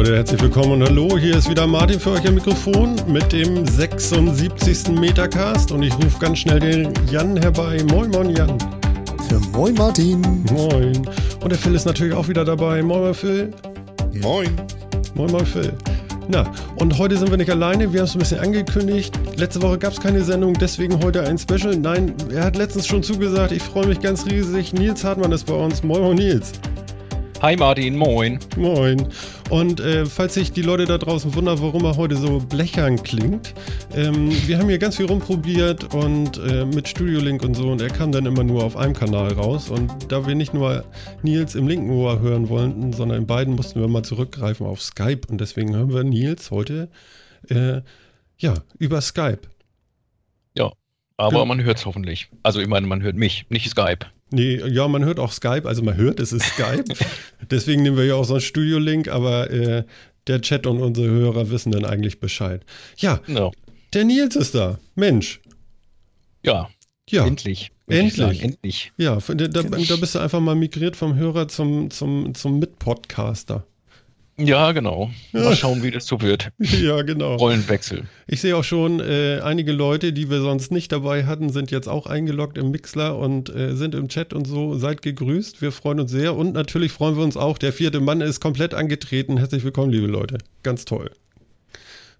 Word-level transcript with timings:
Leute, 0.00 0.16
herzlich 0.16 0.40
willkommen 0.40 0.72
und 0.72 0.88
hallo. 0.88 1.18
Hier 1.18 1.36
ist 1.36 1.50
wieder 1.50 1.66
Martin 1.66 2.00
für 2.00 2.12
euch 2.12 2.26
am 2.26 2.32
Mikrofon 2.32 2.96
mit 3.06 3.32
dem 3.32 3.66
76. 3.66 4.88
Metacast 4.98 5.72
und 5.72 5.82
ich 5.82 5.92
rufe 5.92 6.18
ganz 6.18 6.38
schnell 6.38 6.58
den 6.58 6.94
Jan 7.10 7.36
herbei. 7.36 7.84
Moin, 7.90 8.10
moin, 8.10 8.34
Jan. 8.34 8.56
Ja, 9.30 9.38
moin, 9.52 9.74
Martin. 9.74 10.22
Moin. 10.54 11.06
Und 11.42 11.52
der 11.52 11.58
Phil 11.58 11.74
ist 11.74 11.84
natürlich 11.84 12.14
auch 12.14 12.28
wieder 12.28 12.46
dabei. 12.46 12.82
Moin, 12.82 13.02
moin, 13.02 13.12
Phil. 13.12 13.50
Moin. 14.22 14.48
Moin, 15.14 15.30
moin, 15.32 15.44
Phil. 15.44 15.70
Na, 16.28 16.50
und 16.76 16.96
heute 16.96 17.18
sind 17.18 17.30
wir 17.30 17.36
nicht 17.36 17.50
alleine. 17.50 17.92
Wir 17.92 18.00
haben 18.00 18.06
es 18.06 18.14
ein 18.14 18.20
bisschen 18.20 18.40
angekündigt. 18.40 19.12
Letzte 19.36 19.60
Woche 19.60 19.76
gab 19.76 19.92
es 19.92 20.00
keine 20.00 20.24
Sendung, 20.24 20.54
deswegen 20.54 21.04
heute 21.04 21.24
ein 21.28 21.36
Special. 21.36 21.76
Nein, 21.76 22.14
er 22.32 22.44
hat 22.44 22.56
letztens 22.56 22.86
schon 22.86 23.02
zugesagt. 23.02 23.52
Ich 23.52 23.62
freue 23.62 23.86
mich 23.86 24.00
ganz 24.00 24.24
riesig. 24.24 24.72
Nils 24.72 25.04
Hartmann 25.04 25.32
ist 25.32 25.44
bei 25.44 25.52
uns. 25.52 25.82
Moin, 25.82 26.00
moin, 26.00 26.16
Nils. 26.16 26.52
Hi 27.42 27.56
Martin, 27.56 27.96
moin. 27.96 28.38
Moin. 28.58 29.08
Und 29.48 29.80
äh, 29.80 30.04
falls 30.04 30.34
sich 30.34 30.52
die 30.52 30.60
Leute 30.60 30.84
da 30.84 30.98
draußen 30.98 31.34
wundern, 31.34 31.58
warum 31.62 31.86
er 31.86 31.96
heute 31.96 32.14
so 32.14 32.38
blechern 32.38 33.02
klingt, 33.02 33.54
ähm, 33.94 34.30
wir 34.46 34.58
haben 34.58 34.68
hier 34.68 34.76
ganz 34.76 34.98
viel 34.98 35.06
rumprobiert 35.06 35.94
und 35.94 36.36
äh, 36.36 36.66
mit 36.66 36.86
Studio 36.86 37.18
Link 37.18 37.42
und 37.42 37.54
so 37.54 37.70
und 37.70 37.80
er 37.80 37.88
kam 37.88 38.12
dann 38.12 38.26
immer 38.26 38.44
nur 38.44 38.62
auf 38.62 38.76
einem 38.76 38.92
Kanal 38.92 39.32
raus 39.32 39.70
und 39.70 39.90
da 40.12 40.26
wir 40.26 40.34
nicht 40.34 40.52
nur 40.52 40.84
Nils 41.22 41.54
im 41.54 41.66
linken 41.66 41.88
Ohr 41.88 42.20
hören 42.20 42.50
wollten, 42.50 42.92
sondern 42.92 43.16
in 43.22 43.26
beiden 43.26 43.54
mussten 43.54 43.80
wir 43.80 43.88
mal 43.88 44.02
zurückgreifen 44.02 44.66
auf 44.66 44.82
Skype 44.82 45.22
und 45.30 45.40
deswegen 45.40 45.74
hören 45.74 45.94
wir 45.94 46.04
Nils 46.04 46.50
heute 46.50 46.90
äh, 47.48 47.80
ja 48.36 48.52
über 48.78 49.00
Skype. 49.00 49.48
Ja, 50.54 50.72
aber 51.16 51.38
ja. 51.38 51.44
man 51.46 51.62
hört 51.62 51.78
es 51.78 51.86
hoffentlich. 51.86 52.28
Also 52.42 52.60
ich 52.60 52.68
meine, 52.68 52.86
man 52.86 53.00
hört 53.00 53.16
mich, 53.16 53.46
nicht 53.48 53.70
Skype. 53.70 54.04
Nee, 54.30 54.56
ja, 54.68 54.86
man 54.88 55.04
hört 55.04 55.18
auch 55.18 55.32
Skype, 55.32 55.66
also 55.66 55.82
man 55.82 55.96
hört, 55.96 56.20
es 56.20 56.32
ist 56.32 56.44
Skype. 56.44 56.84
Deswegen 57.50 57.82
nehmen 57.82 57.96
wir 57.96 58.04
ja 58.04 58.14
auch 58.14 58.24
so 58.24 58.34
einen 58.34 58.40
Studio-Link, 58.40 59.08
aber 59.08 59.50
äh, 59.50 59.84
der 60.26 60.40
Chat 60.40 60.66
und 60.66 60.80
unsere 60.80 61.08
Hörer 61.08 61.50
wissen 61.50 61.72
dann 61.72 61.84
eigentlich 61.84 62.20
Bescheid. 62.20 62.64
Ja, 62.96 63.20
no. 63.26 63.52
der 63.92 64.04
Nils 64.04 64.36
ist 64.36 64.54
da. 64.54 64.78
Mensch. 64.94 65.40
Ja, 66.44 66.70
ja. 67.08 67.26
endlich. 67.26 67.72
Endlich. 67.88 68.42
endlich. 68.42 68.92
Ja, 68.96 69.18
da, 69.26 69.34
da, 69.34 69.62
da, 69.62 69.96
bist 69.96 70.14
du 70.14 70.20
einfach 70.20 70.40
mal 70.40 70.54
migriert 70.54 70.94
vom 70.94 71.16
Hörer 71.16 71.48
zum, 71.48 71.90
zum, 71.90 72.34
zum 72.34 72.60
Mitpodcaster. 72.60 73.66
Ja, 74.40 74.72
genau. 74.72 75.10
Mal 75.32 75.54
schauen, 75.54 75.82
wie 75.82 75.90
das 75.90 76.06
so 76.06 76.20
wird. 76.22 76.50
ja, 76.58 77.02
genau. 77.02 77.36
Rollenwechsel. 77.36 78.04
Ich 78.26 78.40
sehe 78.40 78.56
auch 78.56 78.64
schon, 78.64 79.00
äh, 79.00 79.40
einige 79.42 79.72
Leute, 79.72 80.12
die 80.14 80.30
wir 80.30 80.40
sonst 80.40 80.72
nicht 80.72 80.92
dabei 80.92 81.26
hatten, 81.26 81.50
sind 81.50 81.70
jetzt 81.70 81.88
auch 81.88 82.06
eingeloggt 82.06 82.56
im 82.56 82.70
Mixler 82.70 83.18
und 83.18 83.54
äh, 83.54 83.74
sind 83.76 83.94
im 83.94 84.08
Chat 84.08 84.32
und 84.32 84.46
so. 84.46 84.76
Seid 84.78 85.02
gegrüßt. 85.02 85.60
Wir 85.60 85.72
freuen 85.72 86.00
uns 86.00 86.10
sehr. 86.10 86.34
Und 86.36 86.54
natürlich 86.54 86.92
freuen 86.92 87.16
wir 87.16 87.22
uns 87.22 87.36
auch. 87.36 87.58
Der 87.58 87.72
vierte 87.72 88.00
Mann 88.00 88.22
ist 88.22 88.40
komplett 88.40 88.72
angetreten. 88.72 89.36
Herzlich 89.36 89.62
willkommen, 89.62 89.90
liebe 89.90 90.06
Leute. 90.06 90.38
Ganz 90.62 90.86
toll. 90.86 91.10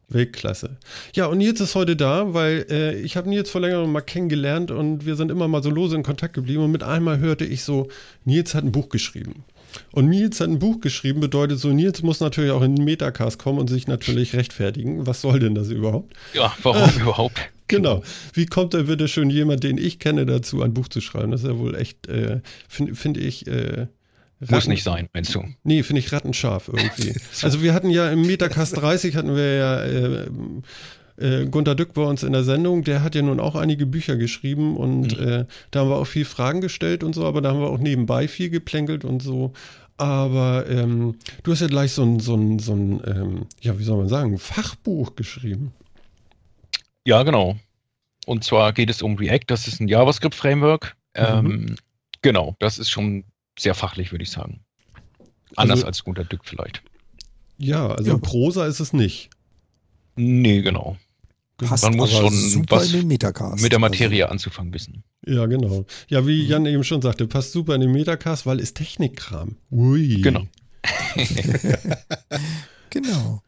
Weltklasse. 0.08 0.76
Ja, 1.14 1.26
und 1.26 1.38
Nils 1.38 1.60
ist 1.60 1.74
heute 1.74 1.96
da, 1.96 2.34
weil 2.34 2.66
äh, 2.68 3.00
ich 3.00 3.16
habe 3.16 3.28
Nils 3.28 3.48
vor 3.48 3.60
längerem 3.60 3.92
mal 3.92 4.00
kennengelernt 4.00 4.70
und 4.70 5.06
wir 5.06 5.16
sind 5.16 5.30
immer 5.30 5.48
mal 5.48 5.62
so 5.62 5.70
lose 5.70 5.96
in 5.96 6.02
Kontakt 6.02 6.34
geblieben. 6.34 6.64
Und 6.64 6.72
mit 6.72 6.82
einmal 6.82 7.18
hörte 7.18 7.44
ich 7.44 7.64
so, 7.64 7.88
Nils 8.24 8.54
hat 8.54 8.64
ein 8.64 8.72
Buch 8.72 8.88
geschrieben. 8.88 9.44
Und 9.92 10.08
Nils 10.08 10.40
hat 10.40 10.48
ein 10.48 10.58
Buch 10.58 10.80
geschrieben, 10.80 11.20
bedeutet 11.20 11.58
so, 11.58 11.68
Nils 11.68 12.02
muss 12.02 12.20
natürlich 12.20 12.50
auch 12.50 12.62
in 12.62 12.76
den 12.76 12.84
Metacast 12.84 13.38
kommen 13.38 13.58
und 13.58 13.68
sich 13.68 13.86
natürlich 13.86 14.34
rechtfertigen. 14.34 15.06
Was 15.06 15.20
soll 15.20 15.38
denn 15.40 15.54
das 15.54 15.68
überhaupt? 15.68 16.14
Ja, 16.34 16.52
warum 16.62 16.82
äh, 16.82 17.00
überhaupt? 17.00 17.38
Genau. 17.68 18.02
Wie 18.32 18.46
kommt 18.46 18.74
da 18.74 18.82
bitte 18.82 19.06
schön 19.06 19.30
jemand, 19.30 19.62
den 19.62 19.78
ich 19.78 19.98
kenne, 20.00 20.26
dazu, 20.26 20.62
ein 20.62 20.74
Buch 20.74 20.88
zu 20.88 21.00
schreiben? 21.00 21.30
Das 21.30 21.42
ist 21.42 21.48
ja 21.48 21.58
wohl 21.58 21.76
echt, 21.76 22.08
äh, 22.08 22.40
finde 22.68 22.94
find 22.94 23.16
ich. 23.16 23.46
Äh, 23.46 23.86
Muss 24.48 24.66
nicht 24.66 24.82
sein, 24.82 25.08
meinst 25.12 25.34
du? 25.34 25.44
Nee, 25.62 25.82
finde 25.84 26.00
ich 26.00 26.12
rattenscharf 26.12 26.68
irgendwie. 26.68 27.12
so. 27.12 27.20
Also 27.46 27.62
wir 27.62 27.72
hatten 27.72 27.90
ja 27.90 28.10
im 28.10 28.22
Metacast 28.22 28.76
30 28.76 29.14
hatten 29.14 29.36
wir 29.36 29.54
ja 29.54 29.84
äh, 29.84 30.26
äh, 31.20 31.46
Gunter 31.46 31.74
Dück 31.74 31.94
bei 31.94 32.02
uns 32.02 32.22
in 32.22 32.32
der 32.32 32.44
Sendung, 32.44 32.82
der 32.82 33.02
hat 33.02 33.14
ja 33.14 33.22
nun 33.22 33.40
auch 33.40 33.54
einige 33.54 33.86
Bücher 33.86 34.16
geschrieben 34.16 34.76
und 34.76 35.18
mhm. 35.18 35.28
äh, 35.28 35.44
da 35.70 35.80
haben 35.80 35.90
wir 35.90 35.96
auch 35.96 36.06
viel 36.06 36.24
Fragen 36.24 36.60
gestellt 36.60 37.04
und 37.04 37.14
so, 37.14 37.24
aber 37.26 37.40
da 37.40 37.50
haben 37.50 37.60
wir 37.60 37.70
auch 37.70 37.78
nebenbei 37.78 38.28
viel 38.28 38.50
geplänkelt 38.50 39.04
und 39.04 39.22
so. 39.22 39.52
Aber 39.96 40.64
ähm, 40.68 41.16
du 41.42 41.52
hast 41.52 41.60
ja 41.60 41.66
gleich 41.66 41.92
so 41.92 42.02
ein, 42.02 42.20
so 42.20 42.34
ein, 42.34 42.58
so 42.58 42.72
ein 42.72 43.02
ähm, 43.06 43.46
ja, 43.60 43.78
wie 43.78 43.84
soll 43.84 43.98
man 43.98 44.08
sagen, 44.08 44.38
Fachbuch 44.38 45.14
geschrieben. 45.14 45.72
Ja, 47.04 47.22
genau. 47.22 47.58
Und 48.26 48.44
zwar 48.44 48.72
geht 48.72 48.88
es 48.88 49.02
um 49.02 49.16
React, 49.16 49.44
das 49.48 49.68
ist 49.68 49.80
ein 49.80 49.88
JavaScript-Framework. 49.88 50.96
Mhm. 51.16 51.22
Ähm, 51.22 51.76
genau, 52.22 52.56
das 52.60 52.78
ist 52.78 52.90
schon 52.90 53.24
sehr 53.58 53.74
fachlich, 53.74 54.10
würde 54.12 54.22
ich 54.22 54.30
sagen. 54.30 54.60
Anders 55.56 55.80
also, 55.80 55.86
als 55.86 56.04
Gunter 56.04 56.24
Dück 56.24 56.44
vielleicht. 56.44 56.82
Ja, 57.58 57.88
also 57.88 58.12
ja. 58.12 58.18
Prosa 58.18 58.66
ist 58.66 58.80
es 58.80 58.92
nicht. 58.92 59.30
Nee, 60.16 60.62
genau. 60.62 60.96
Passt 61.66 61.84
Man 61.84 61.96
muss 61.96 62.12
schon 62.12 62.66
was 62.68 62.92
mit 62.92 63.72
der 63.72 63.78
Materie 63.78 64.24
also. 64.24 64.32
anzufangen 64.32 64.72
wissen. 64.72 65.04
Ja, 65.26 65.46
genau. 65.46 65.84
Ja, 66.08 66.26
wie 66.26 66.46
Jan 66.46 66.66
eben 66.66 66.84
schon 66.84 67.02
sagte, 67.02 67.26
passt 67.26 67.52
super 67.52 67.74
in 67.74 67.82
den 67.82 67.92
Metacast, 67.92 68.46
weil 68.46 68.60
ist 68.60 68.76
Technikkram. 68.76 69.56
Ui. 69.70 70.20
Genau. 70.22 70.46
genau. 72.90 73.42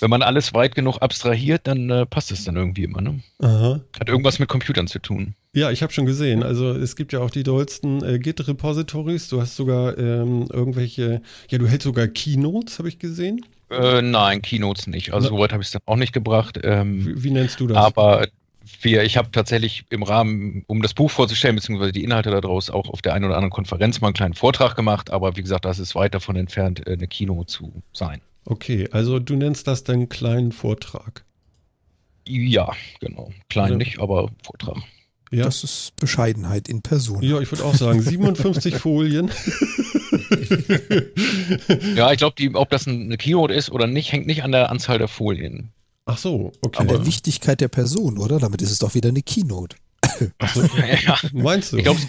Wenn 0.00 0.10
man 0.10 0.22
alles 0.22 0.54
weit 0.54 0.74
genug 0.74 0.98
abstrahiert, 0.98 1.66
dann 1.66 1.90
äh, 1.90 2.06
passt 2.06 2.30
es 2.30 2.44
dann 2.44 2.56
irgendwie 2.56 2.84
immer. 2.84 3.00
Ne? 3.00 3.20
Aha. 3.40 3.80
Hat 3.98 4.08
irgendwas 4.08 4.38
mit 4.38 4.48
Computern 4.48 4.86
zu 4.86 5.00
tun. 5.00 5.34
Ja, 5.54 5.70
ich 5.70 5.82
habe 5.82 5.92
schon 5.92 6.06
gesehen. 6.06 6.42
Also 6.42 6.70
es 6.70 6.94
gibt 6.94 7.12
ja 7.12 7.20
auch 7.20 7.30
die 7.30 7.42
dollsten 7.42 8.04
äh, 8.04 8.18
Git-Repositories. 8.18 9.28
Du 9.28 9.40
hast 9.40 9.56
sogar 9.56 9.98
ähm, 9.98 10.46
irgendwelche, 10.52 11.22
ja, 11.48 11.58
du 11.58 11.66
hältst 11.66 11.84
sogar 11.84 12.06
Keynotes, 12.06 12.78
habe 12.78 12.88
ich 12.88 12.98
gesehen. 12.98 13.44
Äh, 13.70 14.02
nein, 14.02 14.42
Keynotes 14.42 14.86
nicht. 14.86 15.12
Also, 15.12 15.28
soweit 15.28 15.52
habe 15.52 15.62
ich 15.62 15.68
es 15.68 15.72
dann 15.72 15.82
auch 15.86 15.96
nicht 15.96 16.12
gebracht. 16.12 16.58
Ähm, 16.62 17.06
wie, 17.06 17.24
wie, 17.24 17.30
nennst 17.30 17.60
du 17.60 17.66
das? 17.66 17.76
Aber 17.76 18.26
wir, 18.80 19.02
ich 19.02 19.16
habe 19.16 19.30
tatsächlich 19.30 19.84
im 19.90 20.02
Rahmen, 20.02 20.64
um 20.66 20.82
das 20.82 20.94
Buch 20.94 21.10
vorzustellen, 21.10 21.56
beziehungsweise 21.56 21.92
die 21.92 22.04
Inhalte 22.04 22.30
daraus, 22.30 22.70
auch 22.70 22.88
auf 22.88 23.02
der 23.02 23.14
einen 23.14 23.24
oder 23.24 23.36
anderen 23.36 23.52
Konferenz 23.52 24.00
mal 24.00 24.08
einen 24.08 24.14
kleinen 24.14 24.34
Vortrag 24.34 24.74
gemacht. 24.74 25.10
Aber 25.10 25.36
wie 25.36 25.42
gesagt, 25.42 25.64
das 25.64 25.78
ist 25.78 25.94
weit 25.94 26.14
davon 26.14 26.36
entfernt, 26.36 26.86
äh, 26.86 26.92
eine 26.92 27.08
Kino 27.08 27.44
zu 27.44 27.82
sein. 27.92 28.20
Okay, 28.44 28.88
also 28.92 29.18
du 29.18 29.36
nennst 29.36 29.66
das 29.66 29.84
dann 29.84 30.08
kleinen 30.08 30.52
Vortrag? 30.52 31.24
Ja, 32.26 32.72
genau. 33.00 33.32
Klein 33.48 33.72
ja. 33.72 33.76
nicht, 33.76 34.00
aber 34.00 34.30
Vortrag. 34.42 34.76
Ja. 35.30 35.44
Das 35.44 35.62
ist 35.62 35.94
Bescheidenheit 35.96 36.68
in 36.68 36.80
Person. 36.80 37.22
Ja, 37.22 37.40
ich 37.40 37.50
würde 37.50 37.64
auch 37.64 37.74
sagen, 37.74 38.00
57 38.00 38.76
Folien. 38.78 39.30
Ja, 41.94 42.12
ich 42.12 42.18
glaube, 42.18 42.34
ob 42.54 42.70
das 42.70 42.86
eine 42.86 43.16
Keynote 43.16 43.54
ist 43.54 43.70
oder 43.70 43.86
nicht, 43.86 44.12
hängt 44.12 44.26
nicht 44.26 44.42
an 44.42 44.52
der 44.52 44.70
Anzahl 44.70 44.98
der 44.98 45.08
Folien. 45.08 45.70
Ach 46.06 46.18
so, 46.18 46.52
okay. 46.62 46.80
An 46.80 46.88
der 46.88 47.06
Wichtigkeit 47.06 47.60
der 47.60 47.68
Person, 47.68 48.18
oder? 48.18 48.38
Damit 48.38 48.62
ist 48.62 48.70
es 48.70 48.78
doch 48.78 48.94
wieder 48.94 49.10
eine 49.10 49.22
Keynote. 49.22 49.76
Ach 50.38 50.54
so. 50.54 50.62
ja, 51.06 51.18
Meinst 51.32 51.72
du? 51.72 51.76
Ich 51.76 51.84
glaube, 51.84 52.00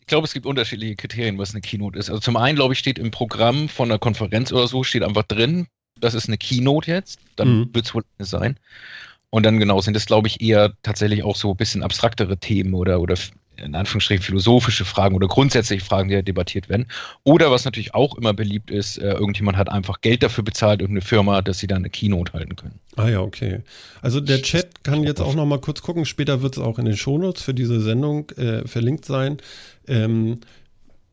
ich 0.00 0.06
glaube, 0.06 0.26
es 0.26 0.34
gibt 0.34 0.46
unterschiedliche 0.46 0.94
Kriterien, 0.94 1.38
was 1.38 1.52
eine 1.52 1.62
Keynote 1.62 1.98
ist. 1.98 2.10
Also 2.10 2.20
zum 2.20 2.36
einen, 2.36 2.56
glaube 2.56 2.74
ich, 2.74 2.78
steht 2.78 2.98
im 2.98 3.10
Programm 3.10 3.68
von 3.68 3.90
einer 3.90 3.98
Konferenz 3.98 4.52
oder 4.52 4.68
so, 4.68 4.84
steht 4.84 5.02
einfach 5.02 5.24
drin, 5.24 5.66
das 5.98 6.14
ist 6.14 6.28
eine 6.28 6.38
Keynote 6.38 6.90
jetzt, 6.90 7.18
dann 7.36 7.60
mhm. 7.60 7.74
wird 7.74 7.86
es 7.86 7.94
wohl 7.94 8.04
eine 8.18 8.26
sein. 8.26 8.56
Und 9.30 9.44
dann 9.44 9.58
genau 9.58 9.80
sind 9.80 9.96
es, 9.96 10.06
glaube 10.06 10.28
ich, 10.28 10.40
eher 10.40 10.74
tatsächlich 10.82 11.24
auch 11.24 11.36
so 11.36 11.50
ein 11.50 11.56
bisschen 11.56 11.82
abstraktere 11.82 12.38
Themen 12.38 12.74
oder, 12.74 13.00
oder 13.00 13.16
in 13.56 13.74
Anführungsstrichen 13.74 14.22
philosophische 14.22 14.84
Fragen 14.84 15.14
oder 15.14 15.28
grundsätzliche 15.28 15.84
Fragen, 15.84 16.08
die 16.08 16.14
ja 16.14 16.22
debattiert 16.22 16.68
werden. 16.68 16.86
Oder 17.24 17.50
was 17.50 17.64
natürlich 17.64 17.94
auch 17.94 18.16
immer 18.16 18.32
beliebt 18.32 18.70
ist, 18.70 18.98
äh, 18.98 19.12
irgendjemand 19.12 19.56
hat 19.56 19.68
einfach 19.68 20.00
Geld 20.00 20.22
dafür 20.22 20.44
bezahlt, 20.44 20.80
irgendeine 20.80 21.04
Firma, 21.04 21.42
dass 21.42 21.58
sie 21.58 21.66
dann 21.66 21.78
eine 21.78 21.90
Keynote 21.90 22.32
halten 22.32 22.56
können. 22.56 22.78
Ah 22.96 23.08
ja, 23.08 23.20
okay. 23.20 23.60
Also 24.02 24.20
der 24.20 24.42
Chat 24.42 24.84
kann 24.84 25.02
jetzt 25.02 25.20
auch 25.20 25.34
noch 25.34 25.46
mal 25.46 25.60
kurz 25.60 25.82
gucken. 25.82 26.04
Später 26.04 26.42
wird 26.42 26.56
es 26.56 26.62
auch 26.62 26.78
in 26.78 26.84
den 26.84 26.96
Shownotes 26.96 27.42
für 27.42 27.54
diese 27.54 27.80
Sendung 27.80 28.30
äh, 28.30 28.66
verlinkt 28.66 29.04
sein. 29.04 29.38
Ähm, 29.86 30.40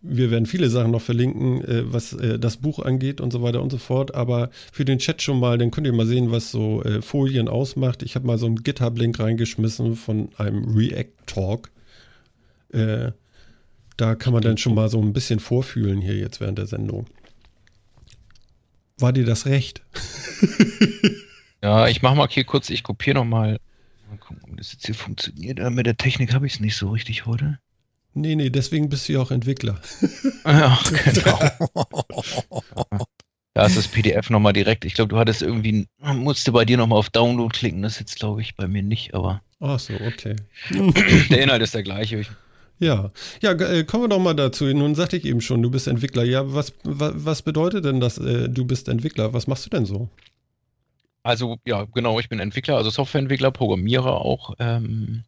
wir 0.04 0.32
werden 0.32 0.46
viele 0.46 0.70
Sachen 0.70 0.92
noch 0.92 1.02
verlinken, 1.02 1.64
äh, 1.64 1.92
was 1.92 2.14
äh, 2.14 2.38
das 2.38 2.58
Buch 2.58 2.80
angeht 2.80 3.22
und 3.22 3.32
so 3.32 3.42
weiter 3.42 3.62
und 3.62 3.72
so 3.72 3.78
fort. 3.78 4.14
Aber 4.14 4.50
für 4.72 4.86
den 4.86 5.00
Chat 5.00 5.22
schon 5.22 5.40
mal, 5.40 5.58
dann 5.58 5.72
könnt 5.72 5.88
ihr 5.88 5.94
mal 5.94 6.06
sehen, 6.06 6.30
was 6.32 6.52
so 6.52 6.84
äh, 6.84 7.02
Folien 7.02 7.48
ausmacht. 7.48 8.04
Ich 8.04 8.16
habe 8.16 8.28
mal 8.28 8.38
so 8.38 8.46
einen 8.46 8.58
GitHub-Link 8.58 9.18
reingeschmissen 9.20 9.96
von 9.96 10.30
einem 10.38 10.76
React-Talk. 10.76 11.70
Äh, 12.74 13.12
da 13.98 14.16
kann 14.16 14.34
man 14.34 14.42
dann 14.42 14.58
schon 14.58 14.76
mal 14.76 14.90
so 14.90 15.02
ein 15.02 15.14
bisschen 15.14 15.40
vorfühlen 15.40 16.02
hier 16.02 16.16
jetzt 16.16 16.42
während 16.42 16.58
der 16.58 16.68
Sendung. 16.68 17.06
War 18.98 19.14
dir 19.14 19.26
das 19.26 19.46
recht? 19.46 19.82
ja, 21.62 21.88
ich 21.88 22.02
mache 22.02 22.16
mal 22.16 22.28
hier 22.30 22.44
kurz, 22.44 22.70
ich 22.70 22.84
kopiere 22.84 23.16
nochmal. 23.16 23.60
Mal 24.10 24.18
gucken, 24.18 24.42
ob 24.50 24.58
das 24.58 24.74
jetzt 24.74 24.86
hier 24.86 24.96
funktioniert. 24.96 25.60
Äh, 25.60 25.70
mit 25.70 25.86
der 25.86 25.98
Technik 25.98 26.34
habe 26.34 26.48
ich 26.48 26.56
es 26.56 26.60
nicht 26.60 26.76
so 26.76 26.90
richtig 26.90 27.26
heute. 27.26 27.60
Nee, 28.16 28.36
nee, 28.36 28.50
deswegen 28.50 28.90
bist 28.90 29.10
du 29.10 29.14
ja 29.14 29.20
auch 29.22 29.32
Entwickler. 29.32 29.80
ja, 30.46 30.80
genau. 31.14 31.40
Da 33.56 33.68
ist 33.68 33.78
das 33.78 33.88
PDF 33.88 34.32
nochmal 34.32 34.54
direkt. 34.54 34.84
Ich 34.84 34.96
glaube, 34.96 35.10
du 35.10 35.18
hattest 35.20 35.44
irgendwie, 35.44 35.88
musste 36.00 36.52
bei 36.52 36.66
dir 36.66 36.76
nochmal 36.78 36.98
auf 36.98 37.12
Download 37.12 37.56
klicken. 37.56 37.84
Das 37.84 37.94
ist 37.94 38.00
jetzt, 38.00 38.16
glaube 38.16 38.42
ich, 38.42 38.56
bei 38.56 38.68
mir 38.68 38.82
nicht, 38.82 39.14
aber. 39.14 39.44
Ach 39.60 39.78
so, 39.78 39.94
okay. 39.94 40.36
Der 41.30 41.40
Inhalt 41.40 41.62
ist 41.62 41.76
der 41.76 41.84
gleiche. 41.84 42.26
Ja, 42.84 43.12
ja, 43.42 43.52
äh, 43.52 43.86
kommen 43.86 44.04
wir 44.04 44.10
doch 44.10 44.20
mal 44.20 44.34
dazu. 44.34 44.66
Nun 44.66 44.94
sagte 44.94 45.16
ich 45.16 45.26
eben 45.26 45.40
schon, 45.40 45.62
du 45.62 45.72
bist 45.72 45.88
Entwickler. 45.88 46.24
Ja, 46.24 46.54
was, 46.54 46.74
was, 46.84 47.42
bedeutet 47.42 47.86
denn 47.86 48.02
das, 48.02 48.18
äh, 48.18 48.50
du 48.50 48.66
bist 48.66 48.90
Entwickler? 48.90 49.34
Was 49.34 49.48
machst 49.48 49.66
du 49.66 49.70
denn 49.70 49.86
so? 49.86 50.10
Also, 51.24 51.58
ja, 51.66 51.86
genau, 51.86 52.20
ich 52.20 52.28
bin 52.28 52.40
Entwickler, 52.40 52.76
also 52.76 52.90
Softwareentwickler, 52.90 53.52
Programmierer 53.52 54.20
auch. 54.20 54.54
Ähm, 54.60 55.24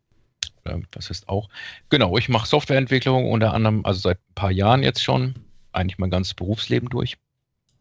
äh, 0.66 0.80
was 0.92 1.10
ist 1.10 1.30
auch? 1.30 1.48
Genau, 1.90 2.18
ich 2.18 2.28
mache 2.28 2.48
Softwareentwicklung 2.48 3.32
unter 3.32 3.54
anderem, 3.54 3.86
also 3.86 4.02
seit 4.02 4.18
ein 4.18 4.36
paar 4.36 4.52
Jahren 4.52 4.84
jetzt 4.84 5.02
schon, 5.02 5.36
eigentlich 5.72 5.98
mein 5.98 6.10
ganzes 6.10 6.34
Berufsleben 6.34 6.90
durch. 6.90 7.16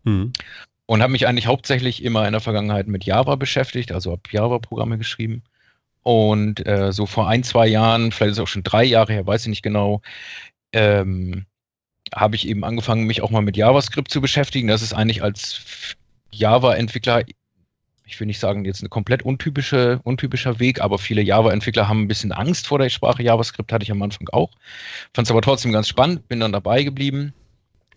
Mhm. 0.05 0.33
Und 0.87 1.03
habe 1.03 1.13
mich 1.13 1.27
eigentlich 1.27 1.49
hauptsächlich 1.49 2.05
immer 2.05 2.27
in 2.27 2.33
der 2.33 2.41
Vergangenheit 2.41 2.87
mit 2.87 3.05
Java 3.05 3.35
beschäftigt, 3.35 3.91
also 3.91 4.13
habe 4.13 4.23
Java-Programme 4.31 4.99
geschrieben. 4.99 5.43
Und 6.05 6.65
äh, 6.67 6.93
so 6.93 7.07
vor 7.07 7.29
ein, 7.29 7.43
zwei 7.43 7.67
Jahren, 7.67 8.13
vielleicht 8.13 8.33
ist 8.33 8.39
es 8.39 8.43
auch 8.43 8.49
schon 8.49 8.63
drei 8.63 8.85
Jahre 8.85 9.13
her, 9.13 9.27
weiß 9.27 9.43
ich 9.43 9.49
nicht 9.49 9.63
genau, 9.63 10.03
ähm, 10.73 11.47
habe 12.15 12.37
ich 12.37 12.47
eben 12.47 12.63
angefangen, 12.63 13.05
mich 13.05 13.23
auch 13.23 13.31
mal 13.31 13.43
mit 13.43 13.57
JavaScript 13.57 14.11
zu 14.11 14.21
beschäftigen. 14.21 14.69
Das 14.69 14.83
ist 14.83 14.93
eigentlich 14.93 15.23
als 15.23 15.97
Java-Entwickler, 16.31 17.25
ich 18.05 18.21
will 18.21 18.27
nicht 18.27 18.39
sagen, 18.39 18.67
jetzt 18.67 18.83
ein 18.83 18.91
komplett 18.91 19.23
untypische, 19.23 20.01
untypischer 20.05 20.61
Weg, 20.61 20.83
aber 20.83 20.99
viele 20.99 21.23
Java-Entwickler 21.23 21.89
haben 21.89 22.03
ein 22.03 22.09
bisschen 22.09 22.33
Angst 22.33 22.67
vor 22.67 22.79
der 22.79 22.91
Sprache 22.91 23.23
JavaScript, 23.23 23.73
hatte 23.73 23.85
ich 23.85 23.91
am 23.91 24.03
Anfang 24.03 24.29
auch. 24.31 24.51
Fand 25.15 25.27
es 25.27 25.31
aber 25.31 25.41
trotzdem 25.41 25.73
ganz 25.73 25.89
spannend, 25.89 26.29
bin 26.29 26.41
dann 26.41 26.53
dabei 26.53 26.83
geblieben. 26.83 27.33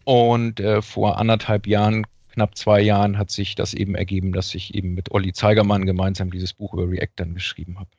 Und 0.05 0.61
äh, 0.61 0.81
vor 0.81 1.19
anderthalb 1.19 1.67
Jahren 1.67 2.07
knapp 2.29 2.55
zwei 2.57 2.79
Jahren 2.79 3.17
hat 3.17 3.31
sich 3.31 3.55
das 3.55 3.73
eben 3.73 3.95
ergeben, 3.95 4.31
dass 4.31 4.55
ich 4.55 4.75
eben 4.75 4.93
mit 4.93 5.11
Olli 5.11 5.33
Zeigermann 5.33 5.85
gemeinsam 5.85 6.31
dieses 6.31 6.53
Buch 6.53 6.73
über 6.73 6.89
React 6.89 7.13
dann 7.17 7.33
geschrieben 7.33 7.77
habe. 7.79 7.89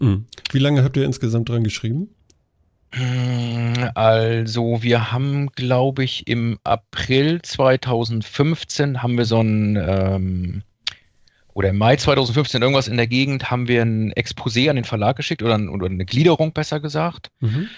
Mhm. 0.00 0.26
Wie 0.52 0.58
lange 0.58 0.84
habt 0.84 0.96
ihr 0.96 1.04
insgesamt 1.04 1.48
dran 1.48 1.64
geschrieben? 1.64 2.08
Also 3.94 4.82
wir 4.82 5.12
haben, 5.12 5.48
glaube 5.52 6.04
ich, 6.04 6.26
im 6.26 6.58
April 6.64 7.42
2015 7.42 9.02
haben 9.02 9.18
wir 9.18 9.26
so 9.26 9.40
ein 9.40 9.76
ähm, 9.76 10.62
oder 11.52 11.70
im 11.70 11.76
Mai 11.76 11.96
2015 11.96 12.62
irgendwas 12.62 12.88
in 12.88 12.96
der 12.96 13.06
Gegend 13.06 13.50
haben 13.50 13.68
wir 13.68 13.82
ein 13.82 14.12
Exposé 14.12 14.70
an 14.70 14.76
den 14.76 14.84
Verlag 14.84 15.16
geschickt 15.16 15.42
oder, 15.42 15.60
oder 15.70 15.86
eine 15.86 16.06
Gliederung 16.06 16.52
besser 16.52 16.80
gesagt. 16.80 17.30
Mhm. 17.40 17.68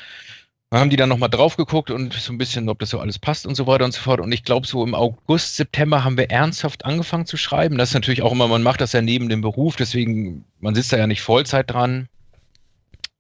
Dann 0.71 0.81
haben 0.81 0.91
die 0.91 0.97
dann 0.97 1.09
nochmal 1.09 1.29
drauf 1.29 1.57
geguckt 1.57 1.91
und 1.91 2.13
so 2.15 2.33
ein 2.33 2.39
bisschen, 2.39 2.69
ob 2.69 2.79
das 2.79 2.91
so 2.91 3.01
alles 3.01 3.19
passt 3.19 3.45
und 3.45 3.57
so 3.57 3.67
weiter 3.67 3.85
und 3.85 3.93
so 3.93 4.01
fort. 4.01 4.21
Und 4.21 4.31
ich 4.31 4.45
glaube, 4.45 4.69
so 4.69 4.85
im 4.85 4.95
August, 4.95 5.57
September 5.57 6.05
haben 6.05 6.17
wir 6.17 6.31
ernsthaft 6.31 6.85
angefangen 6.85 7.27
zu 7.27 7.37
schreiben. 7.37 7.77
Das 7.77 7.89
ist 7.91 7.95
natürlich 7.95 8.23
auch 8.23 8.31
immer, 8.31 8.47
man 8.47 8.63
macht 8.63 8.81
das 8.81 8.93
ja 8.93 9.03
neben 9.03 9.29
dem 9.29 9.41
Beruf, 9.41 9.75
deswegen, 9.75 10.45
man 10.61 10.77
sitzt 10.77 10.93
da 10.93 10.99
ja 10.99 11.09
nicht 11.09 11.23
Vollzeit 11.23 11.71
dran. 11.71 12.09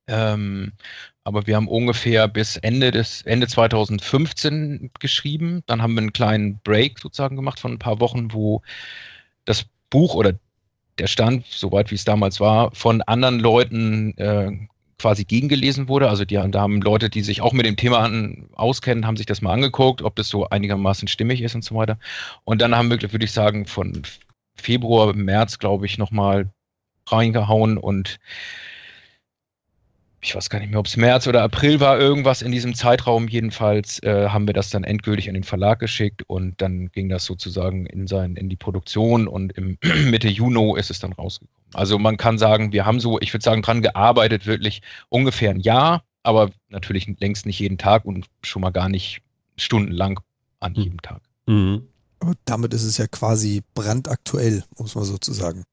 Ähm, 0.06 0.72
aber 1.24 1.48
wir 1.48 1.56
haben 1.56 1.66
ungefähr 1.66 2.28
bis 2.28 2.56
Ende 2.56 2.92
des 2.92 3.22
Ende 3.22 3.48
2015 3.48 4.92
geschrieben. 5.00 5.62
Dann 5.66 5.82
haben 5.82 5.94
wir 5.94 6.02
einen 6.02 6.12
kleinen 6.12 6.60
Break 6.62 7.00
sozusagen 7.00 7.34
gemacht 7.36 7.58
von 7.58 7.72
ein 7.72 7.78
paar 7.80 7.98
Wochen, 7.98 8.32
wo 8.32 8.62
das 9.44 9.66
Buch 9.90 10.14
oder 10.14 10.34
der 10.98 11.08
Stand, 11.08 11.46
soweit 11.46 11.90
wie 11.90 11.96
es 11.96 12.04
damals 12.04 12.38
war, 12.38 12.72
von 12.74 13.02
anderen 13.02 13.40
Leuten 13.40 14.16
äh, 14.18 14.52
quasi 15.00 15.24
gegengelesen 15.24 15.88
wurde. 15.88 16.08
Also 16.08 16.24
die, 16.24 16.34
da 16.34 16.60
haben 16.60 16.82
Leute, 16.82 17.08
die 17.08 17.22
sich 17.22 17.40
auch 17.40 17.52
mit 17.52 17.64
dem 17.64 17.76
Thema 17.76 18.00
an, 18.00 18.48
auskennen, 18.52 19.06
haben 19.06 19.16
sich 19.16 19.26
das 19.26 19.40
mal 19.40 19.52
angeguckt, 19.52 20.02
ob 20.02 20.14
das 20.16 20.28
so 20.28 20.48
einigermaßen 20.48 21.08
stimmig 21.08 21.40
ist 21.40 21.54
und 21.54 21.64
so 21.64 21.74
weiter. 21.74 21.98
Und 22.44 22.60
dann 22.60 22.74
haben 22.76 22.90
wir, 22.90 23.00
würde 23.00 23.24
ich 23.24 23.32
sagen, 23.32 23.66
von 23.66 24.02
Februar, 24.56 25.14
März, 25.14 25.58
glaube 25.58 25.86
ich, 25.86 25.96
nochmal 25.96 26.50
reingehauen 27.06 27.78
und 27.78 28.18
ich 30.22 30.34
weiß 30.34 30.50
gar 30.50 30.58
nicht 30.58 30.68
mehr, 30.68 30.80
ob 30.80 30.86
es 30.86 30.98
März 30.98 31.26
oder 31.26 31.42
April 31.42 31.80
war, 31.80 31.98
irgendwas 31.98 32.42
in 32.42 32.52
diesem 32.52 32.74
Zeitraum. 32.74 33.26
Jedenfalls 33.26 34.02
äh, 34.02 34.28
haben 34.28 34.46
wir 34.46 34.52
das 34.52 34.68
dann 34.68 34.84
endgültig 34.84 35.28
an 35.28 35.34
den 35.34 35.44
Verlag 35.44 35.78
geschickt 35.78 36.22
und 36.26 36.60
dann 36.60 36.90
ging 36.92 37.08
das 37.08 37.24
sozusagen 37.24 37.86
in, 37.86 38.06
sein, 38.06 38.36
in 38.36 38.50
die 38.50 38.56
Produktion 38.56 39.26
und 39.26 39.52
im 39.52 39.78
Mitte 40.10 40.28
Juni 40.28 40.78
ist 40.78 40.90
es 40.90 40.98
dann 40.98 41.14
rausgekommen. 41.14 41.59
Also 41.74 41.98
man 41.98 42.16
kann 42.16 42.38
sagen, 42.38 42.72
wir 42.72 42.86
haben 42.86 43.00
so, 43.00 43.20
ich 43.20 43.32
würde 43.32 43.44
sagen, 43.44 43.62
dran 43.62 43.82
gearbeitet, 43.82 44.46
wirklich 44.46 44.82
ungefähr 45.08 45.50
ein 45.50 45.60
Jahr, 45.60 46.02
aber 46.22 46.50
natürlich 46.68 47.06
längst 47.18 47.46
nicht 47.46 47.58
jeden 47.58 47.78
Tag 47.78 48.04
und 48.04 48.26
schon 48.42 48.62
mal 48.62 48.70
gar 48.70 48.88
nicht 48.88 49.22
stundenlang 49.56 50.20
an 50.60 50.72
mhm. 50.72 50.78
jedem 50.78 51.02
Tag. 51.02 51.22
Mhm. 51.46 51.86
Aber 52.20 52.34
damit 52.44 52.74
ist 52.74 52.84
es 52.84 52.98
ja 52.98 53.06
quasi 53.06 53.62
brandaktuell, 53.74 54.64
muss 54.78 54.94
man 54.94 55.04
sozusagen. 55.04 55.64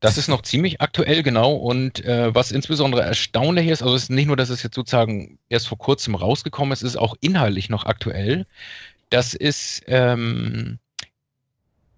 Das 0.00 0.16
ist 0.16 0.28
noch 0.28 0.42
ziemlich 0.42 0.80
aktuell, 0.80 1.22
genau. 1.22 1.54
Und 1.54 2.02
äh, 2.04 2.34
was 2.34 2.52
insbesondere 2.52 3.02
erstaunlich 3.02 3.68
ist, 3.68 3.82
also 3.82 3.94
es 3.94 4.04
ist 4.04 4.10
nicht 4.10 4.26
nur, 4.26 4.36
dass 4.36 4.48
es 4.48 4.62
jetzt 4.62 4.74
sozusagen 4.74 5.38
erst 5.50 5.68
vor 5.68 5.76
kurzem 5.76 6.14
rausgekommen 6.14 6.72
ist, 6.72 6.82
es 6.82 6.92
ist 6.92 6.96
auch 6.96 7.16
inhaltlich 7.20 7.68
noch 7.68 7.84
aktuell. 7.84 8.46
Das 9.10 9.34
ist, 9.34 9.82
ähm, 9.88 10.78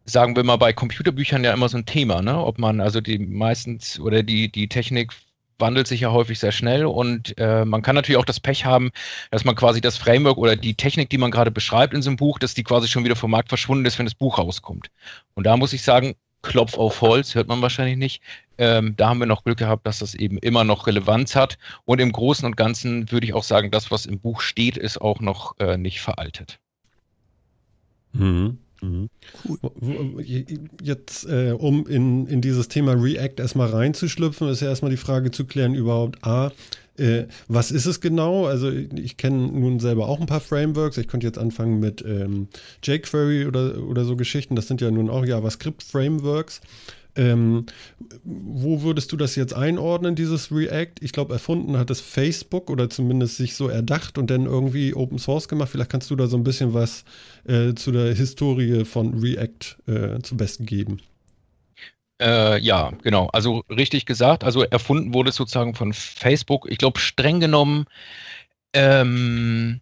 sagen 0.04 0.36
wir 0.36 0.44
mal, 0.44 0.56
bei 0.56 0.72
Computerbüchern 0.72 1.44
ja 1.44 1.52
immer 1.52 1.68
so 1.68 1.78
ein 1.78 1.86
Thema, 1.86 2.22
ne? 2.22 2.38
Ob 2.38 2.58
man, 2.58 2.80
also 2.80 3.00
die 3.00 3.18
meistens 3.18 4.00
oder 4.00 4.22
die, 4.22 4.50
die 4.50 4.68
Technik 4.68 5.12
wandelt 5.58 5.86
sich 5.86 6.00
ja 6.00 6.10
häufig 6.10 6.38
sehr 6.38 6.52
schnell 6.52 6.84
und 6.84 7.38
äh, 7.38 7.64
man 7.64 7.82
kann 7.82 7.94
natürlich 7.94 8.18
auch 8.18 8.24
das 8.24 8.40
Pech 8.40 8.64
haben, 8.64 8.90
dass 9.30 9.44
man 9.44 9.54
quasi 9.54 9.80
das 9.80 9.96
Framework 9.96 10.36
oder 10.36 10.56
die 10.56 10.74
Technik, 10.74 11.08
die 11.10 11.18
man 11.18 11.30
gerade 11.30 11.52
beschreibt 11.52 11.94
in 11.94 12.02
so 12.02 12.10
einem 12.10 12.16
Buch, 12.16 12.38
dass 12.38 12.54
die 12.54 12.64
quasi 12.64 12.88
schon 12.88 13.04
wieder 13.04 13.16
vom 13.16 13.30
Markt 13.30 13.48
verschwunden 13.48 13.86
ist, 13.86 13.98
wenn 13.98 14.06
das 14.06 14.14
Buch 14.14 14.38
rauskommt. 14.38 14.88
Und 15.34 15.44
da 15.44 15.56
muss 15.56 15.72
ich 15.72 15.82
sagen, 15.82 16.16
Klopf 16.42 16.76
auf 16.76 17.00
Holz, 17.00 17.36
hört 17.36 17.46
man 17.46 17.62
wahrscheinlich 17.62 17.96
nicht. 17.96 18.22
Ähm, 18.58 18.94
da 18.96 19.08
haben 19.08 19.20
wir 19.20 19.26
noch 19.26 19.44
Glück 19.44 19.58
gehabt, 19.58 19.86
dass 19.86 20.00
das 20.00 20.14
eben 20.14 20.38
immer 20.38 20.64
noch 20.64 20.86
Relevanz 20.88 21.36
hat. 21.36 21.56
Und 21.84 22.00
im 22.00 22.10
Großen 22.10 22.44
und 22.44 22.56
Ganzen 22.56 23.10
würde 23.12 23.26
ich 23.26 23.32
auch 23.32 23.44
sagen, 23.44 23.70
das, 23.70 23.90
was 23.92 24.06
im 24.06 24.18
Buch 24.18 24.40
steht, 24.40 24.76
ist 24.76 25.00
auch 25.00 25.20
noch 25.20 25.58
äh, 25.60 25.78
nicht 25.78 26.00
veraltet. 26.00 26.58
Mhm. 28.12 28.58
Mhm. 28.82 29.08
Jetzt, 30.82 31.24
äh, 31.26 31.54
um 31.56 31.86
in, 31.86 32.26
in 32.26 32.40
dieses 32.40 32.68
Thema 32.68 32.92
React 32.92 33.34
erstmal 33.38 33.68
reinzuschlüpfen, 33.68 34.48
ist 34.48 34.60
ja 34.60 34.68
erstmal 34.68 34.90
die 34.90 34.96
Frage 34.96 35.30
zu 35.30 35.44
klären, 35.46 35.74
überhaupt 35.74 36.24
A, 36.24 36.50
äh, 36.98 37.24
was 37.48 37.70
ist 37.70 37.86
es 37.86 38.00
genau? 38.00 38.46
Also 38.46 38.70
ich 38.70 39.16
kenne 39.16 39.48
nun 39.48 39.80
selber 39.80 40.08
auch 40.08 40.20
ein 40.20 40.26
paar 40.26 40.40
Frameworks. 40.40 40.98
Ich 40.98 41.08
könnte 41.08 41.26
jetzt 41.26 41.38
anfangen 41.38 41.80
mit 41.80 42.04
ähm, 42.06 42.48
jQuery 42.82 43.46
oder, 43.46 43.82
oder 43.82 44.04
so 44.04 44.16
Geschichten. 44.16 44.56
Das 44.56 44.68
sind 44.68 44.80
ja 44.80 44.90
nun 44.90 45.08
auch 45.08 45.24
JavaScript-Frameworks. 45.24 46.60
Ähm, 47.14 47.66
wo 48.24 48.82
würdest 48.82 49.12
du 49.12 49.16
das 49.16 49.36
jetzt 49.36 49.54
einordnen, 49.54 50.14
dieses 50.14 50.50
React? 50.50 50.94
Ich 51.00 51.12
glaube, 51.12 51.34
erfunden 51.34 51.76
hat 51.76 51.90
es 51.90 52.00
Facebook 52.00 52.70
oder 52.70 52.88
zumindest 52.88 53.36
sich 53.36 53.54
so 53.54 53.68
erdacht 53.68 54.16
und 54.16 54.30
dann 54.30 54.46
irgendwie 54.46 54.94
Open 54.94 55.18
Source 55.18 55.48
gemacht. 55.48 55.68
Vielleicht 55.70 55.90
kannst 55.90 56.10
du 56.10 56.16
da 56.16 56.26
so 56.26 56.36
ein 56.36 56.44
bisschen 56.44 56.72
was 56.72 57.04
äh, 57.46 57.74
zu 57.74 57.92
der 57.92 58.14
Historie 58.14 58.84
von 58.84 59.18
React 59.18 59.76
äh, 59.86 60.22
zum 60.22 60.38
Besten 60.38 60.64
geben. 60.64 61.00
Äh, 62.20 62.60
ja, 62.60 62.92
genau. 63.02 63.28
Also 63.32 63.62
richtig 63.68 64.06
gesagt. 64.06 64.44
Also 64.44 64.62
erfunden 64.62 65.12
wurde 65.12 65.30
es 65.30 65.36
sozusagen 65.36 65.74
von 65.74 65.92
Facebook. 65.92 66.70
Ich 66.70 66.78
glaube, 66.78 67.00
streng 67.00 67.40
genommen 67.40 67.86
ähm, 68.72 69.80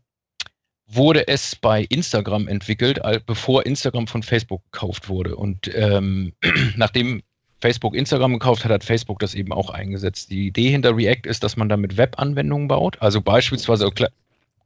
wurde 0.92 1.28
es 1.28 1.56
bei 1.56 1.84
Instagram 1.84 2.48
entwickelt, 2.48 3.00
bevor 3.26 3.64
Instagram 3.64 4.06
von 4.06 4.22
Facebook 4.22 4.62
gekauft 4.72 5.08
wurde. 5.08 5.36
Und 5.36 5.70
ähm, 5.74 6.32
nachdem 6.76 7.22
Facebook 7.60 7.94
Instagram 7.94 8.34
gekauft 8.34 8.64
hat, 8.64 8.72
hat 8.72 8.84
Facebook 8.84 9.18
das 9.18 9.34
eben 9.34 9.52
auch 9.52 9.70
eingesetzt. 9.70 10.30
Die 10.30 10.46
Idee 10.46 10.70
hinter 10.70 10.96
React 10.96 11.26
ist, 11.26 11.44
dass 11.44 11.56
man 11.56 11.68
damit 11.68 11.96
Webanwendungen 11.96 12.68
baut. 12.68 13.00
Also 13.00 13.20
beispielsweise, 13.20 13.90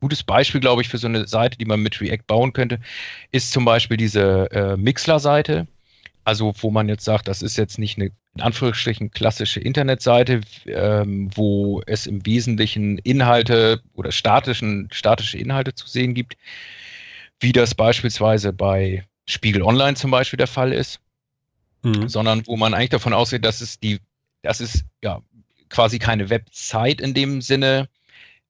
gutes 0.00 0.22
Beispiel, 0.22 0.60
glaube 0.60 0.82
ich, 0.82 0.88
für 0.88 0.98
so 0.98 1.08
eine 1.08 1.26
Seite, 1.26 1.58
die 1.58 1.64
man 1.64 1.80
mit 1.80 2.00
React 2.00 2.26
bauen 2.26 2.52
könnte, 2.52 2.78
ist 3.32 3.52
zum 3.52 3.64
Beispiel 3.64 3.96
diese 3.96 4.50
äh, 4.52 4.76
Mixler-Seite. 4.76 5.66
Also, 6.24 6.54
wo 6.58 6.70
man 6.70 6.88
jetzt 6.88 7.04
sagt, 7.04 7.28
das 7.28 7.42
ist 7.42 7.56
jetzt 7.56 7.78
nicht 7.78 7.98
eine 7.98 8.10
in 8.36 8.40
Anführungsstrichen 8.40 9.10
klassische 9.10 9.60
Internetseite, 9.60 10.40
ähm, 10.66 11.30
wo 11.34 11.82
es 11.86 12.06
im 12.06 12.26
Wesentlichen 12.26 12.98
Inhalte 12.98 13.80
oder 13.94 14.10
statischen, 14.10 14.88
statische 14.90 15.38
Inhalte 15.38 15.74
zu 15.74 15.86
sehen 15.86 16.14
gibt, 16.14 16.36
wie 17.40 17.52
das 17.52 17.74
beispielsweise 17.74 18.52
bei 18.52 19.06
Spiegel 19.26 19.62
Online 19.62 19.94
zum 19.94 20.10
Beispiel 20.10 20.36
der 20.36 20.48
Fall 20.48 20.72
ist, 20.72 21.00
mhm. 21.82 22.08
sondern 22.08 22.42
wo 22.46 22.56
man 22.56 22.74
eigentlich 22.74 22.90
davon 22.90 23.12
ausgeht, 23.12 23.44
dass 23.44 23.60
es 23.60 23.78
die, 23.78 24.00
das 24.42 24.60
ist 24.60 24.84
ja 25.02 25.20
quasi 25.68 25.98
keine 25.98 26.28
Website 26.28 27.00
in 27.00 27.14
dem 27.14 27.40
Sinne, 27.40 27.88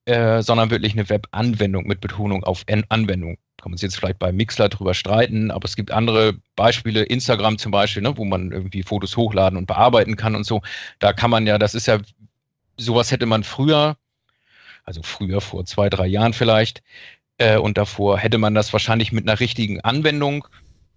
äh, 0.05 0.41
sondern 0.41 0.71
wirklich 0.71 0.93
eine 0.93 1.09
Webanwendung 1.09 1.85
mit 1.85 2.01
Betonung 2.01 2.43
auf 2.43 2.65
Anwendung 2.89 3.37
kann 3.65 3.71
man 3.71 3.77
sich 3.79 3.87
jetzt 3.87 3.97
vielleicht 3.97 4.19
bei 4.19 4.31
Mixler 4.31 4.69
drüber 4.69 4.93
streiten, 4.93 5.49
aber 5.49 5.65
es 5.65 5.75
gibt 5.75 5.89
andere 5.89 6.35
Beispiele, 6.55 7.01
Instagram 7.01 7.57
zum 7.57 7.71
Beispiel, 7.71 8.03
ne, 8.03 8.15
wo 8.15 8.23
man 8.23 8.51
irgendwie 8.51 8.83
Fotos 8.83 9.17
hochladen 9.17 9.57
und 9.57 9.65
bearbeiten 9.65 10.15
kann 10.15 10.35
und 10.35 10.43
so. 10.43 10.61
Da 10.99 11.13
kann 11.13 11.31
man 11.31 11.47
ja, 11.47 11.57
das 11.57 11.73
ist 11.73 11.87
ja, 11.87 11.97
sowas 12.77 13.09
hätte 13.09 13.25
man 13.25 13.43
früher, 13.43 13.97
also 14.83 15.01
früher 15.01 15.41
vor 15.41 15.65
zwei, 15.65 15.89
drei 15.89 16.05
Jahren 16.05 16.33
vielleicht, 16.33 16.83
äh, 17.39 17.57
und 17.57 17.79
davor 17.79 18.19
hätte 18.19 18.37
man 18.37 18.53
das 18.53 18.71
wahrscheinlich 18.71 19.11
mit 19.11 19.27
einer 19.27 19.39
richtigen 19.39 19.81
Anwendung 19.81 20.47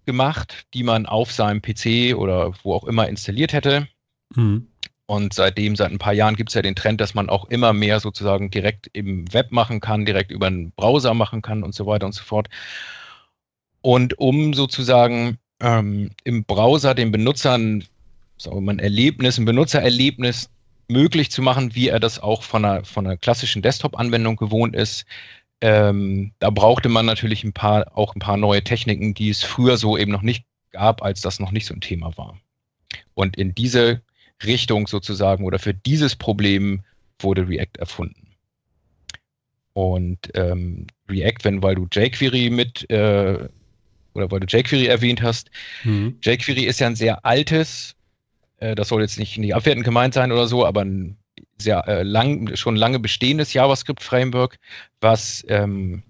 gemacht, 0.05 0.67
die 0.75 0.83
man 0.83 1.07
auf 1.07 1.31
seinem 1.31 1.63
PC 1.63 2.15
oder 2.15 2.53
wo 2.61 2.75
auch 2.75 2.83
immer 2.83 3.09
installiert 3.09 3.51
hätte. 3.51 3.87
Mhm. 4.35 4.67
Und 5.09 5.33
seitdem, 5.33 5.75
seit 5.75 5.89
ein 5.89 5.97
paar 5.97 6.13
Jahren 6.13 6.35
gibt 6.35 6.49
es 6.49 6.53
ja 6.53 6.61
den 6.61 6.75
Trend, 6.75 7.01
dass 7.01 7.15
man 7.15 7.29
auch 7.29 7.45
immer 7.45 7.73
mehr 7.73 7.99
sozusagen 7.99 8.51
direkt 8.51 8.91
im 8.93 9.33
Web 9.33 9.51
machen 9.51 9.79
kann, 9.79 10.05
direkt 10.05 10.29
über 10.29 10.45
einen 10.45 10.69
Browser 10.73 11.15
machen 11.15 11.41
kann 11.41 11.63
und 11.63 11.73
so 11.73 11.87
weiter 11.87 12.05
und 12.05 12.11
so 12.11 12.23
fort. 12.23 12.47
Und 13.81 14.19
um 14.19 14.53
sozusagen 14.53 15.39
ähm, 15.61 16.11
im 16.25 16.43
Browser 16.43 16.93
den 16.93 17.11
Benutzern 17.11 17.83
sagen 18.37 18.63
wir 18.63 18.71
ein 18.71 18.77
Erlebnis, 18.77 19.39
ein 19.39 19.45
Benutzererlebnis 19.45 20.51
möglich 20.89 21.31
zu 21.31 21.41
machen, 21.41 21.73
wie 21.73 21.87
er 21.87 21.99
das 21.99 22.19
auch 22.19 22.43
von 22.43 22.63
einer, 22.63 22.85
von 22.85 23.07
einer 23.07 23.17
klassischen 23.17 23.63
Desktop-Anwendung 23.63 24.35
gewohnt 24.35 24.75
ist, 24.75 25.07
ähm, 25.61 26.33
da 26.37 26.51
brauchte 26.51 26.87
man 26.87 27.07
natürlich 27.07 27.43
ein 27.43 27.53
paar, 27.53 27.97
auch 27.97 28.13
ein 28.15 28.19
paar 28.19 28.37
neue 28.37 28.63
Techniken, 28.63 29.15
die 29.15 29.31
es 29.31 29.41
früher 29.41 29.77
so 29.77 29.97
eben 29.97 30.11
noch 30.11 30.21
nicht 30.21 30.45
gab, 30.69 31.01
als 31.01 31.21
das 31.21 31.39
noch 31.39 31.49
nicht 31.49 31.65
so 31.65 31.73
ein 31.73 31.81
Thema 31.81 32.15
war. 32.15 32.37
Und 33.15 33.37
in 33.37 33.55
diese 33.55 34.03
Richtung 34.43 34.87
sozusagen 34.87 35.45
oder 35.45 35.59
für 35.59 35.73
dieses 35.73 36.15
Problem 36.15 36.81
wurde 37.19 37.47
React 37.47 37.79
erfunden. 37.79 38.35
Und 39.73 40.19
ähm, 40.33 40.87
React, 41.09 41.43
wenn, 41.43 41.63
weil 41.63 41.75
du 41.75 41.87
jQuery 41.91 42.49
mit 42.49 42.89
äh, 42.89 43.47
oder 44.13 44.31
weil 44.31 44.39
du 44.39 44.47
jQuery 44.47 44.87
erwähnt 44.87 45.21
hast, 45.21 45.49
mhm. 45.83 46.17
jQuery 46.21 46.65
ist 46.65 46.79
ja 46.79 46.87
ein 46.87 46.95
sehr 46.95 47.25
altes, 47.25 47.95
äh, 48.57 48.75
das 48.75 48.89
soll 48.89 49.01
jetzt 49.01 49.19
nicht, 49.19 49.37
nicht 49.37 49.55
abwertend 49.55 49.85
gemeint 49.85 50.13
sein 50.13 50.31
oder 50.31 50.47
so, 50.47 50.65
aber 50.65 50.83
ein 50.83 51.17
sehr 51.57 51.87
äh, 51.87 52.03
lang, 52.03 52.55
schon 52.55 52.75
lange 52.75 52.99
bestehendes 52.99 53.53
JavaScript-Framework, 53.53 54.57
was 55.01 55.45
ähm, 55.47 56.03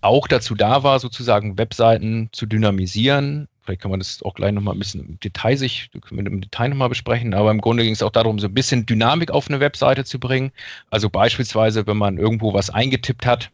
auch 0.00 0.26
dazu 0.26 0.54
da 0.54 0.82
war, 0.82 0.98
sozusagen 0.98 1.58
Webseiten 1.58 2.30
zu 2.32 2.46
dynamisieren, 2.46 3.48
Vielleicht 3.70 3.82
kann 3.82 3.92
man 3.92 4.00
das 4.00 4.20
auch 4.24 4.34
gleich 4.34 4.50
nochmal 4.50 4.74
ein 4.74 4.80
bisschen 4.80 5.00
im 5.00 5.20
Detail 5.20 5.56
sich, 5.56 5.90
können 6.00 6.24
wir 6.24 6.32
im 6.32 6.40
Detail 6.40 6.70
nochmal 6.70 6.88
besprechen, 6.88 7.34
aber 7.34 7.52
im 7.52 7.60
Grunde 7.60 7.84
ging 7.84 7.92
es 7.92 8.02
auch 8.02 8.10
darum, 8.10 8.40
so 8.40 8.48
ein 8.48 8.52
bisschen 8.54 8.84
Dynamik 8.84 9.30
auf 9.30 9.46
eine 9.48 9.60
Webseite 9.60 10.04
zu 10.04 10.18
bringen. 10.18 10.50
Also 10.90 11.08
beispielsweise, 11.08 11.86
wenn 11.86 11.96
man 11.96 12.18
irgendwo 12.18 12.52
was 12.52 12.68
eingetippt 12.68 13.26
hat, 13.26 13.52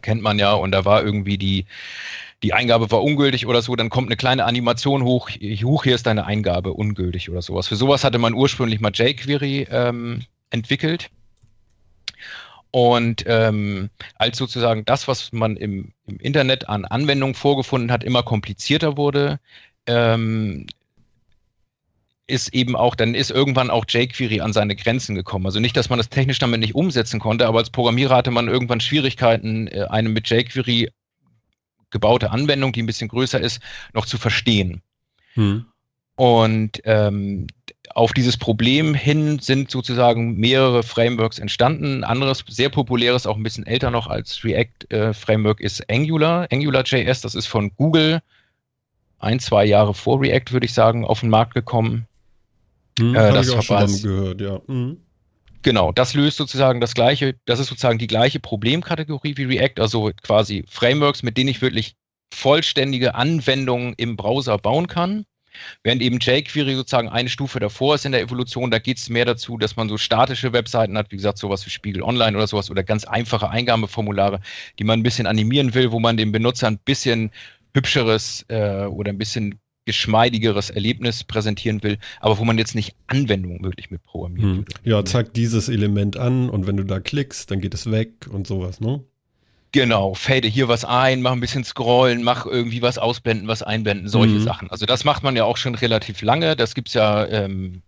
kennt 0.00 0.22
man 0.22 0.38
ja, 0.38 0.52
und 0.52 0.70
da 0.70 0.84
war 0.84 1.02
irgendwie 1.02 1.38
die, 1.38 1.64
die 2.44 2.52
Eingabe 2.52 2.88
war 2.92 3.02
ungültig 3.02 3.48
oder 3.48 3.62
so, 3.62 3.74
dann 3.74 3.90
kommt 3.90 4.06
eine 4.06 4.16
kleine 4.16 4.44
Animation 4.44 5.02
hoch, 5.02 5.28
hoch, 5.28 5.82
hier 5.82 5.96
ist 5.96 6.06
deine 6.06 6.24
Eingabe 6.24 6.72
ungültig 6.74 7.28
oder 7.28 7.42
sowas. 7.42 7.66
Für 7.66 7.74
sowas 7.74 8.04
hatte 8.04 8.18
man 8.18 8.32
ursprünglich 8.32 8.78
mal 8.78 8.92
jQuery 8.94 9.66
ähm, 9.72 10.22
entwickelt. 10.50 11.10
Und 12.70 13.24
ähm, 13.26 13.90
als 14.16 14.36
sozusagen 14.36 14.84
das, 14.84 15.08
was 15.08 15.32
man 15.32 15.56
im, 15.56 15.92
im, 16.06 16.18
Internet 16.18 16.68
an 16.68 16.84
Anwendungen 16.84 17.34
vorgefunden 17.34 17.90
hat, 17.90 18.04
immer 18.04 18.22
komplizierter 18.22 18.96
wurde, 18.96 19.40
ähm, 19.86 20.66
ist 22.26 22.52
eben 22.52 22.74
auch, 22.74 22.94
dann 22.94 23.14
ist 23.14 23.30
irgendwann 23.30 23.70
auch 23.70 23.84
jQuery 23.88 24.40
an 24.40 24.52
seine 24.52 24.74
Grenzen 24.74 25.14
gekommen. 25.14 25.46
Also 25.46 25.60
nicht, 25.60 25.76
dass 25.76 25.88
man 25.88 25.98
das 25.98 26.08
technisch 26.08 26.40
damit 26.40 26.60
nicht 26.60 26.74
umsetzen 26.74 27.20
konnte, 27.20 27.46
aber 27.46 27.60
als 27.60 27.70
Programmierer 27.70 28.16
hatte 28.16 28.32
man 28.32 28.48
irgendwann 28.48 28.80
Schwierigkeiten, 28.80 29.68
äh, 29.68 29.86
eine 29.88 30.08
mit 30.08 30.28
jQuery 30.28 30.90
gebaute 31.90 32.30
Anwendung, 32.30 32.72
die 32.72 32.82
ein 32.82 32.86
bisschen 32.86 33.08
größer 33.08 33.40
ist, 33.40 33.60
noch 33.94 34.06
zu 34.06 34.18
verstehen. 34.18 34.82
Hm. 35.34 35.66
Und 36.16 36.80
ähm, 36.84 37.46
auf 37.96 38.12
dieses 38.12 38.36
Problem 38.36 38.94
hin 38.94 39.38
sind 39.38 39.70
sozusagen 39.70 40.36
mehrere 40.36 40.82
Frameworks 40.82 41.38
entstanden. 41.38 42.00
Ein 42.00 42.04
anderes, 42.04 42.44
sehr 42.46 42.68
populäres, 42.68 43.26
auch 43.26 43.36
ein 43.36 43.42
bisschen 43.42 43.66
älter 43.66 43.90
noch 43.90 44.06
als 44.06 44.44
React-Framework 44.44 45.62
äh, 45.62 45.64
ist 45.64 45.88
Angular. 45.90 46.46
AngularJS, 46.52 47.22
das 47.22 47.34
ist 47.34 47.46
von 47.46 47.72
Google 47.76 48.20
ein, 49.18 49.40
zwei 49.40 49.64
Jahre 49.64 49.94
vor 49.94 50.20
React, 50.20 50.52
würde 50.52 50.66
ich 50.66 50.74
sagen, 50.74 51.06
auf 51.06 51.20
den 51.20 51.30
Markt 51.30 51.54
gekommen. 51.54 52.06
Hm, 52.98 53.14
äh, 53.14 53.32
das 53.32 53.48
ich 53.48 53.56
auch 53.56 53.62
schon 53.62 54.02
gehört, 54.02 54.42
ja. 54.42 54.60
Mhm. 54.66 54.98
Genau, 55.62 55.90
das 55.90 56.12
löst 56.12 56.36
sozusagen 56.36 56.82
das 56.82 56.92
gleiche, 56.92 57.34
das 57.46 57.60
ist 57.60 57.68
sozusagen 57.68 57.98
die 57.98 58.08
gleiche 58.08 58.40
Problemkategorie 58.40 59.38
wie 59.38 59.44
React, 59.44 59.80
also 59.80 60.10
quasi 60.22 60.66
Frameworks, 60.68 61.22
mit 61.22 61.38
denen 61.38 61.48
ich 61.48 61.62
wirklich 61.62 61.94
vollständige 62.30 63.14
Anwendungen 63.14 63.94
im 63.96 64.16
Browser 64.16 64.58
bauen 64.58 64.86
kann. 64.86 65.24
Während 65.82 66.02
eben 66.02 66.18
jQuery 66.18 66.74
sozusagen 66.74 67.08
eine 67.08 67.28
Stufe 67.28 67.60
davor 67.60 67.94
ist 67.94 68.06
in 68.06 68.12
der 68.12 68.22
Evolution, 68.22 68.70
da 68.70 68.78
geht 68.78 68.98
es 68.98 69.08
mehr 69.08 69.24
dazu, 69.24 69.58
dass 69.58 69.76
man 69.76 69.88
so 69.88 69.96
statische 69.98 70.52
Webseiten 70.52 70.96
hat, 70.96 71.10
wie 71.10 71.16
gesagt, 71.16 71.38
sowas 71.38 71.64
wie 71.66 71.70
Spiegel 71.70 72.02
Online 72.02 72.36
oder 72.36 72.46
sowas 72.46 72.70
oder 72.70 72.82
ganz 72.82 73.04
einfache 73.04 73.50
Eingabeformulare, 73.50 74.40
die 74.78 74.84
man 74.84 75.00
ein 75.00 75.02
bisschen 75.02 75.26
animieren 75.26 75.74
will, 75.74 75.92
wo 75.92 76.00
man 76.00 76.16
dem 76.16 76.32
Benutzer 76.32 76.66
ein 76.68 76.78
bisschen 76.78 77.30
hübscheres 77.74 78.44
äh, 78.48 78.84
oder 78.86 79.10
ein 79.10 79.18
bisschen 79.18 79.60
geschmeidigeres 79.86 80.70
Erlebnis 80.70 81.24
präsentieren 81.24 81.82
will, 81.82 81.98
aber 82.20 82.38
wo 82.38 82.44
man 82.44 82.58
jetzt 82.58 82.74
nicht 82.74 82.96
Anwendungen 83.06 83.62
wirklich 83.62 83.90
mit 83.90 84.02
programmieren 84.02 84.56
hm. 84.58 84.64
Ja, 84.82 85.04
zeig 85.04 85.32
dieses 85.32 85.68
Element 85.68 86.16
an 86.16 86.50
und 86.50 86.66
wenn 86.66 86.76
du 86.76 86.84
da 86.84 87.00
klickst, 87.00 87.50
dann 87.50 87.60
geht 87.60 87.72
es 87.72 87.90
weg 87.90 88.26
und 88.28 88.46
sowas, 88.46 88.80
ne? 88.80 89.04
Genau, 89.76 90.14
fade 90.14 90.48
hier 90.48 90.68
was 90.68 90.86
ein, 90.86 91.20
mach 91.20 91.32
ein 91.32 91.40
bisschen 91.40 91.62
scrollen, 91.62 92.22
mach 92.22 92.46
irgendwie 92.46 92.80
was 92.80 92.96
ausblenden, 92.96 93.46
was 93.46 93.62
einblenden, 93.62 94.08
solche 94.08 94.36
mhm. 94.36 94.42
Sachen. 94.42 94.70
Also 94.70 94.86
das 94.86 95.04
macht 95.04 95.22
man 95.22 95.36
ja 95.36 95.44
auch 95.44 95.58
schon 95.58 95.74
relativ 95.74 96.22
lange. 96.22 96.56
Das 96.56 96.74
gibt's 96.74 96.94
ja, 96.94 97.26
ähm, 97.26 97.82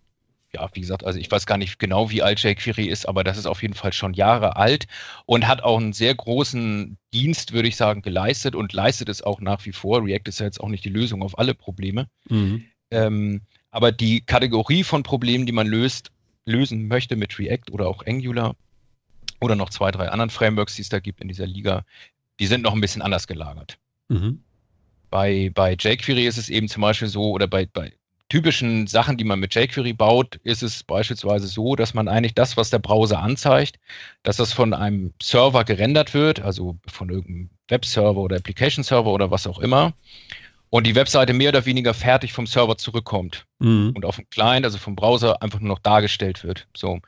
ja, 0.53 0.69
wie 0.73 0.81
gesagt, 0.81 1.03
also 1.03 1.17
ich 1.17 1.31
weiß 1.31 1.47
gar 1.47 1.57
nicht 1.57 1.79
genau, 1.79 2.11
wie 2.11 2.21
alt 2.21 2.43
jQuery 2.43 2.85
ist, 2.85 3.09
aber 3.09 3.23
das 3.23 3.39
ist 3.39 3.47
auf 3.47 3.63
jeden 3.63 3.73
Fall 3.73 3.91
schon 3.91 4.13
Jahre 4.13 4.55
alt 4.55 4.85
und 5.25 5.47
hat 5.47 5.63
auch 5.63 5.79
einen 5.79 5.93
sehr 5.93 6.13
großen 6.13 6.99
Dienst, 7.11 7.53
würde 7.53 7.69
ich 7.69 7.75
sagen, 7.75 8.03
geleistet 8.03 8.53
und 8.53 8.71
leistet 8.71 9.09
es 9.09 9.23
auch 9.23 9.41
nach 9.41 9.65
wie 9.65 9.71
vor. 9.71 10.05
React 10.05 10.27
ist 10.27 10.41
ja 10.41 10.45
jetzt 10.45 10.61
auch 10.61 10.69
nicht 10.69 10.85
die 10.85 10.89
Lösung 10.89 11.23
auf 11.23 11.39
alle 11.39 11.55
Probleme. 11.55 12.05
Mhm. 12.29 12.65
Ähm, 12.91 13.41
aber 13.71 13.91
die 13.91 14.21
Kategorie 14.21 14.83
von 14.83 15.01
Problemen, 15.01 15.47
die 15.47 15.53
man 15.53 15.65
löst, 15.65 16.11
lösen 16.45 16.87
möchte 16.87 17.15
mit 17.15 17.39
React 17.39 17.71
oder 17.71 17.87
auch 17.87 18.05
Angular, 18.05 18.55
oder 19.39 19.55
noch 19.55 19.69
zwei, 19.69 19.91
drei 19.91 20.09
anderen 20.09 20.29
Frameworks, 20.29 20.75
die 20.75 20.81
es 20.81 20.89
da 20.89 20.99
gibt 20.99 21.21
in 21.21 21.27
dieser 21.27 21.47
Liga, 21.47 21.85
die 22.39 22.47
sind 22.47 22.63
noch 22.63 22.73
ein 22.73 22.81
bisschen 22.81 23.01
anders 23.01 23.27
gelagert. 23.27 23.77
Mhm. 24.07 24.43
Bei, 25.09 25.51
bei 25.53 25.73
jQuery 25.73 26.27
ist 26.27 26.37
es 26.37 26.49
eben 26.49 26.67
zum 26.67 26.81
Beispiel 26.81 27.07
so, 27.07 27.31
oder 27.31 27.47
bei, 27.47 27.65
bei 27.65 27.93
typischen 28.29 28.85
Sachen, 28.85 29.17
die 29.17 29.23
man 29.23 29.39
mit 29.39 29.55
jQuery 29.55 29.93
baut, 29.93 30.35
ist 30.43 30.61
es 30.61 30.83
beispielsweise 30.83 31.47
so, 31.47 31.75
dass 31.75 31.93
man 31.93 32.07
eigentlich 32.07 32.35
das, 32.35 32.57
was 32.57 32.69
der 32.69 32.79
Browser 32.79 33.19
anzeigt, 33.19 33.79
dass 34.23 34.37
das 34.37 34.53
von 34.53 34.73
einem 34.73 35.13
Server 35.21 35.63
gerendert 35.63 36.13
wird, 36.13 36.39
also 36.39 36.77
von 36.87 37.09
irgendeinem 37.09 37.49
Webserver 37.67 38.19
oder 38.19 38.37
Application 38.37 38.83
Server 38.83 39.11
oder 39.11 39.31
was 39.31 39.47
auch 39.47 39.59
immer, 39.59 39.93
und 40.69 40.85
die 40.85 40.93
Webseite 40.93 41.33
mehr 41.33 41.49
oder 41.49 41.65
weniger 41.65 41.95
fertig 41.95 42.31
vom 42.31 42.45
Server 42.45 42.77
zurückkommt 42.77 43.47
mhm. 43.57 43.93
und 43.95 44.05
auf 44.05 44.17
dem 44.17 44.29
Client, 44.29 44.65
also 44.65 44.77
vom 44.77 44.95
Browser, 44.95 45.41
einfach 45.41 45.59
nur 45.59 45.69
noch 45.69 45.79
dargestellt 45.79 46.43
wird. 46.43 46.67
So. 46.77 46.99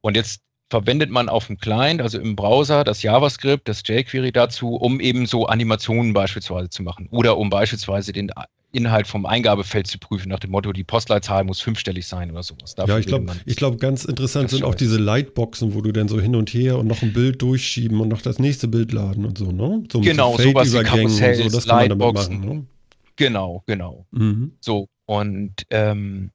Und 0.00 0.16
jetzt 0.16 0.40
verwendet 0.72 1.10
man 1.10 1.28
auf 1.28 1.48
dem 1.48 1.58
Client, 1.58 2.00
also 2.00 2.18
im 2.18 2.34
Browser, 2.34 2.82
das 2.82 3.02
JavaScript, 3.02 3.68
das 3.68 3.82
jQuery 3.86 4.32
dazu, 4.32 4.74
um 4.74 5.00
eben 5.00 5.26
so 5.26 5.44
Animationen 5.44 6.14
beispielsweise 6.14 6.70
zu 6.70 6.82
machen 6.82 7.08
oder 7.10 7.36
um 7.36 7.50
beispielsweise 7.50 8.10
den 8.10 8.32
Inhalt 8.72 9.06
vom 9.06 9.26
Eingabefeld 9.26 9.86
zu 9.86 9.98
prüfen, 9.98 10.30
nach 10.30 10.38
dem 10.38 10.50
Motto, 10.50 10.72
die 10.72 10.82
Postleitzahl 10.82 11.44
muss 11.44 11.60
fünfstellig 11.60 12.06
sein 12.06 12.30
oder 12.30 12.42
sowas. 12.42 12.74
Dafür 12.74 12.94
ja, 12.94 13.00
ich 13.00 13.06
glaube, 13.06 13.26
ich 13.44 13.56
glaube, 13.56 13.76
ganz 13.76 14.06
interessant 14.06 14.48
sind 14.48 14.64
auch 14.64 14.74
diese 14.74 14.96
Lightboxen, 14.96 15.74
wo 15.74 15.82
du 15.82 15.92
dann 15.92 16.08
so 16.08 16.18
hin 16.18 16.34
und 16.34 16.54
her 16.54 16.78
und 16.78 16.86
noch 16.86 17.02
ein 17.02 17.12
Bild 17.12 17.42
durchschieben 17.42 18.00
und 18.00 18.08
noch 18.08 18.22
das 18.22 18.38
nächste 18.38 18.66
Bild 18.66 18.92
laden 18.92 19.26
und 19.26 19.36
so, 19.36 19.52
ne? 19.52 19.84
So 19.92 20.00
genau, 20.00 20.38
so 20.38 20.44
sowas 20.44 20.72
wie 20.72 20.82
Karussells, 20.84 21.38
so, 21.38 21.50
das 21.50 21.66
Lightboxen. 21.66 22.40
Machen, 22.40 22.48
ne? 22.48 22.66
Genau, 23.16 23.62
genau. 23.66 24.06
Mhm. 24.10 24.52
So, 24.60 24.88
und 25.04 25.52
ähm, 25.68 26.30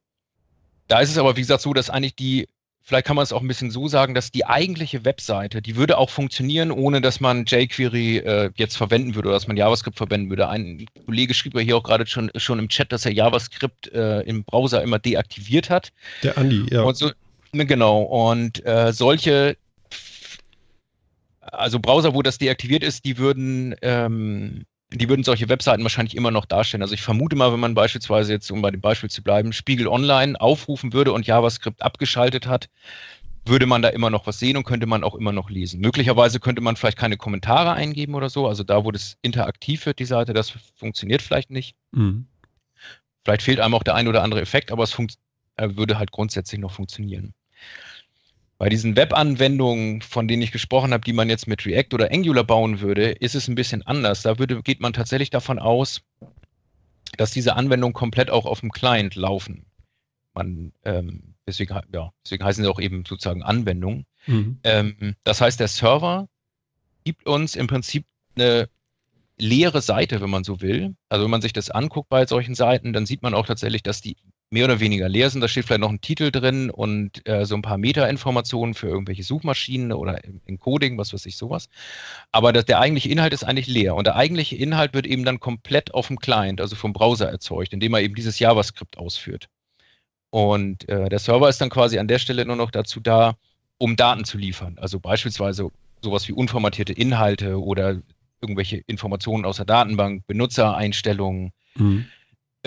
da 0.86 1.00
ist 1.00 1.10
es 1.10 1.18
aber, 1.18 1.36
wie 1.36 1.40
gesagt, 1.40 1.62
so, 1.62 1.74
dass 1.74 1.90
eigentlich 1.90 2.14
die 2.14 2.46
vielleicht 2.88 3.06
kann 3.06 3.16
man 3.16 3.22
es 3.22 3.34
auch 3.34 3.42
ein 3.42 3.48
bisschen 3.48 3.70
so 3.70 3.86
sagen, 3.86 4.14
dass 4.14 4.32
die 4.32 4.46
eigentliche 4.46 5.04
Webseite, 5.04 5.60
die 5.60 5.76
würde 5.76 5.98
auch 5.98 6.08
funktionieren, 6.08 6.70
ohne 6.70 7.02
dass 7.02 7.20
man 7.20 7.44
jQuery 7.44 8.16
äh, 8.18 8.50
jetzt 8.56 8.78
verwenden 8.78 9.14
würde 9.14 9.28
oder 9.28 9.36
dass 9.36 9.46
man 9.46 9.58
JavaScript 9.58 9.98
verwenden 9.98 10.30
würde. 10.30 10.48
Ein 10.48 10.86
Kollege 11.04 11.34
schrieb 11.34 11.54
ja 11.54 11.60
hier 11.60 11.76
auch 11.76 11.82
gerade 11.82 12.06
schon, 12.06 12.30
schon 12.36 12.58
im 12.58 12.70
Chat, 12.70 12.90
dass 12.90 13.04
er 13.04 13.12
JavaScript 13.12 13.92
äh, 13.92 14.20
im 14.22 14.42
Browser 14.42 14.82
immer 14.82 14.98
deaktiviert 14.98 15.68
hat. 15.68 15.92
Der 16.22 16.38
Andi, 16.38 16.64
ja. 16.70 16.80
Und 16.80 16.96
so, 16.96 17.10
ne, 17.52 17.66
genau. 17.66 18.00
Und 18.00 18.64
äh, 18.64 18.90
solche, 18.94 19.58
also 21.42 21.78
Browser, 21.78 22.14
wo 22.14 22.22
das 22.22 22.38
deaktiviert 22.38 22.82
ist, 22.82 23.04
die 23.04 23.18
würden 23.18 23.76
ähm, 23.82 24.64
die 24.90 25.08
würden 25.08 25.22
solche 25.22 25.48
Webseiten 25.48 25.82
wahrscheinlich 25.82 26.16
immer 26.16 26.30
noch 26.30 26.46
darstellen. 26.46 26.82
Also 26.82 26.94
ich 26.94 27.02
vermute 27.02 27.36
mal, 27.36 27.52
wenn 27.52 27.60
man 27.60 27.74
beispielsweise 27.74 28.32
jetzt, 28.32 28.50
um 28.50 28.62
bei 28.62 28.70
dem 28.70 28.80
Beispiel 28.80 29.10
zu 29.10 29.22
bleiben, 29.22 29.52
Spiegel 29.52 29.86
Online 29.86 30.40
aufrufen 30.40 30.92
würde 30.92 31.12
und 31.12 31.26
JavaScript 31.26 31.82
abgeschaltet 31.82 32.46
hat, 32.46 32.70
würde 33.44 33.66
man 33.66 33.82
da 33.82 33.88
immer 33.88 34.10
noch 34.10 34.26
was 34.26 34.38
sehen 34.38 34.56
und 34.56 34.64
könnte 34.64 34.86
man 34.86 35.04
auch 35.04 35.14
immer 35.14 35.32
noch 35.32 35.50
lesen. 35.50 35.80
Möglicherweise 35.80 36.40
könnte 36.40 36.62
man 36.62 36.76
vielleicht 36.76 36.98
keine 36.98 37.16
Kommentare 37.16 37.72
eingeben 37.72 38.14
oder 38.14 38.30
so. 38.30 38.46
Also 38.46 38.62
da, 38.62 38.84
wo 38.84 38.90
das 38.90 39.16
interaktiv 39.22 39.84
wird, 39.86 39.98
die 39.98 40.04
Seite, 40.04 40.32
das 40.32 40.52
funktioniert 40.76 41.22
vielleicht 41.22 41.50
nicht. 41.50 41.74
Mhm. 41.92 42.26
Vielleicht 43.24 43.42
fehlt 43.42 43.60
einem 43.60 43.74
auch 43.74 43.82
der 43.82 43.94
ein 43.94 44.08
oder 44.08 44.22
andere 44.22 44.40
Effekt, 44.40 44.70
aber 44.70 44.84
es 44.84 44.96
äh, 45.56 45.76
würde 45.76 45.98
halt 45.98 46.12
grundsätzlich 46.12 46.60
noch 46.60 46.72
funktionieren. 46.72 47.34
Bei 48.58 48.68
diesen 48.68 48.96
Web-Anwendungen, 48.96 50.02
von 50.02 50.26
denen 50.26 50.42
ich 50.42 50.50
gesprochen 50.50 50.92
habe, 50.92 51.04
die 51.04 51.12
man 51.12 51.28
jetzt 51.28 51.46
mit 51.46 51.64
React 51.64 51.94
oder 51.94 52.12
Angular 52.12 52.42
bauen 52.42 52.80
würde, 52.80 53.12
ist 53.12 53.36
es 53.36 53.46
ein 53.46 53.54
bisschen 53.54 53.82
anders. 53.86 54.22
Da 54.22 54.38
würde, 54.40 54.62
geht 54.62 54.80
man 54.80 54.92
tatsächlich 54.92 55.30
davon 55.30 55.60
aus, 55.60 56.02
dass 57.16 57.30
diese 57.30 57.54
Anwendungen 57.54 57.94
komplett 57.94 58.30
auch 58.30 58.46
auf 58.46 58.60
dem 58.60 58.72
Client 58.72 59.14
laufen. 59.14 59.64
man, 60.34 60.72
ähm, 60.84 61.34
deswegen, 61.46 61.74
ja, 61.92 62.12
deswegen 62.24 62.44
heißen 62.44 62.64
sie 62.64 62.70
auch 62.70 62.80
eben 62.80 63.04
sozusagen 63.06 63.42
Anwendungen. 63.44 64.06
Mhm. 64.26 64.58
Ähm, 64.64 65.14
das 65.22 65.40
heißt, 65.40 65.60
der 65.60 65.68
Server 65.68 66.28
gibt 67.04 67.26
uns 67.26 67.54
im 67.54 67.68
Prinzip 67.68 68.06
eine 68.36 68.68
leere 69.38 69.82
Seite, 69.82 70.20
wenn 70.20 70.30
man 70.30 70.44
so 70.44 70.60
will. 70.60 70.96
Also 71.08 71.24
wenn 71.24 71.30
man 71.30 71.42
sich 71.42 71.52
das 71.52 71.70
anguckt 71.70 72.08
bei 72.08 72.26
solchen 72.26 72.56
Seiten, 72.56 72.92
dann 72.92 73.06
sieht 73.06 73.22
man 73.22 73.34
auch 73.34 73.46
tatsächlich, 73.46 73.84
dass 73.84 74.00
die 74.00 74.16
mehr 74.50 74.64
oder 74.64 74.80
weniger 74.80 75.08
leer 75.08 75.28
sind. 75.30 75.40
Da 75.40 75.48
steht 75.48 75.66
vielleicht 75.66 75.80
noch 75.80 75.90
ein 75.90 76.00
Titel 76.00 76.30
drin 76.30 76.70
und 76.70 77.26
äh, 77.28 77.44
so 77.44 77.54
ein 77.54 77.62
paar 77.62 77.78
Meta-Informationen 77.78 78.74
für 78.74 78.88
irgendwelche 78.88 79.22
Suchmaschinen 79.22 79.92
oder 79.92 80.20
Encoding, 80.46 80.96
was 80.96 81.12
weiß 81.12 81.26
ich, 81.26 81.36
sowas. 81.36 81.68
Aber 82.32 82.52
das, 82.52 82.64
der 82.64 82.80
eigentliche 82.80 83.10
Inhalt 83.10 83.34
ist 83.34 83.44
eigentlich 83.44 83.66
leer. 83.66 83.94
Und 83.94 84.06
der 84.06 84.16
eigentliche 84.16 84.56
Inhalt 84.56 84.94
wird 84.94 85.06
eben 85.06 85.24
dann 85.24 85.40
komplett 85.40 85.92
auf 85.92 86.06
dem 86.06 86.18
Client, 86.18 86.60
also 86.60 86.76
vom 86.76 86.92
Browser 86.92 87.28
erzeugt, 87.28 87.72
indem 87.72 87.94
er 87.94 88.00
eben 88.00 88.14
dieses 88.14 88.38
JavaScript 88.38 88.96
ausführt. 88.96 89.48
Und 90.30 90.88
äh, 90.88 91.08
der 91.08 91.18
Server 91.18 91.48
ist 91.48 91.60
dann 91.60 91.70
quasi 91.70 91.98
an 91.98 92.08
der 92.08 92.18
Stelle 92.18 92.44
nur 92.44 92.56
noch 92.56 92.70
dazu 92.70 93.00
da, 93.00 93.36
um 93.76 93.96
Daten 93.96 94.24
zu 94.24 94.38
liefern. 94.38 94.76
Also 94.78 94.98
beispielsweise 94.98 95.70
sowas 96.02 96.26
wie 96.28 96.32
unformatierte 96.32 96.92
Inhalte 96.92 97.60
oder 97.60 98.00
irgendwelche 98.40 98.78
Informationen 98.86 99.44
aus 99.44 99.56
der 99.56 99.66
Datenbank, 99.66 100.26
Benutzereinstellungen, 100.26 101.52
mhm 101.74 102.06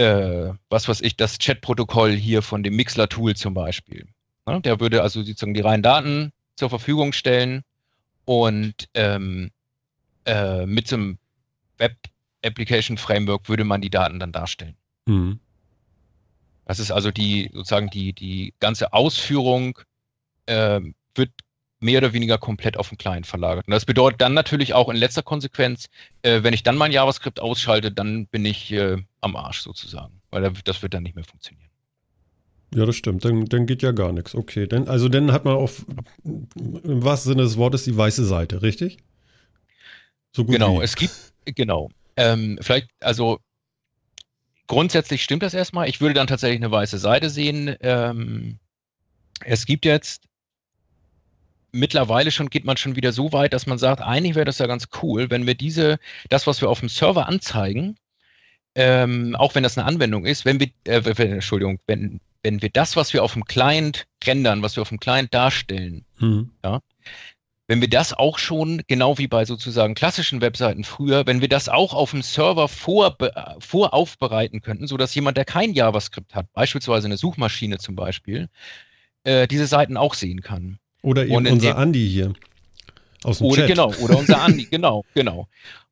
äh, 0.01 0.53
was 0.70 0.88
weiß 0.88 1.01
ich, 1.01 1.15
das 1.15 1.38
Chat-Protokoll 1.38 2.12
hier 2.12 2.41
von 2.41 2.63
dem 2.63 2.75
Mixler-Tool 2.75 3.36
zum 3.36 3.53
Beispiel. 3.53 4.08
Ja, 4.48 4.60
der 4.60 4.79
würde 4.79 5.03
also 5.03 5.22
sozusagen 5.22 5.53
die 5.53 5.62
reinen 5.62 5.84
Daten 5.84 6.34
zur 6.55 6.70
Verfügung 6.70 7.13
stellen 7.13 7.63
und 8.25 8.89
ähm, 8.96 9.51
äh, 10.25 10.65
mit 10.65 10.88
so 10.88 10.96
einem 10.96 11.17
Web-Application-Framework 11.77 13.48
würde 13.48 13.63
man 13.63 13.81
die 13.81 13.89
Daten 13.91 14.20
dann 14.20 14.31
darstellen. 14.31 14.75
Mhm. 15.05 15.39
Das 16.65 16.79
ist 16.79 16.91
also 16.91 17.12
die 17.12 17.51
sozusagen 17.53 17.89
die, 17.89 18.13
die 18.13 18.53
ganze 18.60 18.93
Ausführung 18.93 19.77
äh, 20.48 20.81
wird 21.15 21.31
mehr 21.81 21.97
oder 21.97 22.13
weniger 22.13 22.38
komplett 22.38 22.77
auf 22.77 22.89
den 22.89 22.97
Client 22.97 23.27
verlagert. 23.27 23.67
Und 23.67 23.71
das 23.71 23.85
bedeutet 23.85 24.21
dann 24.21 24.33
natürlich 24.33 24.73
auch 24.73 24.88
in 24.89 24.95
letzter 24.95 25.23
Konsequenz, 25.23 25.89
äh, 26.21 26.43
wenn 26.43 26.53
ich 26.53 26.63
dann 26.63 26.77
mein 26.77 26.91
JavaScript 26.91 27.39
ausschalte, 27.39 27.91
dann 27.91 28.27
bin 28.27 28.45
ich 28.45 28.71
äh, 28.71 28.97
am 29.19 29.35
Arsch 29.35 29.61
sozusagen, 29.61 30.21
weil 30.29 30.51
das 30.63 30.81
wird 30.81 30.93
dann 30.93 31.03
nicht 31.03 31.15
mehr 31.15 31.25
funktionieren. 31.25 31.69
Ja, 32.73 32.85
das 32.85 32.95
stimmt. 32.95 33.25
Dann, 33.25 33.45
dann 33.45 33.65
geht 33.65 33.81
ja 33.81 33.91
gar 33.91 34.13
nichts. 34.13 34.33
Okay, 34.33 34.67
denn, 34.67 34.88
also 34.88 35.09
dann 35.09 35.31
hat 35.31 35.43
man 35.43 35.55
auf, 35.55 35.85
im 36.23 37.03
wahrsten 37.03 37.33
Sinne 37.33 37.43
des 37.43 37.57
Wortes, 37.57 37.83
die 37.83 37.97
weiße 37.97 38.25
Seite, 38.25 38.61
richtig? 38.61 38.97
So 40.33 40.45
gut 40.45 40.53
genau, 40.53 40.79
wie. 40.79 40.83
es 40.83 40.95
gibt, 40.95 41.13
genau. 41.45 41.89
Ähm, 42.15 42.57
vielleicht, 42.61 42.89
also 43.01 43.39
grundsätzlich 44.67 45.23
stimmt 45.23 45.43
das 45.43 45.53
erstmal. 45.53 45.89
Ich 45.89 46.00
würde 46.00 46.13
dann 46.13 46.27
tatsächlich 46.27 46.61
eine 46.61 46.71
weiße 46.71 46.97
Seite 46.97 47.29
sehen. 47.29 47.75
Ähm, 47.81 48.59
es 49.43 49.65
gibt 49.65 49.83
jetzt 49.83 50.23
mittlerweile 51.71 52.31
schon 52.31 52.49
geht 52.49 52.65
man 52.65 52.77
schon 52.77 52.95
wieder 52.95 53.11
so 53.11 53.31
weit, 53.33 53.53
dass 53.53 53.67
man 53.67 53.77
sagt, 53.77 54.01
eigentlich 54.01 54.35
wäre 54.35 54.45
das 54.45 54.59
ja 54.59 54.67
ganz 54.67 54.87
cool, 55.01 55.29
wenn 55.29 55.47
wir 55.47 55.55
diese, 55.55 55.99
das, 56.29 56.47
was 56.47 56.61
wir 56.61 56.69
auf 56.69 56.79
dem 56.79 56.89
Server 56.89 57.27
anzeigen, 57.27 57.97
ähm, 58.75 59.35
auch 59.35 59.55
wenn 59.55 59.63
das 59.63 59.77
eine 59.77 59.87
Anwendung 59.87 60.25
ist, 60.25 60.45
wenn 60.45 60.59
wir, 60.59 60.69
äh, 60.85 61.01
Entschuldigung, 61.23 61.79
wenn, 61.87 62.19
wenn 62.43 62.61
wir 62.61 62.69
das, 62.69 62.95
was 62.95 63.13
wir 63.13 63.23
auf 63.23 63.34
dem 63.34 63.45
Client 63.45 64.07
rendern, 64.23 64.62
was 64.62 64.75
wir 64.75 64.81
auf 64.81 64.89
dem 64.89 64.99
Client 64.99 65.34
darstellen, 65.34 66.05
mhm. 66.19 66.51
ja, 66.63 66.81
wenn 67.67 67.79
wir 67.79 67.89
das 67.89 68.13
auch 68.13 68.38
schon, 68.38 68.81
genau 68.88 69.17
wie 69.17 69.27
bei 69.27 69.45
sozusagen 69.45 69.93
klassischen 69.93 70.41
Webseiten 70.41 70.84
früher, 70.84 71.25
wenn 71.25 71.39
wir 71.39 71.47
das 71.47 71.69
auch 71.69 71.93
auf 71.93 72.12
dem 72.12 72.21
Server 72.21 72.67
vor, 72.67 73.17
voraufbereiten 73.60 74.62
könnten, 74.62 74.88
sodass 74.88 75.15
jemand, 75.15 75.38
der 75.38 75.45
kein 75.45 75.73
JavaScript 75.73 76.36
hat, 76.36 76.51
beispielsweise 76.51 77.07
eine 77.07 77.15
Suchmaschine 77.15 77.77
zum 77.77 77.95
Beispiel, 77.95 78.49
äh, 79.23 79.47
diese 79.47 79.67
Seiten 79.67 79.95
auch 79.95 80.15
sehen 80.15 80.41
kann. 80.41 80.79
Oder 81.01 81.25
eben 81.25 81.47
unser 81.47 81.77
Andi 81.77 82.07
hier 82.07 82.33
aus 83.23 83.39
dem 83.39 83.47
oder, 83.47 83.55
Chat. 83.61 83.67
Genau, 83.67 83.93
oder 83.95 84.17
unser 84.17 84.41
Andi, 84.43 84.65
genau, 84.65 85.03
genau. 85.13 85.47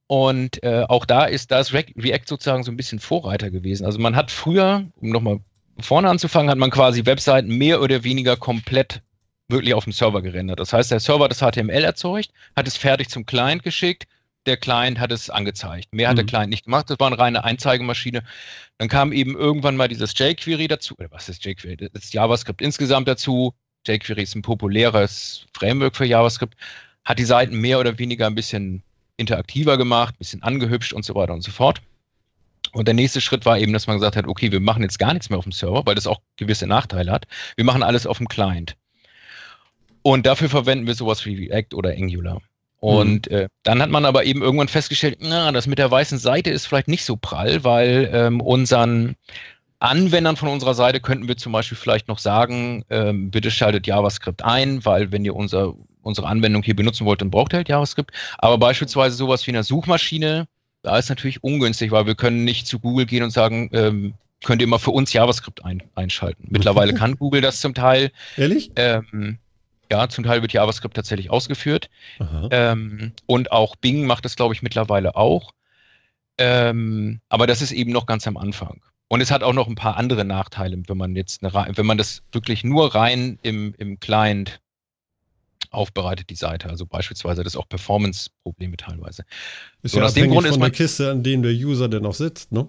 Und 0.08 0.64
äh, 0.64 0.86
auch 0.88 1.06
da 1.06 1.26
ist 1.26 1.52
das 1.52 1.72
React 1.72 2.26
sozusagen 2.26 2.64
so 2.64 2.72
ein 2.72 2.78
bisschen 2.78 3.00
Vorreiter 3.00 3.52
gewesen. 3.52 3.86
Also 3.86 4.00
man 4.00 4.16
hat 4.16 4.32
früher, 4.32 4.86
um 4.96 5.10
nochmal 5.10 5.40
vorne 5.80 6.10
anzufangen, 6.10 6.50
hat 6.50 6.58
man 6.58 6.72
quasi 6.72 7.06
Webseiten 7.06 7.50
mehr 7.50 7.82
oder 7.82 8.04
weniger 8.04 8.36
komplett 8.36 9.02
wirklich 9.50 9.74
auf 9.74 9.84
dem 9.84 9.94
Server 9.94 10.22
gerendert. 10.22 10.60
Das 10.60 10.74
heißt, 10.74 10.92
der 10.92 11.00
Server 11.00 11.26
hat 11.26 11.32
das 11.32 11.40
HTML 11.40 11.84
erzeugt, 11.84 12.32
hat 12.56 12.68
es 12.68 12.78
fertig 12.78 13.10
zum 13.10 13.26
Client 13.26 13.64
geschickt, 13.64 14.08
der 14.46 14.58
Client 14.58 15.00
hat 15.00 15.12
es 15.12 15.30
angezeigt. 15.30 15.94
Mehr 15.94 16.10
hat 16.10 16.18
der 16.18 16.24
mhm. 16.24 16.30
Client 16.30 16.50
nicht 16.50 16.66
gemacht, 16.66 16.90
das 16.90 17.00
war 17.00 17.08
eine 17.08 17.20
reine 17.20 17.44
Einzeigemaschine. 17.44 18.24
Dann 18.78 18.90
kam 18.90 19.12
eben 19.12 19.36
irgendwann 19.36 19.76
mal 19.76 19.88
dieses 19.88 20.18
jQuery 20.18 20.68
dazu, 20.68 20.96
oder 20.98 21.12
was 21.12 21.30
ist 21.30 21.46
jQuery? 21.46 21.90
Das 21.92 22.14
JavaScript 22.14 22.62
insgesamt 22.62 23.08
dazu, 23.08 23.54
jQuery 23.88 24.24
ist 24.24 24.36
ein 24.36 24.42
populäres 24.42 25.46
Framework 25.54 25.96
für 25.96 26.06
JavaScript, 26.06 26.56
hat 27.06 27.20
die 27.20 27.26
Seiten 27.26 27.60
mehr 27.60 27.80
oder 27.80 27.98
weniger 27.98 28.28
ein 28.28 28.36
bisschen 28.36 28.84
interaktiver 29.18 29.78
gemacht, 29.78 30.16
ein 30.16 30.20
bisschen 30.20 30.44
angehübscht 30.44 30.94
und 30.94 31.04
so 31.04 31.16
weiter 31.16 31.34
und 31.34 31.44
so 31.44 31.52
fort. 31.52 31.82
Und 32.72 32.88
der 32.88 32.94
nächste 32.94 33.22
Schritt 33.22 33.46
war 33.46 33.58
eben, 33.58 33.74
dass 33.74 33.88
man 33.88 33.98
gesagt 33.98 34.16
hat, 34.16 34.28
okay, 34.28 34.52
wir 34.52 34.60
machen 34.60 34.84
jetzt 34.84 35.00
gar 35.00 35.14
nichts 35.14 35.30
mehr 35.30 35.40
auf 35.40 35.46
dem 35.46 35.52
Server, 35.52 35.86
weil 35.86 35.96
das 35.96 36.08
auch 36.08 36.22
gewisse 36.38 36.68
Nachteile 36.68 37.12
hat. 37.12 37.26
Wir 37.56 37.66
machen 37.66 37.84
alles 37.84 38.06
auf 38.06 38.18
dem 38.18 38.28
Client. 38.28 38.76
Und 40.02 40.26
dafür 40.26 40.50
verwenden 40.50 40.88
wir 40.88 40.94
sowas 40.94 41.26
wie 41.26 41.48
React 41.48 41.76
oder 41.76 41.92
Angular. 41.92 42.42
Und 42.80 43.30
mhm. 43.30 43.38
äh, 43.38 43.48
dann 43.64 43.82
hat 43.82 43.90
man 43.90 44.06
aber 44.06 44.24
eben 44.24 44.42
irgendwann 44.42 44.70
festgestellt, 44.70 45.18
na, 45.20 45.52
das 45.52 45.68
mit 45.68 45.80
der 45.80 45.92
weißen 45.92 46.18
Seite 46.18 46.50
ist 46.50 46.68
vielleicht 46.68 46.88
nicht 46.88 47.04
so 47.04 47.18
prall, 47.18 47.64
weil 47.64 48.10
ähm, 48.14 48.40
unseren 48.40 49.16
Anwendern 49.80 50.36
von 50.36 50.50
unserer 50.50 50.74
Seite 50.74 51.00
könnten 51.00 51.28
wir 51.28 51.38
zum 51.38 51.54
Beispiel 51.54 51.78
vielleicht 51.78 52.08
noch 52.08 52.20
sagen, 52.20 52.84
ähm, 52.90 53.32
bitte 53.32 53.50
schaltet 53.50 53.88
JavaScript 53.88 54.44
ein, 54.44 54.84
weil 54.86 55.12
wenn 55.12 55.24
ihr 55.24 55.36
unser, 55.36 55.74
unsere 56.02 56.28
Anwendung 56.28 56.64
hier 56.64 56.76
benutzen 56.76 57.06
wollt, 57.06 57.22
dann 57.22 57.32
braucht 57.32 57.54
ihr 57.54 57.58
halt 57.58 57.70
JavaScript. 57.70 58.12
Aber 58.38 58.58
beispielsweise 58.58 59.16
sowas 59.16 59.48
wie 59.48 59.52
eine 59.52 59.64
Suchmaschine, 59.64 60.48
da 60.82 60.98
ist 60.98 61.10
natürlich 61.10 61.44
ungünstig, 61.44 61.92
weil 61.92 62.06
wir 62.06 62.16
können 62.16 62.44
nicht 62.44 62.68
zu 62.68 62.80
Google 62.80 63.06
gehen 63.06 63.24
und 63.24 63.32
sagen, 63.32 63.70
ähm, 63.74 64.14
könnt 64.44 64.62
ihr 64.62 64.68
mal 64.68 64.80
für 64.80 64.92
uns 64.92 65.14
JavaScript 65.14 65.64
ein, 65.64 65.84
einschalten. 65.96 66.48
Mittlerweile 66.50 66.94
kann 66.94 67.16
Google 67.16 67.42
das 67.42 67.62
zum 67.62 67.74
Teil. 67.74 68.12
Ehrlich? 68.38 68.72
Ähm, 68.76 69.38
ja, 69.92 70.08
zum 70.08 70.24
Teil 70.24 70.42
wird 70.42 70.54
JavaScript 70.54 70.96
tatsächlich 70.96 71.30
ausgeführt. 71.30 71.90
Ähm, 72.52 73.14
und 73.26 73.52
auch 73.52 73.76
Bing 73.76 74.06
macht 74.06 74.26
das, 74.26 74.36
glaube 74.36 74.54
ich, 74.54 74.62
mittlerweile 74.62 75.16
auch. 75.16 75.52
Ähm, 76.38 77.20
aber 77.28 77.48
das 77.48 77.62
ist 77.62 77.72
eben 77.72 77.92
noch 77.92 78.06
ganz 78.06 78.28
am 78.28 78.38
Anfang. 78.38 78.82
Und 79.10 79.22
es 79.22 79.32
hat 79.32 79.44
auch 79.44 79.54
noch 79.54 79.68
ein 79.68 79.76
paar 79.76 79.98
andere 79.98 80.24
Nachteile, 80.24 80.82
wenn 80.88 80.98
man 80.98 81.16
jetzt 81.16 81.44
eine, 81.44 81.54
wenn 81.76 81.86
man 81.86 81.98
das 81.98 82.22
wirklich 82.32 82.64
nur 82.64 82.94
rein 82.94 83.40
im, 83.42 83.74
im 83.78 84.00
Client 84.00 84.62
aufbereitet, 85.72 86.30
die 86.30 86.36
Seite. 86.36 86.70
Also 86.70 86.86
beispielsweise 86.86 87.44
das 87.44 87.56
auch 87.56 87.68
Performance-Probleme 87.68 88.78
teilweise. 88.78 89.24
Ist 89.82 89.94
so, 89.94 90.00
ja 90.00 90.06
abhängig 90.06 90.32
Grund 90.32 90.48
von 90.48 90.60
der 90.60 90.70
Kiste, 90.70 91.12
an 91.12 91.24
dem 91.24 91.42
der 91.42 91.52
User 91.52 91.90
denn 91.90 92.06
auch 92.06 92.14
sitzt, 92.14 92.52
ne? 92.52 92.68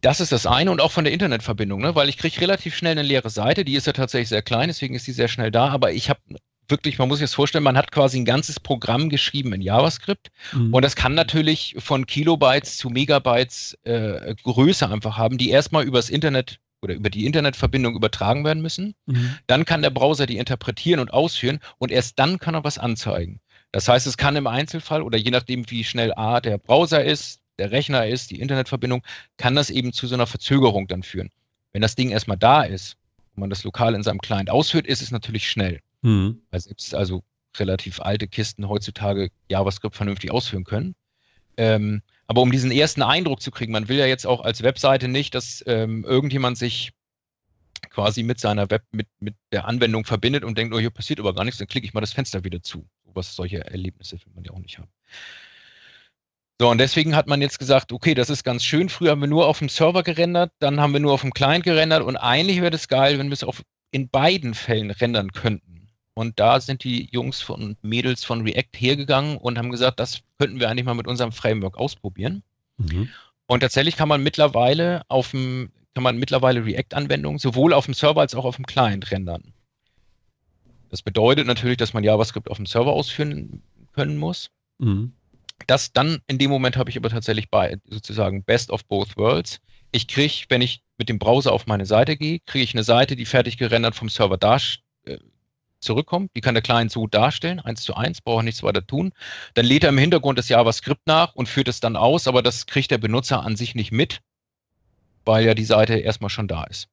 Das 0.00 0.20
ist 0.20 0.32
das 0.32 0.44
eine 0.44 0.70
und 0.70 0.82
auch 0.82 0.92
von 0.92 1.04
der 1.04 1.14
Internetverbindung, 1.14 1.80
ne? 1.80 1.94
weil 1.94 2.10
ich 2.10 2.18
kriege 2.18 2.38
relativ 2.42 2.76
schnell 2.76 2.92
eine 2.92 3.00
leere 3.00 3.30
Seite, 3.30 3.64
die 3.64 3.74
ist 3.74 3.86
ja 3.86 3.94
tatsächlich 3.94 4.28
sehr 4.28 4.42
klein, 4.42 4.68
deswegen 4.68 4.94
ist 4.94 5.06
die 5.06 5.12
sehr 5.12 5.28
schnell 5.28 5.50
da, 5.50 5.68
aber 5.68 5.92
ich 5.92 6.10
habe 6.10 6.20
wirklich, 6.68 6.98
man 6.98 7.08
muss 7.08 7.18
sich 7.18 7.24
das 7.24 7.34
vorstellen, 7.34 7.64
man 7.64 7.76
hat 7.76 7.92
quasi 7.92 8.18
ein 8.18 8.24
ganzes 8.24 8.60
Programm 8.60 9.08
geschrieben 9.08 9.52
in 9.52 9.60
JavaScript 9.60 10.30
mhm. 10.52 10.72
und 10.72 10.82
das 10.82 10.96
kann 10.96 11.14
natürlich 11.14 11.74
von 11.78 12.06
Kilobytes 12.06 12.76
zu 12.76 12.90
Megabytes 12.90 13.78
äh, 13.84 14.34
Größe 14.42 14.88
einfach 14.88 15.16
haben, 15.16 15.38
die 15.38 15.50
erstmal 15.50 15.84
übers 15.84 16.10
Internet 16.10 16.58
oder 16.82 16.94
über 16.94 17.10
die 17.10 17.26
Internetverbindung 17.26 17.96
übertragen 17.96 18.44
werden 18.44 18.62
müssen. 18.62 18.94
Mhm. 19.06 19.36
Dann 19.46 19.64
kann 19.64 19.82
der 19.82 19.90
Browser 19.90 20.26
die 20.26 20.36
interpretieren 20.36 21.00
und 21.00 21.12
ausführen 21.12 21.60
und 21.78 21.90
erst 21.90 22.18
dann 22.18 22.38
kann 22.38 22.54
er 22.54 22.64
was 22.64 22.78
anzeigen. 22.78 23.40
Das 23.72 23.88
heißt, 23.88 24.06
es 24.06 24.16
kann 24.16 24.36
im 24.36 24.46
Einzelfall 24.46 25.02
oder 25.02 25.18
je 25.18 25.30
nachdem, 25.30 25.68
wie 25.70 25.82
schnell 25.82 26.12
A 26.14 26.40
der 26.40 26.58
Browser 26.58 27.02
ist, 27.02 27.40
der 27.58 27.70
Rechner 27.70 28.06
ist, 28.06 28.30
die 28.30 28.40
Internetverbindung, 28.40 29.02
kann 29.36 29.56
das 29.56 29.70
eben 29.70 29.92
zu 29.92 30.06
so 30.06 30.14
einer 30.14 30.26
Verzögerung 30.26 30.86
dann 30.86 31.02
führen. 31.02 31.30
Wenn 31.72 31.82
das 31.82 31.96
Ding 31.96 32.10
erstmal 32.10 32.36
da 32.36 32.62
ist 32.62 32.96
und 33.34 33.40
man 33.40 33.50
das 33.50 33.64
lokal 33.64 33.94
in 33.94 34.02
seinem 34.02 34.20
Client 34.20 34.50
ausführt, 34.50 34.86
ist 34.86 35.02
es 35.02 35.10
natürlich 35.10 35.48
schnell. 35.48 35.80
Mhm. 36.04 36.42
Weil 36.50 36.60
selbst 36.60 36.94
also 36.94 37.24
relativ 37.56 38.00
alte 38.00 38.28
Kisten 38.28 38.68
heutzutage 38.68 39.30
JavaScript 39.48 39.96
vernünftig 39.96 40.30
ausführen 40.30 40.64
können. 40.64 40.94
Ähm, 41.56 42.02
aber 42.26 42.42
um 42.42 42.50
diesen 42.50 42.70
ersten 42.70 43.02
Eindruck 43.02 43.40
zu 43.40 43.50
kriegen, 43.50 43.72
man 43.72 43.88
will 43.88 43.96
ja 43.96 44.06
jetzt 44.06 44.26
auch 44.26 44.40
als 44.42 44.62
Webseite 44.62 45.08
nicht, 45.08 45.34
dass 45.34 45.64
ähm, 45.66 46.04
irgendjemand 46.04 46.58
sich 46.58 46.92
quasi 47.90 48.22
mit 48.22 48.40
seiner 48.40 48.70
Web, 48.70 48.82
mit, 48.92 49.08
mit 49.20 49.34
der 49.52 49.66
Anwendung 49.66 50.04
verbindet 50.04 50.44
und 50.44 50.58
denkt, 50.58 50.74
oh, 50.74 50.78
hier 50.78 50.90
passiert 50.90 51.20
aber 51.20 51.34
gar 51.34 51.44
nichts, 51.44 51.58
dann 51.58 51.68
klicke 51.68 51.86
ich 51.86 51.94
mal 51.94 52.00
das 52.00 52.12
Fenster 52.12 52.44
wieder 52.44 52.62
zu. 52.62 52.86
Was 53.04 53.34
solche 53.36 53.64
Erlebnisse 53.64 54.16
will 54.16 54.32
man 54.34 54.44
ja 54.44 54.50
auch 54.50 54.58
nicht 54.58 54.78
haben. 54.78 54.90
So, 56.60 56.68
und 56.68 56.78
deswegen 56.78 57.16
hat 57.16 57.28
man 57.28 57.40
jetzt 57.40 57.58
gesagt, 57.58 57.92
okay, 57.92 58.14
das 58.14 58.30
ist 58.30 58.44
ganz 58.44 58.64
schön. 58.64 58.88
Früher 58.88 59.12
haben 59.12 59.20
wir 59.20 59.28
nur 59.28 59.46
auf 59.46 59.58
dem 59.58 59.68
Server 59.68 60.02
gerendert, 60.02 60.52
dann 60.58 60.80
haben 60.80 60.92
wir 60.92 61.00
nur 61.00 61.12
auf 61.12 61.22
dem 61.22 61.32
Client 61.32 61.64
gerendert 61.64 62.02
und 62.02 62.16
eigentlich 62.16 62.60
wäre 62.60 62.70
das 62.70 62.88
geil, 62.88 63.18
wenn 63.18 63.28
wir 63.28 63.34
es 63.34 63.44
auf, 63.44 63.62
in 63.90 64.08
beiden 64.08 64.54
Fällen 64.54 64.90
rendern 64.90 65.32
könnten. 65.32 65.83
Und 66.14 66.38
da 66.38 66.60
sind 66.60 66.84
die 66.84 67.08
Jungs 67.10 67.42
von 67.42 67.76
Mädels 67.82 68.24
von 68.24 68.42
React 68.42 68.78
hergegangen 68.78 69.36
und 69.36 69.58
haben 69.58 69.70
gesagt, 69.70 69.98
das 69.98 70.20
könnten 70.38 70.60
wir 70.60 70.70
eigentlich 70.70 70.86
mal 70.86 70.94
mit 70.94 71.08
unserem 71.08 71.32
Framework 71.32 71.76
ausprobieren. 71.76 72.42
Mhm. 72.78 73.08
Und 73.46 73.60
tatsächlich 73.60 73.96
kann 73.96 74.08
man 74.08 74.22
mittlerweile 74.22 75.02
auf 75.08 75.32
dem 75.32 75.70
kann 75.94 76.02
man 76.02 76.18
mittlerweile 76.18 76.64
React-Anwendungen 76.64 77.38
sowohl 77.38 77.72
auf 77.72 77.84
dem 77.84 77.94
Server 77.94 78.20
als 78.20 78.34
auch 78.34 78.44
auf 78.44 78.56
dem 78.56 78.66
Client 78.66 79.12
rendern. 79.12 79.54
Das 80.90 81.02
bedeutet 81.02 81.46
natürlich, 81.46 81.76
dass 81.76 81.92
man 81.92 82.04
JavaScript 82.04 82.50
auf 82.50 82.56
dem 82.56 82.66
Server 82.66 82.92
ausführen 82.92 83.62
können 83.92 84.16
muss. 84.18 84.50
Mhm. 84.78 85.12
Das 85.66 85.92
dann 85.92 86.20
in 86.26 86.38
dem 86.38 86.50
Moment 86.50 86.76
habe 86.76 86.90
ich 86.90 86.96
aber 86.96 87.10
tatsächlich 87.10 87.48
bei 87.48 87.76
sozusagen 87.88 88.42
Best 88.42 88.70
of 88.70 88.84
Both 88.86 89.16
Worlds. 89.16 89.60
Ich 89.92 90.08
kriege, 90.08 90.46
wenn 90.48 90.62
ich 90.62 90.82
mit 90.98 91.08
dem 91.08 91.18
Browser 91.18 91.52
auf 91.52 91.66
meine 91.66 91.86
Seite 91.86 92.16
gehe, 92.16 92.40
kriege 92.40 92.64
ich 92.64 92.74
eine 92.74 92.84
Seite, 92.84 93.14
die 93.14 93.24
fertig 93.24 93.56
gerendert 93.56 93.94
vom 93.94 94.08
Server 94.08 94.36
da, 94.36 94.58
zurückkommt. 95.84 96.30
Die 96.36 96.40
kann 96.40 96.54
der 96.54 96.62
Client 96.62 96.90
so 96.90 97.06
darstellen, 97.06 97.60
eins 97.60 97.82
zu 97.82 97.94
eins, 97.94 98.20
braucht 98.20 98.44
nichts 98.44 98.62
weiter 98.62 98.86
tun. 98.86 99.12
Dann 99.54 99.66
lädt 99.66 99.84
er 99.84 99.90
im 99.90 99.98
Hintergrund 99.98 100.38
das 100.38 100.48
JavaScript 100.48 101.06
nach 101.06 101.34
und 101.34 101.48
führt 101.48 101.68
es 101.68 101.80
dann 101.80 101.96
aus, 101.96 102.26
aber 102.26 102.42
das 102.42 102.66
kriegt 102.66 102.90
der 102.90 102.98
Benutzer 102.98 103.42
an 103.42 103.56
sich 103.56 103.74
nicht 103.74 103.92
mit, 103.92 104.20
weil 105.24 105.44
ja 105.44 105.54
die 105.54 105.64
Seite 105.64 105.94
erstmal 105.94 106.30
schon 106.30 106.48
da 106.48 106.64
ist. 106.64 106.88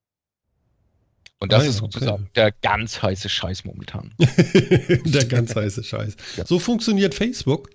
Und 1.40 1.52
das 1.52 1.64
ah, 1.64 1.68
ist 1.68 1.78
sozusagen 1.78 2.24
okay. 2.24 2.32
der 2.36 2.52
ganz 2.52 3.02
heiße 3.02 3.28
Scheiß 3.28 3.66
momentan. 3.66 4.14
der 4.20 5.26
ganz 5.26 5.56
heiße 5.56 5.84
Scheiß. 5.84 6.16
Ja. 6.38 6.46
So 6.46 6.60
funktioniert 6.60 7.16
Facebook. 7.16 7.72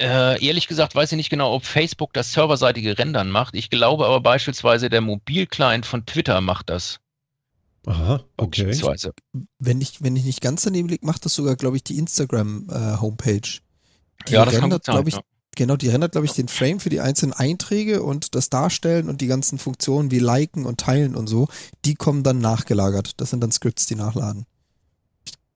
Äh, 0.00 0.44
ehrlich 0.44 0.66
gesagt 0.66 0.94
weiß 0.94 1.12
ich 1.12 1.16
nicht 1.16 1.30
genau, 1.30 1.52
ob 1.52 1.66
Facebook 1.66 2.14
das 2.14 2.32
serverseitige 2.32 2.98
Rendern 2.98 3.30
macht. 3.30 3.54
Ich 3.54 3.68
glaube 3.68 4.06
aber 4.06 4.20
beispielsweise 4.20 4.88
der 4.88 5.02
Mobilclient 5.02 5.84
von 5.86 6.06
Twitter 6.06 6.40
macht 6.40 6.70
das. 6.70 6.98
Aha, 7.86 8.24
okay. 8.36 8.72
Wenn 9.58 9.80
ich, 9.80 10.02
wenn 10.02 10.16
ich 10.16 10.24
nicht 10.24 10.40
ganz 10.40 10.62
daneben 10.62 10.88
liege, 10.88 11.06
macht 11.06 11.24
das 11.24 11.34
sogar, 11.34 11.56
glaube 11.56 11.76
ich, 11.76 11.84
die 11.84 11.98
Instagram-Homepage. 11.98 13.60
Äh, 14.26 14.32
ja, 14.32 14.44
das 14.44 14.54
rendert, 14.54 14.84
glaube 14.84 15.08
ich, 15.08 15.16
ja. 15.16 15.22
Genau, 15.56 15.76
die 15.76 15.88
rendert, 15.88 16.12
glaube 16.12 16.26
ich, 16.26 16.32
den 16.32 16.48
Frame 16.48 16.80
für 16.80 16.88
die 16.88 17.00
einzelnen 17.00 17.32
Einträge 17.32 18.02
und 18.02 18.34
das 18.34 18.50
Darstellen 18.50 19.08
und 19.08 19.20
die 19.20 19.28
ganzen 19.28 19.58
Funktionen 19.58 20.10
wie 20.10 20.18
Liken 20.18 20.66
und 20.66 20.80
Teilen 20.80 21.14
und 21.14 21.28
so, 21.28 21.46
die 21.84 21.94
kommen 21.94 22.24
dann 22.24 22.40
nachgelagert. 22.40 23.20
Das 23.20 23.30
sind 23.30 23.40
dann 23.40 23.52
Scripts, 23.52 23.86
die 23.86 23.94
nachladen 23.94 24.46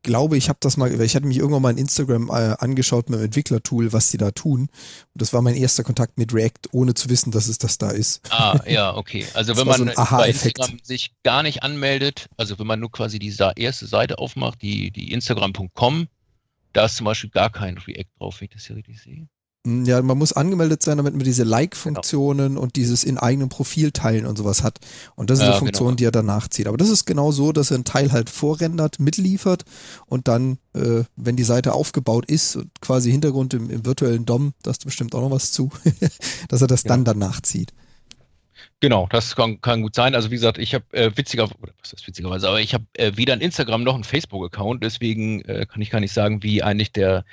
glaube, 0.03 0.37
ich 0.37 0.49
habe 0.49 0.59
das 0.61 0.77
mal, 0.77 1.01
ich 1.01 1.15
hatte 1.15 1.27
mich 1.27 1.39
irgendwann 1.39 1.63
mal 1.63 1.71
in 1.71 1.79
Instagram 1.79 2.29
äh, 2.29 2.57
angeschaut 2.59 3.11
mit 3.11 3.19
dem 3.19 3.25
Entwicklertool, 3.25 3.93
was 3.93 4.11
die 4.11 4.17
da 4.17 4.31
tun. 4.31 4.63
Und 4.63 4.71
das 5.15 5.33
war 5.33 5.43
mein 5.43 5.55
erster 5.55 5.85
Kontakt 5.85 6.19
mit 6.19 6.33
React, 6.33 6.69
ohne 6.73 6.95
zu 6.95 7.09
wissen, 7.09 7.31
dass 7.31 7.49
es 7.49 7.59
das 7.59 7.79
da 7.79 7.91
ist. 7.91 8.21
Ah, 8.31 8.61
ja, 8.67 8.97
okay. 8.97 9.27
Also 9.35 9.57
wenn 9.57 9.67
man 9.67 9.89
so 9.89 10.17
bei 10.17 10.29
Instagram 10.29 10.79
sich 10.83 11.13
gar 11.23 11.43
nicht 11.43 11.63
anmeldet, 11.63 12.29
also 12.37 12.59
wenn 12.59 12.67
man 12.67 12.81
nur 12.81 12.91
quasi 12.91 13.19
die 13.19 13.35
erste 13.57 13.87
Seite 13.87 14.19
aufmacht, 14.19 14.63
die, 14.63 14.91
die 14.91 15.13
Instagram.com, 15.13 16.09
da 16.73 16.85
ist 16.85 16.97
zum 16.97 17.05
Beispiel 17.05 17.31
gar 17.31 17.51
kein 17.51 17.79
React 17.79 18.11
drauf, 18.19 18.41
wenn 18.41 18.47
ich 18.47 18.55
das 18.55 18.65
hier 18.67 18.77
richtig 18.77 19.01
sehe. 19.01 19.29
Hm, 19.69 19.85
ja, 19.85 20.01
man 20.01 20.17
muss 20.17 20.33
angemeldet 20.33 20.83
sein, 20.83 20.97
damit 20.97 21.15
man 21.15 21.25
diese 21.25 21.45
Like-Funktionen 21.45 22.49
genau. 22.55 22.61
und 22.63 22.77
dieses 22.77 23.05
in 23.05 23.19
eigenem 23.19 23.51
Profil 23.51 23.93
teilen 23.93 24.25
und 24.25 24.39
sowas 24.39 24.63
hat. 24.63 24.79
Und 25.15 25.29
das 25.29 25.41
ist 25.41 25.45
ja, 25.45 25.51
eine 25.51 25.59
Funktion, 25.59 25.89
genau. 25.89 25.97
die 25.97 26.05
er 26.05 26.11
danach 26.11 26.49
zieht. 26.49 26.67
Aber 26.67 26.79
das 26.79 26.89
ist 26.89 27.05
genau 27.05 27.33
so, 27.33 27.53
dass 27.53 27.71
er 27.71 27.75
einen 27.75 27.85
Teil 27.85 28.11
halt 28.11 28.31
vorrendert, 28.31 28.99
mitliefert 28.99 29.65
und 30.07 30.27
dann, 30.27 30.57
äh, 30.75 31.05
wenn 31.17 31.37
die 31.37 31.45
Seite 31.45 31.75
aufgebaut 31.75 32.25
ist 32.25 32.57
und 32.57 32.71
quasi 32.81 33.11
Hintergrund 33.11 33.53
im, 33.53 33.69
im 33.69 33.85
virtuellen 33.85 34.25
DOM, 34.25 34.55
da 34.63 34.71
ist 34.71 34.87
bestimmt 34.87 35.15
auch 35.15 35.21
noch 35.21 35.31
was 35.31 35.53
zu, 35.53 35.71
dass 36.49 36.63
er 36.63 36.67
das 36.67 36.85
ja. 36.85 36.89
dann 36.89 37.05
danach 37.05 37.43
zieht. 37.43 37.75
Genau, 38.81 39.07
das 39.11 39.37
kann, 39.37 39.61
kann, 39.61 39.83
gut 39.83 39.95
sein. 39.95 40.15
Also 40.15 40.31
wie 40.31 40.37
gesagt, 40.37 40.57
ich 40.57 40.73
habe 40.73 40.85
äh, 40.93 41.11
witziger, 41.15 41.45
oder 41.45 41.73
was 41.83 41.93
ist 41.93 42.07
witzigerweise, 42.07 42.49
aber 42.49 42.61
ich 42.61 42.73
habe 42.73 42.87
äh, 42.95 43.13
weder 43.17 43.35
ein 43.35 43.41
Instagram 43.41 43.83
noch 43.83 43.97
ein 43.97 44.05
Facebook-Account, 44.05 44.83
deswegen 44.83 45.43
äh, 45.43 45.67
kann 45.67 45.83
ich 45.83 45.91
gar 45.91 46.01
nicht 46.01 46.13
sagen, 46.13 46.43
wie 46.43 46.63
eigentlich 46.63 46.93
der 46.93 47.25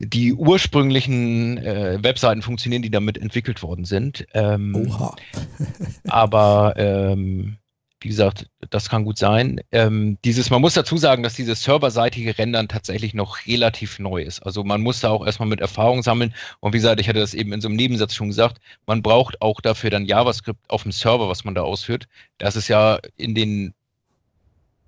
die 0.00 0.32
ursprünglichen 0.32 1.58
äh, 1.58 1.98
Webseiten 2.02 2.40
funktionieren, 2.40 2.82
die 2.82 2.90
damit 2.90 3.18
entwickelt 3.18 3.62
worden 3.62 3.84
sind. 3.84 4.26
Ähm, 4.32 4.74
Oha. 4.74 5.14
aber 6.08 6.74
ähm, 6.76 7.58
wie 8.00 8.08
gesagt, 8.08 8.48
das 8.70 8.88
kann 8.88 9.04
gut 9.04 9.18
sein. 9.18 9.60
Ähm, 9.72 10.16
dieses, 10.24 10.48
man 10.48 10.62
muss 10.62 10.72
dazu 10.72 10.96
sagen, 10.96 11.22
dass 11.22 11.34
dieses 11.34 11.62
serverseitige 11.62 12.38
Rendern 12.38 12.66
tatsächlich 12.66 13.12
noch 13.12 13.46
relativ 13.46 13.98
neu 13.98 14.22
ist. 14.22 14.40
Also 14.40 14.64
man 14.64 14.80
muss 14.80 15.00
da 15.00 15.10
auch 15.10 15.26
erstmal 15.26 15.50
mit 15.50 15.60
Erfahrung 15.60 16.02
sammeln. 16.02 16.34
Und 16.60 16.72
wie 16.72 16.78
gesagt, 16.78 16.98
ich 16.98 17.08
hatte 17.08 17.20
das 17.20 17.34
eben 17.34 17.52
in 17.52 17.60
so 17.60 17.68
einem 17.68 17.76
Nebensatz 17.76 18.14
schon 18.14 18.28
gesagt, 18.28 18.58
man 18.86 19.02
braucht 19.02 19.42
auch 19.42 19.60
dafür 19.60 19.90
dann 19.90 20.06
JavaScript 20.06 20.60
auf 20.68 20.84
dem 20.84 20.92
Server, 20.92 21.28
was 21.28 21.44
man 21.44 21.54
da 21.54 21.60
ausführt. 21.60 22.08
Das 22.38 22.56
ist 22.56 22.68
ja 22.68 22.98
in 23.16 23.34
den 23.34 23.74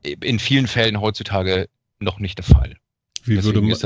in 0.03 0.39
vielen 0.39 0.67
Fällen 0.67 1.01
heutzutage 1.01 1.69
noch 2.01 2.19
nicht 2.19 2.39
der 2.39 2.45
Fall. 2.45 2.77
Wie 3.25 3.43
würde, 3.45 3.61
man, 3.61 3.79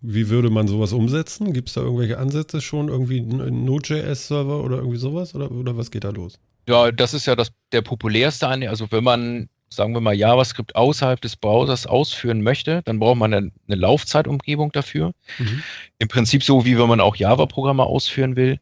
wie 0.00 0.28
würde 0.28 0.50
man 0.50 0.66
sowas 0.66 0.92
umsetzen? 0.92 1.52
Gibt 1.52 1.68
es 1.68 1.74
da 1.74 1.82
irgendwelche 1.82 2.18
Ansätze 2.18 2.60
schon? 2.60 2.88
Irgendwie 2.88 3.18
ein 3.18 3.64
Node.js-Server 3.64 4.64
oder 4.64 4.78
irgendwie 4.78 4.96
sowas? 4.96 5.34
Oder, 5.34 5.50
oder 5.52 5.76
was 5.76 5.92
geht 5.92 6.02
da 6.02 6.10
los? 6.10 6.38
Ja, 6.68 6.90
das 6.90 7.14
ist 7.14 7.26
ja 7.26 7.36
das, 7.36 7.52
der 7.70 7.82
populärste. 7.82 8.48
Also 8.48 8.90
wenn 8.90 9.04
man, 9.04 9.48
sagen 9.68 9.94
wir 9.94 10.00
mal, 10.00 10.14
JavaScript 10.14 10.74
außerhalb 10.74 11.20
des 11.20 11.36
Browsers 11.36 11.86
ausführen 11.86 12.42
möchte, 12.42 12.82
dann 12.84 12.98
braucht 12.98 13.18
man 13.18 13.32
eine, 13.32 13.52
eine 13.68 13.76
Laufzeitumgebung 13.76 14.72
dafür. 14.72 15.12
Mhm. 15.38 15.62
Im 16.00 16.08
Prinzip 16.08 16.42
so, 16.42 16.64
wie 16.64 16.76
wenn 16.76 16.88
man 16.88 17.00
auch 17.00 17.14
Java-Programme 17.14 17.84
ausführen 17.84 18.34
will, 18.34 18.58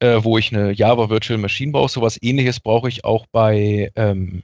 äh, 0.00 0.18
wo 0.22 0.36
ich 0.36 0.54
eine 0.54 0.72
Java 0.72 1.08
Virtual 1.08 1.38
Machine 1.38 1.72
brauche. 1.72 1.90
Sowas 1.90 2.18
ähnliches 2.20 2.60
brauche 2.60 2.88
ich 2.90 3.06
auch 3.06 3.24
bei, 3.32 3.90
ähm, 3.96 4.42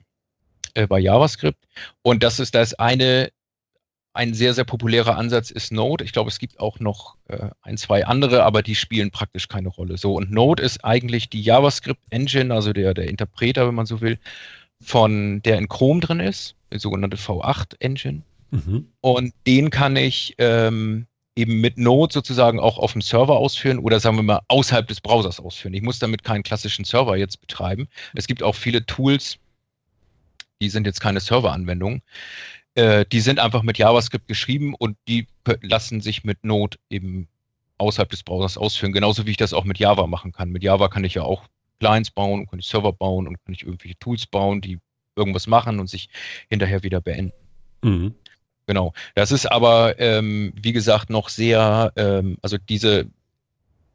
äh, 0.72 0.86
bei 0.86 0.98
JavaScript. 0.98 1.58
Und 2.00 2.22
das 2.22 2.40
ist 2.40 2.54
das 2.54 2.72
eine 2.72 3.28
ein 4.16 4.34
sehr, 4.34 4.54
sehr 4.54 4.64
populärer 4.64 5.16
Ansatz 5.16 5.50
ist 5.50 5.72
Node. 5.72 6.04
Ich 6.04 6.12
glaube, 6.12 6.30
es 6.30 6.38
gibt 6.38 6.58
auch 6.58 6.80
noch 6.80 7.16
äh, 7.28 7.50
ein, 7.62 7.76
zwei 7.76 8.06
andere, 8.06 8.44
aber 8.44 8.62
die 8.62 8.74
spielen 8.74 9.10
praktisch 9.10 9.48
keine 9.48 9.68
Rolle. 9.68 9.98
So, 9.98 10.14
und 10.14 10.30
Node 10.30 10.62
ist 10.62 10.84
eigentlich 10.84 11.28
die 11.28 11.42
JavaScript-Engine, 11.42 12.52
also 12.52 12.72
der, 12.72 12.94
der 12.94 13.08
Interpreter, 13.08 13.66
wenn 13.68 13.74
man 13.74 13.86
so 13.86 14.00
will, 14.00 14.18
von 14.80 15.40
der 15.42 15.58
in 15.58 15.68
Chrome 15.68 16.00
drin 16.00 16.20
ist, 16.20 16.54
die 16.72 16.78
sogenannte 16.78 17.16
V8-Engine. 17.16 18.22
Mhm. 18.50 18.88
Und 19.00 19.34
den 19.46 19.70
kann 19.70 19.96
ich 19.96 20.34
ähm, 20.38 21.06
eben 21.36 21.60
mit 21.60 21.78
Node 21.78 22.12
sozusagen 22.12 22.58
auch 22.58 22.78
auf 22.78 22.92
dem 22.92 23.02
Server 23.02 23.36
ausführen 23.36 23.78
oder 23.78 24.00
sagen 24.00 24.16
wir 24.16 24.22
mal 24.22 24.40
außerhalb 24.48 24.88
des 24.88 25.00
Browsers 25.00 25.38
ausführen. 25.38 25.74
Ich 25.74 25.82
muss 25.82 25.98
damit 25.98 26.24
keinen 26.24 26.42
klassischen 26.42 26.84
Server 26.84 27.16
jetzt 27.16 27.40
betreiben. 27.40 27.88
Es 28.14 28.26
gibt 28.26 28.42
auch 28.42 28.54
viele 28.54 28.84
Tools, 28.86 29.38
die 30.60 30.70
sind 30.70 30.86
jetzt 30.86 31.00
keine 31.00 31.20
Serveranwendungen, 31.20 32.02
äh, 32.76 33.04
die 33.10 33.20
sind 33.20 33.40
einfach 33.40 33.62
mit 33.62 33.78
JavaScript 33.78 34.28
geschrieben 34.28 34.74
und 34.74 34.96
die 35.08 35.26
lassen 35.62 36.00
sich 36.00 36.24
mit 36.24 36.44
Node 36.44 36.78
eben 36.90 37.28
außerhalb 37.78 38.08
des 38.08 38.22
Browsers 38.22 38.56
ausführen, 38.56 38.92
genauso 38.92 39.26
wie 39.26 39.32
ich 39.32 39.36
das 39.36 39.52
auch 39.52 39.64
mit 39.64 39.78
Java 39.78 40.06
machen 40.06 40.32
kann. 40.32 40.50
Mit 40.50 40.62
Java 40.62 40.88
kann 40.88 41.04
ich 41.04 41.14
ja 41.14 41.22
auch 41.22 41.44
Clients 41.80 42.10
bauen, 42.10 42.46
kann 42.46 42.58
ich 42.58 42.66
Server 42.66 42.92
bauen 42.92 43.26
und 43.26 43.42
kann 43.44 43.54
ich 43.54 43.64
irgendwelche 43.64 43.98
Tools 43.98 44.26
bauen, 44.26 44.60
die 44.60 44.78
irgendwas 45.14 45.46
machen 45.46 45.80
und 45.80 45.88
sich 45.88 46.08
hinterher 46.48 46.82
wieder 46.82 47.00
beenden. 47.00 47.32
Mhm. 47.82 48.14
Genau. 48.66 48.92
Das 49.14 49.30
ist 49.30 49.46
aber, 49.46 49.98
ähm, 50.00 50.52
wie 50.60 50.72
gesagt, 50.72 51.10
noch 51.10 51.28
sehr, 51.28 51.92
ähm, 51.96 52.36
also 52.42 52.58
diese 52.58 53.06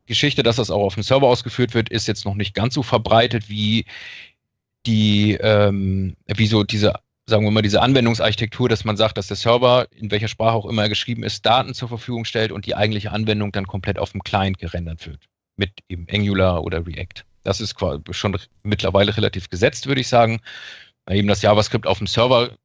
Geschichte, 0.06 0.44
dass 0.44 0.56
das 0.56 0.72
auch 0.72 0.82
auf 0.84 0.94
dem 0.94 1.04
Server 1.04 1.28
ausgeführt 1.28 1.74
wird, 1.74 1.89
ist 1.89 2.08
jetzt 2.08 2.26
noch 2.26 2.36
nicht 2.36 2.54
ganz 2.54 2.74
so 2.74 2.84
verbreitet 2.84 3.50
wie 3.50 3.86
die, 4.86 5.34
ähm, 5.34 6.15
wie 6.28 6.48
so 6.48 6.63
diese 6.63 6.96
sagen 7.32 7.46
wir 7.46 7.52
mal, 7.52 7.63
diese 7.63 7.82
Anwendungsarchitektur, 7.82 8.70
dass 8.70 8.86
man 8.86 8.98
sagt, 8.98 9.17
dass 9.17 9.26
der 9.28 9.38
Server, 9.38 9.88
in 9.96 10.12
welcher 10.12 10.28
Sprache 10.28 10.56
auch 10.56 10.67
immer 10.67 10.84
er 10.84 10.89
geschrieben 10.89 11.24
ist, 11.24 11.46
Daten 11.46 11.74
zur 11.74 11.88
Verfügung 11.88 12.26
stellt 12.26 12.52
und 12.52 12.67
die 12.67 12.76
eigentliche 12.76 13.12
Anwendung 13.12 13.52
dann 13.52 13.65
komplett 13.65 13.98
auf 13.98 14.12
dem 14.12 14.22
Client 14.22 14.60
gerendert 14.60 15.08
wird. 15.08 15.26
Mit 15.56 15.72
eben 15.89 16.06
Angular 16.12 16.63
oder 16.63 16.86
React. 16.86 17.26
Das 17.44 17.60
ist 17.60 17.76
schon 18.12 18.38
mittlerweile 18.62 19.17
relativ 19.17 19.50
gesetzt, 19.50 19.88
würde 19.88 20.02
ich 20.02 20.08
sagen. 20.08 20.41
Weil 21.06 21.17
eben 21.17 21.28
das 21.28 21.41
JavaScript 21.41 21.88
auf 21.88 21.98
dem 21.98 22.06
Server 22.06 22.56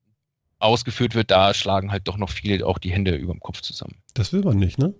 ausgeführt 0.58 1.14
wird, 1.14 1.30
da 1.30 1.54
schlagen 1.54 1.90
halt 1.90 2.06
doch 2.08 2.18
noch 2.18 2.30
viele 2.30 2.66
auch 2.66 2.78
die 2.78 2.92
Hände 2.92 3.14
über 3.14 3.32
dem 3.32 3.40
Kopf 3.40 3.62
zusammen. 3.62 3.96
Das 4.14 4.32
will 4.32 4.42
man 4.42 4.58
nicht, 4.58 4.78
ne? 4.78 4.94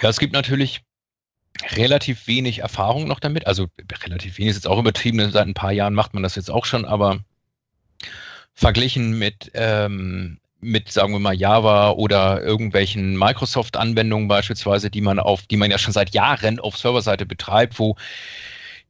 Ja, 0.00 0.08
es 0.08 0.18
gibt 0.18 0.32
natürlich 0.32 0.82
relativ 1.74 2.26
wenig 2.26 2.58
Erfahrung 2.58 3.08
noch 3.08 3.20
damit. 3.20 3.46
Also 3.46 3.66
relativ 4.04 4.38
wenig 4.38 4.50
ist 4.50 4.56
jetzt 4.56 4.68
auch 4.68 4.78
übertrieben, 4.78 5.18
seit 5.30 5.46
ein 5.46 5.54
paar 5.54 5.72
Jahren 5.72 5.94
macht 5.94 6.12
man 6.12 6.22
das 6.22 6.34
jetzt 6.34 6.50
auch 6.50 6.66
schon, 6.66 6.84
aber 6.84 7.24
verglichen 8.56 9.18
mit, 9.18 9.52
ähm, 9.54 10.38
mit, 10.60 10.90
sagen 10.90 11.12
wir 11.12 11.20
mal, 11.20 11.34
Java 11.34 11.90
oder 11.90 12.42
irgendwelchen 12.42 13.16
Microsoft-Anwendungen 13.16 14.26
beispielsweise, 14.26 14.90
die 14.90 15.02
man 15.02 15.20
auf, 15.20 15.42
die 15.42 15.58
man 15.58 15.70
ja 15.70 15.78
schon 15.78 15.92
seit 15.92 16.14
Jahren 16.14 16.58
auf 16.58 16.76
Serverseite 16.76 17.26
betreibt, 17.26 17.78
wo 17.78 17.96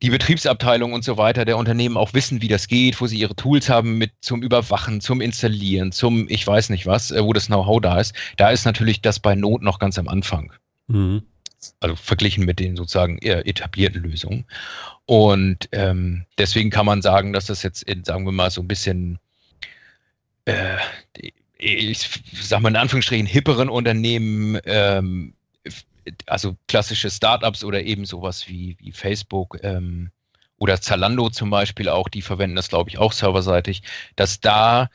die 0.02 0.10
Betriebsabteilung 0.10 0.92
und 0.92 1.04
so 1.04 1.16
weiter 1.16 1.44
der 1.44 1.56
Unternehmen 1.56 1.96
auch 1.96 2.14
wissen, 2.14 2.42
wie 2.42 2.48
das 2.48 2.68
geht, 2.68 3.00
wo 3.00 3.06
sie 3.06 3.18
ihre 3.18 3.34
Tools 3.34 3.68
haben 3.68 3.98
mit 3.98 4.12
zum 4.20 4.42
Überwachen, 4.42 5.00
zum 5.00 5.20
Installieren, 5.20 5.90
zum 5.90 6.28
ich 6.28 6.46
weiß 6.46 6.70
nicht 6.70 6.86
was, 6.86 7.10
äh, 7.10 7.22
wo 7.22 7.32
das 7.32 7.46
Know-how 7.46 7.80
da 7.80 7.98
ist. 7.98 8.14
Da 8.36 8.50
ist 8.50 8.66
natürlich 8.66 9.00
das 9.00 9.18
bei 9.18 9.34
Not 9.34 9.62
noch 9.62 9.78
ganz 9.78 9.98
am 9.98 10.08
Anfang. 10.08 10.52
Mhm. 10.86 11.22
Also 11.80 11.96
verglichen 11.96 12.44
mit 12.44 12.60
den 12.60 12.76
sozusagen 12.76 13.18
eher 13.18 13.46
etablierten 13.46 14.02
Lösungen. 14.02 14.44
Und 15.06 15.68
ähm, 15.72 16.26
deswegen 16.38 16.70
kann 16.70 16.86
man 16.86 17.02
sagen, 17.02 17.32
dass 17.32 17.46
das 17.46 17.62
jetzt, 17.62 17.82
in, 17.82 18.04
sagen 18.04 18.26
wir 18.26 18.32
mal, 18.32 18.50
so 18.50 18.60
ein 18.60 18.68
bisschen, 18.68 19.18
äh, 20.46 20.78
ich 21.58 22.22
sag 22.32 22.60
mal 22.60 22.70
in 22.70 22.76
Anführungsstrichen, 22.76 23.26
hipperen 23.26 23.68
Unternehmen, 23.68 24.58
ähm, 24.64 25.34
also 26.26 26.56
klassische 26.68 27.10
Startups 27.10 27.64
oder 27.64 27.82
eben 27.82 28.04
sowas 28.04 28.48
wie, 28.48 28.76
wie 28.78 28.92
Facebook 28.92 29.58
ähm, 29.62 30.10
oder 30.58 30.80
Zalando 30.80 31.30
zum 31.30 31.50
Beispiel 31.50 31.88
auch, 31.88 32.08
die 32.08 32.22
verwenden 32.22 32.56
das, 32.56 32.68
glaube 32.68 32.90
ich, 32.90 32.98
auch 32.98 33.12
serverseitig, 33.12 33.82
dass 34.14 34.40
da, 34.40 34.88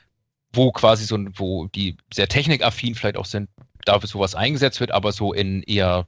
wo 0.52 0.72
quasi 0.72 1.04
so, 1.04 1.18
wo 1.34 1.66
die 1.68 1.96
sehr 2.12 2.28
technikaffin 2.28 2.94
vielleicht 2.94 3.16
auch 3.16 3.26
sind, 3.26 3.48
dafür 3.84 4.08
sowas 4.08 4.34
eingesetzt 4.34 4.80
wird, 4.80 4.92
aber 4.92 5.12
so 5.12 5.32
in 5.32 5.62
eher, 5.62 6.06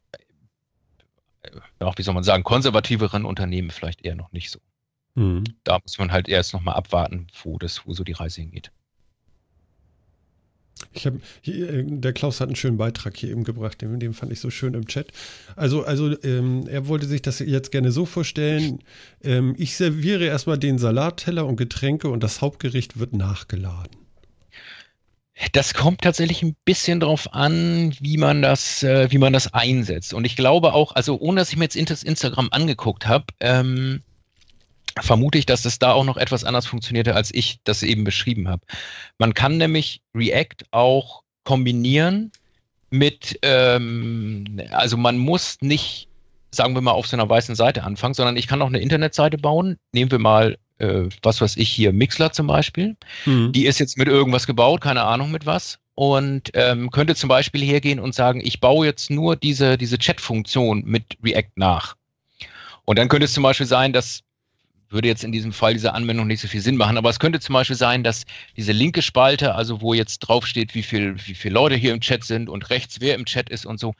ja, 1.80 1.92
wie 1.96 2.02
soll 2.02 2.14
man 2.14 2.24
sagen, 2.24 2.42
konservativeren 2.42 3.24
Unternehmen 3.24 3.70
vielleicht 3.70 4.04
eher 4.04 4.14
noch 4.14 4.32
nicht 4.32 4.50
so. 4.50 4.60
Mhm. 5.14 5.44
Da 5.64 5.78
muss 5.80 5.98
man 5.98 6.12
halt 6.12 6.28
erst 6.28 6.54
nochmal 6.54 6.74
abwarten, 6.74 7.26
wo 7.42 7.58
das, 7.58 7.86
wo 7.86 7.92
so 7.92 8.04
die 8.04 8.12
Reise 8.12 8.40
hingeht. 8.40 8.70
Ich 10.92 11.06
habe 11.06 11.20
äh, 11.46 11.84
der 11.84 12.12
Klaus 12.12 12.40
hat 12.40 12.48
einen 12.48 12.56
schönen 12.56 12.76
Beitrag 12.76 13.16
hier 13.16 13.30
eben 13.30 13.44
gebracht, 13.44 13.80
den, 13.80 14.00
den 14.00 14.14
fand 14.14 14.32
ich 14.32 14.40
so 14.40 14.50
schön 14.50 14.74
im 14.74 14.86
Chat. 14.86 15.08
Also, 15.56 15.84
also 15.84 16.20
ähm, 16.22 16.66
er 16.68 16.88
wollte 16.88 17.06
sich 17.06 17.22
das 17.22 17.38
jetzt 17.38 17.70
gerne 17.72 17.92
so 17.92 18.06
vorstellen: 18.06 18.80
ähm, 19.22 19.54
Ich 19.58 19.76
serviere 19.76 20.24
erstmal 20.24 20.58
den 20.58 20.78
Salatteller 20.78 21.46
und 21.46 21.56
Getränke 21.56 22.08
und 22.08 22.22
das 22.22 22.40
Hauptgericht 22.40 22.98
wird 22.98 23.12
nachgeladen. 23.12 24.04
Das 25.52 25.74
kommt 25.74 26.02
tatsächlich 26.02 26.42
ein 26.42 26.54
bisschen 26.64 27.00
drauf 27.00 27.32
an, 27.34 27.92
wie 28.00 28.18
man 28.18 28.40
das, 28.40 28.84
äh, 28.84 29.10
wie 29.10 29.18
man 29.18 29.32
das 29.32 29.52
einsetzt. 29.52 30.14
Und 30.14 30.24
ich 30.24 30.36
glaube 30.36 30.72
auch, 30.74 30.94
also 30.94 31.18
ohne 31.18 31.40
dass 31.40 31.50
ich 31.50 31.56
mir 31.56 31.64
jetzt 31.64 32.04
Instagram 32.04 32.48
angeguckt 32.52 33.06
habe, 33.08 33.26
ähm, 33.40 34.00
vermute 35.00 35.38
ich, 35.38 35.46
dass 35.46 35.64
es 35.64 35.78
da 35.78 35.92
auch 35.92 36.04
noch 36.04 36.16
etwas 36.16 36.44
anders 36.44 36.66
funktionierte, 36.66 37.14
als 37.14 37.32
ich 37.34 37.58
das 37.64 37.82
eben 37.82 38.04
beschrieben 38.04 38.48
habe. 38.48 38.62
Man 39.18 39.34
kann 39.34 39.56
nämlich 39.56 40.00
React 40.14 40.66
auch 40.70 41.22
kombinieren 41.44 42.32
mit, 42.90 43.38
ähm, 43.42 44.60
also 44.70 44.96
man 44.96 45.18
muss 45.18 45.58
nicht, 45.60 46.08
sagen 46.50 46.74
wir 46.74 46.80
mal, 46.80 46.92
auf 46.92 47.06
so 47.06 47.16
einer 47.16 47.28
weißen 47.28 47.54
Seite 47.54 47.82
anfangen, 47.82 48.14
sondern 48.14 48.36
ich 48.36 48.46
kann 48.46 48.62
auch 48.62 48.68
eine 48.68 48.78
Internetseite 48.78 49.36
bauen. 49.36 49.76
Nehmen 49.92 50.10
wir 50.10 50.20
mal, 50.20 50.58
äh, 50.78 51.08
was 51.22 51.40
weiß 51.40 51.56
ich 51.56 51.68
hier, 51.68 51.92
Mixler 51.92 52.32
zum 52.32 52.46
Beispiel. 52.46 52.96
Mhm. 53.26 53.52
Die 53.52 53.66
ist 53.66 53.80
jetzt 53.80 53.98
mit 53.98 54.08
irgendwas 54.08 54.46
gebaut, 54.46 54.80
keine 54.80 55.02
Ahnung 55.02 55.30
mit 55.30 55.44
was. 55.46 55.78
Und 55.96 56.50
ähm, 56.54 56.90
könnte 56.90 57.14
zum 57.14 57.28
Beispiel 57.28 57.62
hergehen 57.62 58.00
und 58.00 58.14
sagen, 58.14 58.40
ich 58.44 58.60
baue 58.60 58.86
jetzt 58.86 59.10
nur 59.10 59.36
diese, 59.36 59.78
diese 59.78 59.96
Chat-Funktion 59.96 60.82
mit 60.84 61.16
React 61.22 61.52
nach. 61.54 61.94
Und 62.84 62.98
dann 62.98 63.08
könnte 63.08 63.26
es 63.26 63.32
zum 63.32 63.44
Beispiel 63.44 63.66
sein, 63.66 63.92
dass 63.92 64.20
würde 64.90 65.08
jetzt 65.08 65.24
in 65.24 65.32
diesem 65.32 65.52
Fall 65.52 65.74
diese 65.74 65.94
Anwendung 65.94 66.26
nicht 66.26 66.40
so 66.40 66.48
viel 66.48 66.60
Sinn 66.60 66.76
machen. 66.76 66.96
Aber 66.96 67.10
es 67.10 67.18
könnte 67.18 67.40
zum 67.40 67.52
Beispiel 67.52 67.76
sein, 67.76 68.04
dass 68.04 68.24
diese 68.56 68.72
linke 68.72 69.02
Spalte, 69.02 69.54
also 69.54 69.80
wo 69.80 69.94
jetzt 69.94 70.20
draufsteht, 70.20 70.74
wie 70.74 70.82
viel, 70.82 71.16
wie 71.26 71.34
viele 71.34 71.54
Leute 71.54 71.74
hier 71.74 71.92
im 71.92 72.00
Chat 72.00 72.24
sind 72.24 72.48
und 72.48 72.70
rechts 72.70 73.00
wer 73.00 73.14
im 73.14 73.24
Chat 73.24 73.50
ist 73.50 73.66
und 73.66 73.80
so, 73.80 73.94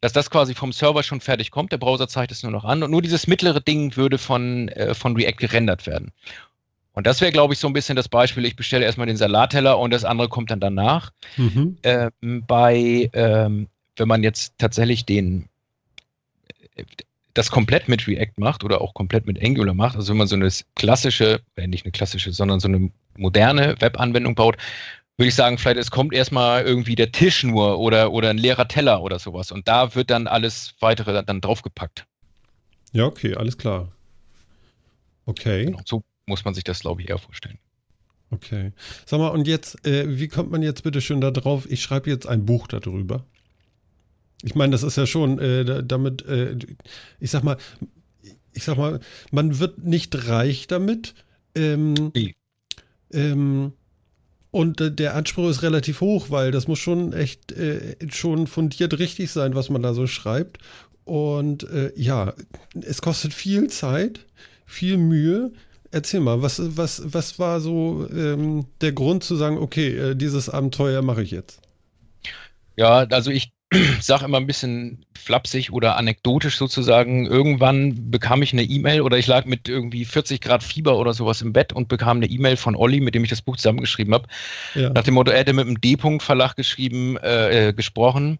dass 0.00 0.12
das 0.12 0.30
quasi 0.30 0.54
vom 0.54 0.72
Server 0.72 1.02
schon 1.02 1.20
fertig 1.20 1.50
kommt. 1.50 1.72
Der 1.72 1.78
Browser 1.78 2.08
zeigt 2.08 2.32
es 2.32 2.42
nur 2.42 2.52
noch 2.52 2.64
an 2.64 2.82
und 2.82 2.90
nur 2.90 3.02
dieses 3.02 3.26
mittlere 3.26 3.60
Ding 3.60 3.96
würde 3.96 4.18
von, 4.18 4.68
äh, 4.68 4.94
von 4.94 5.16
React 5.16 5.36
gerendert 5.38 5.86
werden. 5.86 6.12
Und 6.92 7.06
das 7.06 7.20
wäre, 7.20 7.32
glaube 7.32 7.54
ich, 7.54 7.60
so 7.60 7.66
ein 7.66 7.72
bisschen 7.72 7.96
das 7.96 8.08
Beispiel. 8.08 8.44
Ich 8.44 8.54
bestelle 8.54 8.84
erstmal 8.84 9.08
den 9.08 9.16
Salatteller 9.16 9.78
und 9.78 9.92
das 9.92 10.04
andere 10.04 10.28
kommt 10.28 10.50
dann 10.50 10.60
danach. 10.60 11.10
Mhm. 11.36 11.76
Ähm, 11.82 12.44
bei, 12.46 13.10
ähm, 13.12 13.68
wenn 13.96 14.08
man 14.08 14.22
jetzt 14.22 14.54
tatsächlich 14.58 15.04
den, 15.04 15.48
das 17.34 17.50
komplett 17.50 17.88
mit 17.88 18.06
React 18.06 18.34
macht 18.38 18.64
oder 18.64 18.80
auch 18.80 18.94
komplett 18.94 19.26
mit 19.26 19.42
Angular 19.42 19.74
macht, 19.74 19.96
also 19.96 20.10
wenn 20.10 20.18
man 20.18 20.28
so 20.28 20.36
eine 20.36 20.48
klassische, 20.76 21.40
äh, 21.56 21.66
nicht 21.66 21.84
eine 21.84 21.92
klassische, 21.92 22.32
sondern 22.32 22.60
so 22.60 22.68
eine 22.68 22.90
moderne 23.16 23.76
Webanwendung 23.80 24.34
baut, 24.34 24.56
würde 25.16 25.28
ich 25.28 25.34
sagen, 25.34 25.58
vielleicht 25.58 25.78
es 25.78 25.90
kommt 25.90 26.14
erstmal 26.14 26.62
irgendwie 26.62 26.94
der 26.94 27.12
Tisch 27.12 27.42
nur 27.42 27.78
oder, 27.78 28.12
oder 28.12 28.30
ein 28.30 28.38
leerer 28.38 28.68
Teller 28.68 29.02
oder 29.02 29.18
sowas 29.18 29.52
und 29.52 29.68
da 29.68 29.94
wird 29.94 30.10
dann 30.10 30.26
alles 30.26 30.74
weitere 30.80 31.22
dann 31.24 31.40
draufgepackt. 31.40 32.06
Ja, 32.92 33.06
okay, 33.06 33.34
alles 33.34 33.58
klar. 33.58 33.92
Okay. 35.26 35.66
Genau, 35.66 35.80
so 35.84 36.04
muss 36.26 36.44
man 36.44 36.54
sich 36.54 36.64
das, 36.64 36.80
glaube 36.80 37.02
ich, 37.02 37.08
eher 37.08 37.18
vorstellen. 37.18 37.58
Okay. 38.30 38.72
Sag 39.06 39.18
mal, 39.18 39.28
und 39.28 39.46
jetzt, 39.46 39.86
äh, 39.86 40.18
wie 40.18 40.28
kommt 40.28 40.50
man 40.50 40.62
jetzt 40.62 40.82
bitte 40.82 41.00
schön 41.00 41.20
da 41.20 41.30
drauf? 41.30 41.66
Ich 41.70 41.82
schreibe 41.82 42.10
jetzt 42.10 42.26
ein 42.26 42.44
Buch 42.44 42.66
darüber. 42.66 43.24
Ich 44.44 44.54
meine, 44.54 44.72
das 44.72 44.82
ist 44.82 44.96
ja 44.96 45.06
schon 45.06 45.38
äh, 45.38 45.82
damit, 45.82 46.24
äh, 46.26 46.56
ich 47.18 47.30
sag 47.30 47.44
mal, 47.44 47.56
ich 48.52 48.62
sag 48.62 48.76
mal, 48.76 49.00
man 49.30 49.58
wird 49.58 49.78
nicht 49.84 50.28
reich 50.28 50.66
damit. 50.66 51.14
Ähm, 51.54 52.12
ähm, 53.12 53.72
und 54.50 54.80
äh, 54.80 54.92
der 54.92 55.14
Anspruch 55.14 55.48
ist 55.48 55.62
relativ 55.62 56.00
hoch, 56.02 56.26
weil 56.28 56.50
das 56.50 56.68
muss 56.68 56.78
schon 56.78 57.12
echt 57.14 57.52
äh, 57.52 57.96
schon 58.10 58.46
fundiert 58.46 58.98
richtig 58.98 59.32
sein, 59.32 59.54
was 59.54 59.70
man 59.70 59.82
da 59.82 59.94
so 59.94 60.06
schreibt. 60.06 60.58
Und 61.04 61.64
äh, 61.70 61.92
ja, 61.96 62.34
es 62.82 63.00
kostet 63.02 63.32
viel 63.32 63.68
Zeit, 63.68 64.26
viel 64.66 64.98
Mühe. 64.98 65.52
Erzähl 65.90 66.20
mal, 66.20 66.42
was, 66.42 66.60
was, 66.76 67.02
was 67.14 67.38
war 67.38 67.60
so 67.60 68.06
ähm, 68.10 68.66
der 68.82 68.92
Grund 68.92 69.24
zu 69.24 69.36
sagen, 69.36 69.56
okay, 69.56 69.96
äh, 69.96 70.14
dieses 70.16 70.50
Abenteuer 70.50 71.02
mache 71.02 71.22
ich 71.22 71.30
jetzt? 71.30 71.62
Ja, 72.76 73.06
also 73.10 73.30
ich 73.30 73.53
sage 74.00 74.24
immer 74.24 74.38
ein 74.38 74.46
bisschen 74.46 75.04
flapsig 75.18 75.72
oder 75.72 75.96
anekdotisch 75.96 76.56
sozusagen, 76.56 77.26
irgendwann 77.26 78.10
bekam 78.10 78.42
ich 78.42 78.52
eine 78.52 78.62
E-Mail 78.62 79.00
oder 79.00 79.18
ich 79.18 79.26
lag 79.26 79.44
mit 79.44 79.68
irgendwie 79.68 80.04
40 80.04 80.40
Grad 80.40 80.62
Fieber 80.62 80.98
oder 80.98 81.14
sowas 81.14 81.42
im 81.42 81.52
Bett 81.52 81.72
und 81.72 81.88
bekam 81.88 82.18
eine 82.18 82.26
E-Mail 82.26 82.56
von 82.56 82.76
Olli, 82.76 83.00
mit 83.00 83.14
dem 83.14 83.24
ich 83.24 83.30
das 83.30 83.42
Buch 83.42 83.56
zusammengeschrieben 83.56 84.14
habe. 84.14 84.28
Ja. 84.74 84.90
Nach 84.90 85.02
dem 85.02 85.14
Motto, 85.14 85.30
er 85.30 85.38
hätte 85.38 85.52
mit 85.52 85.66
dem 85.66 85.80
D-Punkt-Verlag 85.80 86.56
geschrieben, 86.56 87.16
äh, 87.18 87.68
äh, 87.68 87.72
gesprochen 87.72 88.38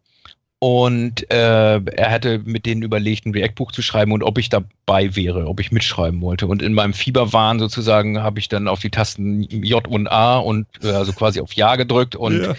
und 0.64 1.30
äh, 1.30 1.78
er 1.78 2.10
hätte 2.10 2.38
mit 2.38 2.64
denen 2.64 2.82
überlegt, 2.82 3.26
ein 3.26 3.34
React-Buch 3.34 3.72
zu 3.72 3.82
schreiben 3.82 4.12
und 4.12 4.22
ob 4.22 4.38
ich 4.38 4.48
dabei 4.48 5.14
wäre, 5.14 5.46
ob 5.46 5.60
ich 5.60 5.72
mitschreiben 5.72 6.22
wollte. 6.22 6.46
Und 6.46 6.62
in 6.62 6.72
meinem 6.72 6.94
Fieberwahn 6.94 7.58
sozusagen 7.58 8.22
habe 8.22 8.38
ich 8.38 8.48
dann 8.48 8.66
auf 8.66 8.80
die 8.80 8.88
Tasten 8.88 9.42
J 9.42 9.86
und 9.86 10.08
A 10.08 10.38
und 10.38 10.66
äh, 10.82 10.92
also 10.92 11.12
quasi 11.12 11.40
auf 11.40 11.52
Ja 11.52 11.76
gedrückt 11.76 12.16
und 12.16 12.42
ja. 12.42 12.54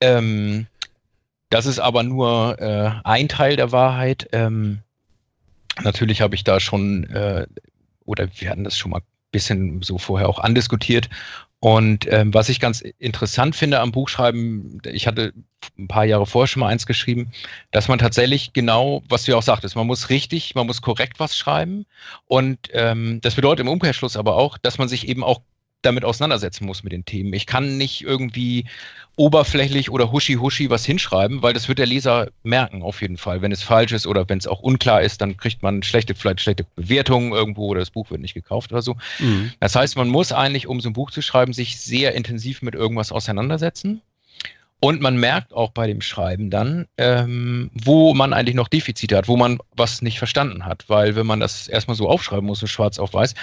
ähm, 0.00 0.68
das 1.50 1.66
ist 1.66 1.78
aber 1.78 2.02
nur 2.02 2.58
äh, 2.60 2.92
ein 3.04 3.28
Teil 3.28 3.56
der 3.56 3.72
Wahrheit. 3.72 4.28
Ähm, 4.32 4.80
natürlich 5.82 6.20
habe 6.22 6.34
ich 6.34 6.44
da 6.44 6.60
schon, 6.60 7.04
äh, 7.10 7.46
oder 8.04 8.28
wir 8.36 8.50
hatten 8.50 8.64
das 8.64 8.78
schon 8.78 8.92
mal 8.92 9.00
ein 9.00 9.04
bisschen 9.32 9.82
so 9.82 9.98
vorher 9.98 10.28
auch 10.28 10.38
andiskutiert. 10.38 11.10
Und 11.62 12.10
ähm, 12.10 12.32
was 12.32 12.48
ich 12.48 12.58
ganz 12.58 12.80
interessant 12.80 13.54
finde 13.54 13.80
am 13.80 13.92
Buchschreiben, 13.92 14.80
ich 14.86 15.06
hatte 15.06 15.34
ein 15.78 15.88
paar 15.88 16.06
Jahre 16.06 16.24
vorher 16.24 16.46
schon 16.46 16.60
mal 16.60 16.68
eins 16.68 16.86
geschrieben, 16.86 17.32
dass 17.70 17.86
man 17.86 17.98
tatsächlich 17.98 18.54
genau, 18.54 19.02
was 19.10 19.24
du 19.24 19.32
ja 19.32 19.36
auch 19.36 19.42
sagtest, 19.42 19.76
man 19.76 19.86
muss 19.86 20.08
richtig, 20.08 20.54
man 20.54 20.66
muss 20.66 20.80
korrekt 20.80 21.20
was 21.20 21.36
schreiben. 21.36 21.84
Und 22.26 22.58
ähm, 22.72 23.20
das 23.20 23.34
bedeutet 23.34 23.60
im 23.60 23.68
Umkehrschluss 23.68 24.16
aber 24.16 24.36
auch, 24.36 24.56
dass 24.56 24.78
man 24.78 24.88
sich 24.88 25.06
eben 25.06 25.22
auch 25.22 25.42
damit 25.82 26.04
auseinandersetzen 26.04 26.66
muss 26.66 26.82
mit 26.82 26.92
den 26.92 27.04
Themen. 27.04 27.32
Ich 27.32 27.46
kann 27.46 27.78
nicht 27.78 28.02
irgendwie 28.02 28.66
oberflächlich 29.16 29.90
oder 29.90 30.12
huschi-huschi 30.12 30.70
was 30.70 30.84
hinschreiben, 30.84 31.42
weil 31.42 31.52
das 31.52 31.68
wird 31.68 31.78
der 31.78 31.86
Leser 31.86 32.28
merken 32.42 32.82
auf 32.82 33.00
jeden 33.02 33.16
Fall. 33.16 33.42
Wenn 33.42 33.52
es 33.52 33.62
falsch 33.62 33.92
ist 33.92 34.06
oder 34.06 34.28
wenn 34.28 34.38
es 34.38 34.46
auch 34.46 34.60
unklar 34.60 35.02
ist, 35.02 35.20
dann 35.20 35.36
kriegt 35.36 35.62
man 35.62 35.82
schlechte, 35.82 36.14
vielleicht 36.14 36.40
schlechte 36.40 36.64
Bewertungen 36.76 37.32
irgendwo 37.32 37.68
oder 37.68 37.80
das 37.80 37.90
Buch 37.90 38.10
wird 38.10 38.20
nicht 38.20 38.34
gekauft 38.34 38.72
oder 38.72 38.82
so. 38.82 38.96
Mhm. 39.18 39.52
Das 39.60 39.74
heißt, 39.74 39.96
man 39.96 40.08
muss 40.08 40.32
eigentlich, 40.32 40.66
um 40.66 40.80
so 40.80 40.88
ein 40.90 40.94
Buch 40.94 41.10
zu 41.10 41.22
schreiben, 41.22 41.52
sich 41.52 41.80
sehr 41.80 42.14
intensiv 42.14 42.62
mit 42.62 42.74
irgendwas 42.74 43.12
auseinandersetzen. 43.12 44.02
Und 44.82 45.02
man 45.02 45.18
merkt 45.18 45.52
auch 45.52 45.72
bei 45.72 45.86
dem 45.86 46.00
Schreiben 46.00 46.48
dann, 46.48 46.86
ähm, 46.96 47.70
wo 47.74 48.14
man 48.14 48.32
eigentlich 48.32 48.54
noch 48.56 48.68
Defizite 48.68 49.14
hat, 49.18 49.28
wo 49.28 49.36
man 49.36 49.58
was 49.76 50.00
nicht 50.00 50.18
verstanden 50.18 50.64
hat. 50.64 50.88
Weil 50.88 51.16
wenn 51.16 51.26
man 51.26 51.38
das 51.38 51.68
erstmal 51.68 51.96
so 51.96 52.08
aufschreiben 52.08 52.46
muss, 52.46 52.60
so 52.60 52.66
schwarz 52.66 52.98
auf 52.98 53.12
weiß, 53.12 53.34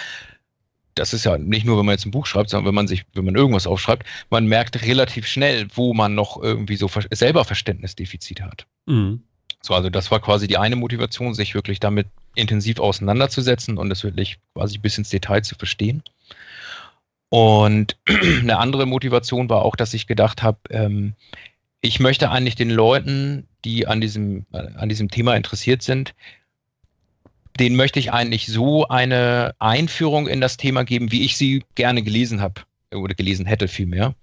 das 0.98 1.14
ist 1.14 1.26
ja 1.26 1.38
nicht 1.38 1.66
nur, 1.66 1.78
wenn 1.78 1.86
man 1.86 1.94
jetzt 1.94 2.06
ein 2.06 2.12
Buch 2.12 2.26
schreibt, 2.26 2.50
sondern 2.50 2.68
wenn 2.68 2.76
man 2.76 2.88
sich, 2.88 3.06
wenn 3.14 3.26
man 3.26 3.36
irgendwas 3.36 3.68
aufschreibt, 3.68 4.06
man 4.30 4.48
merkt 4.48 4.82
relativ 4.84 5.28
schnell, 5.28 5.68
wo 5.74 5.94
man 5.94 6.16
noch 6.16 6.42
irgendwie 6.42 6.76
so 6.76 6.90
selber 7.12 7.46
Verständnisdefizite 7.46 8.44
hat. 8.44 8.66
Mhm. 8.86 9.24
So, 9.62 9.74
also 9.74 9.90
das 9.90 10.12
war 10.12 10.22
quasi 10.22 10.48
die 10.48 10.58
eine 10.58 10.76
Motivation, 10.76 11.34
sich 11.34 11.56
wirklich 11.56 11.80
damit 11.80 12.08
intensiv 12.36 12.80
auseinanderzusetzen 12.80 13.78
und 13.78 13.92
es 13.92 14.04
wirklich 14.04 14.38
quasi 14.54 14.78
bis 14.78 14.98
ins 14.98 15.10
Detail 15.10 15.42
zu 15.42 15.56
verstehen. 15.56 16.04
Und 17.30 17.98
eine 18.08 18.58
andere 18.58 18.86
Motivation 18.86 19.50
war 19.50 19.64
auch, 19.64 19.76
dass 19.76 19.94
ich 19.94 20.08
gedacht 20.08 20.44
habe, 20.44 20.60
ähm, 20.70 21.14
ich 21.82 22.00
möchte 22.00 22.32
eigentlich 22.32 22.56
den 22.56 22.70
Leuten, 22.70 23.48
die 23.66 23.88
an 23.88 24.02
diesem, 24.02 24.46
an 24.52 24.90
diesem 24.90 25.10
Thema 25.10 25.36
interessiert 25.36 25.82
sind, 25.82 26.16
den 27.60 27.76
möchte 27.76 28.00
ich 28.00 28.12
eigentlich 28.14 28.48
so 28.48 28.88
eine 28.88 29.56
Einführung 29.60 30.28
in 30.28 30.42
das 30.42 30.58
Thema 30.58 30.84
geben, 30.84 31.12
wie 31.12 31.26
ich 31.26 31.38
sie 31.38 31.64
gerne 31.76 32.02
gelesen 32.04 32.42
habe 32.42 32.62
oder 32.94 33.16
gelesen 33.16 33.46
hätte 33.46 33.68
vielmehr. 33.68 34.16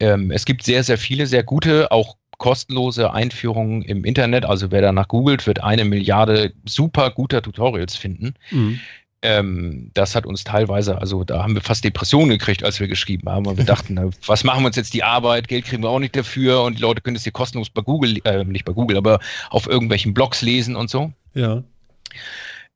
Ähm, 0.00 0.30
es 0.30 0.44
gibt 0.44 0.62
sehr, 0.62 0.84
sehr 0.84 0.98
viele, 0.98 1.26
sehr 1.26 1.42
gute, 1.42 1.90
auch 1.90 2.16
kostenlose 2.38 3.12
Einführungen 3.12 3.82
im 3.82 4.04
Internet. 4.04 4.44
Also 4.44 4.70
wer 4.70 4.82
danach 4.82 5.08
googelt, 5.08 5.46
wird 5.46 5.62
eine 5.62 5.84
Milliarde 5.84 6.52
super 6.64 7.10
guter 7.10 7.42
Tutorials 7.42 7.96
finden. 7.96 8.34
Mhm. 8.50 8.80
Ähm, 9.22 9.90
das 9.94 10.14
hat 10.14 10.26
uns 10.26 10.44
teilweise, 10.44 10.98
also 10.98 11.24
da 11.24 11.42
haben 11.42 11.54
wir 11.54 11.62
fast 11.62 11.82
Depressionen 11.82 12.28
gekriegt, 12.28 12.62
als 12.62 12.78
wir 12.78 12.88
geschrieben 12.88 13.30
haben. 13.30 13.46
Und 13.46 13.56
wir 13.56 13.64
dachten, 13.64 13.94
na, 13.94 14.10
was 14.26 14.44
machen 14.44 14.62
wir 14.62 14.66
uns 14.66 14.76
jetzt 14.76 14.92
die 14.92 15.02
Arbeit? 15.02 15.48
Geld 15.48 15.64
kriegen 15.64 15.82
wir 15.82 15.88
auch 15.88 15.98
nicht 15.98 16.14
dafür 16.14 16.62
und 16.62 16.78
die 16.78 16.82
Leute 16.82 17.00
können 17.00 17.16
es 17.16 17.22
hier 17.22 17.32
kostenlos 17.32 17.70
bei 17.70 17.80
Google, 17.80 18.18
äh, 18.24 18.44
nicht 18.44 18.66
bei 18.66 18.72
Google, 18.72 18.98
aber 18.98 19.20
auf 19.48 19.66
irgendwelchen 19.66 20.12
Blogs 20.12 20.42
lesen 20.42 20.76
und 20.76 20.90
so. 20.90 21.12
Ja. 21.32 21.62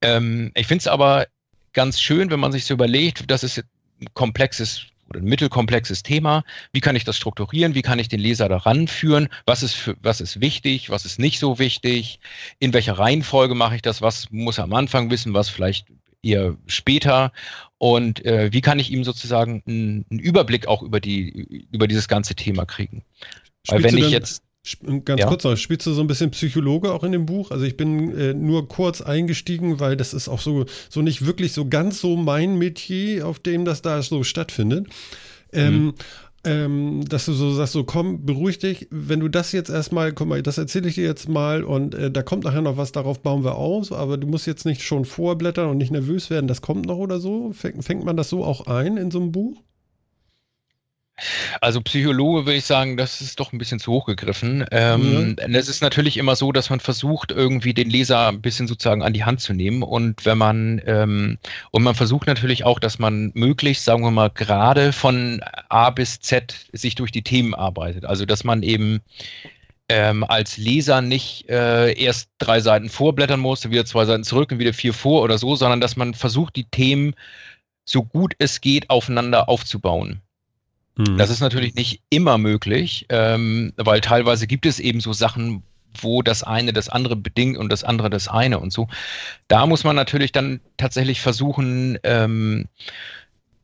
Ähm, 0.02 0.52
ich 0.54 0.66
finde 0.66 0.82
es 0.82 0.86
aber 0.86 1.26
ganz 1.72 2.00
schön, 2.00 2.30
wenn 2.30 2.40
man 2.40 2.52
sich 2.52 2.64
so 2.64 2.74
überlegt, 2.74 3.30
das 3.30 3.42
ist 3.42 3.58
ein 4.00 4.06
komplexes 4.14 4.86
oder 5.08 5.20
ein 5.20 5.24
mittelkomplexes 5.24 6.02
Thema. 6.02 6.44
Wie 6.72 6.80
kann 6.80 6.96
ich 6.96 7.04
das 7.04 7.16
strukturieren? 7.16 7.74
Wie 7.74 7.82
kann 7.82 7.98
ich 7.98 8.08
den 8.08 8.20
Leser 8.20 8.48
daran 8.48 8.88
führen? 8.88 9.28
Was 9.46 9.62
ist, 9.62 9.74
für, 9.74 9.96
was 10.02 10.20
ist 10.20 10.40
wichtig? 10.40 10.90
Was 10.90 11.04
ist 11.04 11.18
nicht 11.18 11.38
so 11.38 11.58
wichtig? 11.58 12.20
In 12.58 12.72
welcher 12.74 12.98
Reihenfolge 12.98 13.54
mache 13.54 13.76
ich 13.76 13.82
das? 13.82 14.02
Was 14.02 14.30
muss 14.30 14.58
er 14.58 14.64
am 14.64 14.74
Anfang 14.74 15.10
wissen? 15.10 15.34
Was 15.34 15.48
vielleicht 15.48 15.86
eher 16.22 16.56
später? 16.66 17.32
Und 17.78 18.24
äh, 18.26 18.52
wie 18.52 18.60
kann 18.60 18.78
ich 18.78 18.90
ihm 18.90 19.04
sozusagen 19.04 19.62
einen, 19.66 20.04
einen 20.10 20.20
Überblick 20.20 20.66
auch 20.68 20.82
über 20.82 21.00
die, 21.00 21.66
über 21.70 21.88
dieses 21.88 22.08
ganze 22.08 22.34
Thema 22.34 22.66
kriegen? 22.66 23.02
Weil 23.68 23.82
wenn 23.82 23.96
ich 23.96 24.10
jetzt 24.10 24.42
Ganz 25.04 25.20
ja. 25.20 25.26
kurz 25.26 25.44
noch, 25.44 25.56
spielst 25.56 25.86
du 25.86 25.92
so 25.92 26.00
ein 26.00 26.06
bisschen 26.06 26.30
Psychologe 26.30 26.92
auch 26.92 27.04
in 27.04 27.12
dem 27.12 27.26
Buch? 27.26 27.50
Also 27.50 27.64
ich 27.64 27.76
bin 27.76 28.16
äh, 28.16 28.34
nur 28.34 28.68
kurz 28.68 29.00
eingestiegen, 29.00 29.80
weil 29.80 29.96
das 29.96 30.12
ist 30.12 30.28
auch 30.28 30.40
so, 30.40 30.66
so 30.90 31.00
nicht 31.00 31.24
wirklich 31.24 31.52
so 31.52 31.68
ganz 31.68 32.00
so 32.00 32.16
mein 32.16 32.56
Metier, 32.58 33.26
auf 33.26 33.38
dem 33.38 33.64
das 33.64 33.82
da 33.82 34.02
so 34.02 34.24
stattfindet. 34.24 34.86
Ähm, 35.52 35.84
mhm. 35.84 35.94
Ähm, 36.44 37.04
dass 37.08 37.26
du 37.26 37.32
so 37.32 37.52
sagst, 37.52 37.72
so 37.72 37.82
komm, 37.82 38.24
beruhig 38.24 38.58
dich, 38.58 38.86
wenn 38.90 39.20
du 39.20 39.28
das 39.28 39.50
jetzt 39.52 39.70
erstmal, 39.70 40.12
guck 40.12 40.28
mal, 40.28 40.42
das 40.42 40.56
erzähle 40.56 40.88
ich 40.88 40.94
dir 40.94 41.04
jetzt 41.04 41.28
mal 41.28 41.64
und 41.64 41.94
äh, 41.94 42.10
da 42.12 42.22
kommt 42.22 42.44
nachher 42.44 42.62
noch 42.62 42.76
was, 42.76 42.92
darauf 42.92 43.20
bauen 43.20 43.42
wir 43.42 43.56
aus, 43.56 43.90
aber 43.90 44.18
du 44.18 44.26
musst 44.28 44.46
jetzt 44.46 44.64
nicht 44.64 44.82
schon 44.82 45.04
vorblättern 45.04 45.68
und 45.68 45.78
nicht 45.78 45.90
nervös 45.90 46.30
werden, 46.30 46.46
das 46.46 46.62
kommt 46.62 46.86
noch 46.86 46.98
oder 46.98 47.18
so. 47.18 47.52
Fängt, 47.52 47.84
fängt 47.84 48.04
man 48.04 48.16
das 48.16 48.28
so 48.28 48.44
auch 48.44 48.66
ein 48.68 48.96
in 48.96 49.10
so 49.10 49.20
einem 49.20 49.32
Buch? 49.32 49.60
Also 51.60 51.80
Psychologe 51.80 52.46
würde 52.46 52.56
ich 52.56 52.64
sagen, 52.64 52.96
das 52.96 53.20
ist 53.20 53.40
doch 53.40 53.52
ein 53.52 53.58
bisschen 53.58 53.80
zu 53.80 53.92
hoch 53.92 54.06
gegriffen. 54.06 54.64
Ähm, 54.70 55.36
mhm. 55.36 55.54
Es 55.54 55.68
ist 55.68 55.82
natürlich 55.82 56.16
immer 56.16 56.36
so, 56.36 56.52
dass 56.52 56.70
man 56.70 56.80
versucht, 56.80 57.32
irgendwie 57.32 57.74
den 57.74 57.90
Leser 57.90 58.28
ein 58.28 58.40
bisschen 58.40 58.68
sozusagen 58.68 59.02
an 59.02 59.12
die 59.12 59.24
Hand 59.24 59.40
zu 59.40 59.52
nehmen. 59.52 59.82
Und 59.82 60.24
wenn 60.24 60.38
man 60.38 60.80
ähm, 60.86 61.38
und 61.70 61.82
man 61.82 61.94
versucht 61.94 62.26
natürlich 62.26 62.64
auch, 62.64 62.78
dass 62.78 62.98
man 62.98 63.32
möglichst, 63.34 63.84
sagen 63.84 64.02
wir 64.02 64.10
mal, 64.10 64.30
gerade 64.30 64.92
von 64.92 65.40
A 65.68 65.90
bis 65.90 66.20
Z 66.20 66.54
sich 66.72 66.94
durch 66.94 67.12
die 67.12 67.22
Themen 67.22 67.54
arbeitet. 67.54 68.04
Also 68.04 68.24
dass 68.24 68.44
man 68.44 68.62
eben 68.62 69.00
ähm, 69.88 70.24
als 70.24 70.58
Leser 70.58 71.00
nicht 71.00 71.48
äh, 71.48 71.92
erst 71.92 72.30
drei 72.38 72.60
Seiten 72.60 72.88
vorblättern 72.88 73.40
muss, 73.40 73.68
wieder 73.70 73.86
zwei 73.86 74.04
Seiten 74.04 74.24
zurück 74.24 74.52
und 74.52 74.58
wieder 74.58 74.74
vier 74.74 74.92
vor 74.92 75.22
oder 75.22 75.38
so, 75.38 75.56
sondern 75.56 75.80
dass 75.80 75.96
man 75.96 76.14
versucht, 76.14 76.56
die 76.56 76.64
Themen 76.64 77.14
so 77.84 78.02
gut 78.02 78.34
es 78.38 78.60
geht 78.60 78.90
aufeinander 78.90 79.48
aufzubauen. 79.48 80.20
Mhm. 80.98 81.16
Das 81.16 81.30
ist 81.30 81.40
natürlich 81.40 81.74
nicht 81.74 82.02
immer 82.10 82.36
möglich, 82.36 83.06
ähm, 83.08 83.72
weil 83.76 84.00
teilweise 84.00 84.46
gibt 84.46 84.66
es 84.66 84.80
eben 84.80 85.00
so 85.00 85.12
Sachen, 85.12 85.62
wo 86.00 86.22
das 86.22 86.42
eine 86.42 86.72
das 86.72 86.88
andere 86.88 87.16
bedingt 87.16 87.56
und 87.56 87.70
das 87.70 87.84
andere 87.84 88.10
das 88.10 88.28
eine 88.28 88.58
und 88.58 88.72
so. 88.72 88.88
Da 89.46 89.66
muss 89.66 89.84
man 89.84 89.96
natürlich 89.96 90.32
dann 90.32 90.60
tatsächlich 90.76 91.20
versuchen, 91.20 91.98
ähm, 92.02 92.66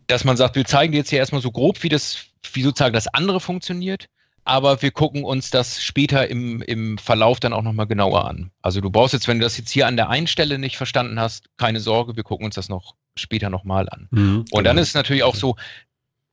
dass 0.07 0.25
man 0.25 0.37
sagt, 0.37 0.57
wir 0.57 0.65
zeigen 0.65 0.93
dir 0.93 0.99
jetzt 0.99 1.11
hier 1.11 1.19
erstmal 1.19 1.43
so 1.43 1.51
grob, 1.51 1.83
wie 1.83 1.89
das, 1.89 2.27
wie 2.53 2.63
sozusagen 2.63 2.95
das 2.95 3.09
andere 3.09 3.41
funktioniert, 3.41 4.09
aber 4.45 4.83
wir 4.83 4.91
gucken 4.91 5.25
uns 5.25 5.51
das 5.51 5.83
später 5.83 6.29
im, 6.29 6.63
im 6.63 6.99
Verlauf 6.99 7.41
dann 7.41 7.53
auch 7.53 7.63
nochmal 7.63 7.87
genauer 7.87 8.27
an. 8.27 8.51
Also 8.63 8.81
du 8.81 8.91
brauchst 8.91 9.15
jetzt, 9.15 9.27
wenn 9.27 9.39
du 9.39 9.45
das 9.45 9.57
jetzt 9.57 9.71
hier 9.71 9.87
an 9.87 9.97
der 9.97 10.09
einen 10.09 10.27
Stelle 10.27 10.59
nicht 10.59 10.77
verstanden 10.77 11.19
hast, 11.19 11.49
keine 11.57 11.81
Sorge, 11.81 12.17
wir 12.17 12.23
gucken 12.23 12.47
uns 12.47 12.55
das 12.55 12.69
noch 12.69 12.95
später 13.17 13.51
nochmal 13.51 13.89
an. 13.89 14.09
Mhm, 14.11 14.45
und 14.51 14.65
dann 14.65 14.77
genau. 14.77 14.83
ist 14.83 14.89
es 14.89 14.95
natürlich 14.95 15.23
auch 15.23 15.35
so, 15.35 15.57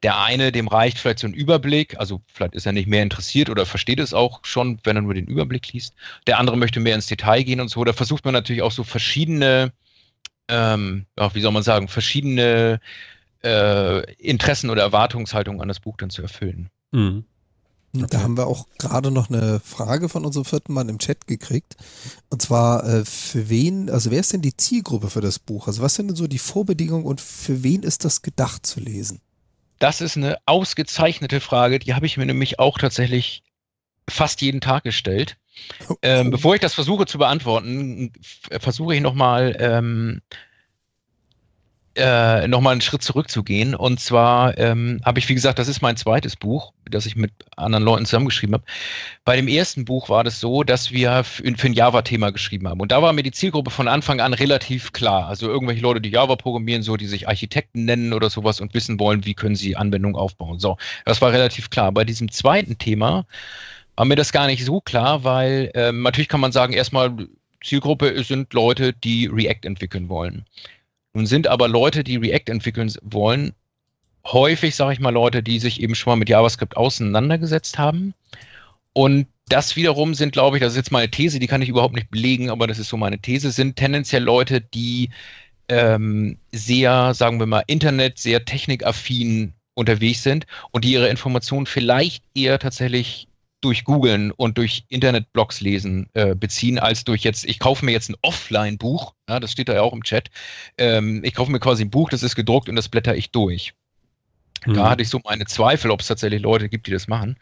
der 0.03 0.19
eine, 0.19 0.51
dem 0.51 0.67
reicht 0.67 0.97
vielleicht 0.97 1.19
so 1.19 1.27
ein 1.27 1.33
Überblick, 1.33 1.99
also 1.99 2.21
vielleicht 2.33 2.55
ist 2.55 2.65
er 2.65 2.71
nicht 2.71 2.87
mehr 2.87 3.03
interessiert 3.03 3.49
oder 3.49 3.65
versteht 3.65 3.99
es 3.99 4.13
auch 4.13 4.39
schon, 4.43 4.79
wenn 4.83 4.95
er 4.95 5.03
nur 5.03 5.13
den 5.13 5.27
Überblick 5.27 5.71
liest. 5.73 5.93
Der 6.27 6.39
andere 6.39 6.57
möchte 6.57 6.79
mehr 6.79 6.95
ins 6.95 7.07
Detail 7.07 7.43
gehen 7.43 7.61
und 7.61 7.69
so. 7.69 7.83
Da 7.83 7.93
versucht 7.93 8.25
man 8.25 8.33
natürlich 8.33 8.63
auch 8.63 8.71
so 8.71 8.83
verschiedene, 8.83 9.73
ähm, 10.47 11.05
ja, 11.17 11.33
wie 11.35 11.41
soll 11.41 11.51
man 11.51 11.63
sagen, 11.63 11.87
verschiedene 11.87 12.79
äh, 13.43 14.13
Interessen 14.15 14.69
oder 14.69 14.81
Erwartungshaltungen 14.81 15.61
an 15.61 15.67
das 15.67 15.79
Buch 15.79 15.97
dann 15.97 16.09
zu 16.09 16.21
erfüllen. 16.23 16.69
Mhm. 16.91 17.25
Okay. 17.93 18.07
Da 18.09 18.21
haben 18.21 18.37
wir 18.37 18.47
auch 18.47 18.67
gerade 18.79 19.11
noch 19.11 19.29
eine 19.29 19.59
Frage 19.59 20.07
von 20.07 20.25
unserem 20.25 20.45
vierten 20.45 20.73
Mann 20.73 20.87
im 20.87 20.97
Chat 20.97 21.27
gekriegt. 21.27 21.75
Und 22.29 22.41
zwar, 22.41 22.87
äh, 22.87 23.05
für 23.05 23.49
wen, 23.49 23.89
also 23.89 24.11
wer 24.11 24.21
ist 24.21 24.31
denn 24.31 24.41
die 24.41 24.55
Zielgruppe 24.55 25.09
für 25.09 25.19
das 25.19 25.39
Buch? 25.39 25.67
Also 25.67 25.81
was 25.81 25.95
sind 25.95 26.07
denn 26.07 26.15
so 26.15 26.27
die 26.27 26.39
Vorbedingungen 26.39 27.05
und 27.05 27.19
für 27.19 27.63
wen 27.63 27.83
ist 27.83 28.05
das 28.05 28.21
gedacht 28.21 28.65
zu 28.65 28.79
lesen? 28.79 29.19
Das 29.81 29.99
ist 29.99 30.15
eine 30.15 30.37
ausgezeichnete 30.45 31.39
Frage, 31.39 31.79
die 31.79 31.95
habe 31.95 32.05
ich 32.05 32.15
mir 32.15 32.27
nämlich 32.27 32.59
auch 32.59 32.77
tatsächlich 32.77 33.41
fast 34.07 34.41
jeden 34.41 34.61
Tag 34.61 34.83
gestellt. 34.83 35.37
Ähm, 36.03 36.29
bevor 36.29 36.53
ich 36.53 36.61
das 36.61 36.75
versuche 36.75 37.07
zu 37.07 37.17
beantworten, 37.17 38.13
versuche 38.59 38.93
ich 38.93 39.01
nochmal 39.01 39.57
ähm, 39.59 40.21
äh, 41.95 42.47
nochmal 42.47 42.71
einen 42.71 42.81
Schritt 42.81 43.01
zurückzugehen. 43.01 43.75
Und 43.75 43.99
zwar 43.99 44.57
ähm, 44.57 45.01
habe 45.03 45.19
ich, 45.19 45.27
wie 45.27 45.33
gesagt, 45.33 45.59
das 45.59 45.67
ist 45.67 45.81
mein 45.81 45.97
zweites 45.97 46.35
Buch, 46.35 46.73
das 46.89 47.05
ich 47.05 47.15
mit 47.15 47.31
anderen 47.57 47.83
Leuten 47.83 48.05
zusammengeschrieben 48.05 48.53
habe. 48.53 48.63
Bei 49.25 49.35
dem 49.35 49.47
ersten 49.47 49.85
Buch 49.85 50.09
war 50.09 50.23
das 50.23 50.39
so, 50.39 50.63
dass 50.63 50.91
wir 50.91 51.23
für, 51.23 51.43
für 51.55 51.67
ein 51.67 51.73
Java-Thema 51.73 52.31
geschrieben 52.31 52.67
haben. 52.67 52.79
Und 52.79 52.91
da 52.91 53.01
war 53.01 53.13
mir 53.13 53.23
die 53.23 53.31
Zielgruppe 53.31 53.71
von 53.71 53.87
Anfang 53.87 54.21
an 54.21 54.33
relativ 54.33 54.93
klar. 54.93 55.27
Also 55.27 55.47
irgendwelche 55.47 55.81
Leute, 55.81 56.01
die 56.01 56.11
Java 56.11 56.35
programmieren, 56.35 56.83
so, 56.83 56.97
die 56.97 57.07
sich 57.07 57.27
Architekten 57.27 57.85
nennen 57.85 58.13
oder 58.13 58.29
sowas 58.29 58.61
und 58.61 58.73
wissen 58.73 58.99
wollen, 58.99 59.25
wie 59.25 59.33
können 59.33 59.55
sie 59.55 59.75
Anwendungen 59.75 60.15
aufbauen. 60.15 60.59
So, 60.59 60.77
das 61.05 61.21
war 61.21 61.31
relativ 61.31 61.69
klar. 61.69 61.91
Bei 61.91 62.05
diesem 62.05 62.31
zweiten 62.31 62.77
Thema 62.77 63.25
war 63.95 64.05
mir 64.05 64.15
das 64.15 64.31
gar 64.31 64.47
nicht 64.47 64.65
so 64.65 64.81
klar, 64.81 65.23
weil 65.23 65.71
ähm, 65.75 66.03
natürlich 66.03 66.29
kann 66.29 66.39
man 66.39 66.51
sagen, 66.51 66.73
erstmal 66.73 67.11
Zielgruppe 67.63 68.23
sind 68.23 68.53
Leute, 68.53 68.93
die 68.93 69.27
React 69.27 69.65
entwickeln 69.65 70.09
wollen. 70.09 70.45
Nun 71.13 71.25
sind 71.25 71.47
aber 71.47 71.67
Leute, 71.67 72.03
die 72.03 72.17
React 72.17 72.51
entwickeln 72.51 72.93
wollen, 73.03 73.53
häufig, 74.25 74.75
sage 74.75 74.93
ich 74.93 74.99
mal, 74.99 75.09
Leute, 75.09 75.43
die 75.43 75.59
sich 75.59 75.81
eben 75.81 75.95
schon 75.95 76.11
mal 76.11 76.17
mit 76.17 76.29
JavaScript 76.29 76.77
auseinandergesetzt 76.77 77.77
haben. 77.77 78.13
Und 78.93 79.27
das 79.47 79.75
wiederum 79.75 80.13
sind, 80.13 80.31
glaube 80.31 80.57
ich, 80.57 80.61
das 80.61 80.73
ist 80.73 80.77
jetzt 80.77 80.91
meine 80.91 81.11
These, 81.11 81.39
die 81.39 81.47
kann 81.47 81.61
ich 81.61 81.69
überhaupt 81.69 81.95
nicht 81.95 82.09
belegen, 82.11 82.49
aber 82.49 82.67
das 82.67 82.79
ist 82.79 82.89
so 82.89 82.97
meine 82.97 83.19
These, 83.19 83.51
sind 83.51 83.75
tendenziell 83.75 84.23
Leute, 84.23 84.61
die 84.61 85.09
ähm, 85.67 86.37
sehr, 86.51 87.13
sagen 87.13 87.39
wir 87.39 87.47
mal, 87.47 87.63
Internet, 87.67 88.19
sehr 88.19 88.45
technikaffin 88.45 89.53
unterwegs 89.73 90.23
sind 90.23 90.45
und 90.71 90.85
die 90.85 90.93
ihre 90.93 91.09
Informationen 91.09 91.65
vielleicht 91.65 92.23
eher 92.35 92.59
tatsächlich 92.59 93.27
durch 93.61 93.83
Googlen 93.83 94.31
und 94.31 94.57
durch 94.57 94.85
Internetblogs 94.89 95.61
lesen 95.61 96.09
äh, 96.13 96.35
beziehen, 96.35 96.79
als 96.79 97.03
durch 97.03 97.23
jetzt, 97.23 97.45
ich 97.45 97.59
kaufe 97.59 97.85
mir 97.85 97.91
jetzt 97.91 98.09
ein 98.09 98.17
Offline-Buch, 98.21 99.13
ja, 99.29 99.39
das 99.39 99.51
steht 99.51 99.69
da 99.69 99.73
ja 99.73 99.81
auch 99.81 99.93
im 99.93 100.03
Chat. 100.03 100.29
Ähm, 100.77 101.23
ich 101.23 101.33
kaufe 101.33 101.51
mir 101.51 101.59
quasi 101.59 101.83
ein 101.83 101.91
Buch, 101.91 102.09
das 102.09 102.23
ist 102.23 102.35
gedruckt 102.35 102.69
und 102.69 102.75
das 102.75 102.89
blätter 102.89 103.15
ich 103.15 103.31
durch. 103.31 103.73
Mhm. 104.65 104.73
Da 104.73 104.89
hatte 104.89 105.03
ich 105.03 105.09
so 105.09 105.21
meine 105.23 105.45
Zweifel, 105.45 105.91
ob 105.91 106.01
es 106.01 106.07
tatsächlich 106.07 106.41
Leute 106.41 106.69
gibt, 106.69 106.87
die 106.87 106.91
das 106.91 107.07
machen. 107.07 107.37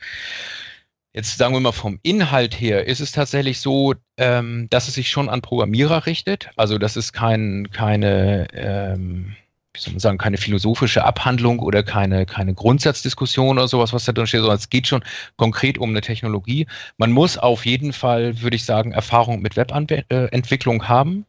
Jetzt 1.13 1.37
sagen 1.37 1.53
wir 1.55 1.59
mal 1.59 1.71
vom 1.71 1.99
Inhalt 2.03 2.59
her, 2.59 2.85
ist 2.85 2.99
es 2.99 3.11
tatsächlich 3.11 3.59
so, 3.59 3.95
ähm, 4.17 4.67
dass 4.69 4.87
es 4.87 4.93
sich 4.93 5.09
schon 5.09 5.27
an 5.27 5.41
Programmierer 5.41 6.05
richtet. 6.05 6.49
Also 6.55 6.77
das 6.77 6.95
ist 6.95 7.13
kein, 7.13 7.71
keine, 7.71 8.47
ähm, 8.53 9.35
wie 9.73 9.79
soll 9.79 9.93
man 9.93 9.99
sagen, 9.99 10.17
keine 10.17 10.37
philosophische 10.37 11.03
Abhandlung 11.03 11.59
oder 11.59 11.83
keine, 11.83 12.25
keine 12.25 12.53
Grundsatzdiskussion 12.55 13.57
oder 13.57 13.67
sowas, 13.67 13.93
was 13.93 14.05
da 14.05 14.11
drin 14.11 14.25
steht, 14.25 14.41
sondern 14.41 14.57
es 14.57 14.69
geht 14.69 14.87
schon 14.87 15.03
konkret 15.37 15.77
um 15.77 15.89
eine 15.91 16.01
Technologie. 16.01 16.65
Man 16.97 17.11
muss 17.11 17.37
auf 17.37 17.65
jeden 17.65 17.93
Fall, 17.93 18.41
würde 18.41 18.55
ich 18.55 18.65
sagen, 18.65 18.91
Erfahrung 18.93 19.41
mit 19.41 19.55
Webentwicklung 19.55 20.87
haben. 20.87 21.25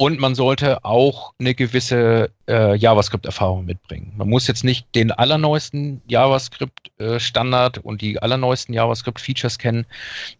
Und 0.00 0.20
man 0.20 0.36
sollte 0.36 0.84
auch 0.84 1.34
eine 1.40 1.56
gewisse 1.56 2.30
äh, 2.48 2.76
JavaScript-Erfahrung 2.76 3.64
mitbringen. 3.64 4.12
Man 4.16 4.28
muss 4.28 4.46
jetzt 4.46 4.62
nicht 4.62 4.86
den 4.94 5.10
allerneuesten 5.10 6.00
JavaScript-Standard 6.06 7.78
und 7.78 8.00
die 8.00 8.22
allerneuesten 8.22 8.72
JavaScript-Features 8.76 9.58
kennen, 9.58 9.86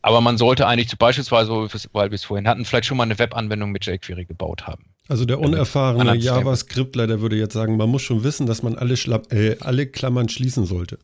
aber 0.00 0.20
man 0.20 0.38
sollte 0.38 0.68
eigentlich 0.68 0.88
zum 0.88 0.98
beispielsweise, 0.98 1.50
weil 1.92 2.10
wir 2.12 2.14
es 2.14 2.24
vorhin 2.24 2.46
hatten, 2.46 2.64
vielleicht 2.64 2.86
schon 2.86 2.98
mal 2.98 3.02
eine 3.02 3.18
Webanwendung 3.18 3.72
mit 3.72 3.84
jQuery 3.84 4.26
gebaut 4.26 4.68
haben. 4.68 4.84
Also 5.08 5.24
der 5.24 5.40
unerfahrene 5.40 6.16
JavaScriptler, 6.16 7.06
der 7.06 7.20
würde 7.22 7.36
jetzt 7.36 7.54
sagen, 7.54 7.78
man 7.78 7.88
muss 7.88 8.02
schon 8.02 8.24
wissen, 8.24 8.46
dass 8.46 8.62
man 8.62 8.76
alle, 8.76 8.96
Schla 8.96 9.22
äh, 9.30 9.56
alle 9.60 9.86
Klammern 9.86 10.28
schließen 10.28 10.66
sollte. 10.66 10.98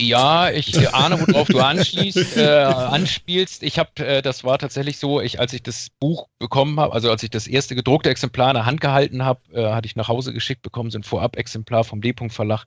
Ja, 0.00 0.50
ich 0.50 0.94
ahne, 0.94 1.20
worauf 1.20 1.48
du 1.48 1.58
anschließt, 1.58 2.36
äh, 2.36 2.62
anspielst. 2.62 3.64
Ich 3.64 3.80
habe, 3.80 3.90
äh, 3.96 4.22
das 4.22 4.44
war 4.44 4.56
tatsächlich 4.58 4.96
so, 4.96 5.20
ich, 5.20 5.40
als 5.40 5.52
ich 5.52 5.62
das 5.62 5.88
Buch 5.98 6.28
bekommen 6.38 6.78
habe, 6.78 6.94
also 6.94 7.10
als 7.10 7.24
ich 7.24 7.30
das 7.30 7.48
erste 7.48 7.74
gedruckte 7.74 8.08
Exemplar 8.08 8.50
in 8.50 8.54
der 8.54 8.64
Hand 8.64 8.80
gehalten 8.80 9.24
habe, 9.24 9.40
äh, 9.52 9.72
hatte 9.72 9.86
ich 9.86 9.96
nach 9.96 10.06
Hause 10.06 10.32
geschickt 10.32 10.62
bekommen, 10.62 10.90
so 10.90 10.98
ein 10.98 11.02
Vorab-Exemplar 11.02 11.82
vom 11.82 12.00
D-Punkt 12.00 12.32
Verlag 12.32 12.64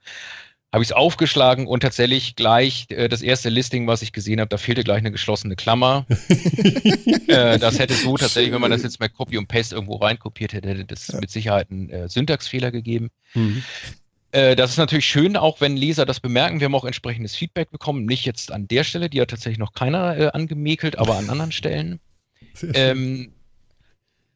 habe 0.72 0.84
ich 0.84 0.89
es 0.89 0.93
aufgeschlagen 0.93 1.67
und 1.67 1.82
tatsächlich 1.82 2.36
gleich 2.36 2.86
äh, 2.89 3.09
das 3.09 3.22
erste 3.22 3.49
Listing, 3.49 3.88
was 3.88 4.01
ich 4.01 4.13
gesehen 4.13 4.39
habe, 4.39 4.47
da 4.47 4.57
fehlte 4.57 4.84
gleich 4.84 4.99
eine 4.99 5.11
geschlossene 5.11 5.55
Klammer. 5.57 6.05
äh, 7.28 7.59
das 7.59 7.78
hätte 7.78 7.93
so 7.93 8.15
tatsächlich, 8.15 8.53
wenn 8.53 8.61
man 8.61 8.72
das 8.72 8.84
jetzt 8.84 8.99
mal 8.99 9.09
Copy 9.09 9.38
und 9.38 9.47
Paste 9.47 9.76
irgendwo 9.76 9.97
reinkopiert 9.97 10.53
hätte, 10.53 10.69
hätte 10.69 10.86
das 10.86 11.07
ja. 11.07 11.19
mit 11.19 11.30
Sicherheit 11.30 11.69
einen 11.72 11.89
äh, 11.89 12.07
Syntaxfehler 12.07 12.72
gegeben. 12.72 13.09
Mhm. 13.34 13.63
Äh, 14.32 14.55
das 14.55 14.72
ist 14.72 14.78
natürlich 14.78 15.05
schön, 15.05 15.36
auch 15.36 15.59
wenn 15.59 15.76
Leser 15.76 16.05
das 16.05 16.22
bemerken. 16.22 16.61
Wir 16.61 16.65
haben 16.65 16.76
auch 16.76 16.86
entsprechendes 16.86 17.36
Feedback 17.36 17.69
bekommen. 17.69 18.05
Nicht 18.05 18.26
jetzt 18.26 18.51
an 18.51 18.67
der 18.67 18.86
Stelle, 18.86 19.09
die 19.09 19.19
hat 19.19 19.30
tatsächlich 19.30 19.59
noch 19.59 19.74
keiner 19.74 20.17
äh, 20.17 20.28
angemäkelt, 20.28 20.97
aber 20.97 21.17
an 21.17 21.30
anderen 21.30 21.51
Stellen. 21.51 21.99
Ähm, 22.74 23.34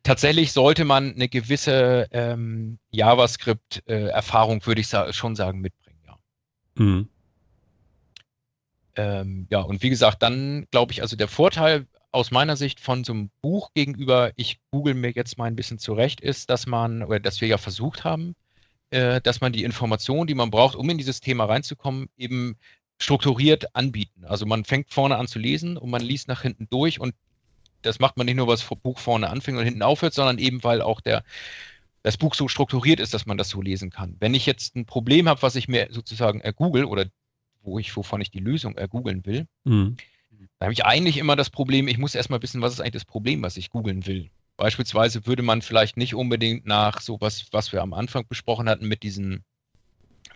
tatsächlich 0.03 0.51
sollte 0.51 0.83
man 0.85 1.13
eine 1.13 1.29
gewisse 1.29 2.07
ähm, 2.11 2.77
JavaScript-Erfahrung, 2.91 4.61
äh, 4.61 4.65
würde 4.65 4.81
ich 4.81 4.87
sa 4.87 5.13
schon 5.13 5.35
sagen, 5.35 5.61
mitbringen. 5.61 5.84
Mhm. 6.75 7.09
Ähm, 8.95 9.47
ja, 9.49 9.61
und 9.61 9.83
wie 9.83 9.89
gesagt, 9.89 10.23
dann 10.23 10.67
glaube 10.71 10.93
ich, 10.93 11.01
also 11.01 11.15
der 11.15 11.27
Vorteil 11.27 11.85
aus 12.11 12.31
meiner 12.31 12.55
Sicht 12.55 12.79
von 12.79 13.03
so 13.03 13.11
einem 13.11 13.29
Buch 13.41 13.71
gegenüber, 13.73 14.31
ich 14.37 14.59
google 14.71 14.93
mir 14.93 15.11
jetzt 15.11 15.37
mal 15.37 15.45
ein 15.45 15.55
bisschen 15.55 15.79
zurecht, 15.79 16.21
ist, 16.21 16.49
dass 16.49 16.65
man, 16.65 17.03
oder 17.03 17.19
dass 17.19 17.41
wir 17.41 17.47
ja 17.49 17.57
versucht 17.57 18.05
haben, 18.05 18.35
äh, 18.91 19.19
dass 19.19 19.41
man 19.41 19.51
die 19.51 19.65
Informationen, 19.65 20.27
die 20.27 20.35
man 20.35 20.49
braucht, 20.49 20.75
um 20.75 20.89
in 20.89 20.97
dieses 20.97 21.19
Thema 21.19 21.45
reinzukommen, 21.45 22.07
eben 22.17 22.57
strukturiert 23.01 23.75
anbieten. 23.75 24.23
Also 24.23 24.45
man 24.45 24.63
fängt 24.63 24.93
vorne 24.93 25.17
an 25.17 25.27
zu 25.27 25.39
lesen 25.39 25.75
und 25.75 25.89
man 25.89 26.01
liest 26.01 26.29
nach 26.29 26.43
hinten 26.43 26.67
durch 26.69 27.01
und 27.01 27.13
das 27.81 27.99
macht 27.99 28.17
man 28.17 28.25
nicht 28.25 28.35
nur, 28.35 28.47
weil 28.47 28.55
das 28.55 28.63
Buch 28.63 28.97
vorne 28.99 29.29
anfängt 29.29 29.57
und 29.57 29.65
hinten 29.65 29.83
aufhört, 29.83 30.13
sondern 30.13 30.39
eben, 30.39 30.63
weil 30.63 30.81
auch 30.81 31.01
der, 31.01 31.23
das 32.05 32.17
Buch 32.17 32.35
so 32.35 32.47
strukturiert 32.47 32.99
ist, 32.99 33.15
dass 33.15 33.25
man 33.25 33.35
das 33.35 33.49
so 33.49 33.63
lesen 33.63 33.89
kann. 33.89 34.15
Wenn 34.19 34.35
ich 34.35 34.45
jetzt 34.45 34.75
ein 34.75 34.85
Problem 34.85 35.27
habe, 35.27 35.41
was 35.41 35.55
ich 35.55 35.67
mir 35.67 35.87
sozusagen 35.89 36.39
ergoogle 36.39 36.85
oder 36.85 37.07
wo 37.63 37.79
ich, 37.79 37.97
wovon 37.97 38.21
ich 38.21 38.29
die 38.29 38.41
Lösung 38.41 38.77
ergoogeln 38.77 39.25
will, 39.25 39.47
mhm. 39.63 39.97
da 40.59 40.65
habe 40.65 40.73
ich 40.73 40.85
eigentlich 40.85 41.17
immer 41.17 41.35
das 41.35 41.49
Problem, 41.49 41.87
ich 41.87 41.97
muss 41.97 42.13
erstmal 42.13 42.43
wissen, 42.43 42.61
was 42.61 42.73
ist 42.73 42.79
eigentlich 42.79 42.91
das 42.91 43.05
Problem, 43.05 43.41
was 43.41 43.57
ich 43.57 43.71
googeln 43.71 44.05
will. 44.05 44.29
Beispielsweise 44.55 45.25
würde 45.25 45.41
man 45.41 45.63
vielleicht 45.63 45.97
nicht 45.97 46.13
unbedingt 46.13 46.67
nach 46.67 47.01
sowas, 47.01 47.47
was 47.49 47.73
wir 47.73 47.81
am 47.81 47.95
Anfang 47.95 48.27
besprochen 48.27 48.69
hatten, 48.69 48.87
mit 48.87 49.01
diesen 49.01 49.43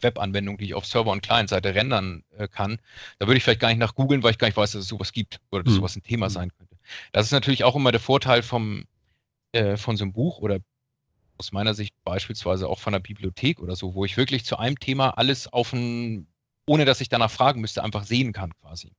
Webanwendungen, 0.01 0.57
die 0.57 0.65
ich 0.65 0.73
auf 0.73 0.87
Server- 0.87 1.11
und 1.11 1.21
Client-Seite 1.21 1.75
rendern 1.75 2.23
äh, 2.35 2.47
kann, 2.47 2.79
da 3.19 3.27
würde 3.27 3.37
ich 3.37 3.43
vielleicht 3.43 3.59
gar 3.59 3.67
nicht 3.67 3.77
nach 3.77 3.93
googeln, 3.93 4.23
weil 4.23 4.31
ich 4.31 4.39
gar 4.39 4.47
nicht 4.47 4.57
weiß, 4.57 4.71
dass 4.71 4.81
es 4.81 4.87
sowas 4.87 5.11
gibt 5.11 5.39
oder 5.51 5.61
dass 5.61 5.73
mhm. 5.73 5.77
sowas 5.77 5.95
ein 5.95 6.01
Thema 6.01 6.29
mhm. 6.29 6.33
sein 6.33 6.51
könnte. 6.57 6.77
Das 7.11 7.27
ist 7.27 7.31
natürlich 7.31 7.63
auch 7.63 7.75
immer 7.75 7.91
der 7.91 8.01
Vorteil 8.01 8.41
vom, 8.41 8.85
äh, 9.51 9.77
von 9.77 9.97
so 9.97 10.05
einem 10.05 10.13
Buch 10.13 10.39
oder 10.39 10.61
aus 11.39 11.51
meiner 11.53 11.73
Sicht 11.73 11.95
beispielsweise 12.03 12.67
auch 12.67 12.79
von 12.79 12.93
der 12.93 12.99
Bibliothek 12.99 13.59
oder 13.59 13.75
so, 13.75 13.95
wo 13.95 14.05
ich 14.05 14.17
wirklich 14.17 14.45
zu 14.45 14.57
einem 14.57 14.77
Thema 14.77 15.17
alles 15.17 15.51
auf 15.51 15.73
ein, 15.73 16.27
ohne 16.67 16.85
dass 16.85 17.01
ich 17.01 17.09
danach 17.09 17.31
fragen 17.31 17.61
müsste, 17.61 17.83
einfach 17.83 18.03
sehen 18.03 18.33
kann 18.33 18.53
quasi. 18.61 18.91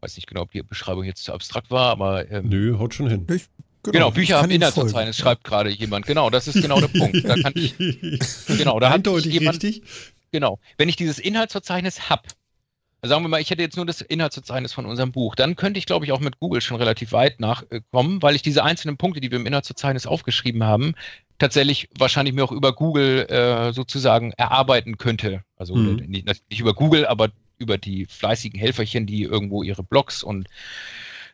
Weiß 0.00 0.16
nicht 0.16 0.26
genau, 0.26 0.42
ob 0.42 0.50
die 0.50 0.62
Beschreibung 0.62 1.04
jetzt 1.04 1.24
zu 1.24 1.32
abstrakt 1.32 1.70
war, 1.70 1.90
aber. 1.90 2.30
Ähm, 2.30 2.48
Nö, 2.48 2.78
haut 2.78 2.94
schon 2.94 3.08
hin. 3.08 3.26
Ich, 3.30 3.46
genau, 3.82 3.92
genau 3.92 4.10
Bücher 4.10 4.42
haben 4.42 4.50
Inhaltsverzeichnis, 4.50 5.16
schreibt 5.16 5.44
gerade 5.44 5.70
jemand. 5.70 6.06
Genau, 6.06 6.28
das 6.28 6.48
ist 6.48 6.60
genau 6.60 6.80
der 6.80 6.88
Punkt. 6.88 7.24
Da 7.24 7.36
kann 7.36 7.52
ich, 7.54 7.76
genau, 8.46 8.78
da 8.80 8.90
hat 8.90 9.06
jemand, 9.06 9.62
richtig. 9.62 9.82
Genau. 10.30 10.58
Wenn 10.76 10.88
ich 10.88 10.96
dieses 10.96 11.18
Inhaltsverzeichnis 11.18 12.10
habe, 12.10 12.22
sagen 13.02 13.22
wir 13.22 13.28
mal, 13.28 13.40
ich 13.40 13.50
hätte 13.50 13.62
jetzt 13.62 13.76
nur 13.76 13.86
das 13.86 14.00
Inhaltsverzeichnis 14.00 14.72
von 14.72 14.86
unserem 14.86 15.12
Buch, 15.12 15.34
dann 15.34 15.56
könnte 15.56 15.78
ich, 15.78 15.86
glaube 15.86 16.04
ich, 16.04 16.12
auch 16.12 16.20
mit 16.20 16.38
Google 16.40 16.60
schon 16.60 16.78
relativ 16.78 17.12
weit 17.12 17.40
nachkommen, 17.40 18.22
weil 18.22 18.34
ich 18.34 18.42
diese 18.42 18.64
einzelnen 18.64 18.96
Punkte, 18.96 19.20
die 19.20 19.30
wir 19.30 19.38
im 19.38 19.46
Inhaltsverzeichnis 19.46 20.06
aufgeschrieben 20.06 20.64
haben, 20.64 20.94
tatsächlich 21.38 21.88
wahrscheinlich 21.96 22.34
mir 22.34 22.44
auch 22.44 22.52
über 22.52 22.72
Google 22.72 23.26
äh, 23.28 23.72
sozusagen 23.72 24.32
erarbeiten 24.32 24.98
könnte. 24.98 25.42
Also 25.56 25.76
mhm. 25.76 25.96
nicht, 26.06 26.26
nicht, 26.26 26.60
über 26.60 26.74
Google, 26.74 27.06
aber 27.06 27.30
über 27.58 27.78
die 27.78 28.06
fleißigen 28.06 28.58
Helferchen, 28.58 29.06
die 29.06 29.22
irgendwo 29.22 29.62
ihre 29.62 29.82
Blogs 29.82 30.22
und 30.22 30.48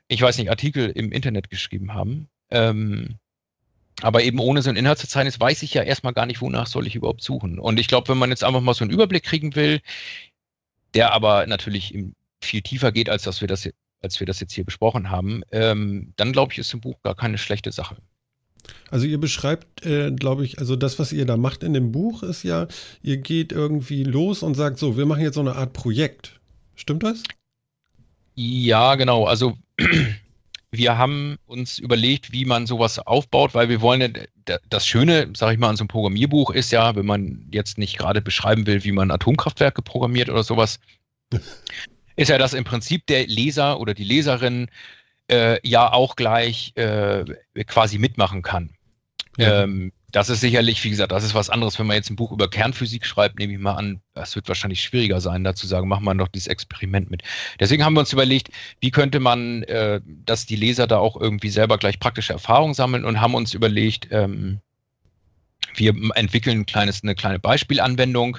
ich 0.09 0.21
weiß 0.21 0.37
nicht, 0.39 0.51
Artikel 0.51 0.91
im 0.91 1.12
Internet 1.12 1.49
geschrieben 1.49 1.95
haben. 1.95 2.29
Ähm, 2.51 3.17
aber 4.03 4.23
eben 4.23 4.39
ohne 4.39 4.61
so 4.61 4.71
ein 4.71 4.77
Inhaltsverzeichnis 4.77 5.41
weiß 5.41 5.62
ich 5.62 5.73
ja 5.73 5.83
erstmal 5.83 6.12
gar 6.12 6.27
nicht, 6.27 6.41
wonach 6.41 6.67
soll 6.67 6.87
ich 6.87 6.97
überhaupt 6.97 7.23
suchen. 7.23 7.59
Und 7.59 7.79
ich 7.79 7.89
glaube, 7.89 8.09
wenn 8.09 8.19
man 8.19 8.31
jetzt 8.31 8.45
einfach 8.45 8.61
mal 8.61 8.75
so 8.75 8.85
einen 8.85 8.93
Überblick 8.93 9.23
kriegen 9.23 9.55
will, 9.55 9.81
der 10.95 11.13
aber 11.13 11.47
natürlich 11.47 11.97
viel 12.41 12.63
tiefer 12.63 12.93
geht, 12.93 13.09
als 13.09 13.23
dass 13.23 13.41
wir 13.41 13.49
das, 13.49 13.69
als 14.03 14.21
wir 14.21 14.27
das 14.27 14.41
jetzt 14.41 14.53
hier 14.53 14.65
besprochen 14.65 15.11
haben, 15.11 15.43
ähm, 15.51 16.13
dann 16.17 16.33
glaube 16.33 16.53
ich, 16.53 16.59
ist 16.59 16.75
ein 16.75 16.81
Buch 16.81 17.01
gar 17.03 17.15
keine 17.15 17.39
schlechte 17.39 17.73
Sache. 17.73 17.97
Also 18.91 19.07
ihr 19.07 19.19
beschreibt, 19.19 19.85
äh, 19.85 20.11
glaube 20.13 20.45
ich, 20.45 20.59
also 20.59 20.77
das, 20.77 20.99
was 20.99 21.13
ihr 21.13 21.27
da 21.27 21.37
macht 21.37 21.63
in 21.63 21.75
dem 21.75 21.93
Buch, 21.93 22.23
ist 22.23 22.43
ja, 22.43 22.67
ihr 23.03 23.19
geht 23.19 23.53
irgendwie 23.53 24.05
los 24.05 24.43
und 24.43 24.55
sagt 24.55 24.79
so, 24.79 24.97
wir 24.97 25.07
machen 25.07 25.23
jetzt 25.23 25.35
so 25.35 25.41
eine 25.41 25.57
Art 25.57 25.73
Projekt. 25.73 26.41
Stimmt 26.75 27.03
das? 27.03 27.23
Ja, 28.35 28.95
genau. 28.95 29.27
Also 29.27 29.57
wir 30.77 30.99
haben 30.99 31.39
uns 31.47 31.79
überlegt, 31.79 32.33
wie 32.33 32.45
man 32.45 32.66
sowas 32.66 32.99
aufbaut, 32.99 33.55
weil 33.55 33.68
wir 33.68 33.81
wollen, 33.81 34.14
das 34.68 34.87
Schöne, 34.87 35.29
sage 35.37 35.55
ich 35.55 35.59
mal, 35.59 35.70
an 35.70 35.77
so 35.77 35.83
einem 35.83 35.89
Programmierbuch 35.89 36.51
ist 36.51 36.72
ja, 36.72 36.95
wenn 36.97 37.07
man 37.07 37.47
jetzt 37.51 37.79
nicht 37.79 37.99
gerade 37.99 38.20
beschreiben 38.20 38.66
will, 38.66 38.85
wie 38.85 38.93
man 38.93 39.11
Atomkraftwerke 39.11 39.83
programmiert 39.83 40.31
oder 40.31 40.43
sowas, 40.43 40.79
ist 42.16 42.29
ja, 42.29 42.39
dass 42.39 42.55
im 42.55 42.64
Prinzip 42.64 43.07
der 43.07 43.27
Leser 43.27 43.81
oder 43.81 43.95
die 43.95 44.05
Leserin 44.05 44.68
äh, 45.31 45.59
ja 45.66 45.93
auch 45.93 46.16
gleich 46.16 46.72
äh, 46.77 47.25
quasi 47.66 47.99
mitmachen 47.99 48.43
kann. 48.43 48.70
Ja. 49.37 49.62
Ähm, 49.62 49.93
das 50.15 50.29
ist 50.29 50.41
sicherlich, 50.41 50.85
wie 50.85 50.91
gesagt, 50.91 51.11
das 51.11 51.25
ist 51.25 51.35
was 51.35 51.51
anderes, 51.51 51.77
wenn 51.81 51.89
man 51.89 51.97
jetzt 51.97 52.09
ein 52.09 52.15
Buch 52.15 52.31
über 52.31 52.49
Kernphysik 52.49 53.05
schreibt, 53.05 53.37
nehme 53.41 53.53
ich 53.53 53.59
mal 53.59 53.75
an, 53.75 54.01
das 54.15 54.37
wird 54.37 54.47
wahrscheinlich 54.47 54.81
schwieriger 54.81 55.21
sein, 55.21 55.43
da 55.43 55.57
zu 55.57 55.67
sagen, 55.67 55.89
machen 55.89 56.05
wir 56.05 56.15
doch 56.15 56.29
dieses 56.29 56.47
Experiment 56.47 57.11
mit. 57.11 57.25
Deswegen 57.59 57.85
haben 57.85 57.95
wir 57.95 58.01
uns 58.01 58.12
überlegt, 58.12 58.51
wie 58.79 58.93
könnte 58.93 59.19
man, 59.19 59.65
äh, 59.65 60.01
dass 60.05 60.47
die 60.47 60.55
Leser 60.55 60.87
da 60.87 60.99
auch 60.99 61.21
irgendwie 61.21 61.49
selber 61.49 61.79
gleich 61.79 61.99
praktische 61.99 62.33
Erfahrungen 62.33 62.75
sammeln 62.75 63.05
und 63.05 63.21
haben 63.21 63.35
uns 63.35 63.55
überlegt, 63.55 64.07
ähm, 64.12 64.61
wir 65.75 65.93
entwickeln 66.15 66.61
ein 66.61 66.67
kleines, 66.67 67.03
eine 67.03 67.17
kleine 67.17 67.41
Beispielanwendung, 67.41 68.39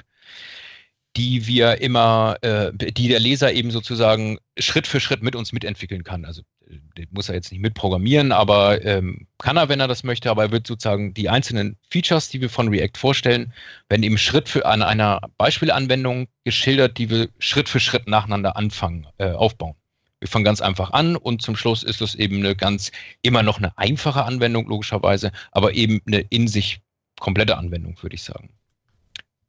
die 1.18 1.46
wir 1.46 1.82
immer, 1.82 2.38
äh, 2.40 2.72
die 2.72 3.08
der 3.08 3.20
Leser 3.20 3.52
eben 3.52 3.70
sozusagen 3.70 4.38
Schritt 4.58 4.86
für 4.86 5.00
Schritt 5.00 5.22
mit 5.22 5.36
uns 5.36 5.52
mitentwickeln 5.52 6.04
kann. 6.04 6.24
Also 6.24 6.40
den 6.66 7.06
muss 7.10 7.28
er 7.28 7.34
jetzt 7.34 7.52
nicht 7.52 7.60
mitprogrammieren, 7.60 8.32
aber 8.32 8.84
ähm, 8.84 9.26
kann 9.38 9.56
er, 9.56 9.68
wenn 9.68 9.80
er 9.80 9.88
das 9.88 10.02
möchte, 10.04 10.30
aber 10.30 10.44
er 10.44 10.50
wird 10.50 10.66
sozusagen 10.66 11.14
die 11.14 11.28
einzelnen 11.28 11.76
Features, 11.90 12.28
die 12.28 12.40
wir 12.40 12.50
von 12.50 12.68
React 12.68 12.96
vorstellen, 12.96 13.52
werden 13.88 14.02
eben 14.02 14.18
Schritt 14.18 14.48
für 14.48 14.66
an 14.66 14.82
einer 14.82 15.20
Beispielanwendung 15.38 16.28
geschildert, 16.44 16.98
die 16.98 17.10
wir 17.10 17.28
Schritt 17.38 17.68
für 17.68 17.80
Schritt 17.80 18.08
nacheinander 18.08 18.56
anfangen, 18.56 19.06
äh, 19.18 19.30
aufbauen. 19.30 19.74
Wir 20.20 20.28
fangen 20.28 20.44
ganz 20.44 20.60
einfach 20.60 20.90
an 20.92 21.14
und 21.14 21.42
zum 21.42 21.56
Schluss 21.56 21.82
ist 21.82 22.00
es 22.00 22.14
eben 22.14 22.38
eine 22.38 22.56
ganz, 22.56 22.90
immer 23.22 23.42
noch 23.42 23.58
eine 23.58 23.76
einfache 23.78 24.24
Anwendung, 24.24 24.66
logischerweise, 24.66 25.30
aber 25.52 25.74
eben 25.74 26.00
eine 26.06 26.20
in 26.30 26.48
sich 26.48 26.80
komplette 27.20 27.56
Anwendung, 27.56 27.96
würde 28.02 28.14
ich 28.14 28.22
sagen. 28.22 28.50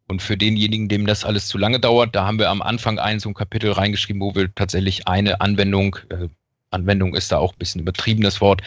Und 0.09 0.21
für 0.21 0.37
denjenigen, 0.37 0.87
dem 0.87 1.05
das 1.05 1.25
alles 1.25 1.47
zu 1.47 1.57
lange 1.57 1.79
dauert, 1.79 2.15
da 2.15 2.25
haben 2.25 2.39
wir 2.39 2.49
am 2.49 2.61
Anfang 2.61 2.97
ein 2.97 3.19
so 3.19 3.29
ein 3.29 3.33
Kapitel 3.33 3.71
reingeschrieben, 3.71 4.21
wo 4.21 4.35
wir 4.35 4.53
tatsächlich 4.53 5.07
eine 5.07 5.41
Anwendung, 5.41 5.97
äh, 6.09 6.29
Anwendung 6.71 7.15
ist 7.15 7.31
da 7.31 7.37
auch 7.37 7.53
ein 7.53 7.59
bisschen 7.59 7.81
übertriebenes 7.81 8.41
Wort, 8.41 8.61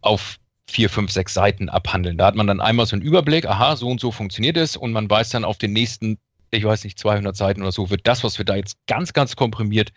auf 0.00 0.38
vier, 0.66 0.90
fünf, 0.90 1.12
sechs 1.12 1.34
Seiten 1.34 1.68
abhandeln. 1.68 2.18
Da 2.18 2.26
hat 2.26 2.34
man 2.34 2.46
dann 2.46 2.60
einmal 2.60 2.86
so 2.86 2.96
einen 2.96 3.02
Überblick, 3.02 3.46
aha, 3.46 3.76
so 3.76 3.88
und 3.88 4.00
so 4.00 4.10
funktioniert 4.10 4.56
es 4.56 4.76
und 4.76 4.92
man 4.92 5.08
weiß 5.08 5.30
dann 5.30 5.44
auf 5.44 5.58
den 5.58 5.72
nächsten, 5.72 6.18
ich 6.50 6.64
weiß 6.64 6.84
nicht, 6.84 6.98
200 6.98 7.36
Seiten 7.36 7.62
oder 7.62 7.72
so, 7.72 7.90
wird 7.90 8.06
das, 8.06 8.24
was 8.24 8.38
wir 8.38 8.44
da 8.44 8.56
jetzt 8.56 8.76
ganz, 8.86 9.12
ganz 9.12 9.36
komprimiert 9.36 9.92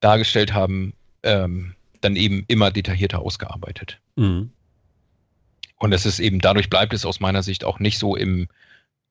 dargestellt 0.00 0.52
haben, 0.52 0.94
ähm, 1.22 1.74
dann 2.00 2.16
eben 2.16 2.44
immer 2.48 2.70
detaillierter 2.70 3.20
ausgearbeitet. 3.20 3.98
Mhm. 4.16 4.50
Und 5.78 5.92
es 5.92 6.06
ist 6.06 6.20
eben, 6.20 6.40
dadurch 6.40 6.70
bleibt 6.70 6.94
es 6.94 7.04
aus 7.04 7.20
meiner 7.20 7.42
Sicht 7.42 7.64
auch 7.64 7.78
nicht 7.78 7.98
so 7.98 8.16
im, 8.16 8.48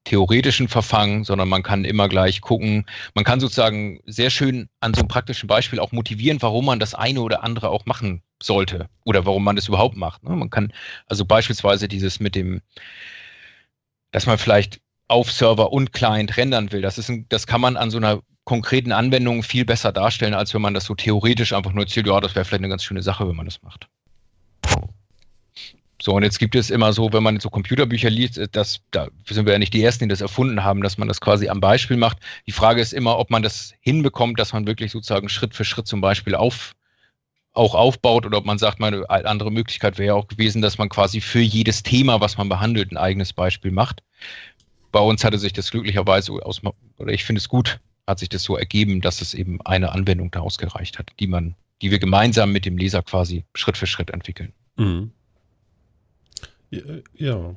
theoretischen 0.05 0.67
Verfangen, 0.67 1.23
sondern 1.23 1.49
man 1.49 1.63
kann 1.63 1.83
immer 1.83 2.07
gleich 2.07 2.41
gucken. 2.41 2.85
Man 3.13 3.25
kann 3.25 3.39
sozusagen 3.39 3.99
sehr 4.05 4.29
schön 4.29 4.69
an 4.79 4.93
so 4.93 5.01
einem 5.01 5.07
praktischen 5.07 5.47
Beispiel 5.47 5.79
auch 5.79 5.91
motivieren, 5.91 6.41
warum 6.41 6.65
man 6.65 6.79
das 6.79 6.93
eine 6.93 7.21
oder 7.21 7.43
andere 7.43 7.69
auch 7.69 7.85
machen 7.85 8.21
sollte 8.41 8.87
oder 9.03 9.25
warum 9.25 9.43
man 9.43 9.55
das 9.55 9.67
überhaupt 9.67 9.97
macht. 9.97 10.23
Ne? 10.23 10.35
Man 10.35 10.49
kann 10.49 10.71
also 11.07 11.25
beispielsweise 11.25 11.87
dieses 11.87 12.19
mit 12.19 12.35
dem, 12.35 12.61
dass 14.11 14.25
man 14.25 14.37
vielleicht 14.37 14.79
auf 15.07 15.31
Server 15.31 15.71
und 15.73 15.91
Client 15.91 16.37
rendern 16.37 16.71
will. 16.71 16.81
Das 16.81 16.97
ist 16.97 17.09
ein, 17.09 17.25
das 17.29 17.47
kann 17.47 17.61
man 17.61 17.77
an 17.77 17.91
so 17.91 17.97
einer 17.97 18.21
konkreten 18.43 18.91
Anwendung 18.91 19.43
viel 19.43 19.65
besser 19.65 19.91
darstellen, 19.91 20.33
als 20.33 20.53
wenn 20.53 20.61
man 20.61 20.73
das 20.73 20.85
so 20.85 20.95
theoretisch 20.95 21.51
einfach 21.51 21.73
nur 21.73 21.83
erzählt, 21.83 22.07
ja, 22.07 22.19
das 22.21 22.35
wäre 22.35 22.45
vielleicht 22.45 22.61
eine 22.61 22.69
ganz 22.69 22.83
schöne 22.83 23.01
Sache, 23.01 23.27
wenn 23.27 23.35
man 23.35 23.45
das 23.45 23.61
macht. 23.63 23.87
So, 26.05 26.13
und 26.13 26.21
jetzt 26.21 26.37
gibt 26.37 26.55
es 26.55 26.69
immer 26.69 26.93
so, 26.93 27.11
wenn 27.13 27.23
man 27.23 27.39
so 27.39 27.49
Computerbücher 27.49 28.11
liest, 28.11 28.37
äh, 28.37 28.47
das, 28.51 28.79
da 28.91 29.07
sind 29.27 29.47
wir 29.47 29.53
ja 29.53 29.59
nicht 29.59 29.73
die 29.73 29.81
Ersten, 29.81 30.03
die 30.03 30.09
das 30.09 30.21
erfunden 30.21 30.63
haben, 30.63 30.83
dass 30.83 30.99
man 30.99 31.07
das 31.07 31.19
quasi 31.19 31.49
am 31.49 31.59
Beispiel 31.59 31.97
macht. 31.97 32.19
Die 32.45 32.51
Frage 32.51 32.79
ist 32.79 32.93
immer, 32.93 33.17
ob 33.17 33.31
man 33.31 33.41
das 33.41 33.73
hinbekommt, 33.79 34.39
dass 34.39 34.53
man 34.53 34.67
wirklich 34.67 34.91
sozusagen 34.91 35.29
Schritt 35.29 35.55
für 35.55 35.65
Schritt 35.65 35.87
zum 35.87 36.01
Beispiel 36.01 36.35
auf, 36.35 36.75
auch 37.53 37.73
aufbaut 37.73 38.27
oder 38.27 38.37
ob 38.37 38.45
man 38.45 38.59
sagt, 38.59 38.79
meine 38.79 39.09
andere 39.09 39.51
Möglichkeit 39.51 39.97
wäre 39.97 40.13
auch 40.13 40.27
gewesen, 40.27 40.61
dass 40.61 40.77
man 40.77 40.89
quasi 40.89 41.21
für 41.21 41.39
jedes 41.39 41.81
Thema, 41.81 42.21
was 42.21 42.37
man 42.37 42.49
behandelt, 42.49 42.91
ein 42.91 42.97
eigenes 42.97 43.33
Beispiel 43.33 43.71
macht. 43.71 44.03
Bei 44.91 44.99
uns 44.99 45.23
hatte 45.23 45.39
sich 45.39 45.53
das 45.53 45.71
glücklicherweise 45.71 46.33
aus, 46.33 46.61
oder 46.99 47.13
ich 47.13 47.23
finde 47.23 47.39
es 47.39 47.49
gut, 47.49 47.79
hat 48.05 48.19
sich 48.19 48.29
das 48.29 48.43
so 48.43 48.55
ergeben, 48.55 49.01
dass 49.01 49.21
es 49.21 49.33
eben 49.33 49.59
eine 49.61 49.91
Anwendung 49.91 50.29
daraus 50.29 50.59
gereicht 50.59 50.99
hat, 50.99 51.09
die 51.19 51.25
man, 51.25 51.55
die 51.81 51.89
wir 51.89 51.97
gemeinsam 51.97 52.51
mit 52.51 52.65
dem 52.65 52.77
Leser 52.77 53.01
quasi 53.01 53.43
Schritt 53.55 53.75
für 53.75 53.87
Schritt 53.87 54.11
entwickeln. 54.11 54.53
Mhm. 54.75 55.09
Ja. 56.70 57.55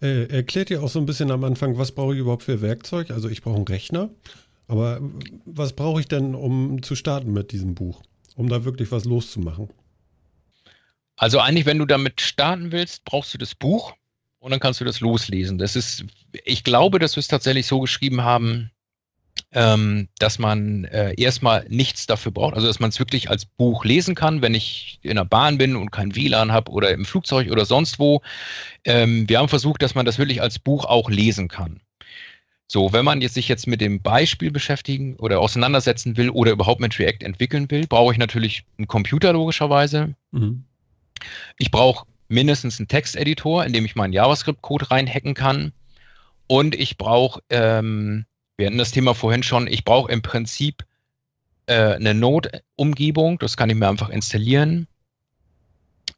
Äh, 0.00 0.26
erklärt 0.28 0.70
ihr 0.70 0.82
auch 0.82 0.88
so 0.88 0.98
ein 0.98 1.06
bisschen 1.06 1.30
am 1.30 1.44
Anfang, 1.44 1.78
was 1.78 1.92
brauche 1.92 2.14
ich 2.14 2.20
überhaupt 2.20 2.44
für 2.44 2.62
Werkzeug? 2.62 3.10
Also 3.10 3.28
ich 3.28 3.42
brauche 3.42 3.56
einen 3.56 3.66
Rechner, 3.66 4.10
aber 4.68 5.00
was 5.44 5.72
brauche 5.72 6.00
ich 6.00 6.06
denn, 6.06 6.34
um 6.34 6.82
zu 6.82 6.94
starten 6.94 7.32
mit 7.32 7.52
diesem 7.52 7.74
Buch? 7.74 8.02
Um 8.36 8.48
da 8.48 8.64
wirklich 8.64 8.92
was 8.92 9.04
loszumachen? 9.04 9.68
Also 11.16 11.38
eigentlich, 11.38 11.66
wenn 11.66 11.78
du 11.78 11.86
damit 11.86 12.20
starten 12.20 12.72
willst, 12.72 13.04
brauchst 13.04 13.34
du 13.34 13.38
das 13.38 13.54
Buch 13.54 13.94
und 14.38 14.50
dann 14.50 14.60
kannst 14.60 14.80
du 14.80 14.84
das 14.84 15.00
loslesen. 15.00 15.58
Das 15.58 15.76
ist, 15.76 16.04
ich 16.44 16.64
glaube, 16.64 16.98
dass 16.98 17.16
wir 17.16 17.20
es 17.20 17.28
tatsächlich 17.28 17.66
so 17.66 17.80
geschrieben 17.80 18.22
haben, 18.22 18.70
ähm, 19.54 20.08
dass 20.18 20.38
man 20.38 20.84
äh, 20.86 21.14
erstmal 21.16 21.64
nichts 21.68 22.06
dafür 22.06 22.32
braucht, 22.32 22.54
also 22.54 22.66
dass 22.66 22.80
man 22.80 22.90
es 22.90 22.98
wirklich 22.98 23.30
als 23.30 23.46
Buch 23.46 23.84
lesen 23.84 24.14
kann, 24.16 24.42
wenn 24.42 24.54
ich 24.54 24.98
in 25.02 25.14
der 25.16 25.24
Bahn 25.24 25.58
bin 25.58 25.76
und 25.76 25.92
kein 25.92 26.16
WLAN 26.16 26.52
habe 26.52 26.72
oder 26.72 26.90
im 26.90 27.04
Flugzeug 27.04 27.50
oder 27.50 27.64
sonst 27.64 28.00
wo. 28.00 28.20
Ähm, 28.84 29.28
wir 29.28 29.38
haben 29.38 29.48
versucht, 29.48 29.80
dass 29.82 29.94
man 29.94 30.04
das 30.04 30.18
wirklich 30.18 30.42
als 30.42 30.58
Buch 30.58 30.84
auch 30.84 31.08
lesen 31.08 31.48
kann. 31.48 31.80
So, 32.66 32.92
wenn 32.92 33.04
man 33.04 33.20
jetzt 33.20 33.34
sich 33.34 33.46
jetzt 33.46 33.66
mit 33.68 33.80
dem 33.80 34.02
Beispiel 34.02 34.50
beschäftigen 34.50 35.16
oder 35.16 35.38
auseinandersetzen 35.38 36.16
will 36.16 36.30
oder 36.30 36.50
überhaupt 36.50 36.80
mit 36.80 36.98
React 36.98 37.24
entwickeln 37.24 37.70
will, 37.70 37.86
brauche 37.86 38.12
ich 38.12 38.18
natürlich 38.18 38.64
einen 38.78 38.88
Computer 38.88 39.32
logischerweise. 39.32 40.14
Mhm. 40.32 40.64
Ich 41.58 41.70
brauche 41.70 42.06
mindestens 42.26 42.80
einen 42.80 42.88
Texteditor, 42.88 43.64
in 43.64 43.72
dem 43.72 43.84
ich 43.84 43.94
meinen 43.94 44.12
JavaScript-Code 44.12 44.90
reinhacken 44.90 45.34
kann. 45.34 45.72
Und 46.48 46.74
ich 46.74 46.98
brauche 46.98 47.40
ähm, 47.50 48.24
wir 48.56 48.66
hatten 48.66 48.78
das 48.78 48.90
Thema 48.90 49.14
vorhin 49.14 49.42
schon, 49.42 49.66
ich 49.66 49.84
brauche 49.84 50.10
im 50.12 50.22
Prinzip 50.22 50.84
äh, 51.66 51.94
eine 51.94 52.14
Node-Umgebung, 52.14 53.38
das 53.38 53.56
kann 53.56 53.70
ich 53.70 53.76
mir 53.76 53.88
einfach 53.88 54.10
installieren, 54.10 54.86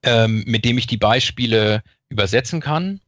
ähm, 0.03 0.45
mit 0.47 0.65
dem 0.65 0.79
ich 0.79 0.87
die 0.87 0.97
Beispiele 0.97 1.83
übersetzen 2.09 2.61
kann. 2.61 3.01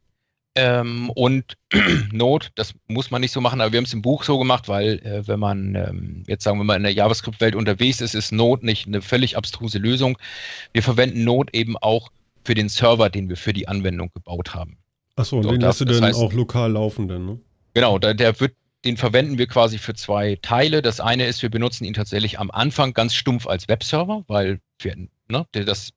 Ähm, 0.55 1.09
und 1.11 1.57
Node, 2.11 2.47
das 2.55 2.73
muss 2.87 3.11
man 3.11 3.21
nicht 3.21 3.31
so 3.31 3.39
machen, 3.39 3.61
aber 3.61 3.71
wir 3.71 3.77
haben 3.77 3.85
es 3.85 3.93
im 3.93 4.01
Buch 4.01 4.23
so 4.23 4.39
gemacht, 4.39 4.67
weil 4.67 4.99
äh, 4.99 5.27
wenn 5.27 5.39
man 5.39 5.75
ähm, 5.75 6.23
jetzt 6.27 6.43
sagen 6.43 6.57
wir 6.57 6.63
mal 6.63 6.75
in 6.75 6.83
der 6.83 6.91
JavaScript-Welt 6.91 7.55
unterwegs 7.55 8.01
ist, 8.01 8.15
ist 8.15 8.31
Node 8.31 8.65
nicht 8.65 8.87
eine 8.87 9.01
völlig 9.01 9.37
abstruse 9.37 9.77
Lösung. 9.77 10.17
Wir 10.73 10.81
verwenden 10.81 11.23
Node 11.23 11.53
eben 11.53 11.77
auch 11.77 12.09
für 12.43 12.55
den 12.55 12.67
Server, 12.67 13.09
den 13.09 13.29
wir 13.29 13.37
für 13.37 13.53
die 13.53 13.67
Anwendung 13.67 14.09
gebaut 14.13 14.55
haben. 14.55 14.77
Achso, 15.15 15.37
und 15.37 15.43
so, 15.43 15.51
den 15.51 15.61
lässt 15.61 15.81
du 15.81 15.85
dann 15.85 16.03
heißt, 16.03 16.19
auch 16.19 16.33
lokal 16.33 16.71
laufen, 16.71 17.07
dann, 17.07 17.25
ne? 17.25 17.39
Genau, 17.73 17.99
da, 17.99 18.13
der 18.13 18.39
wird 18.39 18.53
den 18.85 18.97
verwenden 18.97 19.37
wir 19.37 19.47
quasi 19.47 19.77
für 19.77 19.93
zwei 19.93 20.37
Teile. 20.41 20.81
Das 20.81 20.99
eine 20.99 21.25
ist, 21.25 21.41
wir 21.41 21.49
benutzen 21.49 21.85
ihn 21.85 21.93
tatsächlich 21.93 22.39
am 22.39 22.51
Anfang 22.51 22.93
ganz 22.93 23.13
stumpf 23.13 23.47
als 23.47 23.67
Webserver, 23.67 24.23
weil 24.27 24.59
wir, 24.79 24.95
ne, 25.27 25.45
das 25.51 25.91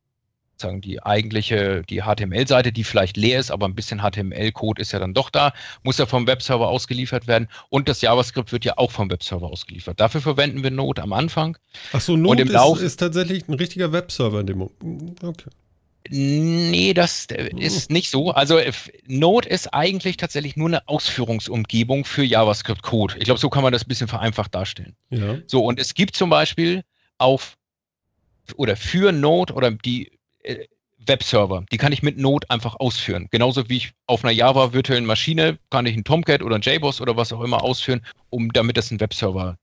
sagen 0.63 0.81
die 0.81 1.03
eigentliche, 1.03 1.83
die 1.83 2.03
HTML-Seite, 2.03 2.73
die 2.73 2.85
vielleicht 2.85 3.17
leer 3.17 3.41
ist, 3.41 3.51
aber 3.51 3.67
ein 3.67 3.75
bisschen 3.75 4.01
HTML-Code 4.01 4.81
ist 4.81 4.93
ja 4.93 4.99
dann 4.99 5.13
doch 5.13 5.29
da, 5.29 5.53
muss 5.83 5.99
ja 5.99 6.07
vom 6.07 6.27
Webserver 6.27 6.69
ausgeliefert 6.69 7.27
werden. 7.27 7.49
Und 7.69 7.89
das 7.89 8.01
JavaScript 8.01 8.53
wird 8.53 8.65
ja 8.65 8.75
auch 8.79 8.91
vom 8.91 9.11
Webserver 9.11 9.49
ausgeliefert. 9.49 10.01
Dafür 10.01 10.21
verwenden 10.21 10.63
wir 10.63 10.71
Node 10.71 11.03
am 11.03 11.13
Anfang. 11.13 11.59
Ach 11.93 12.01
so, 12.01 12.17
Node 12.17 12.45
ist, 12.45 12.81
ist, 12.81 12.97
tatsächlich 12.97 13.49
ein 13.49 13.55
richtiger 13.55 13.93
Webserver 13.93 14.41
in 14.41 14.47
dem 14.47 14.59
Moment. 14.59 15.23
Okay. 15.23 15.51
Nee, 16.15 16.93
das 16.93 17.27
ist 17.57 17.91
nicht 17.91 18.11
so. 18.11 18.33
Also 18.33 18.61
Node 19.07 19.49
ist 19.49 19.73
eigentlich 19.73 20.19
tatsächlich 20.19 20.57
nur 20.57 20.69
eine 20.69 20.87
Ausführungsumgebung 20.87 22.05
für 22.05 22.23
JavaScript-Code. 22.23 23.15
Ich 23.17 23.25
glaube, 23.25 23.41
so 23.41 23.49
kann 23.49 23.63
man 23.63 23.73
das 23.73 23.85
ein 23.85 23.89
bisschen 23.89 24.09
vereinfacht 24.09 24.55
darstellen. 24.55 24.95
Ja. 25.09 25.39
So, 25.47 25.65
und 25.65 25.81
es 25.81 25.95
gibt 25.95 26.15
zum 26.15 26.29
Beispiel 26.29 26.83
auf 27.17 27.57
oder 28.57 28.77
für 28.77 29.11
Node 29.11 29.55
oder 29.55 29.71
die 29.71 30.13
äh, 30.43 30.67
Webserver, 31.07 31.65
die 31.73 31.79
kann 31.79 31.93
ich 31.93 32.03
mit 32.03 32.19
Node 32.19 32.49
einfach 32.51 32.77
ausführen. 32.79 33.29
Genauso 33.31 33.71
wie 33.71 33.79
ich 33.79 33.93
auf 34.07 34.23
einer 34.23 34.35
Java 34.35 34.75
virtuellen 34.75 35.07
Maschine 35.07 35.59
kann 35.71 35.87
ich 35.87 35.95
einen 35.95 36.05
Tomcat 36.05 36.43
oder 36.43 36.57
einen 36.57 36.63
JBoss 36.63 37.01
oder 37.01 37.17
was 37.17 37.33
auch 37.33 37.41
immer 37.41 37.63
ausführen, 37.63 38.05
um 38.29 38.53
damit 38.53 38.77
das 38.77 38.91
ein 38.91 39.01
Webserver 39.01 39.57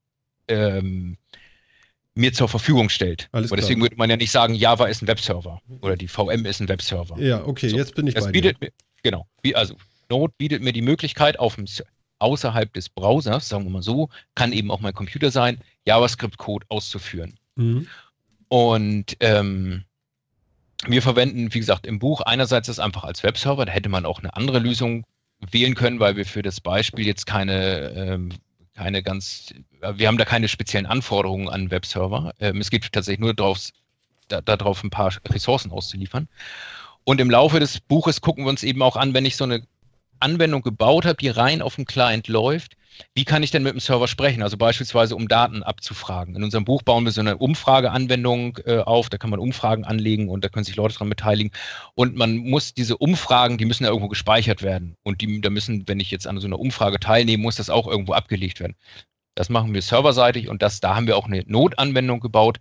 ähm, 0.48 1.16
mir 2.20 2.34
zur 2.34 2.50
Verfügung 2.50 2.90
stellt. 2.90 3.30
Alles 3.32 3.52
Aber 3.52 3.60
deswegen 3.60 3.82
würde 3.82 3.96
man 3.96 4.10
ja 4.10 4.18
nicht 4.18 4.32
sagen, 4.32 4.54
Java 4.54 4.88
ist 4.88 5.02
ein 5.02 5.08
Webserver 5.08 5.62
oder 5.82 5.96
die 5.96 6.08
VM 6.08 6.46
ist 6.46 6.60
ein 6.60 6.68
Webserver. 6.68 7.20
Ja, 7.20 7.46
okay, 7.46 7.70
so, 7.70 7.78
jetzt 7.78 7.96
bin 7.96 8.08
ich 8.08 8.14
das 8.14 8.26
bei 8.26 8.32
bietet 8.32 8.62
dir. 8.62 8.68
Mir, 8.68 8.72
genau, 9.04 9.26
also 9.54 9.76
Node 10.10 10.34
bietet 10.38 10.62
mir 10.62 10.74
die 10.74 10.82
Möglichkeit, 10.82 11.40
auf 11.40 11.56
dem, 11.56 11.66
außerhalb 12.20 12.74
des 12.74 12.90
Browsers, 12.90 13.48
sagen 13.48 13.64
wir 13.64 13.72
mal 13.72 13.82
so, 13.82 14.10
kann 14.36 14.52
eben 14.52 14.70
auch 14.70 14.82
mein 14.82 14.94
Computer 14.94 15.32
sein, 15.32 15.60
JavaScript-Code 15.86 16.66
auszuführen. 16.70 17.36
Mhm. 17.56 17.88
Und 18.50 19.16
ähm, 19.22 19.86
wir 20.86 21.02
verwenden, 21.02 21.54
wie 21.54 21.60
gesagt, 21.60 21.88
im 21.88 22.00
Buch 22.00 22.22
einerseits 22.22 22.68
das 22.68 22.80
einfach 22.80 23.04
als 23.04 23.24
Webserver, 23.24 23.66
da 23.66 23.72
hätte 23.72 23.90
man 23.90 24.06
auch 24.06 24.20
eine 24.20 24.36
andere 24.36 24.60
Lösung 24.60 25.06
wählen 25.52 25.76
können, 25.76 26.00
weil 26.00 26.18
wir 26.18 26.26
für 26.26 26.42
das 26.42 26.60
Beispiel 26.60 27.06
jetzt 27.06 27.26
keine 27.26 27.92
ähm, 27.96 28.30
keine 28.80 29.04
ganz, 29.04 29.54
wir 29.82 30.08
haben 30.08 30.18
da 30.18 30.24
keine 30.24 30.48
speziellen 30.48 30.86
Anforderungen 30.86 31.50
an 31.50 31.70
Webserver. 31.70 32.34
Ähm, 32.40 32.62
es 32.62 32.72
geht 32.72 32.90
tatsächlich 32.94 33.20
nur 33.20 33.34
darauf, 33.34 33.72
da, 34.30 34.40
darauf 34.40 34.84
ein 34.86 34.90
paar 34.90 35.14
Ressourcen 35.28 35.72
auszuliefern. 35.72 36.30
Und 37.04 37.20
im 37.20 37.30
Laufe 37.30 37.60
des 37.60 37.82
Buches 37.82 38.22
gucken 38.22 38.46
wir 38.46 38.50
uns 38.50 38.64
eben 38.64 38.82
auch 38.82 38.96
an, 38.96 39.14
wenn 39.14 39.26
ich 39.26 39.36
so 39.36 39.44
eine 39.44 39.64
Anwendung 40.20 40.62
gebaut 40.62 41.06
habe, 41.06 41.18
die 41.18 41.30
rein 41.30 41.62
auf 41.62 41.76
dem 41.76 41.86
Client 41.86 42.28
läuft, 42.28 42.76
wie 43.14 43.26
kann 43.26 43.44
ich 43.44 43.52
denn 43.52 43.64
mit 43.64 43.74
dem 43.74 43.80
Server 43.80 44.08
sprechen? 44.08 44.44
Also 44.44 44.58
beispielsweise, 44.58 45.16
um 45.16 45.28
Daten 45.28 45.64
abzufragen. 45.64 46.36
In 46.36 46.44
unserem 46.44 46.66
Buch 46.66 46.84
bauen 46.84 47.06
wir 47.06 47.12
so 47.12 47.22
eine 47.22 47.38
Umfrageanwendung 47.38 48.60
äh, 48.66 48.80
auf, 48.80 49.10
da 49.10 49.18
kann 49.18 49.30
man 49.30 49.40
Umfragen 49.40 49.86
anlegen 49.86 50.30
und 50.30 50.44
da 50.44 50.50
können 50.50 50.66
sich 50.66 50.76
Leute 50.76 50.96
dran 50.96 51.10
beteiligen. 51.10 51.52
Und 51.96 52.16
man 52.16 52.38
muss 52.38 52.74
diese 52.74 52.98
Umfragen, 52.98 53.58
die 53.58 53.66
müssen 53.66 53.84
ja 53.84 53.90
irgendwo 53.90 54.10
gespeichert 54.10 54.62
werden. 54.62 54.96
Und 55.04 55.22
die, 55.22 55.42
da 55.42 55.50
müssen, 55.50 55.88
wenn 55.88 56.00
ich 56.00 56.12
jetzt 56.12 56.28
an 56.28 56.40
so 56.40 56.48
einer 56.48 56.60
Umfrage 56.60 57.00
teilnehme, 57.00 57.42
muss 57.44 57.56
das 57.56 57.70
auch 57.70 57.88
irgendwo 57.88 58.14
abgelegt 58.14 58.60
werden. 58.60 58.76
Das 59.36 59.50
machen 59.50 59.74
wir 59.74 59.82
serverseitig 59.82 60.50
und 60.50 60.62
das, 60.62 60.82
da 60.82 60.96
haben 60.96 61.08
wir 61.08 61.16
auch 61.16 61.28
eine 61.28 61.44
Notanwendung 61.48 62.20
gebaut. 62.20 62.60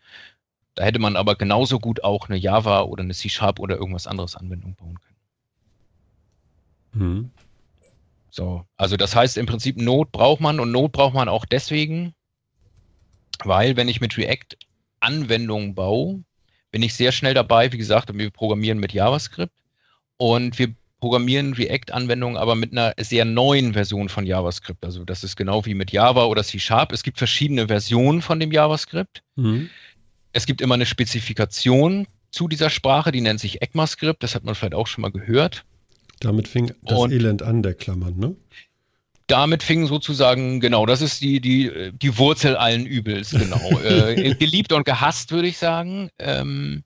Da 0.74 0.84
hätte 0.84 1.00
man 1.00 1.16
aber 1.16 1.34
genauso 1.34 1.80
gut 1.80 2.04
auch 2.04 2.28
eine 2.28 2.38
Java 2.38 2.82
oder 2.82 3.02
eine 3.02 3.14
C-Sharp 3.14 3.59
oder 3.59 3.76
irgendwas 3.76 4.06
anderes 4.06 4.36
Anwendung 4.36 4.76
bauen 4.76 4.96
können. 5.00 5.16
Mhm. 6.92 7.30
So, 8.39 8.64
also 8.76 8.97
das 8.97 9.16
heißt 9.16 9.36
im 9.36 9.47
Prinzip 9.47 9.76
Not 9.78 10.12
braucht 10.12 10.41
man 10.41 10.61
und 10.61 10.70
Not 10.70 10.93
braucht 10.93 11.12
man 11.12 11.28
auch 11.28 11.45
deswegen, 11.45 12.14
weil 13.43 13.76
wenn 13.76 13.89
ich 13.89 14.01
mit 14.01 14.16
React 14.16 14.57
Anwendungen 15.01 15.74
baue, 15.74 16.22
bin 16.70 16.84
ich 16.84 16.95
sehr 16.95 17.11
schnell 17.11 17.34
dabei. 17.34 17.72
Wie 17.72 17.78
gesagt, 17.78 18.16
wir 18.16 18.30
programmieren 18.30 18.78
mit 18.78 18.93
JavaScript 18.93 19.53
und 20.18 20.57
wir 20.57 20.72
programmieren 21.01 21.55
React-Anwendungen 21.55 22.36
aber 22.36 22.55
mit 22.55 22.70
einer 22.70 22.95
sehr 23.01 23.24
neuen 23.24 23.72
Version 23.72 24.09
von 24.09 24.24
JavaScript. 24.24 24.84
Also 24.84 25.05
das 25.05 25.24
ist 25.24 25.34
genau 25.34 25.66
wie 25.66 25.74
mit 25.74 25.91
Java 25.91 26.26
oder 26.26 26.45
C 26.45 26.61
Sharp. 26.61 26.93
Es 26.93 27.03
gibt 27.03 27.18
verschiedene 27.18 27.66
Versionen 27.66 28.22
von 28.22 28.39
dem 28.39 28.53
JavaScript. 28.53 29.24
Mhm. 29.34 29.68
Es 30.32 30.47
gibt 30.47 30.61
immer 30.61 30.74
eine 30.74 30.86
Spezifikation 30.86 32.07
zu 32.30 32.47
dieser 32.47 32.70
Sprache, 32.70 33.11
die 33.11 33.20
nennt 33.20 33.41
sich 33.41 33.62
ECMAScript. 33.62 34.22
Das 34.22 34.36
hat 34.36 34.45
man 34.45 34.55
vielleicht 34.55 34.74
auch 34.74 34.86
schon 34.86 35.03
mal 35.03 35.11
gehört. 35.11 35.64
Damit 36.21 36.49
fing 36.49 36.73
das 36.83 36.99
und 36.99 37.12
Elend 37.12 37.43
an, 37.43 37.62
der 37.62 37.75
Klammern, 37.75 38.19
ne? 38.19 38.37
Damit 39.29 39.62
fing 39.62 39.87
sozusagen, 39.87 40.59
genau, 40.59 40.87
das 40.87 41.03
ist 41.03 41.21
die, 41.21 41.41
die, 41.41 41.93
die 41.93 42.16
Wurzel 42.16 42.57
allen 42.57 42.87
Übels, 42.87 43.31
genau. 43.31 43.79
äh, 43.85 44.35
geliebt 44.35 44.73
und 44.73 44.85
gehasst, 44.85 45.33
würde 45.33 45.49
ich 45.49 45.59
sagen. 45.59 46.11
Ähm, 46.19 46.83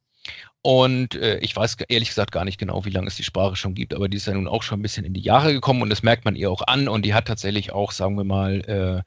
und 0.62 1.16
äh, 1.16 1.39
ich 1.39 1.55
weiß 1.55 1.76
ehrlich 1.89 2.09
gesagt 2.09 2.30
gar 2.30 2.45
nicht 2.45 2.59
genau, 2.59 2.85
wie 2.85 2.91
lange 2.91 3.09
es 3.09 3.16
die 3.16 3.24
Sprache 3.24 3.57
schon 3.57 3.74
gibt, 3.74 3.95
aber 3.95 4.09
die 4.09 4.16
ist 4.16 4.26
ja 4.26 4.35
nun 4.35 4.47
auch 4.47 4.62
schon 4.62 4.78
ein 4.78 4.83
bisschen 4.83 5.05
in 5.05 5.12
die 5.12 5.20
Jahre 5.20 5.53
gekommen 5.53 5.83
und 5.83 5.91
das 5.91 6.05
merkt 6.05 6.24
man 6.24 6.37
ihr 6.37 6.51
auch 6.51 6.62
an 6.66 6.89
und 6.89 7.05
die 7.05 7.14
hat 7.14 7.26
tatsächlich 7.26 7.72
auch, 7.72 7.91
sagen 7.91 8.16
wir 8.16 8.24
mal, 8.24 9.05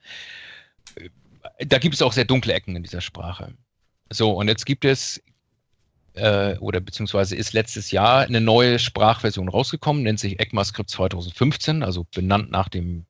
äh, 1.00 1.66
da 1.66 1.78
gibt 1.78 1.96
es 1.96 2.02
auch 2.02 2.12
sehr 2.12 2.26
dunkle 2.26 2.54
Ecken 2.54 2.76
in 2.76 2.84
dieser 2.84 3.00
Sprache. 3.00 3.54
So, 4.10 4.32
und 4.32 4.50
jetzt 4.50 4.66
gibt 4.66 4.84
es 4.84 5.22
äh, 6.16 6.57
oder 6.59 6.80
beziehungsweise 6.80 7.36
ist 7.36 7.53
letztes 7.53 7.91
Jahr 7.91 8.22
eine 8.22 8.41
neue 8.41 8.80
Sprachversion 8.80 9.49
rausgekommen, 9.49 10.03
nennt 10.03 10.20
sich 10.20 10.39
ECMAScript 10.39 10.89
2015, 10.89 11.84
also 11.84 12.05
benannt 12.13 12.51
nach 12.51 12.70
dem 12.70 13.05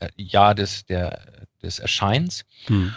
äh, 0.00 0.08
Jahr 0.16 0.54
des, 0.54 0.86
der, 0.86 1.46
des 1.62 1.78
Erscheins. 1.78 2.44
Hm. 2.66 2.94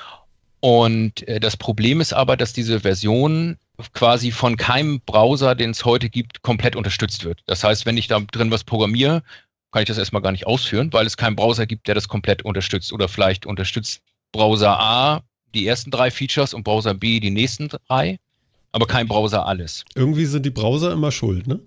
Und 0.59 1.27
äh, 1.27 1.39
das 1.39 1.57
Problem 1.57 2.01
ist 2.01 2.13
aber, 2.13 2.37
dass 2.37 2.53
diese 2.53 2.81
Version 2.81 3.57
quasi 3.93 4.31
von 4.31 4.57
keinem 4.57 5.01
Browser, 5.01 5.53
den 5.53 5.71
es 5.71 5.85
heute 5.85 6.09
gibt, 6.09 6.41
komplett 6.41 6.75
unterstützt 6.75 7.23
wird. 7.23 7.43
Das 7.45 7.63
heißt, 7.63 7.85
wenn 7.85 7.97
ich 7.97 8.07
da 8.07 8.19
drin 8.19 8.49
was 8.49 8.63
programmiere, 8.63 9.21
kann 9.71 9.83
ich 9.83 9.87
das 9.87 9.97
erstmal 9.99 10.21
gar 10.21 10.31
nicht 10.31 10.47
ausführen, 10.47 10.91
weil 10.93 11.05
es 11.05 11.17
keinen 11.17 11.35
Browser 11.35 11.67
gibt, 11.67 11.87
der 11.87 11.95
das 11.95 12.07
komplett 12.07 12.43
unterstützt. 12.43 12.91
Oder 12.91 13.07
vielleicht 13.07 13.45
unterstützt 13.45 14.01
Browser 14.31 14.79
A 14.79 15.23
die 15.53 15.67
ersten 15.67 15.91
drei 15.91 16.09
Features 16.09 16.53
und 16.53 16.63
Browser 16.63 16.93
B 16.93 17.19
die 17.19 17.29
nächsten 17.29 17.69
drei 17.69 18.19
aber 18.78 18.86
kein 18.86 19.07
Browser 19.07 19.47
alles. 19.47 19.84
Irgendwie 19.95 20.28
sind 20.28 20.45
die 20.45 20.51
Browser 20.51 20.91
immer 20.93 21.11
schuld, 21.11 21.47
ne? 21.47 21.59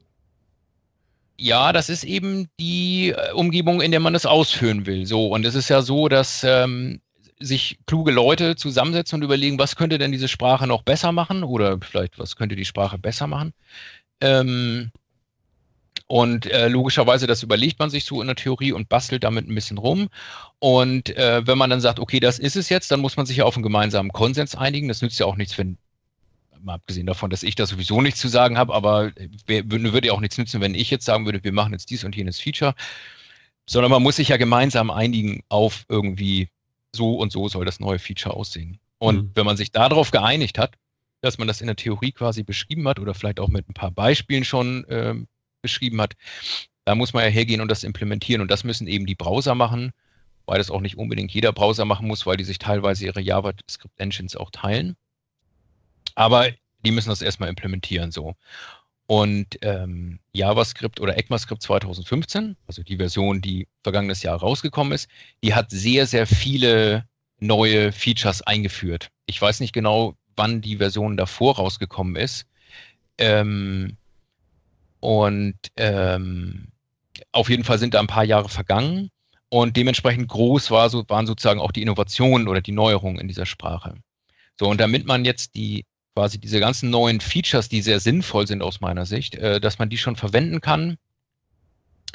Ja, 1.37 1.73
das 1.73 1.89
ist 1.89 2.05
eben 2.05 2.49
die 2.61 3.09
äh, 3.09 3.33
Umgebung, 3.33 3.81
in 3.81 3.91
der 3.91 3.99
man 3.99 4.13
das 4.13 4.27
ausführen 4.27 4.87
will. 4.87 5.07
So, 5.07 5.27
und 5.27 5.45
es 5.45 5.57
ist 5.57 5.69
ja 5.69 5.83
so, 5.83 6.09
dass 6.09 6.45
ähm, 6.45 7.01
sich 7.41 7.81
kluge 7.87 8.13
Leute 8.13 8.55
zusammensetzen 8.55 9.17
und 9.17 9.25
überlegen, 9.25 9.59
was 9.59 9.75
könnte 9.75 9.99
denn 9.99 10.13
diese 10.13 10.29
Sprache 10.29 10.69
noch 10.69 10.83
besser 10.83 11.11
machen 11.11 11.43
oder 11.43 11.79
vielleicht, 11.81 12.17
was 12.21 12.37
könnte 12.37 12.55
die 12.55 12.65
Sprache 12.65 12.97
besser 12.97 13.27
machen. 13.27 13.55
Ähm, 14.21 14.93
und 16.07 16.47
äh, 16.47 16.69
logischerweise, 16.69 17.27
das 17.27 17.43
überlegt 17.43 17.81
man 17.81 17.91
sich 17.91 18.05
so 18.05 18.21
in 18.21 18.29
der 18.29 18.37
Theorie 18.37 18.71
und 18.71 18.89
bastelt 18.89 19.25
damit 19.25 19.49
ein 19.49 19.55
bisschen 19.57 19.79
rum. 19.79 20.11
Und 20.61 21.17
äh, 21.17 21.45
wenn 21.45 21.59
man 21.59 21.71
dann 21.71 21.81
sagt, 21.81 21.99
okay, 21.99 22.21
das 22.21 22.39
ist 22.39 22.55
es 22.55 22.69
jetzt, 22.69 22.93
dann 22.93 23.01
muss 23.01 23.17
man 23.17 23.27
sich 23.27 23.39
ja 23.39 23.47
auf 23.47 23.57
einen 23.57 23.65
gemeinsamen 23.65 24.13
Konsens 24.13 24.55
einigen. 24.55 24.87
Das 24.87 25.03
nützt 25.03 25.19
ja 25.19 25.27
auch 25.27 25.37
nichts, 25.37 25.59
wenn 25.59 25.77
mal 26.63 26.75
abgesehen 26.75 27.07
davon, 27.07 27.31
dass 27.31 27.43
ich 27.43 27.55
da 27.55 27.67
sowieso 27.67 28.01
nichts 28.01 28.21
zu 28.21 28.29
sagen 28.29 28.59
habe, 28.59 28.75
aber 28.75 29.13
würde 29.47 30.07
ja 30.07 30.13
auch 30.13 30.21
nichts 30.21 30.39
nützen, 30.39 30.61
wenn 30.61 30.75
ich 30.75 30.91
jetzt 30.91 31.05
sagen 31.05 31.25
würde, 31.25 31.43
wir 31.43 31.53
machen 31.53 31.73
jetzt 31.73 31.91
dies 31.91 32.05
und 32.05 32.17
jenes 32.17 32.41
Feature, 32.41 32.75
sondern 33.67 33.91
man 33.91 34.03
muss 34.03 34.17
sich 34.17 34.29
ja 34.29 34.37
gemeinsam 34.37 34.91
einigen 34.91 35.43
auf 35.49 35.85
irgendwie 35.89 36.49
so 36.95 37.17
und 37.17 37.33
so 37.33 37.49
soll 37.49 37.65
das 37.65 37.81
neue 37.81 37.99
Feature 37.99 38.35
aussehen. 38.35 38.79
Und 38.99 39.17
mhm. 39.17 39.31
wenn 39.35 39.47
man 39.47 39.57
sich 39.57 39.73
darauf 39.73 40.11
geeinigt 40.11 40.59
hat, 40.59 40.75
dass 41.21 41.39
man 41.39 41.49
das 41.49 41.61
in 41.61 41.67
der 41.67 41.77
Theorie 41.77 42.13
quasi 42.13 42.43
beschrieben 42.43 42.87
hat 42.89 42.99
oder 42.99 43.15
vielleicht 43.15 43.41
auch 43.41 43.49
mit 43.49 43.69
ein 43.69 43.75
paar 43.75 43.91
Beispielen 43.91 44.45
schon 44.45 44.85
äh, 44.85 45.15
beschrieben 45.63 46.01
hat, 46.01 46.15
da 46.85 46.95
muss 46.95 47.13
man 47.13 47.25
ja 47.25 47.31
hergehen 47.31 47.61
und 47.61 47.71
das 47.71 47.85
implementieren. 47.85 48.41
Und 48.41 48.51
das 48.51 48.65
müssen 48.65 48.87
eben 48.87 49.07
die 49.07 49.15
Browser 49.15 49.55
machen, 49.55 49.93
weil 50.47 50.59
das 50.59 50.71
auch 50.71 50.81
nicht 50.81 50.99
unbedingt 50.99 51.31
jeder 51.33 51.53
Browser 51.53 51.85
machen 51.85 52.09
muss, 52.09 52.27
weil 52.27 52.37
die 52.37 52.45
sich 52.45 52.59
teilweise 52.59 53.07
ihre 53.07 53.21
JavaScript-Engines 53.21 54.37
auch 54.37 54.51
teilen. 54.51 54.97
Aber 56.15 56.49
die 56.85 56.91
müssen 56.91 57.11
das 57.11 57.23
erstmal 57.23 57.49
implementieren 57.49 58.11
so. 58.11 58.35
Und 59.07 59.59
ähm, 59.63 60.21
JavaScript 60.33 61.01
oder 61.01 61.19
ECMAScript 61.19 61.63
2015, 61.63 62.57
also 62.69 62.83
die 62.85 62.97
Version, 62.97 63.41
die 63.41 63.67
vergangenes 63.83 64.23
Jahr 64.23 64.39
rausgekommen 64.39 64.93
ist, 64.93 65.09
die 65.43 65.53
hat 65.53 65.71
sehr, 65.71 66.07
sehr 66.07 66.29
viele 66.29 67.05
neue 67.41 67.91
Features 67.91 68.43
eingeführt. 68.43 69.09
Ich 69.27 69.41
weiß 69.43 69.59
nicht 69.61 69.73
genau, 69.73 70.15
wann 70.37 70.61
die 70.61 70.77
Version 70.77 71.17
davor 71.17 71.57
rausgekommen 71.57 72.15
ist. 72.15 72.47
Ähm, 73.19 73.97
und 75.01 75.57
ähm, 75.77 76.69
auf 77.33 77.51
jeden 77.51 77.65
Fall 77.65 77.79
sind 77.79 77.95
da 77.95 78.01
ein 78.01 78.07
paar 78.07 78.25
Jahre 78.25 78.49
vergangen 78.49 79.11
und 79.49 79.77
dementsprechend 79.77 80.29
groß 80.29 80.71
war, 80.71 80.89
so, 80.89 81.05
waren 81.09 81.27
sozusagen 81.27 81.61
auch 81.61 81.73
die 81.73 81.83
Innovationen 81.83 82.47
oder 82.47 82.61
die 82.61 82.73
Neuerungen 82.73 83.19
in 83.19 83.29
dieser 83.29 83.47
Sprache. 83.47 83.95
So, 84.59 84.69
und 84.69 84.81
damit 84.81 85.07
man 85.07 85.25
jetzt 85.25 85.57
die 85.57 85.85
quasi 86.21 86.39
diese 86.39 86.61
ganzen 86.61 86.91
neuen 86.91 87.19
Features, 87.19 87.71
die 87.71 87.81
sehr 87.81 87.99
sinnvoll 87.99 88.47
sind 88.47 88.61
aus 88.61 88.83
meiner 88.83 89.07
Sicht, 89.07 89.37
äh, 89.37 89.59
dass 89.59 89.79
man 89.79 89.89
die 89.89 89.97
schon 89.97 90.17
verwenden 90.17 90.61
kann, 90.61 90.99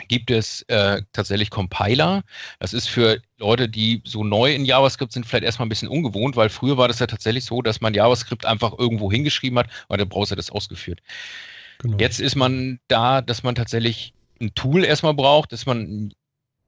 gibt 0.08 0.30
es 0.30 0.62
äh, 0.68 1.01
tatsächlich 1.12 1.49
Compiler. 1.49 2.22
Das 2.60 2.74
ist 2.74 2.88
für 2.88 3.20
Leute, 3.39 3.68
die 3.68 4.03
so 4.06 4.24
neu 4.24 4.53
in 4.53 4.64
JavaScript 4.64 5.12
sind, 5.12 5.26
vielleicht 5.26 5.43
erstmal 5.43 5.66
ein 5.66 5.70
bisschen 5.70 5.88
ungewohnt, 5.88 6.36
weil 6.36 6.49
früher 6.49 6.78
war 6.78 6.88
das 6.88 6.99
ja 6.99 7.08
tatsächlich 7.08 7.45
so, 7.45 7.64
dass 7.64 7.82
man 7.82 7.95
JavaScript 7.95 8.45
einfach 8.45 8.78
irgendwo 8.78 9.12
hingeschrieben 9.12 9.58
hat 9.58 9.70
und 9.88 9.97
der 9.97 10.06
Browser 10.06 10.36
das 10.36 10.51
ausgeführt. 10.51 10.99
Genau. 11.80 11.97
Jetzt 11.97 12.20
ist 12.20 12.36
man 12.36 12.80
da, 12.88 13.24
dass 13.24 13.41
man 13.41 13.56
tatsächlich 13.56 14.14
ein 14.39 14.53
Tool 14.53 14.86
erstmal 14.86 15.16
braucht, 15.16 15.51
dass 15.51 15.66
man 15.66 16.14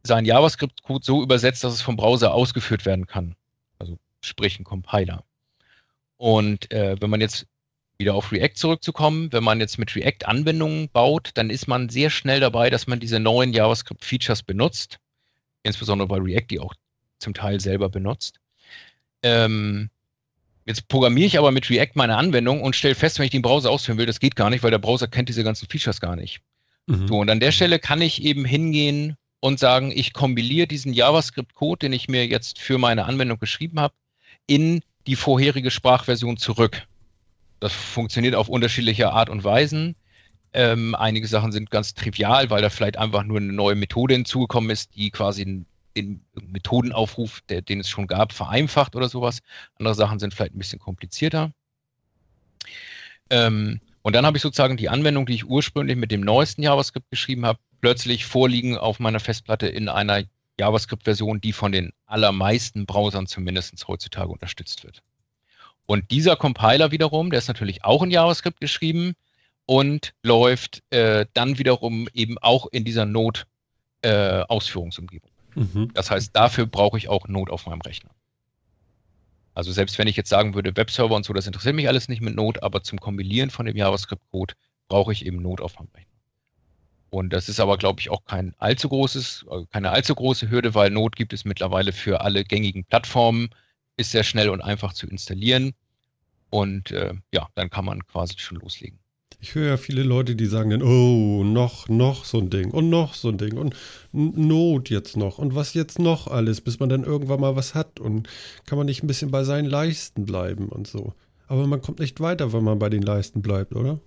seinen 0.01 0.25
JavaScript-Code 0.25 1.05
so 1.05 1.21
übersetzt, 1.21 1.63
dass 1.63 1.73
es 1.73 1.83
vom 1.83 1.97
Browser 1.97 2.33
ausgeführt 2.33 2.87
werden 2.87 3.05
kann. 3.05 3.35
Also 3.77 3.99
sprich 4.21 4.59
ein 4.59 4.63
Compiler. 4.63 5.23
Und 6.17 6.71
äh, 6.71 6.95
wenn 6.99 7.09
man 7.09 7.21
jetzt 7.21 7.45
wieder 7.97 8.13
auf 8.13 8.31
React 8.31 8.55
zurückzukommen, 8.55 9.31
wenn 9.31 9.43
man 9.43 9.59
jetzt 9.59 9.79
mit 9.79 9.95
React 9.95 10.25
Anwendungen 10.25 10.89
baut, 10.89 11.31
dann 11.35 11.49
ist 11.49 11.67
man 11.67 11.89
sehr 11.89 12.09
schnell 12.09 12.39
dabei, 12.39 12.69
dass 12.69 12.87
man 12.87 12.99
diese 12.99 13.19
neuen 13.19 13.53
JavaScript-Features 13.53 14.43
benutzt, 14.43 14.99
insbesondere 15.63 16.09
weil 16.09 16.21
React 16.21 16.47
die 16.51 16.59
auch 16.59 16.73
zum 17.19 17.33
Teil 17.33 17.59
selber 17.59 17.89
benutzt. 17.89 18.39
Ähm, 19.23 19.89
jetzt 20.65 20.87
programmiere 20.87 21.27
ich 21.27 21.39
aber 21.39 21.51
mit 21.51 21.69
React 21.69 21.93
meine 21.95 22.17
Anwendung 22.17 22.61
und 22.61 22.75
stelle 22.75 22.95
fest, 22.95 23.17
wenn 23.17 23.25
ich 23.25 23.31
den 23.31 23.41
Browser 23.41 23.71
ausführen 23.71 23.97
will, 23.97 24.05
das 24.05 24.19
geht 24.19 24.35
gar 24.35 24.49
nicht, 24.49 24.63
weil 24.63 24.71
der 24.71 24.77
Browser 24.77 25.07
kennt 25.07 25.29
diese 25.29 25.43
ganzen 25.43 25.67
Features 25.67 25.99
gar 25.99 26.15
nicht. 26.15 26.41
Mhm. 26.85 27.07
So, 27.07 27.19
und 27.19 27.29
an 27.29 27.39
der 27.39 27.51
Stelle 27.51 27.79
kann 27.79 28.01
ich 28.01 28.21
eben 28.23 28.45
hingehen 28.45 29.15
und 29.39 29.59
sagen, 29.59 29.91
ich 29.91 30.13
kombiniere 30.13 30.67
diesen 30.67 30.93
JavaScript-Code, 30.93 31.79
den 31.79 31.93
ich 31.93 32.07
mir 32.07 32.27
jetzt 32.27 32.59
für 32.59 32.77
meine 32.77 33.05
Anwendung 33.05 33.39
geschrieben 33.39 33.79
habe, 33.79 33.93
in 34.45 34.81
die 35.07 35.15
vorherige 35.15 35.71
Sprachversion 35.71 36.37
zurück. 36.37 36.83
Das 37.59 37.73
funktioniert 37.73 38.35
auf 38.35 38.49
unterschiedliche 38.49 39.11
Art 39.11 39.29
und 39.29 39.43
Weisen. 39.43 39.95
Ähm, 40.53 40.95
einige 40.95 41.27
Sachen 41.27 41.51
sind 41.51 41.71
ganz 41.71 41.93
trivial, 41.93 42.49
weil 42.49 42.61
da 42.61 42.69
vielleicht 42.69 42.97
einfach 42.97 43.23
nur 43.23 43.37
eine 43.37 43.53
neue 43.53 43.75
Methode 43.75 44.13
hinzugekommen 44.13 44.69
ist, 44.69 44.95
die 44.95 45.09
quasi 45.09 45.65
den 45.95 46.25
Methodenaufruf, 46.39 47.41
der, 47.49 47.61
den 47.61 47.79
es 47.79 47.89
schon 47.89 48.05
gab, 48.05 48.31
vereinfacht 48.31 48.95
oder 48.95 49.09
sowas. 49.09 49.39
Andere 49.79 49.95
Sachen 49.95 50.19
sind 50.19 50.33
vielleicht 50.33 50.53
ein 50.53 50.59
bisschen 50.59 50.79
komplizierter. 50.79 51.51
Ähm, 53.29 53.81
und 54.03 54.15
dann 54.15 54.25
habe 54.25 54.37
ich 54.37 54.43
sozusagen 54.43 54.77
die 54.77 54.89
Anwendung, 54.89 55.25
die 55.25 55.33
ich 55.33 55.45
ursprünglich 55.45 55.97
mit 55.97 56.11
dem 56.11 56.21
neuesten 56.21 56.61
JavaScript 56.61 57.09
geschrieben 57.09 57.45
habe, 57.45 57.59
plötzlich 57.81 58.25
vorliegen 58.25 58.77
auf 58.77 58.99
meiner 58.99 59.19
Festplatte 59.19 59.67
in 59.67 59.89
einer 59.89 60.23
JavaScript-Version, 60.59 61.41
die 61.41 61.53
von 61.53 61.71
den 61.71 61.91
allermeisten 62.05 62.85
Browsern 62.85 63.25
zumindest 63.27 63.87
heutzutage 63.87 64.29
unterstützt 64.29 64.83
wird. 64.83 65.01
Und 65.85 66.11
dieser 66.11 66.35
Compiler 66.35 66.91
wiederum, 66.91 67.29
der 67.29 67.39
ist 67.39 67.47
natürlich 67.47 67.83
auch 67.83 68.03
in 68.03 68.11
JavaScript 68.11 68.59
geschrieben 68.59 69.13
und 69.65 70.13
läuft 70.23 70.83
äh, 70.91 71.25
dann 71.33 71.57
wiederum 71.57 72.07
eben 72.13 72.37
auch 72.39 72.67
in 72.67 72.83
dieser 72.83 73.05
Node-Ausführungsumgebung. 73.05 75.29
Äh, 75.55 75.59
mhm. 75.59 75.93
Das 75.93 76.11
heißt, 76.11 76.35
dafür 76.35 76.65
brauche 76.65 76.97
ich 76.97 77.07
auch 77.07 77.27
Node 77.27 77.51
auf 77.51 77.65
meinem 77.65 77.81
Rechner. 77.81 78.11
Also 79.53 79.71
selbst 79.71 79.97
wenn 79.97 80.07
ich 80.07 80.15
jetzt 80.15 80.29
sagen 80.29 80.53
würde, 80.53 80.75
Webserver 80.75 81.15
und 81.15 81.25
so, 81.25 81.33
das 81.33 81.47
interessiert 81.47 81.75
mich 81.75 81.87
alles 81.87 82.09
nicht 82.09 82.21
mit 82.21 82.35
Node, 82.35 82.61
aber 82.63 82.83
zum 82.83 82.99
Kompilieren 82.99 83.49
von 83.49 83.65
dem 83.65 83.75
JavaScript-Code 83.75 84.53
brauche 84.87 85.11
ich 85.11 85.25
eben 85.25 85.41
Node 85.41 85.63
auf 85.63 85.79
meinem 85.79 85.89
Rechner. 85.95 86.16
Und 87.09 87.31
das 87.31 87.49
ist 87.49 87.59
aber, 87.59 87.77
glaube 87.77 88.01
ich, 88.01 88.09
auch 88.09 88.25
kein 88.25 88.53
allzu 88.57 88.89
großes, 88.89 89.45
äh, 89.49 89.63
keine 89.71 89.91
allzu 89.91 90.15
große 90.15 90.49
Hürde, 90.49 90.75
weil 90.75 90.91
Node 90.91 91.15
gibt 91.15 91.33
es 91.33 91.45
mittlerweile 91.45 91.93
für 91.93 92.21
alle 92.21 92.43
gängigen 92.43 92.83
Plattformen, 92.83 93.49
ist 93.95 94.11
sehr 94.11 94.23
schnell 94.23 94.49
und 94.49 94.61
einfach 94.61 94.93
zu 94.93 95.07
installieren. 95.07 95.73
Und 96.49 96.91
äh, 96.91 97.13
ja, 97.33 97.47
dann 97.55 97.69
kann 97.69 97.85
man 97.85 98.05
quasi 98.07 98.35
schon 98.37 98.59
loslegen. 98.59 98.99
Ich 99.39 99.53
höre 99.53 99.67
ja 99.67 99.77
viele 99.77 100.01
Leute, 100.01 100.35
die 100.35 100.47
sagen 100.47 100.71
dann, 100.71 100.81
oh, 100.81 101.43
noch, 101.43 101.87
noch 101.89 102.25
so 102.25 102.39
ein 102.39 102.49
Ding 102.49 102.71
und 102.71 102.89
noch 102.89 103.13
so 103.13 103.29
ein 103.29 103.37
Ding 103.37 103.57
und 103.57 103.75
Not 104.11 104.89
jetzt 104.89 105.15
noch 105.15 105.37
und 105.37 105.53
was 105.53 105.75
jetzt 105.75 105.99
noch 105.99 106.27
alles, 106.27 106.59
bis 106.61 106.79
man 106.79 106.89
dann 106.89 107.03
irgendwann 107.03 107.39
mal 107.39 107.55
was 107.55 107.75
hat 107.75 107.99
und 107.99 108.27
kann 108.65 108.79
man 108.79 108.87
nicht 108.87 109.03
ein 109.03 109.07
bisschen 109.07 109.29
bei 109.29 109.43
seinen 109.43 109.69
Leisten 109.69 110.25
bleiben 110.25 110.69
und 110.69 110.87
so. 110.87 111.13
Aber 111.47 111.67
man 111.67 111.81
kommt 111.81 111.99
nicht 111.99 112.19
weiter, 112.19 112.51
wenn 112.51 112.63
man 112.63 112.79
bei 112.79 112.89
den 112.89 113.03
Leisten 113.03 113.43
bleibt, 113.43 113.75
oder? 113.75 113.99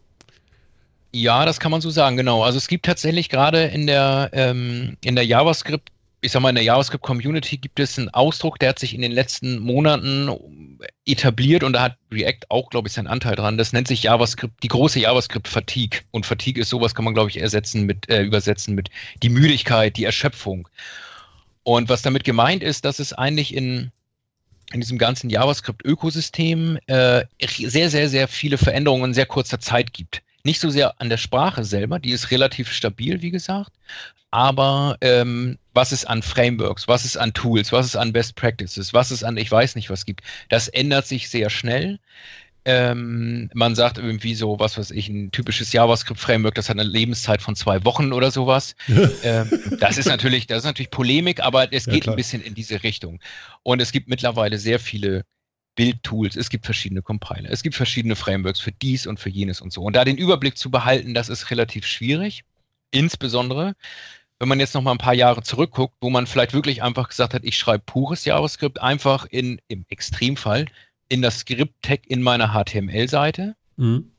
Ja, 1.13 1.45
das 1.45 1.59
kann 1.59 1.73
man 1.73 1.81
so 1.81 1.91
sagen, 1.91 2.17
genau. 2.17 2.45
Also 2.45 2.59
es 2.59 2.69
gibt 2.69 2.87
tatsächlich 2.87 3.29
gerade 3.29 3.65
in 3.65 3.87
der, 3.87 4.31
ähm, 4.33 4.97
in 5.03 5.17
der 5.17 5.27
JavaScript 5.27 5.91
ich 6.23 6.33
sag 6.33 6.43
mal, 6.43 6.51
in 6.51 6.55
der 6.55 6.65
JavaScript-Community 6.65 7.57
gibt 7.57 7.81
es 7.81 7.99
einen 7.99 8.11
Ausdruck, 8.11 8.59
der 8.59 8.71
hat 8.71 8.79
sich 8.79 8.95
in 8.95 9.01
den 9.01 9.13
letzten 9.13 9.59
Monaten 9.59 10.79
etabliert 11.07 11.65
und 11.65 11.73
da 11.73 11.83
hat 11.83 11.97
React 12.13 12.51
auch, 12.51 12.69
glaube 12.69 12.89
ich, 12.89 12.95
seinen 12.95 13.07
Anteil 13.07 13.37
dran. 13.37 13.57
Das 13.57 13.73
nennt 13.73 13.89
sich 13.89 14.03
JavaScript, 14.03 14.63
die 14.63 14.69
große 14.69 15.01
JavaScript-Fatigue. 15.01 16.01
Und 16.11 16.27
Fatigue 16.27 16.61
ist 16.61 16.69
sowas, 16.69 16.95
kann 16.95 17.07
man, 17.07 17.15
glaube 17.15 17.31
ich, 17.31 17.41
ersetzen 17.41 17.85
mit, 17.85 18.09
äh, 18.11 18.23
übersetzen 18.23 18.75
mit 18.75 18.91
die 19.23 19.31
Müdigkeit, 19.31 19.97
die 19.97 20.05
Erschöpfung. 20.05 20.69
Und 21.63 21.89
was 21.89 22.03
damit 22.03 22.25
gemeint 22.25 22.63
ist, 22.63 22.85
dass 22.85 22.99
es 22.99 23.15
eigentlich 23.15 23.55
in, 23.55 23.91
in 24.73 24.81
diesem 24.81 24.99
ganzen 24.99 25.31
JavaScript-Ökosystem 25.31 26.79
äh, 26.87 27.25
sehr, 27.41 27.89
sehr, 27.89 28.09
sehr 28.11 28.29
viele 28.29 28.59
Veränderungen 28.59 29.05
in 29.05 29.15
sehr 29.15 29.27
kurzer 29.27 29.59
Zeit 29.59 29.95
gibt 29.95 30.23
nicht 30.45 30.61
so 30.61 30.70
sehr 30.70 31.01
an 31.01 31.09
der 31.09 31.18
Sprache 31.18 31.64
selber, 31.64 31.99
die 31.99 32.11
ist 32.11 32.30
relativ 32.30 32.72
stabil, 32.72 33.22
wie 33.22 33.30
gesagt, 33.30 33.72
aber 34.30 34.97
ähm, 35.01 35.59
was 35.74 35.93
es 35.93 36.05
an 36.05 36.22
Frameworks, 36.22 36.86
was 36.86 37.05
es 37.05 37.16
an 37.16 37.32
Tools, 37.32 37.72
was 37.72 37.86
es 37.86 37.97
an 37.97 38.12
Best 38.12 38.36
Practices, 38.36 38.95
was 38.95 39.11
es 39.11 39.24
an 39.24 39.36
ich 39.36 39.51
weiß 39.51 39.74
nicht 39.74 39.91
was 39.91 40.05
gibt, 40.05 40.22
das 40.49 40.68
ändert 40.68 41.07
sich 41.07 41.28
sehr 41.28 41.51
schnell. 41.51 41.99
Ähm, 42.66 43.49
man 43.55 43.74
sagt 43.74 43.97
irgendwie 43.97 44.34
so, 44.34 44.59
was 44.59 44.76
weiß 44.76 44.91
ich, 44.91 45.09
ein 45.09 45.30
typisches 45.32 45.72
JavaScript-Framework, 45.72 46.55
das 46.55 46.68
hat 46.68 46.78
eine 46.78 46.88
Lebenszeit 46.88 47.41
von 47.41 47.57
zwei 47.57 47.82
Wochen 47.86 48.12
oder 48.12 48.30
sowas. 48.30 48.76
ähm, 49.24 49.51
das 49.80 49.97
ist 49.97 50.07
natürlich, 50.07 50.47
das 50.47 50.59
ist 50.59 50.64
natürlich 50.64 50.91
Polemik, 50.91 51.41
aber 51.41 51.72
es 51.72 51.86
geht 51.86 52.05
ja, 52.05 52.12
ein 52.12 52.16
bisschen 52.16 52.43
in 52.43 52.55
diese 52.55 52.82
Richtung. 52.82 53.18
Und 53.62 53.80
es 53.80 53.93
gibt 53.93 54.09
mittlerweile 54.09 54.59
sehr 54.59 54.78
viele 54.78 55.24
Bildtools, 55.77 56.37
es 56.37 56.51
gibt 56.51 56.66
verschiedene 56.66 57.03
Compiler, 57.03 57.51
es 57.51 57.62
gibt 57.62 57.75
verschiedene 57.75 58.16
Frameworks 58.16 58.61
für 58.61 58.73
dies 58.73 59.07
und 59.07 59.21
für 59.21 59.31
jenes 59.31 59.61
und 59.61 59.73
so. 59.73 59.83
Und 59.83 59.97
da 59.97 60.05
den 60.05 60.18
Überblick 60.18 60.59
zu 60.59 60.71
behalten, 60.71 61.14
das 61.14 61.29
ist 61.29 61.51
relativ 61.51 61.87
schwierig. 61.87 62.45
Insbesondere, 62.91 63.75
wenn 64.39 64.49
man 64.49 64.59
jetzt 64.59 64.75
noch 64.75 64.83
mal 64.83 64.93
ein 64.93 64.99
paar 64.99 65.14
Jahre 65.14 65.43
zurückguckt, 65.43 65.95
wo 66.01 66.11
man 66.11 66.27
vielleicht 66.27 66.53
wirklich 66.53 66.83
einfach 66.83 67.09
gesagt 67.09 67.35
hat, 67.35 67.45
ich 67.45 67.57
schreibe 67.57 67.85
pures 67.85 68.25
JavaScript 68.25 68.81
einfach 68.81 69.27
in, 69.31 69.61
im 69.68 69.85
Extremfall 69.89 70.66
in 71.09 71.23
das 71.23 71.41
Script-Tag 71.41 72.07
in 72.07 72.23
meiner 72.23 72.53
HTML-Seite. 72.55 73.55
Mhm. 73.77 74.11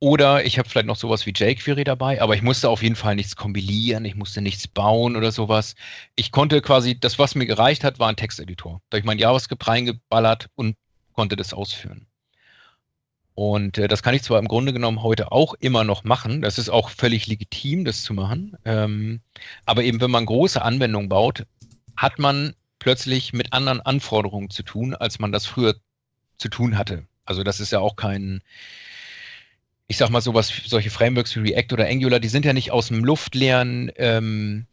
Oder 0.00 0.44
ich 0.44 0.58
habe 0.58 0.68
vielleicht 0.68 0.86
noch 0.86 0.96
sowas 0.96 1.26
wie 1.26 1.32
jQuery 1.32 1.82
dabei, 1.82 2.22
aber 2.22 2.36
ich 2.36 2.42
musste 2.42 2.68
auf 2.68 2.82
jeden 2.82 2.94
Fall 2.94 3.16
nichts 3.16 3.34
kompilieren, 3.34 4.04
ich 4.04 4.14
musste 4.14 4.40
nichts 4.40 4.68
bauen 4.68 5.16
oder 5.16 5.32
sowas. 5.32 5.74
Ich 6.14 6.30
konnte 6.30 6.62
quasi, 6.62 6.98
das, 6.98 7.18
was 7.18 7.34
mir 7.34 7.46
gereicht 7.46 7.82
hat, 7.82 7.98
war 7.98 8.08
ein 8.08 8.16
Texteditor. 8.16 8.80
Da 8.90 8.96
habe 8.96 9.00
ich 9.00 9.04
mein 9.04 9.18
JavaScript 9.18 9.66
reingeballert 9.66 10.50
und 10.54 10.76
konnte 11.14 11.34
das 11.34 11.52
ausführen. 11.52 12.06
Und 13.34 13.78
äh, 13.78 13.88
das 13.88 14.02
kann 14.02 14.14
ich 14.14 14.22
zwar 14.22 14.38
im 14.38 14.48
Grunde 14.48 14.72
genommen 14.72 15.02
heute 15.02 15.32
auch 15.32 15.54
immer 15.54 15.84
noch 15.84 16.04
machen, 16.04 16.42
das 16.42 16.58
ist 16.58 16.68
auch 16.68 16.90
völlig 16.90 17.26
legitim, 17.28 17.84
das 17.84 18.02
zu 18.02 18.14
machen. 18.14 18.56
Ähm, 18.64 19.20
aber 19.64 19.84
eben, 19.84 20.00
wenn 20.00 20.10
man 20.10 20.26
große 20.26 20.60
Anwendungen 20.60 21.08
baut, 21.08 21.44
hat 21.96 22.18
man 22.18 22.54
plötzlich 22.78 23.32
mit 23.32 23.52
anderen 23.52 23.80
Anforderungen 23.80 24.50
zu 24.50 24.62
tun, 24.62 24.94
als 24.94 25.18
man 25.18 25.32
das 25.32 25.46
früher 25.46 25.76
zu 26.36 26.48
tun 26.48 26.78
hatte. 26.78 27.06
Also 27.24 27.42
das 27.42 27.60
ist 27.60 27.72
ja 27.72 27.80
auch 27.80 27.96
kein, 27.96 28.42
ich 29.88 29.96
sag 29.96 30.10
mal 30.10 30.20
sowas, 30.20 30.52
solche 30.66 30.90
Frameworks 30.90 31.34
wie 31.34 31.50
React 31.50 31.72
oder 31.72 31.86
Angular, 31.88 32.20
die 32.20 32.28
sind 32.28 32.44
ja 32.44 32.52
nicht 32.52 32.70
aus 32.70 32.88
dem 32.88 33.04
luftleeren, 33.04 33.90
ähm, 33.96 34.66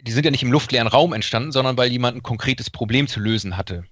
die 0.00 0.12
sind 0.12 0.24
ja 0.24 0.30
nicht 0.30 0.44
im 0.44 0.52
luftleeren 0.52 0.86
Raum 0.86 1.12
entstanden, 1.12 1.50
sondern 1.50 1.76
weil 1.76 1.90
jemand 1.90 2.16
ein 2.16 2.22
konkretes 2.22 2.70
Problem 2.70 3.08
zu 3.08 3.18
lösen 3.18 3.56
hatte. 3.56 3.84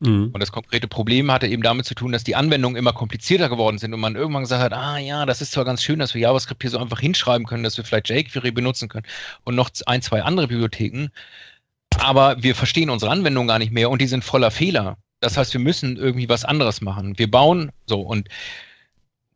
Mhm. 0.00 0.30
Und 0.34 0.40
das 0.40 0.52
konkrete 0.52 0.86
Problem 0.86 1.32
hatte 1.32 1.46
eben 1.46 1.62
damit 1.62 1.86
zu 1.86 1.94
tun, 1.94 2.12
dass 2.12 2.24
die 2.24 2.36
Anwendungen 2.36 2.76
immer 2.76 2.92
komplizierter 2.92 3.48
geworden 3.48 3.78
sind 3.78 3.94
und 3.94 4.00
man 4.00 4.16
irgendwann 4.16 4.42
gesagt 4.42 4.62
hat, 4.62 4.74
ah 4.74 4.98
ja, 4.98 5.24
das 5.24 5.40
ist 5.40 5.52
zwar 5.52 5.64
ganz 5.64 5.82
schön, 5.82 5.98
dass 5.98 6.12
wir 6.12 6.20
JavaScript 6.20 6.62
hier 6.62 6.70
so 6.70 6.78
einfach 6.78 7.00
hinschreiben 7.00 7.46
können, 7.46 7.64
dass 7.64 7.78
wir 7.78 7.84
vielleicht 7.84 8.10
jQuery 8.10 8.50
benutzen 8.50 8.90
können 8.90 9.06
und 9.44 9.54
noch 9.54 9.70
ein, 9.86 10.02
zwei 10.02 10.22
andere 10.22 10.48
Bibliotheken, 10.48 11.08
aber 11.98 12.42
wir 12.42 12.54
verstehen 12.54 12.90
unsere 12.90 13.10
Anwendungen 13.10 13.48
gar 13.48 13.58
nicht 13.58 13.72
mehr 13.72 13.88
und 13.88 14.02
die 14.02 14.08
sind 14.08 14.24
voller 14.24 14.50
Fehler. 14.50 14.98
Das 15.20 15.38
heißt, 15.38 15.54
wir 15.54 15.60
müssen 15.60 15.96
irgendwie 15.96 16.28
was 16.28 16.44
anderes 16.44 16.82
machen. 16.82 17.18
Wir 17.18 17.30
bauen 17.30 17.72
so 17.86 18.00
und 18.02 18.28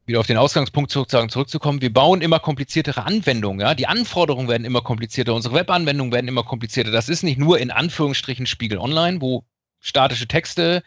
wieder 0.09 0.21
auf 0.21 0.27
den 0.27 0.39
Ausgangspunkt 0.39 0.91
sozusagen 0.91 1.29
zurückzukommen, 1.29 1.83
wir 1.83 1.93
bauen 1.93 2.23
immer 2.23 2.41
kompliziertere 2.41 3.05
Anwendungen, 3.05 3.61
ja. 3.61 3.75
Die 3.75 3.87
Anforderungen 3.87 4.49
werden 4.49 4.65
immer 4.65 4.81
komplizierter, 4.81 5.35
unsere 5.35 5.55
Webanwendungen 5.55 6.13
werden 6.13 6.29
immer 6.29 6.43
komplizierter. 6.43 6.91
Das 6.91 7.09
ist 7.09 7.23
nicht 7.23 7.39
nur 7.39 7.59
in 7.59 7.71
Anführungsstrichen 7.71 8.47
Spiegel 8.47 8.79
Online, 8.79 9.21
wo 9.21 9.45
statische 9.81 10.27
Texte 10.27 10.83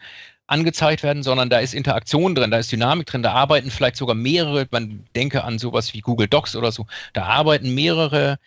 angezeigt 0.48 1.02
werden, 1.02 1.22
sondern 1.22 1.48
da 1.48 1.60
ist 1.60 1.72
Interaktion 1.72 2.34
drin, 2.34 2.50
da 2.50 2.58
ist 2.58 2.72
Dynamik 2.72 3.06
drin, 3.06 3.22
da 3.22 3.32
arbeiten 3.32 3.70
vielleicht 3.70 3.96
sogar 3.96 4.14
mehrere, 4.14 4.66
man 4.70 5.04
denke 5.14 5.44
an 5.44 5.58
sowas 5.58 5.94
wie 5.94 6.00
Google 6.00 6.28
Docs 6.28 6.56
oder 6.56 6.72
so, 6.72 6.86
da 7.12 7.24
arbeiten 7.24 7.74
mehrere 7.74 8.38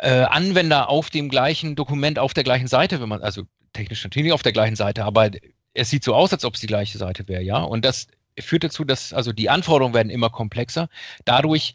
äh, 0.00 0.24
Anwender 0.24 0.88
auf 0.90 1.10
dem 1.10 1.28
gleichen 1.28 1.76
Dokument, 1.76 2.18
auf 2.18 2.34
der 2.34 2.44
gleichen 2.44 2.66
Seite, 2.66 3.00
wenn 3.00 3.08
man, 3.08 3.22
also 3.22 3.44
technisch 3.72 4.02
natürlich 4.04 4.32
auf 4.32 4.42
der 4.42 4.52
gleichen 4.52 4.76
Seite, 4.76 5.04
aber 5.04 5.30
es 5.74 5.90
sieht 5.90 6.04
so 6.04 6.14
aus, 6.14 6.32
als 6.32 6.44
ob 6.44 6.54
es 6.54 6.60
die 6.60 6.66
gleiche 6.66 6.98
Seite 6.98 7.28
wäre, 7.28 7.42
ja. 7.42 7.58
Und 7.58 7.84
das 7.84 8.08
führt 8.38 8.64
dazu, 8.64 8.84
dass 8.84 9.12
also 9.12 9.32
die 9.32 9.50
Anforderungen 9.50 9.94
werden 9.94 10.10
immer 10.10 10.30
komplexer. 10.30 10.88
Dadurch 11.24 11.74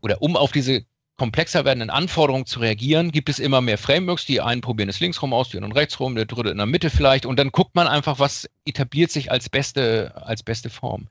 oder 0.00 0.22
um 0.22 0.36
auf 0.36 0.52
diese 0.52 0.84
komplexer 1.16 1.64
werdenden 1.64 1.90
Anforderungen 1.90 2.46
zu 2.46 2.60
reagieren, 2.60 3.10
gibt 3.10 3.28
es 3.28 3.40
immer 3.40 3.60
mehr 3.60 3.76
Frameworks. 3.76 4.24
Die 4.24 4.40
einen 4.40 4.60
probieren 4.60 4.88
es 4.88 5.00
links 5.00 5.20
rum 5.20 5.32
aus, 5.32 5.48
die 5.48 5.56
anderen 5.56 5.72
rechts 5.72 5.98
rum, 5.98 6.14
der 6.14 6.26
dritte 6.26 6.50
in 6.50 6.56
der 6.56 6.66
Mitte 6.66 6.90
vielleicht. 6.90 7.26
Und 7.26 7.38
dann 7.38 7.50
guckt 7.50 7.74
man 7.74 7.88
einfach, 7.88 8.20
was 8.20 8.48
etabliert 8.64 9.10
sich 9.10 9.30
als 9.30 9.48
beste, 9.48 10.12
als 10.14 10.44
beste 10.44 10.70
Form. 10.70 11.08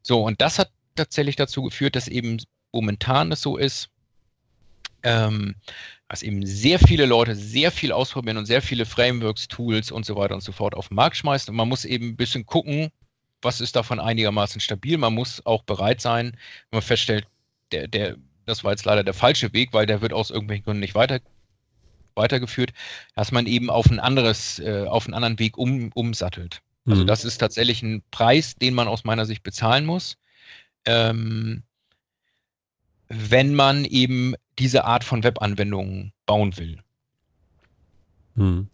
So, 0.00 0.22
und 0.24 0.40
das 0.40 0.58
hat 0.58 0.70
tatsächlich 0.94 1.36
dazu 1.36 1.62
geführt, 1.62 1.96
dass 1.96 2.08
eben 2.08 2.38
momentan 2.72 3.28
das 3.28 3.42
so 3.42 3.58
ist, 3.58 3.90
ähm, 5.02 5.54
dass 6.08 6.22
eben 6.22 6.46
sehr 6.46 6.78
viele 6.78 7.04
Leute 7.04 7.34
sehr 7.34 7.70
viel 7.70 7.92
ausprobieren 7.92 8.38
und 8.38 8.46
sehr 8.46 8.62
viele 8.62 8.86
Frameworks, 8.86 9.48
Tools 9.48 9.90
und 9.90 10.06
so 10.06 10.16
weiter 10.16 10.34
und 10.34 10.42
so 10.42 10.52
fort 10.52 10.74
auf 10.74 10.88
den 10.88 10.94
Markt 10.94 11.16
schmeißen. 11.16 11.50
Und 11.50 11.56
man 11.56 11.68
muss 11.68 11.84
eben 11.84 12.08
ein 12.08 12.16
bisschen 12.16 12.46
gucken, 12.46 12.90
was 13.42 13.60
ist 13.60 13.76
davon 13.76 14.00
einigermaßen 14.00 14.60
stabil. 14.60 14.96
Man 14.98 15.14
muss 15.14 15.44
auch 15.44 15.62
bereit 15.64 16.00
sein, 16.00 16.32
wenn 16.70 16.78
man 16.78 16.82
feststellt, 16.82 17.26
der, 17.72 17.88
der, 17.88 18.16
das 18.46 18.64
war 18.64 18.72
jetzt 18.72 18.84
leider 18.84 19.04
der 19.04 19.14
falsche 19.14 19.52
Weg, 19.52 19.72
weil 19.72 19.86
der 19.86 20.00
wird 20.00 20.12
aus 20.12 20.30
irgendwelchen 20.30 20.64
Gründen 20.64 20.80
nicht 20.80 20.94
weiter, 20.94 21.20
weitergeführt, 22.14 22.72
dass 23.14 23.32
man 23.32 23.46
eben 23.46 23.70
auf 23.70 23.90
ein 23.90 24.00
anderes, 24.00 24.58
äh, 24.58 24.86
auf 24.86 25.06
einen 25.06 25.14
anderen 25.14 25.38
Weg 25.38 25.58
um, 25.58 25.90
umsattelt. 25.92 26.62
Also 26.86 27.02
mhm. 27.02 27.06
das 27.06 27.24
ist 27.24 27.38
tatsächlich 27.38 27.82
ein 27.82 28.02
Preis, 28.10 28.56
den 28.56 28.74
man 28.74 28.88
aus 28.88 29.04
meiner 29.04 29.24
Sicht 29.24 29.42
bezahlen 29.42 29.86
muss, 29.86 30.16
ähm, 30.84 31.62
wenn 33.08 33.54
man 33.54 33.84
eben 33.84 34.34
diese 34.58 34.84
Art 34.84 35.04
von 35.04 35.22
Webanwendungen 35.22 36.12
bauen 36.26 36.56
will. 36.56 36.78
Mhm. 38.34 38.68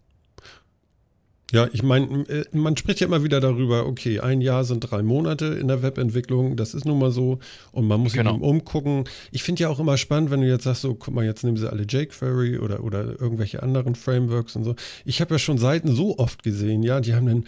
Ja, 1.51 1.67
ich 1.71 1.81
meine, 1.81 2.27
äh, 2.29 2.45
man 2.51 2.77
spricht 2.77 2.99
ja 2.99 3.07
immer 3.07 3.23
wieder 3.23 3.39
darüber, 3.39 3.87
okay, 3.87 4.19
ein 4.19 4.41
Jahr 4.41 4.63
sind 4.63 4.81
drei 4.81 5.01
Monate 5.01 5.45
in 5.45 5.67
der 5.67 5.81
Webentwicklung, 5.81 6.55
das 6.55 6.73
ist 6.73 6.85
nun 6.85 6.99
mal 6.99 7.11
so 7.11 7.39
und 7.71 7.87
man 7.87 8.01
muss 8.01 8.13
genau. 8.13 8.33
sich 8.33 8.41
umgucken. 8.41 9.05
Ich 9.31 9.41
finde 9.41 9.63
ja 9.63 9.69
auch 9.69 9.79
immer 9.79 9.97
spannend, 9.97 10.29
wenn 10.29 10.41
du 10.41 10.47
jetzt 10.47 10.65
sagst, 10.65 10.81
so, 10.81 10.93
guck 10.93 11.13
mal, 11.13 11.25
jetzt 11.25 11.43
nehmen 11.43 11.57
sie 11.57 11.69
alle 11.69 11.83
jQuery 11.83 12.59
oder, 12.59 12.83
oder 12.83 13.19
irgendwelche 13.19 13.63
anderen 13.63 13.95
Frameworks 13.95 14.55
und 14.55 14.63
so. 14.63 14.75
Ich 15.05 15.21
habe 15.21 15.35
ja 15.35 15.39
schon 15.39 15.57
Seiten 15.57 15.95
so 15.95 16.19
oft 16.19 16.43
gesehen, 16.43 16.83
ja, 16.83 17.01
die 17.01 17.15
haben 17.15 17.25
dann 17.25 17.45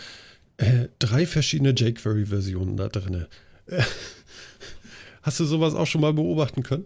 äh, 0.58 0.88
drei 0.98 1.28
verschiedene 1.28 1.72
jQuery-Versionen 1.72 2.78
da 2.78 2.88
drin. 2.88 3.28
Hast 5.22 5.40
du 5.40 5.46
sowas 5.46 5.76
auch 5.76 5.86
schon 5.86 6.02
mal 6.02 6.14
beobachten 6.14 6.64
können? 6.64 6.86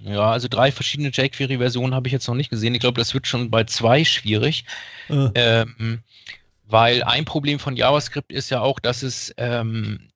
Ja, 0.00 0.30
also 0.30 0.48
drei 0.48 0.70
verschiedene 0.72 1.10
jQuery-Versionen 1.10 1.94
habe 1.94 2.08
ich 2.08 2.12
jetzt 2.12 2.28
noch 2.28 2.34
nicht 2.34 2.50
gesehen. 2.50 2.74
Ich 2.74 2.80
glaube, 2.80 3.00
das 3.00 3.14
wird 3.14 3.26
schon 3.26 3.50
bei 3.50 3.64
zwei 3.64 4.04
schwierig. 4.04 4.64
Ah. 5.08 5.30
Ähm, 5.34 6.00
weil 6.66 7.02
ein 7.02 7.24
Problem 7.24 7.58
von 7.58 7.76
JavaScript 7.76 8.30
ist 8.30 8.50
ja 8.50 8.60
auch, 8.60 8.78
dass 8.78 9.02
es 9.02 9.34
ähm, 9.38 10.10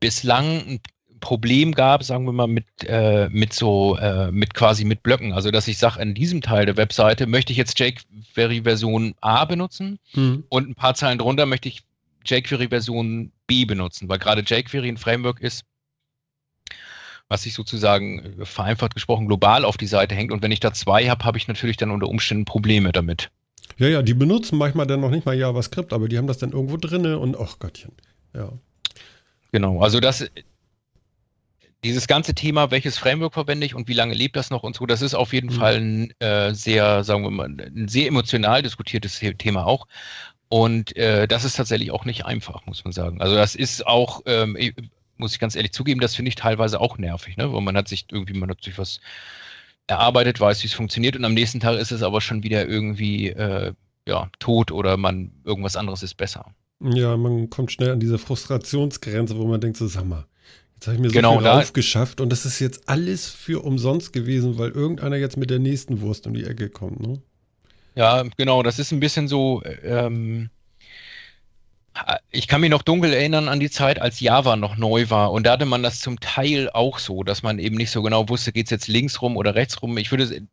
bislang 0.00 0.66
ein 0.66 0.80
Problem 1.20 1.72
gab, 1.72 2.02
sagen 2.02 2.26
wir 2.26 2.32
mal, 2.32 2.46
mit, 2.46 2.66
äh, 2.86 3.28
mit 3.30 3.52
so, 3.52 3.96
äh, 3.96 4.30
mit 4.30 4.54
quasi 4.54 4.84
mit 4.84 5.02
Blöcken. 5.02 5.32
Also, 5.32 5.50
dass 5.50 5.68
ich 5.68 5.78
sage, 5.78 6.00
in 6.02 6.14
diesem 6.14 6.42
Teil 6.42 6.66
der 6.66 6.76
Webseite 6.76 7.26
möchte 7.26 7.52
ich 7.52 7.58
jetzt 7.58 7.78
jQuery-Version 7.78 9.14
A 9.20 9.44
benutzen 9.44 9.98
mhm. 10.14 10.44
und 10.48 10.68
ein 10.68 10.74
paar 10.74 10.94
Zeilen 10.94 11.18
drunter 11.18 11.46
möchte 11.46 11.68
ich 11.68 11.82
jQuery-Version 12.26 13.32
B 13.46 13.64
benutzen, 13.64 14.08
weil 14.08 14.18
gerade 14.18 14.42
jQuery 14.42 14.88
ein 14.88 14.96
Framework 14.96 15.40
ist, 15.40 15.64
was 17.28 17.42
sich 17.42 17.54
sozusagen 17.54 18.40
äh, 18.40 18.44
vereinfacht 18.44 18.94
gesprochen 18.94 19.26
global 19.26 19.64
auf 19.64 19.76
die 19.76 19.86
Seite 19.86 20.14
hängt. 20.14 20.32
Und 20.32 20.42
wenn 20.42 20.52
ich 20.52 20.60
da 20.60 20.72
zwei 20.72 21.08
habe, 21.08 21.24
habe 21.24 21.38
ich 21.38 21.48
natürlich 21.48 21.76
dann 21.76 21.90
unter 21.90 22.08
Umständen 22.08 22.44
Probleme 22.44 22.92
damit. 22.92 23.30
Ja, 23.78 23.88
ja, 23.88 24.02
die 24.02 24.14
benutzen 24.14 24.58
manchmal 24.58 24.86
dann 24.86 25.00
noch 25.00 25.10
nicht 25.10 25.26
mal 25.26 25.36
JavaScript, 25.36 25.92
aber 25.92 26.08
die 26.08 26.18
haben 26.18 26.26
das 26.26 26.38
dann 26.38 26.52
irgendwo 26.52 26.76
drinne 26.76 27.18
und 27.18 27.36
ach 27.36 27.58
Gottchen. 27.58 27.92
Ja. 28.34 28.52
Genau, 29.52 29.80
also 29.80 30.00
das, 30.00 30.28
dieses 31.84 32.06
ganze 32.06 32.34
Thema, 32.34 32.70
welches 32.70 32.98
Framework 32.98 33.34
verwende 33.34 33.66
ich 33.66 33.74
und 33.74 33.88
wie 33.88 33.94
lange 33.94 34.14
lebt 34.14 34.36
das 34.36 34.50
noch 34.50 34.62
und 34.62 34.74
so, 34.74 34.86
das 34.86 35.02
ist 35.02 35.14
auf 35.14 35.32
jeden 35.32 35.50
mhm. 35.50 35.58
Fall 35.58 35.76
ein 35.76 36.20
äh, 36.20 36.54
sehr, 36.54 37.04
sagen 37.04 37.22
wir 37.22 37.30
mal, 37.30 37.48
ein 37.48 37.88
sehr 37.88 38.08
emotional 38.08 38.62
diskutiertes 38.62 39.20
Thema 39.38 39.66
auch. 39.66 39.86
Und 40.48 40.96
äh, 40.96 41.26
das 41.26 41.44
ist 41.44 41.56
tatsächlich 41.56 41.90
auch 41.90 42.04
nicht 42.04 42.26
einfach, 42.26 42.64
muss 42.66 42.84
man 42.84 42.92
sagen. 42.92 43.20
Also 43.20 43.34
das 43.34 43.54
ist 43.54 43.86
auch, 43.86 44.22
ähm, 44.26 44.56
muss 45.16 45.32
ich 45.32 45.38
ganz 45.38 45.56
ehrlich 45.56 45.72
zugeben, 45.72 46.00
das 46.00 46.14
finde 46.14 46.28
ich 46.28 46.34
teilweise 46.34 46.80
auch 46.80 46.98
nervig, 46.98 47.36
ne? 47.36 47.52
weil 47.52 47.60
man 47.60 47.76
hat 47.76 47.88
sich 47.88 48.06
irgendwie, 48.10 48.34
man 48.34 48.50
hat 48.50 48.62
sich 48.62 48.78
was 48.78 49.00
erarbeitet, 49.86 50.40
weiß, 50.40 50.62
wie 50.62 50.66
es 50.66 50.72
funktioniert 50.72 51.16
und 51.16 51.24
am 51.24 51.34
nächsten 51.34 51.60
Tag 51.60 51.78
ist 51.78 51.92
es 51.92 52.02
aber 52.02 52.20
schon 52.20 52.42
wieder 52.42 52.66
irgendwie 52.66 53.28
äh, 53.28 53.72
ja, 54.06 54.28
tot 54.38 54.70
oder 54.70 54.96
man 54.96 55.32
irgendwas 55.44 55.76
anderes 55.76 56.02
ist 56.02 56.14
besser. 56.14 56.54
Ja, 56.80 57.16
man 57.16 57.48
kommt 57.50 57.72
schnell 57.72 57.92
an 57.92 58.00
diese 58.00 58.18
Frustrationsgrenze, 58.18 59.36
wo 59.36 59.46
man 59.46 59.60
denkt, 59.60 59.76
so 59.76 59.86
sag 59.86 60.04
mal, 60.04 60.26
jetzt 60.74 60.86
habe 60.86 60.96
ich 60.96 61.02
mir 61.02 61.08
so 61.08 61.14
genau, 61.14 61.38
viel 61.38 61.48
aufgeschafft 61.48 62.20
und 62.20 62.30
das 62.30 62.44
ist 62.44 62.58
jetzt 62.58 62.88
alles 62.88 63.28
für 63.28 63.64
umsonst 63.64 64.12
gewesen, 64.12 64.58
weil 64.58 64.70
irgendeiner 64.70 65.16
jetzt 65.16 65.36
mit 65.36 65.50
der 65.50 65.58
nächsten 65.58 66.00
Wurst 66.00 66.26
um 66.26 66.34
die 66.34 66.44
Ecke 66.44 66.68
kommt, 66.68 67.00
ne? 67.00 67.22
Ja, 67.94 68.24
genau, 68.36 68.62
das 68.64 68.80
ist 68.80 68.90
ein 68.92 68.98
bisschen 68.98 69.28
so, 69.28 69.62
ähm, 69.84 70.50
ich 72.30 72.48
kann 72.48 72.60
mich 72.60 72.70
noch 72.70 72.82
dunkel 72.82 73.12
erinnern 73.12 73.48
an 73.48 73.60
die 73.60 73.70
Zeit, 73.70 74.00
als 74.00 74.20
Java 74.20 74.56
noch 74.56 74.76
neu 74.76 75.10
war. 75.10 75.32
Und 75.32 75.46
da 75.46 75.52
hatte 75.52 75.66
man 75.66 75.82
das 75.82 76.00
zum 76.00 76.18
Teil 76.18 76.68
auch 76.70 76.98
so, 76.98 77.22
dass 77.22 77.42
man 77.42 77.58
eben 77.58 77.76
nicht 77.76 77.90
so 77.90 78.02
genau 78.02 78.28
wusste, 78.28 78.52
geht 78.52 78.66
es 78.66 78.70
jetzt 78.70 78.88
links 78.88 79.22
rum 79.22 79.36
oder 79.36 79.54
rechts 79.54 79.80
rum. 79.80 79.96
Ich 79.96 80.10
würde 80.10 80.46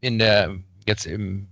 in 0.00 0.18
der, 0.18 0.56
jetzt 0.86 1.06
im, 1.06 1.48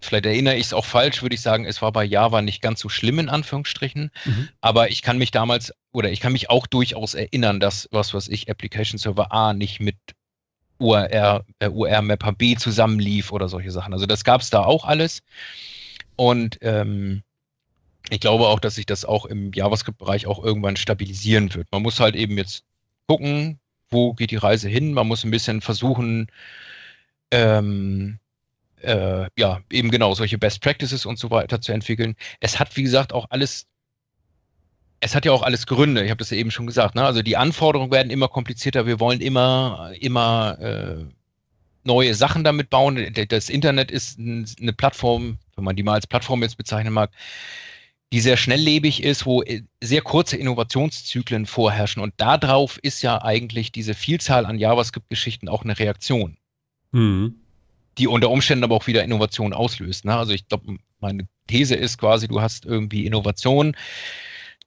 vielleicht 0.00 0.26
erinnere 0.26 0.56
ich 0.56 0.66
es 0.66 0.72
auch 0.74 0.84
falsch, 0.84 1.22
würde 1.22 1.34
ich 1.34 1.40
sagen, 1.40 1.64
es 1.64 1.80
war 1.80 1.90
bei 1.92 2.04
Java 2.04 2.42
nicht 2.42 2.60
ganz 2.60 2.80
so 2.80 2.88
schlimm 2.90 3.18
in 3.18 3.30
Anführungsstrichen. 3.30 4.10
Mhm. 4.24 4.48
Aber 4.60 4.90
ich 4.90 5.00
kann 5.00 5.16
mich 5.16 5.30
damals, 5.30 5.72
oder 5.92 6.10
ich 6.10 6.20
kann 6.20 6.32
mich 6.32 6.50
auch 6.50 6.66
durchaus 6.66 7.14
erinnern, 7.14 7.60
dass, 7.60 7.88
was 7.92 8.12
weiß 8.12 8.28
ich, 8.28 8.50
Application 8.50 8.98
Server 8.98 9.32
A 9.32 9.54
nicht 9.54 9.80
mit 9.80 9.96
URL, 10.78 11.44
äh, 11.60 11.68
UR-Mapper 11.68 12.32
B 12.32 12.56
zusammenlief 12.56 13.32
oder 13.32 13.48
solche 13.48 13.70
Sachen. 13.70 13.94
Also 13.94 14.04
das 14.04 14.24
gab 14.24 14.42
es 14.42 14.50
da 14.50 14.64
auch 14.64 14.84
alles. 14.84 15.22
Und 16.16 16.58
ähm, 16.60 17.22
ich 18.10 18.20
glaube 18.20 18.46
auch, 18.48 18.60
dass 18.60 18.74
sich 18.74 18.86
das 18.86 19.04
auch 19.04 19.26
im 19.26 19.52
JavaScript-Bereich 19.52 20.26
auch 20.26 20.42
irgendwann 20.42 20.76
stabilisieren 20.76 21.52
wird. 21.54 21.68
Man 21.72 21.82
muss 21.82 22.00
halt 22.00 22.16
eben 22.16 22.36
jetzt 22.36 22.64
gucken, 23.06 23.58
wo 23.90 24.12
geht 24.12 24.30
die 24.30 24.36
Reise 24.36 24.68
hin. 24.68 24.92
Man 24.92 25.06
muss 25.08 25.24
ein 25.24 25.30
bisschen 25.30 25.60
versuchen, 25.60 26.28
ähm, 27.30 28.18
äh, 28.82 29.26
ja, 29.38 29.60
eben 29.70 29.90
genau 29.90 30.14
solche 30.14 30.38
Best 30.38 30.60
Practices 30.60 31.06
und 31.06 31.18
so 31.18 31.30
weiter 31.30 31.60
zu 31.60 31.72
entwickeln. 31.72 32.14
Es 32.40 32.58
hat, 32.58 32.76
wie 32.76 32.82
gesagt, 32.82 33.12
auch 33.12 33.26
alles, 33.30 33.66
es 35.00 35.14
hat 35.14 35.24
ja 35.24 35.32
auch 35.32 35.42
alles 35.42 35.66
Gründe. 35.66 36.04
Ich 36.04 36.10
habe 36.10 36.18
das 36.18 36.30
ja 36.30 36.36
eben 36.36 36.50
schon 36.50 36.66
gesagt. 36.66 36.94
Ne? 36.94 37.04
Also 37.04 37.22
die 37.22 37.36
Anforderungen 37.36 37.90
werden 37.90 38.10
immer 38.10 38.28
komplizierter. 38.28 38.86
Wir 38.86 39.00
wollen 39.00 39.20
immer, 39.20 39.92
immer 40.00 40.58
äh, 40.60 41.04
neue 41.84 42.14
Sachen 42.14 42.44
damit 42.44 42.70
bauen. 42.70 43.14
Das 43.28 43.48
Internet 43.48 43.90
ist 43.90 44.18
eine 44.18 44.72
Plattform, 44.72 45.38
wenn 45.56 45.64
man 45.64 45.76
die 45.76 45.82
mal 45.82 45.94
als 45.94 46.06
Plattform 46.06 46.42
jetzt 46.42 46.56
bezeichnen 46.56 46.92
mag, 46.92 47.10
die 48.12 48.20
sehr 48.20 48.36
schnelllebig 48.36 49.02
ist, 49.02 49.26
wo 49.26 49.42
äh, 49.42 49.62
sehr 49.82 50.02
kurze 50.02 50.36
Innovationszyklen 50.36 51.46
vorherrschen. 51.46 52.02
Und 52.02 52.14
darauf 52.18 52.78
ist 52.78 53.02
ja 53.02 53.22
eigentlich 53.22 53.72
diese 53.72 53.94
Vielzahl 53.94 54.46
an 54.46 54.58
JavaScript-Geschichten 54.58 55.48
auch 55.48 55.64
eine 55.64 55.78
Reaktion. 55.78 56.36
Mhm. 56.92 57.34
die 57.98 58.06
unter 58.06 58.30
Umständen 58.30 58.64
aber 58.64 58.76
auch 58.76 58.86
wieder 58.86 59.02
Innovation 59.02 59.52
auslöst. 59.52 60.04
Ne? 60.04 60.16
Also 60.16 60.32
ich 60.32 60.46
glaube, 60.48 60.76
meine 61.00 61.26
These 61.48 61.74
ist 61.74 61.98
quasi, 61.98 62.28
du 62.28 62.40
hast 62.40 62.64
irgendwie 62.64 63.06
Innovation. 63.06 63.76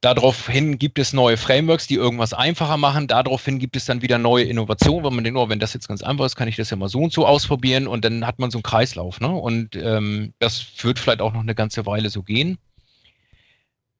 Daraufhin 0.00 0.78
gibt 0.78 0.98
es 0.98 1.12
neue 1.12 1.36
Frameworks, 1.36 1.86
die 1.88 1.94
irgendwas 1.94 2.32
einfacher 2.32 2.76
machen. 2.76 3.08
Daraufhin 3.08 3.58
gibt 3.58 3.76
es 3.76 3.84
dann 3.84 4.00
wieder 4.00 4.18
neue 4.18 4.44
Innovationen, 4.44 5.04
weil 5.04 5.10
man 5.10 5.24
denkt, 5.24 5.38
oh, 5.38 5.48
wenn 5.48 5.58
das 5.58 5.74
jetzt 5.74 5.88
ganz 5.88 6.02
einfach 6.02 6.24
ist, 6.26 6.36
kann 6.36 6.48
ich 6.48 6.56
das 6.56 6.70
ja 6.70 6.76
mal 6.76 6.88
so 6.88 7.00
und 7.00 7.12
so 7.12 7.26
ausprobieren 7.26 7.88
und 7.88 8.04
dann 8.04 8.26
hat 8.26 8.38
man 8.38 8.50
so 8.50 8.58
einen 8.58 8.62
Kreislauf. 8.62 9.20
Ne? 9.20 9.28
Und 9.28 9.74
ähm, 9.74 10.34
das 10.38 10.64
wird 10.82 10.98
vielleicht 10.98 11.20
auch 11.20 11.32
noch 11.32 11.40
eine 11.40 11.54
ganze 11.54 11.84
Weile 11.84 12.10
so 12.10 12.22
gehen. 12.22 12.58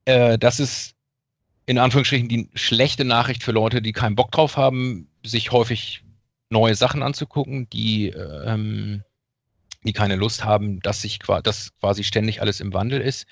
Äh, 0.09 0.39
das 0.39 0.59
ist 0.59 0.95
in 1.67 1.77
Anführungsstrichen 1.77 2.29
die 2.29 2.49
schlechte 2.55 3.05
Nachricht 3.05 3.43
für 3.43 3.53
Leute, 3.53 3.83
die 3.83 3.93
keinen 3.93 4.17
Bock 4.17 4.33
drauf 4.33 4.57
haben, 4.57 5.07
sich 5.23 5.53
häufig 5.53 6.03
neue 6.49 6.75
Sachen 6.75 7.03
anzugucken, 7.03 7.69
die 7.69 8.09
ähm, 8.09 9.03
die 9.85 9.93
keine 9.93 10.17
Lust 10.17 10.45
haben, 10.45 10.81
dass 10.81 11.03
sich 11.03 11.19
dass 11.19 11.77
quasi 11.79 12.05
ständig 12.05 12.41
alles 12.41 12.61
im 12.61 12.73
Wandel 12.73 13.03
ist. 13.03 13.27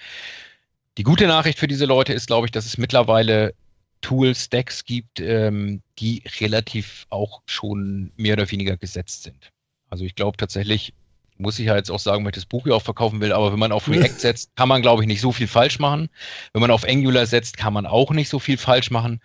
Die 0.99 1.03
gute 1.03 1.27
Nachricht 1.27 1.59
für 1.59 1.67
diese 1.67 1.87
Leute 1.87 2.13
ist, 2.13 2.27
glaube 2.27 2.47
ich, 2.47 2.51
dass 2.51 2.67
es 2.67 2.77
mittlerweile 2.77 3.55
Tools, 4.03 4.51
Decks 4.51 4.85
gibt, 4.85 5.19
ähm, 5.19 5.83
die 5.99 6.23
relativ 6.41 7.07
auch 7.09 7.41
schon 7.47 8.13
mehr 8.17 8.35
oder 8.35 8.51
weniger 8.51 8.77
gesetzt 8.77 9.23
sind. 9.23 9.51
Also 9.89 10.05
ich 10.05 10.15
glaube 10.15 10.37
tatsächlich, 10.37 10.93
muss 11.39 11.59
ich 11.59 11.67
ja 11.67 11.77
jetzt 11.77 11.91
auch 11.91 11.99
sagen, 11.99 12.25
wenn 12.25 12.31
ich 12.31 12.37
das 12.37 12.47
Buch 12.47 12.65
hier 12.65 12.75
auch 12.75 12.83
verkaufen 12.83 13.21
will, 13.21 13.33
aber 13.33 13.53
wenn 13.53 13.59
man 13.59 13.73
auf 13.73 13.89
React 13.89 14.19
setzt, 14.19 14.57
kann 14.57 14.69
man, 14.69 14.83
glaube 14.83 15.03
ich, 15.03 15.09
nicht 15.09 15.21
so 15.21 15.33
viel 15.33 15.47
falsch 15.47 15.79
machen. 15.79 16.09
Wenn 16.53 16.61
man 16.61 16.71
auf 16.71 16.87
Angular 16.87 17.27
setzt, 17.27 17.57
kann 17.57 17.73
man 17.73 17.87
auch 17.87 18.11
nicht 18.11 18.29
so 18.29 18.39
viel 18.39 18.57
falsch 18.57 18.91
machen. 18.91 19.21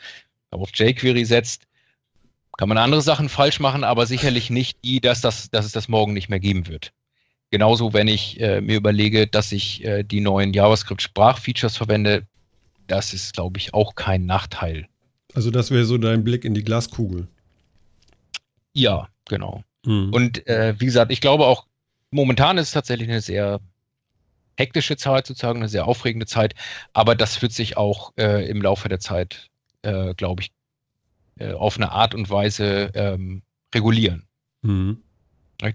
Wenn 0.49 0.59
man 0.59 0.63
auf 0.67 0.75
jQuery 0.75 1.25
setzt, 1.25 1.67
kann 2.57 2.69
man 2.69 2.77
andere 2.77 3.01
Sachen 3.01 3.29
falsch 3.29 3.59
machen, 3.59 3.83
aber 3.83 4.05
sicherlich 4.05 4.49
nicht 4.49 4.83
die, 4.83 4.99
dass, 4.99 5.21
das, 5.21 5.49
dass 5.49 5.65
es 5.65 5.71
das 5.71 5.87
morgen 5.87 6.13
nicht 6.13 6.29
mehr 6.29 6.39
geben 6.39 6.67
wird. 6.67 6.91
Genauso, 7.49 7.93
wenn 7.93 8.07
ich 8.07 8.39
äh, 8.39 8.61
mir 8.61 8.77
überlege, 8.77 9.27
dass 9.27 9.51
ich 9.51 9.83
äh, 9.83 10.03
die 10.03 10.21
neuen 10.21 10.53
JavaScript-Sprachfeatures 10.53 11.75
verwende, 11.75 12.27
das 12.87 13.13
ist, 13.13 13.33
glaube 13.33 13.57
ich, 13.57 13.73
auch 13.73 13.95
kein 13.95 14.25
Nachteil. 14.25 14.87
Also 15.33 15.51
das 15.51 15.71
wäre 15.71 15.85
so 15.85 15.97
dein 15.97 16.23
Blick 16.23 16.45
in 16.45 16.53
die 16.53 16.63
Glaskugel. 16.63 17.27
Ja, 18.73 19.09
genau. 19.27 19.63
Mhm. 19.85 20.13
Und 20.13 20.47
äh, 20.47 20.75
wie 20.77 20.85
gesagt, 20.85 21.11
ich 21.11 21.21
glaube 21.21 21.45
auch, 21.45 21.65
momentan 22.11 22.57
ist 22.57 22.67
es 22.67 22.73
tatsächlich 22.73 23.09
eine 23.09 23.21
sehr 23.21 23.59
hektische 24.57 24.97
Zeit 24.97 25.27
sozusagen, 25.27 25.59
eine 25.59 25.69
sehr 25.69 25.87
aufregende 25.87 26.25
Zeit, 26.25 26.53
aber 26.93 27.15
das 27.15 27.41
wird 27.41 27.53
sich 27.53 27.77
auch 27.77 28.13
äh, 28.17 28.47
im 28.49 28.61
Laufe 28.61 28.89
der 28.89 28.99
Zeit, 28.99 29.49
äh, 29.81 30.13
glaube 30.13 30.43
ich, 30.43 30.51
äh, 31.39 31.53
auf 31.53 31.77
eine 31.77 31.91
Art 31.91 32.13
und 32.13 32.29
Weise 32.29 32.91
ähm, 32.93 33.41
regulieren. 33.73 34.27
Mhm. 34.61 35.01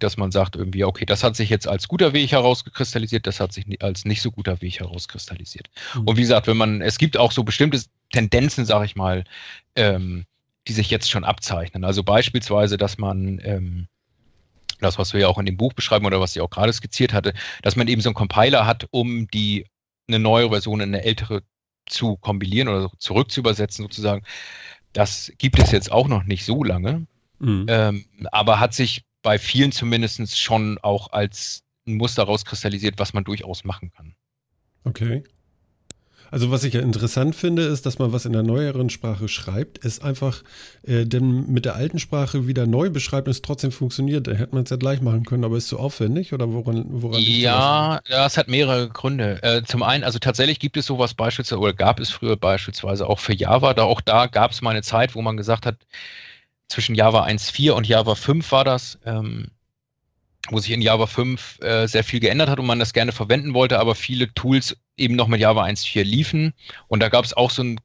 Dass 0.00 0.16
man 0.16 0.32
sagt 0.32 0.56
irgendwie, 0.56 0.82
okay, 0.82 1.06
das 1.06 1.22
hat 1.22 1.36
sich 1.36 1.48
jetzt 1.48 1.68
als 1.68 1.86
guter 1.86 2.12
Weg 2.12 2.32
herausgekristallisiert, 2.32 3.26
das 3.26 3.38
hat 3.38 3.52
sich 3.52 3.64
als 3.82 4.04
nicht 4.04 4.20
so 4.20 4.32
guter 4.32 4.60
Weg 4.60 4.80
herauskristallisiert. 4.80 5.68
Mhm. 5.94 6.08
Und 6.08 6.16
wie 6.16 6.22
gesagt, 6.22 6.46
wenn 6.48 6.56
man, 6.56 6.82
es 6.82 6.98
gibt 6.98 7.16
auch 7.16 7.32
so 7.32 7.44
bestimmte 7.44 7.80
Tendenzen, 8.10 8.64
sage 8.64 8.84
ich 8.84 8.96
mal, 8.96 9.24
ähm, 9.76 10.24
die 10.68 10.72
sich 10.72 10.90
jetzt 10.90 11.08
schon 11.08 11.24
abzeichnen. 11.24 11.84
Also 11.84 12.02
beispielsweise, 12.02 12.76
dass 12.76 12.98
man 12.98 13.40
ähm, 13.44 13.86
das, 14.80 14.98
was 14.98 15.12
wir 15.12 15.20
ja 15.20 15.28
auch 15.28 15.38
in 15.38 15.46
dem 15.46 15.56
Buch 15.56 15.72
beschreiben 15.72 16.06
oder 16.06 16.20
was 16.20 16.36
ich 16.36 16.42
auch 16.42 16.50
gerade 16.50 16.72
skizziert 16.72 17.12
hatte, 17.12 17.34
dass 17.62 17.76
man 17.76 17.88
eben 17.88 18.00
so 18.00 18.08
einen 18.08 18.14
Compiler 18.14 18.66
hat, 18.66 18.86
um 18.90 19.28
die 19.28 19.66
eine 20.08 20.18
neue 20.18 20.50
Version 20.50 20.80
in 20.80 20.94
eine 20.94 21.04
ältere 21.04 21.42
zu 21.86 22.16
kompilieren 22.16 22.68
oder 22.68 22.90
zurück 22.98 23.30
zu 23.30 23.40
übersetzen 23.40 23.84
sozusagen. 23.84 24.24
Das 24.92 25.32
gibt 25.38 25.58
es 25.58 25.70
jetzt 25.70 25.90
auch 25.90 26.08
noch 26.08 26.24
nicht 26.24 26.44
so 26.44 26.64
lange, 26.64 27.06
mhm. 27.38 27.66
ähm, 27.68 28.06
aber 28.32 28.60
hat 28.60 28.74
sich 28.74 29.02
bei 29.22 29.38
vielen 29.38 29.72
zumindest 29.72 30.38
schon 30.38 30.78
auch 30.78 31.12
als 31.12 31.62
ein 31.86 31.96
Muster 31.96 32.24
rauskristallisiert, 32.24 32.98
was 32.98 33.12
man 33.12 33.24
durchaus 33.24 33.64
machen 33.64 33.90
kann. 33.90 34.14
Okay. 34.84 35.24
Also 36.30 36.50
was 36.50 36.64
ich 36.64 36.74
ja 36.74 36.80
interessant 36.80 37.34
finde, 37.34 37.62
ist, 37.62 37.86
dass 37.86 37.98
man 37.98 38.12
was 38.12 38.24
in 38.24 38.32
der 38.32 38.42
neueren 38.42 38.90
Sprache 38.90 39.28
schreibt, 39.28 39.84
es 39.84 40.00
einfach 40.00 40.42
äh, 40.82 41.04
denn 41.04 41.46
mit 41.50 41.64
der 41.64 41.76
alten 41.76 41.98
Sprache 41.98 42.46
wieder 42.46 42.66
neu 42.66 42.90
beschreibt 42.90 43.28
und 43.28 43.32
es 43.32 43.42
trotzdem 43.42 43.72
funktioniert. 43.72 44.26
Da 44.26 44.32
hätte 44.32 44.54
man 44.54 44.64
es 44.64 44.70
ja 44.70 44.76
gleich 44.76 45.00
machen 45.00 45.24
können, 45.24 45.44
aber 45.44 45.56
ist 45.56 45.68
zu 45.68 45.78
aufwendig 45.78 46.32
oder 46.32 46.52
woran, 46.52 46.84
woran 46.88 47.20
Ja, 47.20 48.00
ja, 48.08 48.26
es 48.26 48.36
hat 48.36 48.48
mehrere 48.48 48.88
Gründe. 48.88 49.42
Äh, 49.42 49.62
zum 49.64 49.82
einen, 49.82 50.04
also 50.04 50.18
tatsächlich 50.18 50.58
gibt 50.58 50.76
es 50.76 50.86
sowas 50.86 51.14
beispielsweise, 51.14 51.60
oder 51.60 51.72
gab 51.72 52.00
es 52.00 52.10
früher 52.10 52.36
beispielsweise 52.36 53.08
auch 53.08 53.18
für 53.18 53.34
Java, 53.34 53.74
da 53.74 53.84
auch 53.84 54.00
da 54.00 54.26
gab 54.26 54.50
es 54.50 54.62
mal 54.62 54.70
eine 54.70 54.82
Zeit, 54.82 55.14
wo 55.14 55.22
man 55.22 55.36
gesagt 55.36 55.66
hat, 55.66 55.76
zwischen 56.68 56.94
Java 56.94 57.24
1.4 57.24 57.72
und 57.72 57.86
Java 57.86 58.14
5 58.14 58.50
war 58.52 58.64
das, 58.64 58.98
ähm, 59.04 59.50
wo 60.50 60.58
sich 60.58 60.70
in 60.70 60.82
Java 60.82 61.06
5 61.06 61.60
äh, 61.60 61.86
sehr 61.86 62.04
viel 62.04 62.20
geändert 62.20 62.48
hat 62.48 62.58
und 62.58 62.66
man 62.66 62.78
das 62.78 62.92
gerne 62.92 63.12
verwenden 63.12 63.54
wollte, 63.54 63.78
aber 63.78 63.94
viele 63.94 64.32
Tools 64.34 64.76
eben 64.96 65.16
noch 65.16 65.28
mit 65.28 65.40
Java 65.40 65.64
1.4 65.64 66.02
liefen. 66.02 66.52
Und 66.88 67.00
da 67.00 67.08
gab 67.08 67.24
es 67.24 67.34
auch 67.34 67.50
so 67.50 67.62
einen 67.62 67.80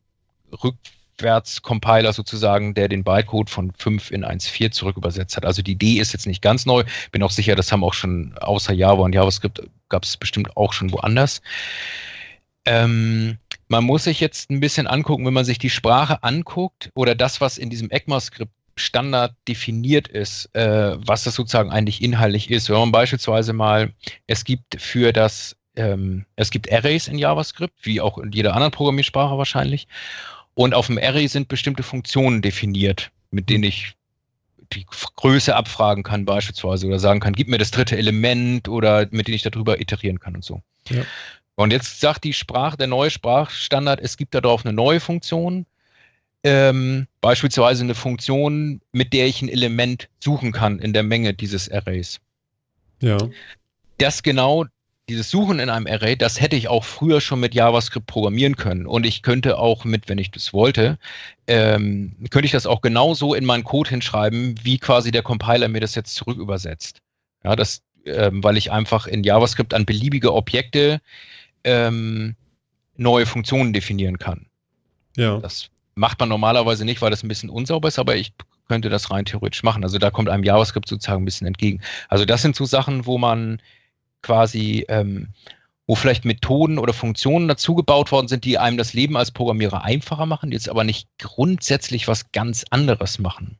Rückwärts-Compiler 0.51 2.13
sozusagen, 2.13 2.73
der 2.73 2.87
den 2.87 3.03
Bytecode 3.03 3.49
von 3.49 3.71
5 3.77 4.11
in 4.11 4.25
1.4 4.25 4.71
zurück 4.71 4.97
übersetzt 4.97 5.37
hat. 5.37 5.45
Also 5.45 5.61
die 5.61 5.73
Idee 5.73 5.99
ist 5.99 6.13
jetzt 6.13 6.27
nicht 6.27 6.41
ganz 6.41 6.65
neu. 6.65 6.83
Bin 7.11 7.23
auch 7.23 7.31
sicher, 7.31 7.55
das 7.55 7.71
haben 7.71 7.83
auch 7.83 7.93
schon 7.93 8.37
außer 8.39 8.73
Java 8.73 9.03
und 9.03 9.13
JavaScript 9.13 9.61
gab 9.89 10.03
es 10.03 10.17
bestimmt 10.17 10.55
auch 10.55 10.73
schon 10.73 10.91
woanders. 10.91 11.41
Ähm, 12.65 13.37
man 13.69 13.83
muss 13.83 14.03
sich 14.03 14.19
jetzt 14.19 14.51
ein 14.51 14.59
bisschen 14.59 14.85
angucken, 14.85 15.25
wenn 15.25 15.33
man 15.33 15.45
sich 15.45 15.57
die 15.57 15.69
Sprache 15.69 16.23
anguckt 16.23 16.91
oder 16.93 17.15
das, 17.15 17.41
was 17.41 17.57
in 17.57 17.69
diesem 17.69 17.89
ECMAScript 17.89 18.51
Standard 18.81 19.35
definiert 19.47 20.07
ist, 20.07 20.53
äh, 20.55 20.95
was 20.97 21.23
das 21.23 21.35
sozusagen 21.35 21.71
eigentlich 21.71 22.01
inhaltlich 22.01 22.49
ist. 22.49 22.69
Wenn 22.69 22.77
man 22.77 22.91
beispielsweise 22.91 23.53
mal, 23.53 23.93
es 24.27 24.43
gibt 24.43 24.81
für 24.81 25.13
das, 25.13 25.55
ähm, 25.75 26.25
es 26.35 26.51
gibt 26.51 26.71
Arrays 26.71 27.07
in 27.07 27.17
JavaScript, 27.17 27.85
wie 27.85 28.01
auch 28.01 28.17
in 28.17 28.31
jeder 28.31 28.53
anderen 28.53 28.71
Programmiersprache 28.71 29.37
wahrscheinlich. 29.37 29.87
Und 30.53 30.73
auf 30.73 30.87
dem 30.87 30.97
Array 30.97 31.27
sind 31.27 31.47
bestimmte 31.47 31.83
Funktionen 31.83 32.41
definiert, 32.41 33.11
mit 33.31 33.49
denen 33.49 33.63
ich 33.63 33.93
die 34.73 34.85
Größe 35.15 35.55
abfragen 35.55 36.03
kann 36.03 36.25
beispielsweise 36.25 36.87
oder 36.87 36.99
sagen 36.99 37.19
kann, 37.19 37.33
gib 37.33 37.47
mir 37.47 37.57
das 37.57 37.71
dritte 37.71 37.97
Element 37.97 38.67
oder 38.67 39.07
mit 39.11 39.27
denen 39.27 39.35
ich 39.35 39.43
darüber 39.43 39.79
iterieren 39.79 40.19
kann 40.19 40.35
und 40.35 40.43
so. 40.43 40.61
Ja. 40.89 41.03
Und 41.55 41.71
jetzt 41.71 41.99
sagt 41.99 42.23
die 42.23 42.33
Sprache, 42.33 42.77
der 42.77 42.87
neue 42.87 43.09
Sprachstandard, 43.09 43.99
es 43.99 44.17
gibt 44.17 44.33
darauf 44.33 44.65
eine 44.65 44.73
neue 44.73 44.99
Funktion, 44.99 45.65
ähm, 46.43 47.07
beispielsweise 47.21 47.83
eine 47.83 47.95
Funktion, 47.95 48.81
mit 48.91 49.13
der 49.13 49.27
ich 49.27 49.41
ein 49.41 49.49
Element 49.49 50.09
suchen 50.19 50.51
kann 50.51 50.79
in 50.79 50.93
der 50.93 51.03
Menge 51.03 51.33
dieses 51.33 51.71
Arrays. 51.71 52.19
Ja. 53.01 53.17
Das 53.97 54.23
genau, 54.23 54.65
dieses 55.09 55.29
Suchen 55.29 55.59
in 55.59 55.69
einem 55.69 55.87
Array, 55.87 56.15
das 56.15 56.39
hätte 56.39 56.55
ich 56.55 56.67
auch 56.67 56.83
früher 56.83 57.21
schon 57.21 57.39
mit 57.39 57.53
JavaScript 57.53 58.07
programmieren 58.07 58.55
können. 58.55 58.87
Und 58.87 59.05
ich 59.05 59.21
könnte 59.21 59.57
auch 59.57 59.83
mit, 59.83 60.09
wenn 60.09 60.17
ich 60.17 60.31
das 60.31 60.53
wollte, 60.53 60.97
ähm, 61.47 62.15
könnte 62.29 62.45
ich 62.45 62.51
das 62.51 62.65
auch 62.65 62.81
genauso 62.81 63.33
in 63.33 63.45
meinen 63.45 63.63
Code 63.63 63.89
hinschreiben, 63.89 64.55
wie 64.63 64.77
quasi 64.77 65.11
der 65.11 65.23
Compiler 65.23 65.67
mir 65.67 65.81
das 65.81 65.95
jetzt 65.95 66.15
zurück 66.15 66.37
übersetzt. 66.37 67.01
Ja, 67.43 67.55
das, 67.55 67.81
ähm, 68.05 68.43
weil 68.43 68.57
ich 68.57 68.71
einfach 68.71 69.05
in 69.05 69.23
JavaScript 69.23 69.73
an 69.73 69.85
beliebige 69.85 70.33
Objekte 70.33 71.01
ähm, 71.63 72.35
neue 72.95 73.25
Funktionen 73.25 73.73
definieren 73.73 74.17
kann. 74.17 74.45
Ja. 75.17 75.39
Das 75.39 75.69
Macht 75.95 76.19
man 76.19 76.29
normalerweise 76.29 76.85
nicht, 76.85 77.01
weil 77.01 77.11
das 77.11 77.23
ein 77.23 77.27
bisschen 77.27 77.49
unsauber 77.49 77.87
ist, 77.87 77.99
aber 77.99 78.15
ich 78.15 78.33
könnte 78.67 78.89
das 78.89 79.11
rein 79.11 79.25
theoretisch 79.25 79.63
machen. 79.63 79.83
Also 79.83 79.97
da 79.97 80.11
kommt 80.11 80.29
einem 80.29 80.43
JavaScript 80.43 80.87
sozusagen 80.87 81.23
ein 81.23 81.25
bisschen 81.25 81.47
entgegen. 81.47 81.81
Also 82.07 82.23
das 82.23 82.41
sind 82.41 82.55
so 82.55 82.65
Sachen, 82.65 83.05
wo 83.05 83.17
man 83.17 83.61
quasi, 84.21 84.85
ähm, 84.87 85.29
wo 85.87 85.95
vielleicht 85.95 86.23
Methoden 86.23 86.77
oder 86.77 86.93
Funktionen 86.93 87.47
dazugebaut 87.47 88.11
worden 88.11 88.29
sind, 88.29 88.45
die 88.45 88.57
einem 88.57 88.77
das 88.77 88.93
Leben 88.93 89.17
als 89.17 89.31
Programmierer 89.31 89.83
einfacher 89.83 90.25
machen, 90.25 90.51
jetzt 90.51 90.69
aber 90.69 90.83
nicht 90.83 91.09
grundsätzlich 91.19 92.07
was 92.07 92.31
ganz 92.31 92.63
anderes 92.69 93.19
machen. 93.19 93.57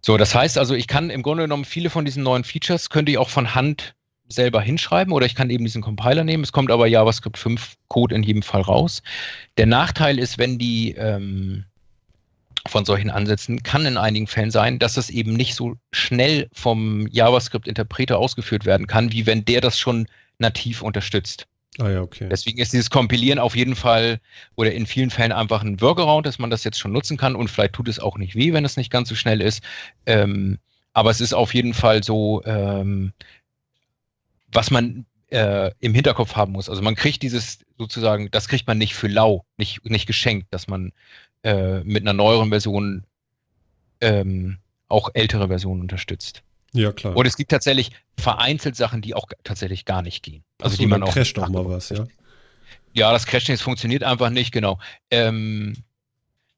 So, 0.00 0.16
das 0.16 0.36
heißt 0.36 0.56
also, 0.56 0.74
ich 0.74 0.86
kann 0.86 1.10
im 1.10 1.24
Grunde 1.24 1.42
genommen 1.42 1.64
viele 1.64 1.90
von 1.90 2.04
diesen 2.04 2.22
neuen 2.22 2.44
Features 2.44 2.90
könnte 2.90 3.10
ich 3.10 3.18
auch 3.18 3.28
von 3.28 3.56
Hand 3.56 3.95
selber 4.28 4.60
hinschreiben 4.60 5.12
oder 5.12 5.26
ich 5.26 5.34
kann 5.34 5.50
eben 5.50 5.64
diesen 5.64 5.82
Compiler 5.82 6.24
nehmen. 6.24 6.44
Es 6.44 6.52
kommt 6.52 6.70
aber 6.70 6.86
JavaScript 6.86 7.38
5 7.38 7.76
Code 7.88 8.14
in 8.14 8.22
jedem 8.22 8.42
Fall 8.42 8.62
raus. 8.62 9.02
Der 9.56 9.66
Nachteil 9.66 10.18
ist, 10.18 10.38
wenn 10.38 10.58
die 10.58 10.92
ähm, 10.92 11.64
von 12.68 12.84
solchen 12.84 13.10
Ansätzen 13.10 13.62
kann 13.62 13.86
in 13.86 13.96
einigen 13.96 14.26
Fällen 14.26 14.50
sein, 14.50 14.78
dass 14.78 14.96
es 14.96 15.10
eben 15.10 15.34
nicht 15.34 15.54
so 15.54 15.76
schnell 15.92 16.48
vom 16.52 17.06
JavaScript-Interpreter 17.08 18.18
ausgeführt 18.18 18.64
werden 18.64 18.86
kann, 18.86 19.12
wie 19.12 19.26
wenn 19.26 19.44
der 19.44 19.60
das 19.60 19.78
schon 19.78 20.08
nativ 20.38 20.82
unterstützt. 20.82 21.46
Ah 21.78 21.90
ja, 21.90 22.00
okay. 22.00 22.28
Deswegen 22.30 22.58
ist 22.58 22.72
dieses 22.72 22.90
Kompilieren 22.90 23.38
auf 23.38 23.54
jeden 23.54 23.76
Fall 23.76 24.18
oder 24.54 24.72
in 24.72 24.86
vielen 24.86 25.10
Fällen 25.10 25.32
einfach 25.32 25.62
ein 25.62 25.80
Workaround, 25.80 26.26
dass 26.26 26.38
man 26.38 26.50
das 26.50 26.64
jetzt 26.64 26.78
schon 26.78 26.92
nutzen 26.92 27.16
kann 27.16 27.36
und 27.36 27.48
vielleicht 27.48 27.74
tut 27.74 27.88
es 27.88 28.00
auch 28.00 28.16
nicht 28.16 28.34
weh, 28.34 28.52
wenn 28.52 28.64
es 28.64 28.76
nicht 28.76 28.90
ganz 28.90 29.08
so 29.08 29.14
schnell 29.14 29.40
ist. 29.42 29.62
Ähm, 30.06 30.58
aber 30.94 31.10
es 31.10 31.20
ist 31.20 31.34
auf 31.34 31.52
jeden 31.52 31.74
Fall 31.74 32.02
so, 32.02 32.42
ähm, 32.46 33.12
was 34.52 34.70
man 34.70 35.06
äh, 35.30 35.70
im 35.80 35.94
Hinterkopf 35.94 36.36
haben 36.36 36.52
muss. 36.52 36.68
Also 36.68 36.82
man 36.82 36.94
kriegt 36.94 37.22
dieses 37.22 37.58
sozusagen, 37.78 38.30
das 38.30 38.48
kriegt 38.48 38.66
man 38.66 38.78
nicht 38.78 38.94
für 38.94 39.08
lau, 39.08 39.44
nicht, 39.56 39.84
nicht 39.84 40.06
geschenkt, 40.06 40.48
dass 40.52 40.68
man 40.68 40.92
äh, 41.42 41.80
mit 41.80 42.02
einer 42.02 42.12
neueren 42.12 42.50
Version 42.50 43.04
ähm, 44.00 44.58
auch 44.88 45.10
ältere 45.14 45.48
Versionen 45.48 45.80
unterstützt. 45.80 46.42
Ja, 46.72 46.92
klar. 46.92 47.16
Und 47.16 47.26
es 47.26 47.36
gibt 47.36 47.50
tatsächlich 47.50 47.90
vereinzelt 48.18 48.76
Sachen, 48.76 49.02
die 49.02 49.14
auch 49.14 49.26
tatsächlich 49.44 49.84
gar 49.84 50.02
nicht 50.02 50.22
gehen. 50.22 50.44
Also 50.60 50.76
so, 50.76 50.82
die 50.82 50.86
man 50.86 51.02
auch. 51.02 51.12
crasht 51.12 51.36
doch 51.36 51.48
mal 51.48 51.66
was, 51.66 51.88
ja. 51.88 52.06
Ja, 52.92 53.12
das 53.12 53.26
Crashen 53.26 53.52
jetzt 53.52 53.62
funktioniert 53.62 54.04
einfach 54.04 54.30
nicht, 54.30 54.52
genau. 54.52 54.78
Ähm, 55.10 55.76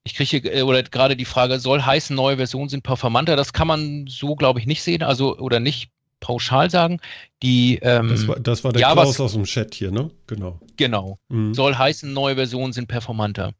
ich 0.04 0.14
kriege 0.14 0.48
äh, 0.48 0.62
oder 0.62 0.82
gerade 0.82 1.16
die 1.16 1.24
Frage, 1.24 1.58
soll 1.58 1.82
heißen, 1.82 2.14
neue 2.14 2.36
Versionen 2.36 2.68
sind 2.68 2.82
performanter? 2.82 3.36
Das 3.36 3.52
kann 3.52 3.66
man 3.66 4.06
so, 4.08 4.36
glaube 4.36 4.60
ich, 4.60 4.66
nicht 4.66 4.82
sehen, 4.82 5.02
also 5.02 5.36
oder 5.38 5.60
nicht 5.60 5.90
pauschal 6.20 6.70
sagen. 6.70 7.00
Die, 7.42 7.78
ähm, 7.82 8.08
das, 8.08 8.28
war, 8.28 8.40
das 8.40 8.64
war 8.64 8.72
der 8.72 8.82
Klaus 8.92 9.20
aus 9.20 9.32
dem 9.32 9.44
Chat 9.44 9.74
hier, 9.74 9.90
ne? 9.90 10.10
Genau. 10.26 10.60
Genau. 10.76 11.18
Mhm. 11.28 11.54
Soll 11.54 11.74
heißen, 11.76 12.12
neue 12.12 12.34
Versionen 12.36 12.72
sind 12.72 12.88
performanter. 12.88 13.52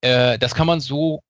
Äh, 0.00 0.38
das 0.38 0.54
kann 0.54 0.66
man 0.66 0.80
so 0.80 1.22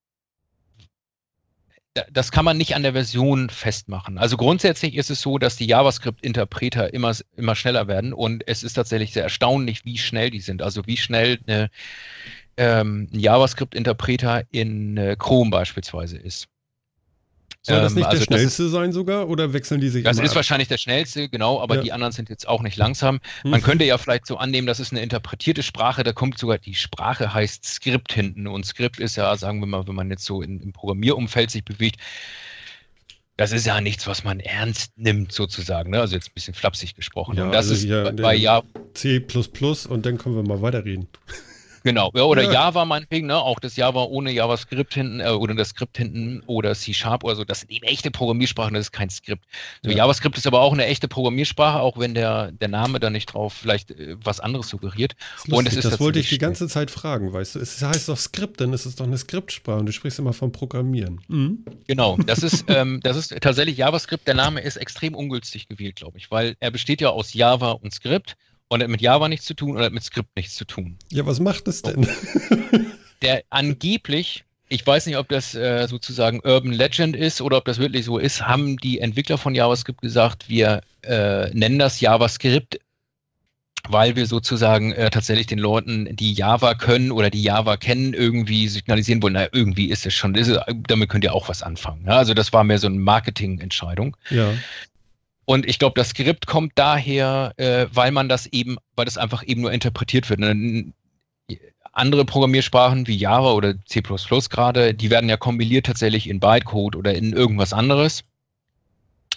da- 1.94 2.04
das 2.12 2.30
kann 2.30 2.44
man 2.44 2.56
nicht 2.56 2.74
an 2.76 2.82
der 2.82 2.92
Version 2.92 3.50
festmachen. 3.50 4.18
Also 4.18 4.36
grundsätzlich 4.36 4.94
ist 4.94 5.10
es 5.10 5.20
so, 5.20 5.38
dass 5.38 5.56
die 5.56 5.66
JavaScript-Interpreter 5.66 6.92
immer, 6.92 7.14
immer 7.36 7.56
schneller 7.56 7.88
werden 7.88 8.12
und 8.12 8.46
es 8.46 8.62
ist 8.62 8.74
tatsächlich 8.74 9.12
sehr 9.12 9.24
erstaunlich, 9.24 9.84
wie 9.84 9.98
schnell 9.98 10.30
die 10.30 10.40
sind. 10.40 10.62
Also 10.62 10.86
wie 10.86 10.96
schnell 10.96 11.38
eine, 11.46 11.70
ähm, 12.56 13.08
ein 13.12 13.18
JavaScript-Interpreter 13.18 14.42
in 14.50 14.96
äh, 14.96 15.16
Chrome 15.18 15.50
beispielsweise 15.50 16.18
ist. 16.18 16.46
Soll 17.62 17.80
das 17.80 17.92
Ähm, 17.92 17.96
nicht 17.98 18.06
also 18.06 18.18
der 18.18 18.26
das 18.26 18.26
schnellste 18.26 18.68
sein 18.68 18.92
sogar 18.92 19.28
oder 19.28 19.52
wechseln 19.52 19.80
die 19.80 19.88
sich 19.88 20.04
Das 20.04 20.18
ist 20.18 20.30
ab? 20.30 20.36
wahrscheinlich 20.36 20.68
der 20.68 20.78
schnellste, 20.78 21.28
genau, 21.28 21.61
aber 21.61 21.76
Ja. 21.76 21.82
die 21.82 21.92
anderen 21.92 22.12
sind 22.12 22.28
jetzt 22.28 22.46
auch 22.46 22.62
nicht 22.62 22.76
langsam. 22.76 23.20
Hm. 23.42 23.50
Man 23.50 23.62
könnte 23.62 23.84
ja 23.84 23.98
vielleicht 23.98 24.26
so 24.26 24.36
annehmen, 24.36 24.66
das 24.66 24.78
ist 24.80 24.92
eine 24.92 25.02
interpretierte 25.02 25.62
Sprache, 25.62 26.04
da 26.04 26.12
kommt 26.12 26.38
sogar 26.38 26.59
die 26.59 26.74
Sprache 26.74 27.34
heißt 27.34 27.64
Skript 27.64 28.12
hinten 28.12 28.46
und 28.46 28.64
Skript 28.64 29.00
ist 29.00 29.16
ja, 29.16 29.36
sagen 29.36 29.61
wir 29.61 29.66
mal, 29.66 29.86
wenn 29.88 29.94
man 29.96 30.09
jetzt 30.11 30.24
so 30.24 30.40
in, 30.40 30.61
im 30.61 30.72
Programmierumfeld 30.72 31.50
sich 31.50 31.64
bewegt, 31.64 32.00
das 33.36 33.52
ist 33.52 33.66
ja 33.66 33.80
nichts, 33.80 34.06
was 34.06 34.24
man 34.24 34.40
ernst 34.40 34.92
nimmt 34.96 35.32
sozusagen, 35.32 35.90
ne? 35.90 36.00
also 36.00 36.14
jetzt 36.14 36.28
ein 36.28 36.34
bisschen 36.34 36.54
flapsig 36.54 36.94
gesprochen. 36.94 37.36
Ja, 37.36 37.44
und 37.44 37.50
das 37.52 37.68
also 37.68 37.74
ist 37.74 37.88
der- 37.88 38.12
bei 38.12 38.34
ja, 38.34 38.62
C 38.94 39.18
und 39.88 40.06
dann 40.06 40.18
können 40.18 40.36
wir 40.36 40.42
mal 40.42 40.62
weiterreden. 40.62 41.06
Genau, 41.89 42.11
ja, 42.14 42.22
oder 42.24 42.43
Ja. 42.43 42.53
Java 42.53 42.84
meinetwegen, 42.84 43.26
ne? 43.26 43.36
auch 43.36 43.59
das 43.61 43.76
Java 43.76 44.03
ohne 44.03 44.30
JavaScript 44.30 44.95
hinten 44.95 45.20
äh, 45.20 45.30
oder 45.30 45.55
das 45.55 45.70
Skript 45.70 45.97
hinten 45.97 46.43
oder 46.47 46.74
C-Sharp 46.74 47.24
oder 47.24 47.36
so, 47.36 47.45
das 47.45 47.61
sind 47.61 47.70
eben 47.70 47.86
echte 47.86 48.11
Programmiersprachen, 48.11 48.74
das 48.74 48.86
ist 48.86 48.93
kein 48.93 49.09
Skript. 49.11 49.45
So, 49.82 49.91
Ja. 49.91 49.99
JavaScript 49.99 50.36
ist 50.36 50.47
aber 50.47 50.61
auch 50.61 50.72
eine 50.72 50.84
echte 50.86 51.09
Programmiersprache, 51.09 51.80
auch 51.80 51.99
wenn 51.99 52.14
der, 52.14 52.53
der 52.53 52.68
Name 52.68 53.01
da 53.01 53.09
nicht 53.11 53.26
drauf 53.26 53.55
vielleicht 53.55 53.91
äh, 53.93 54.16
was 54.22 54.41
anderes 54.41 54.68
suggeriert. 54.68 55.14
Das, 55.18 55.45
ist 55.45 55.53
Und 55.53 55.64
lustig, 55.64 55.78
es 55.78 55.84
ist 55.84 55.93
das 55.93 56.01
wollte 56.01 56.18
ich 56.18 56.28
die 56.28 56.39
ganze 56.39 56.68
Zeit 56.68 56.91
fragen, 56.91 57.32
weißt 57.32 57.55
du? 57.55 57.61
Es 57.61 57.82
heißt 57.82 58.09
doch 58.09 58.18
Skript, 58.18 58.61
dann 58.61 58.72
ist 58.72 58.84
es 58.84 58.97
doch 58.97 59.07
eine 59.07 59.16
Skriptsprache 59.16 59.78
und 59.78 59.86
du 59.86 59.93
sprichst 59.93 60.18
immer 60.18 60.32
vom 60.34 60.53
Programmieren. 60.53 61.20
Mhm. 61.28 61.64
Genau, 61.86 62.18
das 62.26 62.43
ist, 62.43 62.64
ähm, 62.68 63.01
das 63.03 63.16
ist 63.16 63.34
tatsächlich 63.41 63.78
JavaScript. 63.78 64.26
Der 64.26 64.34
Name 64.34 64.61
ist 64.61 64.76
extrem 64.76 65.14
ungünstig 65.14 65.68
gewählt, 65.68 65.97
glaube 65.97 66.18
ich, 66.18 66.30
weil 66.30 66.57
er 66.61 66.70
besteht 66.70 67.01
ja 67.01 67.11
aus 67.11 67.32
Java 67.32 67.70
und 67.72 67.95
Skript 67.95 68.36
und 68.68 68.82
hat 68.82 68.88
mit 68.88 69.00
Java 69.00 69.28
nichts 69.28 69.46
zu 69.46 69.54
tun 69.54 69.76
und 69.76 69.82
hat 69.82 69.92
mit 69.92 70.02
Skript 70.02 70.34
nichts 70.36 70.54
zu 70.54 70.64
tun. 70.64 70.96
Ja, 71.10 71.26
was 71.26 71.40
macht 71.40 71.68
es 71.68 71.82
denn? 71.82 72.06
Der 73.22 73.42
angeblich, 73.50 74.44
ich 74.68 74.86
weiß 74.86 75.06
nicht, 75.06 75.16
ob 75.16 75.28
das 75.28 75.54
äh, 75.54 75.86
sozusagen 75.88 76.40
Urban 76.44 76.72
Legend 76.72 77.16
ist 77.16 77.40
oder 77.40 77.56
ob 77.56 77.64
das 77.64 77.78
wirklich 77.78 78.04
so 78.04 78.18
ist, 78.18 78.46
haben 78.46 78.76
die 78.76 79.00
Entwickler 79.00 79.38
von 79.38 79.54
JavaScript 79.54 80.02
gesagt, 80.02 80.48
wir 80.48 80.82
äh, 81.02 81.50
nennen 81.50 81.78
das 81.78 82.00
JavaScript, 82.00 82.78
weil 83.88 84.16
wir 84.16 84.26
sozusagen 84.26 84.92
äh, 84.92 85.10
tatsächlich 85.10 85.46
den 85.46 85.58
Leuten, 85.58 86.14
die 86.14 86.32
Java 86.32 86.74
können 86.74 87.10
oder 87.10 87.30
die 87.30 87.42
Java 87.42 87.76
kennen, 87.76 88.12
irgendwie 88.12 88.68
signalisieren 88.68 89.22
wollen, 89.22 89.34
naja, 89.34 89.48
irgendwie 89.52 89.86
ist 89.86 90.04
es 90.04 90.14
schon, 90.14 90.34
ist, 90.34 90.52
damit 90.86 91.08
könnt 91.08 91.24
ihr 91.24 91.34
auch 91.34 91.48
was 91.48 91.62
anfangen. 91.62 92.04
Ja, 92.06 92.18
also 92.18 92.34
das 92.34 92.52
war 92.52 92.64
mehr 92.64 92.78
so 92.78 92.86
eine 92.86 92.98
Marketingentscheidung. 92.98 94.16
ja. 94.30 94.52
Und 95.49 95.66
ich 95.66 95.78
glaube, 95.78 95.94
das 95.99 96.11
Skript 96.11 96.46
kommt 96.46 96.72
daher, 96.74 97.55
äh, 97.57 97.86
weil 97.90 98.11
man 98.11 98.28
das 98.28 98.44
eben, 98.49 98.76
weil 98.96 99.07
das 99.07 99.16
einfach 99.16 99.42
eben 99.46 99.62
nur 99.62 99.72
interpretiert 99.72 100.28
wird. 100.28 100.42
Und 100.42 100.92
andere 101.94 102.26
Programmiersprachen 102.26 103.07
wie 103.07 103.16
Java 103.16 103.53
oder 103.53 103.72
C 103.86 104.03
gerade, 104.03 104.92
die 104.92 105.09
werden 105.09 105.30
ja 105.30 105.38
kompiliert 105.38 105.86
tatsächlich 105.86 106.28
in 106.28 106.38
Bytecode 106.38 106.96
oder 106.96 107.14
in 107.14 107.32
irgendwas 107.32 107.72
anderes. 107.72 108.24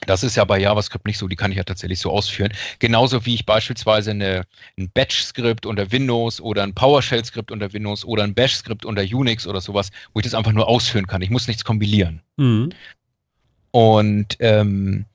Das 0.05 0.22
ist 0.22 0.36
ja 0.36 0.43
bei 0.43 0.59
JavaScript 0.59 1.05
nicht 1.05 1.18
so, 1.18 1.30
die 1.30 1.38
kann 1.38 1.51
ich 1.51 1.57
ja 1.57 1.64
tatsächlich 1.64 1.99
so 1.99 2.12
ausführen. 2.12 2.51
Genauso 2.80 3.26
wie 3.26 3.36
ich 3.36 3.45
beispielsweise 3.45 4.12
eine, 4.12 4.43
ein 4.78 4.89
Batch-Skript 4.89 5.66
unter 5.66 5.93
Windows 5.93 6.41
oder 6.41 6.64
ein 6.64 6.74
PowerShell-Skript 6.74 7.51
unter 7.51 7.72
Windows 7.72 8.03
oder 8.03 8.26
ein 8.26 8.34
Bash-Skript 8.34 8.84
unter 8.84 9.03
Unix 9.03 9.47
oder 9.47 9.62
sowas, 9.62 9.91
wo 10.14 10.20
ich 10.20 10.26
das 10.26 10.34
einfach 10.34 10.51
nur 10.51 10.68
ausführen 10.68 11.07
kann. 11.07 11.22
Ich 11.22 11.30
muss 11.30 11.47
nichts 11.47 11.64
kompilieren. 11.64 12.22
Mhm. 12.36 12.72
Und 13.72 14.36
ähm, 14.41 15.05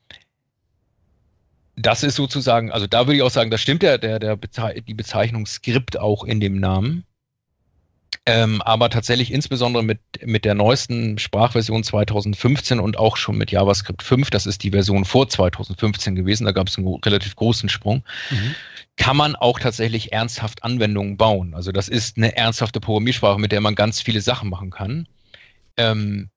das 1.77 2.03
ist 2.03 2.15
sozusagen, 2.15 2.71
also 2.71 2.87
da 2.87 3.05
würde 3.05 3.17
ich 3.17 3.21
auch 3.21 3.29
sagen, 3.29 3.51
das 3.51 3.61
stimmt 3.61 3.83
ja, 3.83 3.97
der, 3.97 4.19
der 4.19 4.35
Bezei 4.35 4.81
die 4.81 4.95
Bezeichnung 4.95 5.45
Skript 5.45 5.97
auch 5.99 6.23
in 6.23 6.39
dem 6.39 6.59
Namen. 6.59 7.05
Ähm, 8.25 8.61
aber 8.63 8.89
tatsächlich 8.89 9.31
insbesondere 9.31 9.83
mit, 9.83 9.99
mit 10.25 10.43
der 10.43 10.53
neuesten 10.53 11.17
Sprachversion 11.17 11.83
2015 11.83 12.79
und 12.79 12.97
auch 12.97 13.15
schon 13.15 13.37
mit 13.37 13.51
JavaScript 13.51 14.03
5, 14.03 14.29
das 14.31 14.45
ist 14.45 14.63
die 14.63 14.71
Version 14.71 15.05
vor 15.05 15.29
2015 15.29 16.15
gewesen, 16.15 16.43
da 16.43 16.51
gab 16.51 16.67
es 16.67 16.77
einen 16.77 16.93
relativ 17.05 17.35
großen 17.37 17.69
Sprung, 17.69 18.03
Mhm. 18.31 18.55
kann 18.97 19.15
man 19.15 19.35
auch 19.37 19.59
tatsächlich 19.59 20.11
ernsthaft 20.11 20.63
Anwendungen 20.63 21.15
bauen. 21.15 21.53
Also 21.53 21.71
das 21.71 21.87
ist 21.87 22.17
eine 22.17 22.35
ernsthafte 22.35 22.81
Programmiersprache, 22.81 23.39
mit 23.39 23.53
der 23.53 23.61
man 23.61 23.75
ganz 23.75 24.01
viele 24.01 24.19
Sachen 24.19 24.49
machen 24.49 24.71
kann. 24.71 25.07
Ähm, 25.77 26.29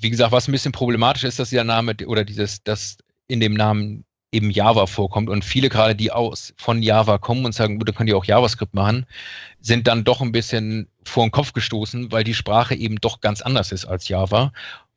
wie 0.00 0.10
gesagt, 0.10 0.32
was 0.32 0.48
ein 0.48 0.52
bisschen 0.52 0.72
problematisch 0.72 1.24
ist, 1.24 1.38
dass 1.38 1.50
der 1.50 1.64
Name 1.64 1.94
oder 2.06 2.24
dieses, 2.24 2.62
dass 2.62 2.98
in 3.26 3.40
dem 3.40 3.54
Namen 3.54 4.04
eben 4.34 4.50
Java 4.50 4.86
vorkommt 4.86 5.30
und 5.30 5.44
viele 5.44 5.68
gerade, 5.68 5.94
die 5.94 6.10
aus 6.10 6.52
von 6.56 6.82
Java 6.82 7.18
kommen 7.18 7.44
und 7.44 7.54
sagen, 7.54 7.78
gut, 7.78 7.88
dann 7.88 7.94
könnt 7.94 8.10
ihr 8.10 8.16
auch 8.16 8.24
JavaScript 8.24 8.74
machen, 8.74 9.06
sind 9.60 9.86
dann 9.86 10.04
doch 10.04 10.20
ein 10.20 10.32
bisschen 10.32 10.88
vor 11.04 11.24
den 11.24 11.30
Kopf 11.30 11.52
gestoßen, 11.52 12.12
weil 12.12 12.24
die 12.24 12.34
Sprache 12.34 12.74
eben 12.74 12.96
doch 12.96 13.20
ganz 13.20 13.40
anders 13.40 13.72
ist 13.72 13.84
als 13.84 14.08
Java 14.08 14.52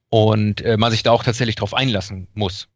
und 0.10 0.62
äh, 0.62 0.78
man 0.78 0.92
sich 0.92 1.04
da 1.04 1.12
auch 1.12 1.24
tatsächlich 1.24 1.56
drauf 1.56 1.74
einlassen 1.74 2.28
muss. 2.34 2.68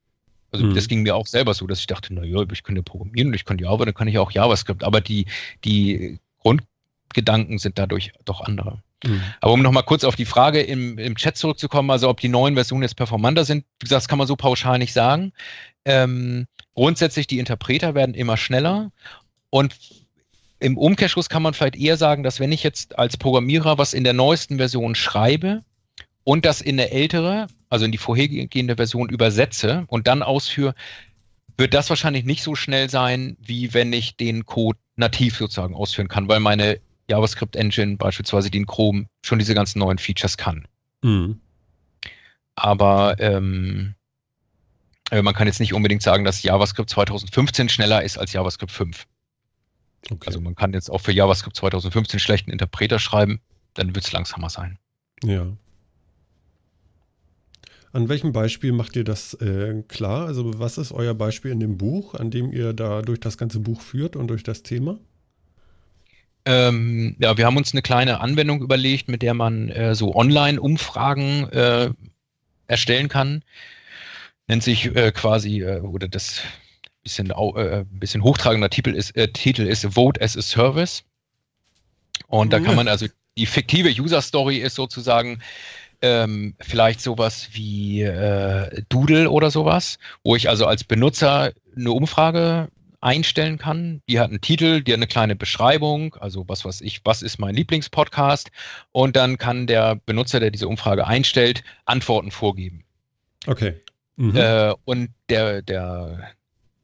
Also 0.52 0.66
Mhm. 0.66 0.76
das 0.76 0.88
ging 0.88 1.02
mir 1.02 1.16
auch 1.16 1.28
selber 1.28 1.54
so, 1.54 1.66
dass 1.66 1.80
ich 1.80 1.88
dachte, 1.88 2.14
na 2.14 2.24
ja, 2.24 2.44
ich 2.52 2.64
könnte 2.64 2.84
programmieren 2.84 3.30
und 3.30 3.34
ich 3.34 3.46
könnte 3.46 3.64
Java, 3.64 3.86
dann 3.86 3.94
kann 3.94 4.08
ich 4.08 4.18
auch 4.18 4.32
JavaScript, 4.32 4.84
aber 4.84 5.02
die, 5.02 5.26
die 5.64 6.20
Grundgedanken 6.40 7.58
sind 7.58 7.80
dadurch 7.80 8.12
doch 8.26 8.42
andere. 8.42 8.82
Mhm. 9.04 9.22
Aber 9.40 9.54
um 9.54 9.62
nochmal 9.62 9.84
kurz 9.84 10.04
auf 10.04 10.16
die 10.16 10.26
Frage 10.26 10.62
im, 10.62 10.98
im 10.98 11.16
Chat 11.16 11.38
zurückzukommen, 11.38 11.90
also 11.90 12.10
ob 12.10 12.20
die 12.20 12.28
neuen 12.28 12.56
Versionen 12.56 12.84
jetzt 12.84 12.96
performanter 12.96 13.46
sind, 13.46 13.66
wie 13.80 13.86
gesagt, 13.86 14.04
das 14.04 14.08
kann 14.08 14.18
man 14.18 14.28
so 14.28 14.36
pauschal 14.36 14.78
nicht 14.78 14.94
sagen. 14.94 15.34
Ähm, 15.86 16.46
grundsätzlich, 16.76 17.28
die 17.28 17.40
Interpreter 17.40 17.96
werden 17.96 18.16
immer 18.16 18.38
schneller 18.38 18.92
und 19.50 19.76
im 20.60 20.78
Umkehrschluss 20.78 21.28
kann 21.28 21.42
man 21.42 21.54
vielleicht 21.54 21.76
eher 21.76 21.98
sagen, 21.98 22.22
dass 22.22 22.40
wenn 22.40 22.52
ich 22.52 22.62
jetzt 22.62 22.98
als 22.98 23.18
Programmierer 23.18 23.78
was 23.78 23.94
in 23.94 24.04
der 24.04 24.14
neuesten 24.14 24.58
Version 24.58 24.94
schreibe 24.94 25.64
und 26.24 26.46
das 26.46 26.62
in 26.62 26.80
eine 26.80 26.92
ältere, 26.92 27.48
also 27.70 27.86
in 27.86 27.92
die 27.92 27.98
vorhergehende 27.98 28.76
Version 28.76 29.10
übersetze 29.10 29.86
und 29.88 30.08
dann 30.08 30.22
ausführe, 30.22 30.76
wird 31.58 31.74
das 31.74 31.90
wahrscheinlich 31.90 32.26
nicht 32.26 32.44
so 32.44 32.56
schnell 32.56 32.90
sein, 32.90 33.38
wie 33.40 33.74
wenn 33.74 33.92
ich 33.92 34.18
den 34.18 34.46
Code 34.46 34.78
nativ 34.96 35.38
sozusagen 35.38 35.76
ausführen 35.76 36.08
kann, 36.08 36.28
weil 36.28 36.40
meine 36.40 36.80
JavaScript-Engine 37.10 37.98
beispielsweise, 37.98 38.52
die 38.52 38.60
in 38.60 38.68
Chrome 38.68 39.08
schon 39.24 39.40
diese 39.40 39.56
ganzen 39.56 39.80
neuen 39.80 39.98
Features 39.98 40.38
kann. 40.38 40.68
Mhm. 41.02 41.42
Aber 42.56 43.16
ähm, 43.20 43.96
äh, 43.96 44.01
man 45.12 45.34
kann 45.34 45.48
jetzt 45.48 45.60
nicht 45.60 45.74
unbedingt 45.74 46.02
sagen, 46.02 46.24
dass 46.24 46.42
JavaScript 46.42 46.90
2015 46.90 47.70
schneller 47.70 48.04
ist 48.04 48.18
als 48.18 48.32
JavaScript 48.32 48.72
5. 48.72 49.06
Okay. 50.10 50.24
Also 50.26 50.42
man 50.42 50.56
kann 50.56 50.74
jetzt 50.74 50.90
auch 50.90 51.00
für 51.00 51.12
JavaScript 51.12 51.56
2015 51.56 52.20
schlechten 52.20 52.52
Interpreter 52.52 53.00
schreiben, 53.00 53.42
dann 53.74 53.94
wird 53.96 54.06
es 54.06 54.12
langsamer 54.12 54.50
sein. 54.50 54.80
Ja. 55.24 55.48
An 57.94 58.08
welchem 58.08 58.32
Beispiel 58.32 58.72
macht 58.72 58.96
ihr 58.96 59.04
das 59.04 59.34
äh, 59.36 59.84
klar? 59.88 60.28
Also 60.28 60.60
was 60.60 60.78
ist 60.78 60.94
euer 60.94 61.14
Beispiel 61.14 61.52
in 61.52 61.60
dem 61.60 61.78
Buch, 61.78 62.16
an 62.16 62.32
dem 62.32 62.52
ihr 62.52 62.74
da 62.74 63.02
durch 63.02 63.20
das 63.20 63.38
ganze 63.38 63.60
Buch 63.60 63.82
führt 63.82 64.16
und 64.16 64.28
durch 64.30 64.44
das 64.44 64.64
Thema? 64.64 64.98
Ähm, 66.46 67.18
ja, 67.20 67.38
wir 67.38 67.46
haben 67.46 67.58
uns 67.58 67.74
eine 67.74 67.82
kleine 67.82 68.22
Anwendung 68.22 68.62
überlegt, 68.62 69.10
mit 69.10 69.22
der 69.22 69.34
man 69.34 69.70
äh, 69.70 69.94
so 69.94 70.16
Online-Umfragen 70.16 71.50
äh, 71.50 71.92
erstellen 72.68 73.10
kann. 73.10 73.44
Nennt 74.52 74.64
sich 74.64 74.94
äh, 74.98 75.14
quasi, 75.14 75.62
äh, 75.62 75.80
oder 75.80 76.10
das 76.10 76.42
bisschen, 77.04 77.32
äh, 77.32 77.86
bisschen 77.90 78.22
hochtragender 78.22 78.70
Titel 78.70 78.94
ist, 78.94 79.16
äh, 79.16 79.30
Titel 79.30 79.62
ist 79.62 79.86
Vote 79.96 80.22
as 80.22 80.36
a 80.36 80.42
Service. 80.42 81.06
Und 82.28 82.52
da 82.52 82.60
kann 82.60 82.72
Ja. 82.72 82.76
man 82.76 82.90
also, 82.90 83.06
die 83.38 83.46
fiktive 83.46 83.88
User-Story 83.90 84.58
ist 84.58 84.76
sozusagen 84.76 85.42
ähm, 86.02 86.54
vielleicht 86.60 87.00
sowas 87.00 87.48
wie 87.54 88.02
äh, 88.02 88.84
Doodle 88.90 89.32
oder 89.32 89.52
sowas, 89.52 90.00
wo 90.26 90.36
ich 90.36 90.50
also 90.50 90.66
als 90.66 90.84
Benutzer 90.84 91.54
eine 91.78 91.92
Umfrage 91.94 92.68
einstellen 93.00 93.58
kann. 93.58 94.02
Die 94.10 94.20
hat 94.20 94.32
einen 94.32 94.42
Titel, 94.42 94.82
die 94.82 94.92
hat 94.92 94.98
eine 94.98 95.08
kleine 95.08 95.38
Beschreibung, 95.38 96.16
also 96.16 96.44
was 96.50 96.66
weiß 96.66 96.82
ich, 96.82 97.00
was 97.06 97.22
ist 97.22 97.40
mein 97.40 97.56
Lieblingspodcast? 97.56 98.52
Und 98.92 99.16
dann 99.16 99.38
kann 99.38 99.66
der 99.66 99.96
Benutzer, 99.96 100.42
der 100.42 100.52
diese 100.52 100.68
Umfrage 100.68 101.08
einstellt, 101.08 101.64
Antworten 101.86 102.32
vorgeben. 102.32 102.84
Okay. 103.48 103.76
Mhm. 104.22 104.36
Äh, 104.36 104.74
und 104.86 105.10
der, 105.30 105.64
der, 105.64 106.32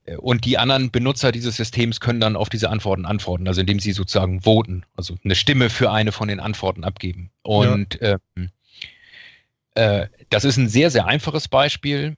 äh, 0.05 0.15
und 0.15 0.43
die 0.43 0.57
anderen 0.57 0.89
Benutzer 0.89 1.31
dieses 1.31 1.55
Systems 1.55 1.99
können 1.99 2.19
dann 2.19 2.35
auf 2.35 2.49
diese 2.49 2.71
Antworten 2.71 3.05
antworten, 3.05 3.47
also 3.47 3.61
indem 3.61 3.79
sie 3.79 3.91
sozusagen 3.91 4.41
voten, 4.41 4.83
also 4.95 5.15
eine 5.23 5.35
Stimme 5.35 5.69
für 5.69 5.91
eine 5.91 6.11
von 6.11 6.29
den 6.29 6.39
Antworten 6.39 6.83
abgeben. 6.83 7.29
Und 7.43 7.99
ja. 8.01 8.17
ähm, 8.35 8.49
äh, 9.75 10.07
das 10.31 10.45
ist 10.45 10.57
ein 10.57 10.67
sehr, 10.67 10.89
sehr 10.89 11.05
einfaches 11.05 11.47
Beispiel. 11.47 12.17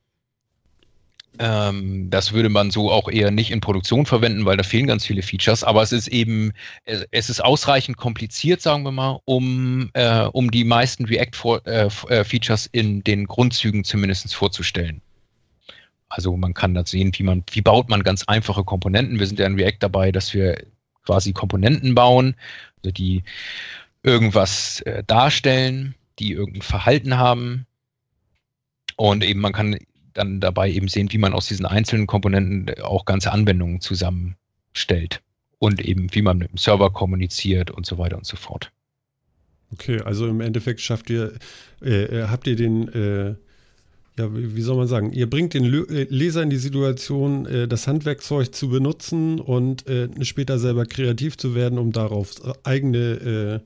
Ähm, 1.38 2.10
das 2.10 2.32
würde 2.32 2.48
man 2.48 2.72
so 2.72 2.90
auch 2.90 3.10
eher 3.10 3.30
nicht 3.30 3.52
in 3.52 3.60
Produktion 3.60 4.06
verwenden, 4.06 4.46
weil 4.46 4.56
da 4.56 4.64
fehlen 4.64 4.88
ganz 4.88 5.06
viele 5.06 5.22
Features. 5.22 5.66
Aber 5.66 5.84
es 5.84 5.92
ist 5.92 6.08
eben, 6.08 6.54
es 6.86 7.30
ist 7.30 7.44
ausreichend 7.44 7.98
kompliziert, 7.98 8.62
sagen 8.62 8.84
wir 8.84 8.92
mal, 8.92 9.20
um, 9.26 9.90
äh, 9.96 10.22
um 10.32 10.50
die 10.50 10.64
meisten 10.64 11.04
React-Features 11.04 12.68
äh, 12.68 12.78
äh 12.78 12.80
in 12.80 13.04
den 13.04 13.26
Grundzügen 13.26 13.84
zumindest 13.84 14.34
vorzustellen. 14.34 15.02
Also 16.10 16.36
man 16.36 16.53
kann 16.53 16.74
da 16.74 16.86
sehen, 16.86 17.12
wie 17.16 17.24
man, 17.24 17.43
wie 17.51 17.62
baut 17.62 17.89
man 17.89 18.03
ganz 18.03 18.24
einfache 18.24 18.64
Komponenten. 18.64 19.20
Wir 19.20 19.28
sind 19.28 19.39
ja 19.39 19.45
in 19.45 19.55
React 19.55 19.78
dabei, 19.80 20.12
dass 20.12 20.34
wir 20.34 20.64
quasi 21.05 21.34
Komponenten 21.34 21.95
bauen, 21.95 22.36
also 22.78 22.91
die 22.91 23.24
irgendwas 24.03 24.82
äh, 24.82 25.03
darstellen, 25.05 25.95
die 26.18 26.34
irgendein 26.34 26.62
Verhalten 26.62 27.18
haben. 27.18 27.66
Und 28.95 29.24
eben 29.24 29.39
man 29.39 29.53
kann 29.53 29.78
dann 30.14 30.39
dabei 30.39 30.70
eben 30.70 30.88
sehen, 30.88 31.12
wie 31.12 31.18
man 31.18 31.34
aus 31.34 31.47
diesen 31.47 31.66
einzelnen 31.66 32.07
Komponenten 32.07 32.82
auch 32.84 33.05
ganze 33.05 33.32
Anwendungen 33.32 33.80
zusammenstellt 33.80 35.22
und 35.60 35.80
eben 35.80 36.14
wie 36.14 36.22
man 36.22 36.39
mit 36.39 36.51
dem 36.51 36.57
Server 36.57 36.91
kommuniziert 36.91 37.72
und 37.72 37.86
so 37.86 37.97
weiter 37.97 38.18
und 38.18 38.26
so 38.26 38.36
fort. 38.36 38.72
Okay, 39.72 40.01
also 40.01 40.28
im 40.28 40.41
Endeffekt 40.41 40.82
schafft 40.82 41.10
ihr, 41.10 41.34
äh, 41.82 42.03
äh 42.03 42.28
habt 42.28 42.47
ihr 42.47 42.55
den, 42.55 42.88
äh, 42.89 43.36
ja, 44.20 44.28
wie 44.32 44.62
soll 44.62 44.76
man 44.76 44.88
sagen, 44.88 45.14
ihr 45.14 45.30
bringt 45.30 45.54
den 45.54 45.64
äh, 45.66 46.04
Leser 46.10 46.44
in 46.44 46.50
die 46.50 46.58
Situation, 46.58 47.46
äh, 47.46 47.68
das 47.70 47.88
Handwerkzeug 47.88 48.54
zu 48.54 48.68
benutzen 48.68 49.40
und 49.40 49.88
äh, 49.88 50.10
später 50.26 50.60
selber 50.60 50.86
kreativ 50.86 51.38
zu 51.38 51.56
werden, 51.56 51.80
um 51.80 51.94
darauf 51.94 52.34
eigene, 52.66 53.62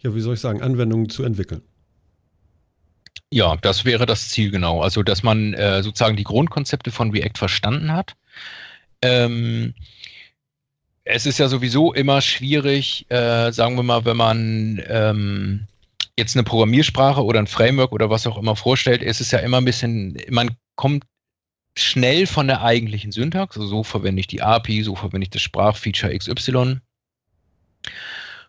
ja, 0.00 0.14
wie 0.14 0.20
soll 0.20 0.34
ich 0.34 0.40
sagen, 0.40 0.62
Anwendungen 0.62 1.10
zu 1.10 1.24
entwickeln. 1.24 1.60
Ja, 3.30 3.56
das 3.56 3.84
wäre 3.84 4.06
das 4.06 4.30
Ziel 4.30 4.50
genau. 4.50 4.80
Also, 4.80 5.02
dass 5.02 5.22
man 5.22 5.54
sozusagen 5.82 6.16
die 6.16 6.24
Grundkonzepte 6.24 6.90
von 6.90 7.10
React 7.10 7.36
verstanden 7.36 7.92
hat. 7.92 8.14
Ähm, 9.02 9.74
es 11.04 11.26
ist 11.26 11.38
ja 11.38 11.48
sowieso 11.48 11.92
immer 11.92 12.20
schwierig, 12.20 13.06
äh, 13.10 13.50
sagen 13.52 13.76
wir 13.76 13.82
mal, 13.82 14.04
wenn 14.04 14.16
man 14.16 14.82
ähm, 14.88 15.66
jetzt 16.18 16.36
eine 16.36 16.44
Programmiersprache 16.44 17.24
oder 17.24 17.38
ein 17.38 17.46
Framework 17.46 17.92
oder 17.92 18.10
was 18.10 18.26
auch 18.26 18.36
immer 18.36 18.56
vorstellt, 18.56 19.02
ist 19.02 19.20
es 19.20 19.30
ja 19.30 19.38
immer 19.38 19.58
ein 19.58 19.64
bisschen, 19.64 20.18
man 20.28 20.50
kommt 20.76 21.04
schnell 21.76 22.26
von 22.26 22.48
der 22.48 22.62
eigentlichen 22.62 23.12
Syntax, 23.12 23.56
also 23.56 23.68
so 23.68 23.82
verwende 23.84 24.20
ich 24.20 24.26
die 24.26 24.42
API, 24.42 24.82
so 24.82 24.96
verwende 24.96 25.24
ich 25.24 25.30
das 25.30 25.42
Sprachfeature 25.42 26.16
XY 26.16 26.80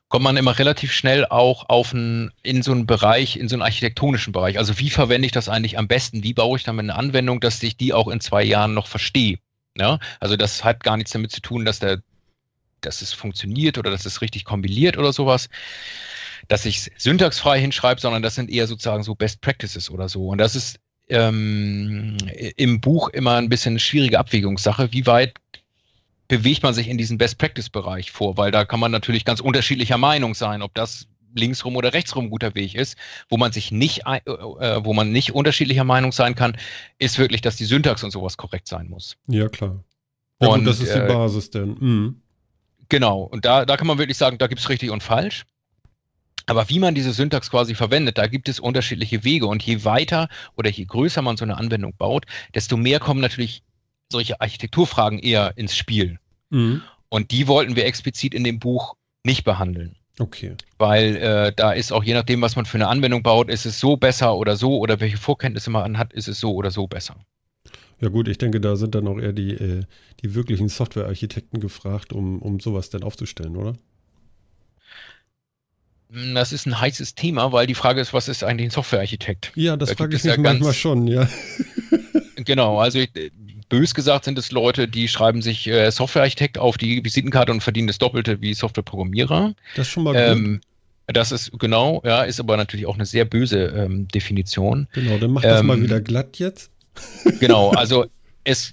kommt 0.09 0.23
man 0.23 0.37
immer 0.37 0.57
relativ 0.57 0.91
schnell 0.91 1.25
auch 1.27 1.69
auf 1.69 1.93
ein, 1.93 2.31
in 2.41 2.63
so 2.63 2.71
einen 2.71 2.87
Bereich, 2.87 3.37
in 3.37 3.47
so 3.47 3.55
einen 3.55 3.61
architektonischen 3.61 4.33
Bereich. 4.33 4.57
Also 4.57 4.79
wie 4.79 4.89
verwende 4.89 5.27
ich 5.27 5.31
das 5.31 5.47
eigentlich 5.47 5.77
am 5.77 5.87
besten? 5.87 6.23
Wie 6.23 6.33
baue 6.33 6.57
ich 6.57 6.63
damit 6.63 6.83
eine 6.83 6.95
Anwendung, 6.95 7.39
dass 7.39 7.61
ich 7.61 7.77
die 7.77 7.93
auch 7.93 8.07
in 8.07 8.19
zwei 8.19 8.43
Jahren 8.43 8.73
noch 8.73 8.87
verstehe? 8.87 9.37
Ja, 9.77 9.99
also 10.19 10.35
das 10.35 10.63
hat 10.63 10.83
gar 10.83 10.97
nichts 10.97 11.11
damit 11.11 11.31
zu 11.31 11.41
tun, 11.41 11.63
dass 11.63 11.77
der, 11.77 12.01
dass 12.81 13.03
es 13.03 13.13
funktioniert 13.13 13.77
oder 13.77 13.91
dass 13.91 14.05
es 14.07 14.21
richtig 14.21 14.45
kompiliert 14.45 14.97
oder 14.97 15.13
sowas, 15.13 15.47
dass 16.49 16.65
ich 16.65 16.91
syntaxfrei 16.97 17.61
hinschreibe, 17.61 18.01
sondern 18.01 18.21
das 18.21 18.35
sind 18.35 18.49
eher 18.49 18.67
sozusagen 18.67 19.03
so 19.03 19.15
Best 19.15 19.39
Practices 19.39 19.89
oder 19.89 20.09
so. 20.09 20.27
Und 20.27 20.39
das 20.39 20.55
ist 20.55 20.79
ähm, 21.07 22.17
im 22.57 22.81
Buch 22.81 23.09
immer 23.09 23.35
ein 23.35 23.49
bisschen 23.49 23.73
eine 23.73 23.79
schwierige 23.79 24.19
Abwägungssache. 24.19 24.91
Wie 24.91 25.05
weit 25.05 25.35
bewegt 26.27 26.63
man 26.63 26.73
sich 26.73 26.87
in 26.87 26.97
diesen 26.97 27.17
Best-Practice-Bereich 27.17 28.11
vor, 28.11 28.37
weil 28.37 28.51
da 28.51 28.65
kann 28.65 28.79
man 28.79 28.91
natürlich 28.91 29.25
ganz 29.25 29.39
unterschiedlicher 29.39 29.97
Meinung 29.97 30.35
sein, 30.35 30.61
ob 30.61 30.73
das 30.75 31.07
linksrum 31.35 31.75
oder 31.75 31.93
rechtsrum 31.93 32.25
ein 32.25 32.29
guter 32.29 32.55
Weg 32.55 32.75
ist. 32.75 32.97
Wo 33.29 33.37
man 33.37 33.51
sich 33.51 33.71
nicht, 33.71 34.03
äh, 34.05 34.17
äh, 34.27 34.83
wo 34.83 34.93
man 34.93 35.11
nicht 35.11 35.33
unterschiedlicher 35.33 35.83
Meinung 35.83 36.11
sein 36.11 36.35
kann, 36.35 36.57
ist 36.97 37.19
wirklich, 37.19 37.41
dass 37.41 37.55
die 37.55 37.65
Syntax 37.65 38.03
und 38.03 38.11
sowas 38.11 38.37
korrekt 38.37 38.67
sein 38.67 38.89
muss. 38.89 39.17
Ja, 39.27 39.49
klar. 39.49 39.83
Ja, 40.41 40.49
und, 40.49 40.59
gut, 40.59 40.67
das 40.67 40.79
ist 40.79 40.93
die 40.93 40.99
äh, 40.99 41.07
Basis 41.07 41.49
denn. 41.51 41.75
Mhm. 41.79 42.21
Genau, 42.89 43.21
und 43.21 43.45
da, 43.45 43.65
da 43.65 43.77
kann 43.77 43.85
man 43.85 43.99
wirklich 43.99 44.17
sagen, 44.17 44.39
da 44.39 44.47
gibt 44.47 44.61
es 44.61 44.69
richtig 44.69 44.89
und 44.89 45.03
falsch. 45.03 45.45
Aber 46.49 46.69
wie 46.69 46.79
man 46.79 46.95
diese 46.95 47.13
Syntax 47.13 47.51
quasi 47.51 47.75
verwendet, 47.75 48.17
da 48.17 48.27
gibt 48.27 48.49
es 48.49 48.59
unterschiedliche 48.59 49.23
Wege. 49.23 49.47
Und 49.47 49.63
je 49.63 49.85
weiter 49.85 50.29
oder 50.55 50.69
je 50.69 50.85
größer 50.85 51.21
man 51.21 51.37
so 51.37 51.45
eine 51.45 51.57
Anwendung 51.57 51.93
baut, 51.95 52.25
desto 52.55 52.75
mehr 52.75 52.99
kommen 52.99 53.21
natürlich 53.21 53.63
solche 54.11 54.41
Architekturfragen 54.41 55.19
eher 55.19 55.53
ins 55.57 55.75
Spiel. 55.75 56.19
Mhm. 56.49 56.81
Und 57.09 57.31
die 57.31 57.47
wollten 57.47 57.75
wir 57.75 57.85
explizit 57.85 58.33
in 58.33 58.43
dem 58.43 58.59
Buch 58.59 58.95
nicht 59.23 59.43
behandeln. 59.43 59.95
Okay. 60.19 60.55
Weil 60.77 61.15
äh, 61.17 61.53
da 61.55 61.71
ist 61.71 61.91
auch 61.91 62.03
je 62.03 62.13
nachdem, 62.13 62.41
was 62.41 62.55
man 62.55 62.65
für 62.65 62.77
eine 62.77 62.87
Anwendung 62.87 63.23
baut, 63.23 63.49
ist 63.49 63.65
es 63.65 63.79
so 63.79 63.95
besser 63.95 64.35
oder 64.35 64.55
so 64.55 64.77
oder 64.79 64.99
welche 64.99 65.17
Vorkenntnisse 65.17 65.69
man 65.69 65.97
hat, 65.97 66.13
ist 66.13 66.27
es 66.27 66.39
so 66.39 66.53
oder 66.53 66.71
so 66.71 66.87
besser. 66.87 67.15
Ja 68.01 68.09
gut, 68.09 68.27
ich 68.27 68.37
denke, 68.37 68.59
da 68.61 68.75
sind 68.75 68.95
dann 68.95 69.07
auch 69.07 69.19
eher 69.19 69.33
die, 69.33 69.51
äh, 69.51 69.83
die 70.23 70.33
wirklichen 70.33 70.69
Softwarearchitekten 70.69 71.59
gefragt, 71.59 72.13
um, 72.13 72.41
um 72.41 72.59
sowas 72.59 72.89
denn 72.89 73.03
aufzustellen, 73.03 73.55
oder? 73.55 73.73
Hm, 76.11 76.35
das 76.35 76.51
ist 76.51 76.65
ein 76.65 76.79
heißes 76.79 77.15
Thema, 77.15 77.51
weil 77.51 77.67
die 77.67 77.75
Frage 77.75 78.01
ist, 78.01 78.13
was 78.13 78.27
ist 78.27 78.43
eigentlich 78.43 78.67
ein 78.67 78.71
Softwarearchitekt? 78.71 79.51
Ja, 79.55 79.77
das 79.77 79.89
da 79.89 79.95
frage 79.95 80.15
ich 80.15 80.23
mich 80.23 80.35
ja 80.35 80.41
manchmal 80.41 80.73
schon, 80.73 81.07
ja. 81.07 81.27
genau, 82.35 82.79
also 82.79 82.99
ich, 82.99 83.11
bös 83.69 83.93
gesagt 83.93 84.25
sind 84.25 84.37
es 84.37 84.51
Leute, 84.51 84.87
die 84.87 85.07
schreiben 85.07 85.41
sich 85.41 85.67
äh, 85.67 85.91
Softwarearchitekt 85.91 86.57
auf 86.57 86.77
die 86.77 87.03
Visitenkarte 87.03 87.51
und 87.51 87.61
verdienen 87.61 87.87
das 87.87 87.99
Doppelte 87.99 88.41
wie 88.41 88.53
Softwareprogrammierer. 88.53 89.53
Das 89.75 89.87
ist 89.87 89.93
schon 89.93 90.03
mal 90.03 90.13
gut. 90.13 90.21
Ähm, 90.21 90.61
das 91.07 91.31
ist 91.31 91.51
genau, 91.57 92.01
ja, 92.05 92.23
ist 92.23 92.39
aber 92.39 92.57
natürlich 92.57 92.85
auch 92.85 92.95
eine 92.95 93.05
sehr 93.05 93.25
böse 93.25 93.65
ähm, 93.65 94.07
Definition. 94.09 94.87
Genau, 94.93 95.17
dann 95.17 95.31
mach 95.31 95.41
das 95.41 95.61
ähm, 95.61 95.67
mal 95.67 95.81
wieder 95.81 96.01
glatt 96.01 96.37
jetzt. 96.37 96.71
genau, 97.39 97.69
also 97.71 98.05
es, 98.43 98.71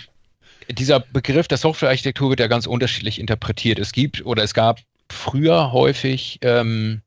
dieser 0.70 1.00
Begriff 1.00 1.48
der 1.48 1.58
Softwarearchitektur 1.58 2.30
wird 2.30 2.40
ja 2.40 2.46
ganz 2.46 2.66
unterschiedlich 2.66 3.20
interpretiert. 3.20 3.78
Es 3.78 3.92
gibt 3.92 4.24
oder 4.26 4.42
es 4.42 4.52
gab 4.52 4.80
früher 5.10 5.72
häufig 5.72 6.38
ähm, 6.42 7.00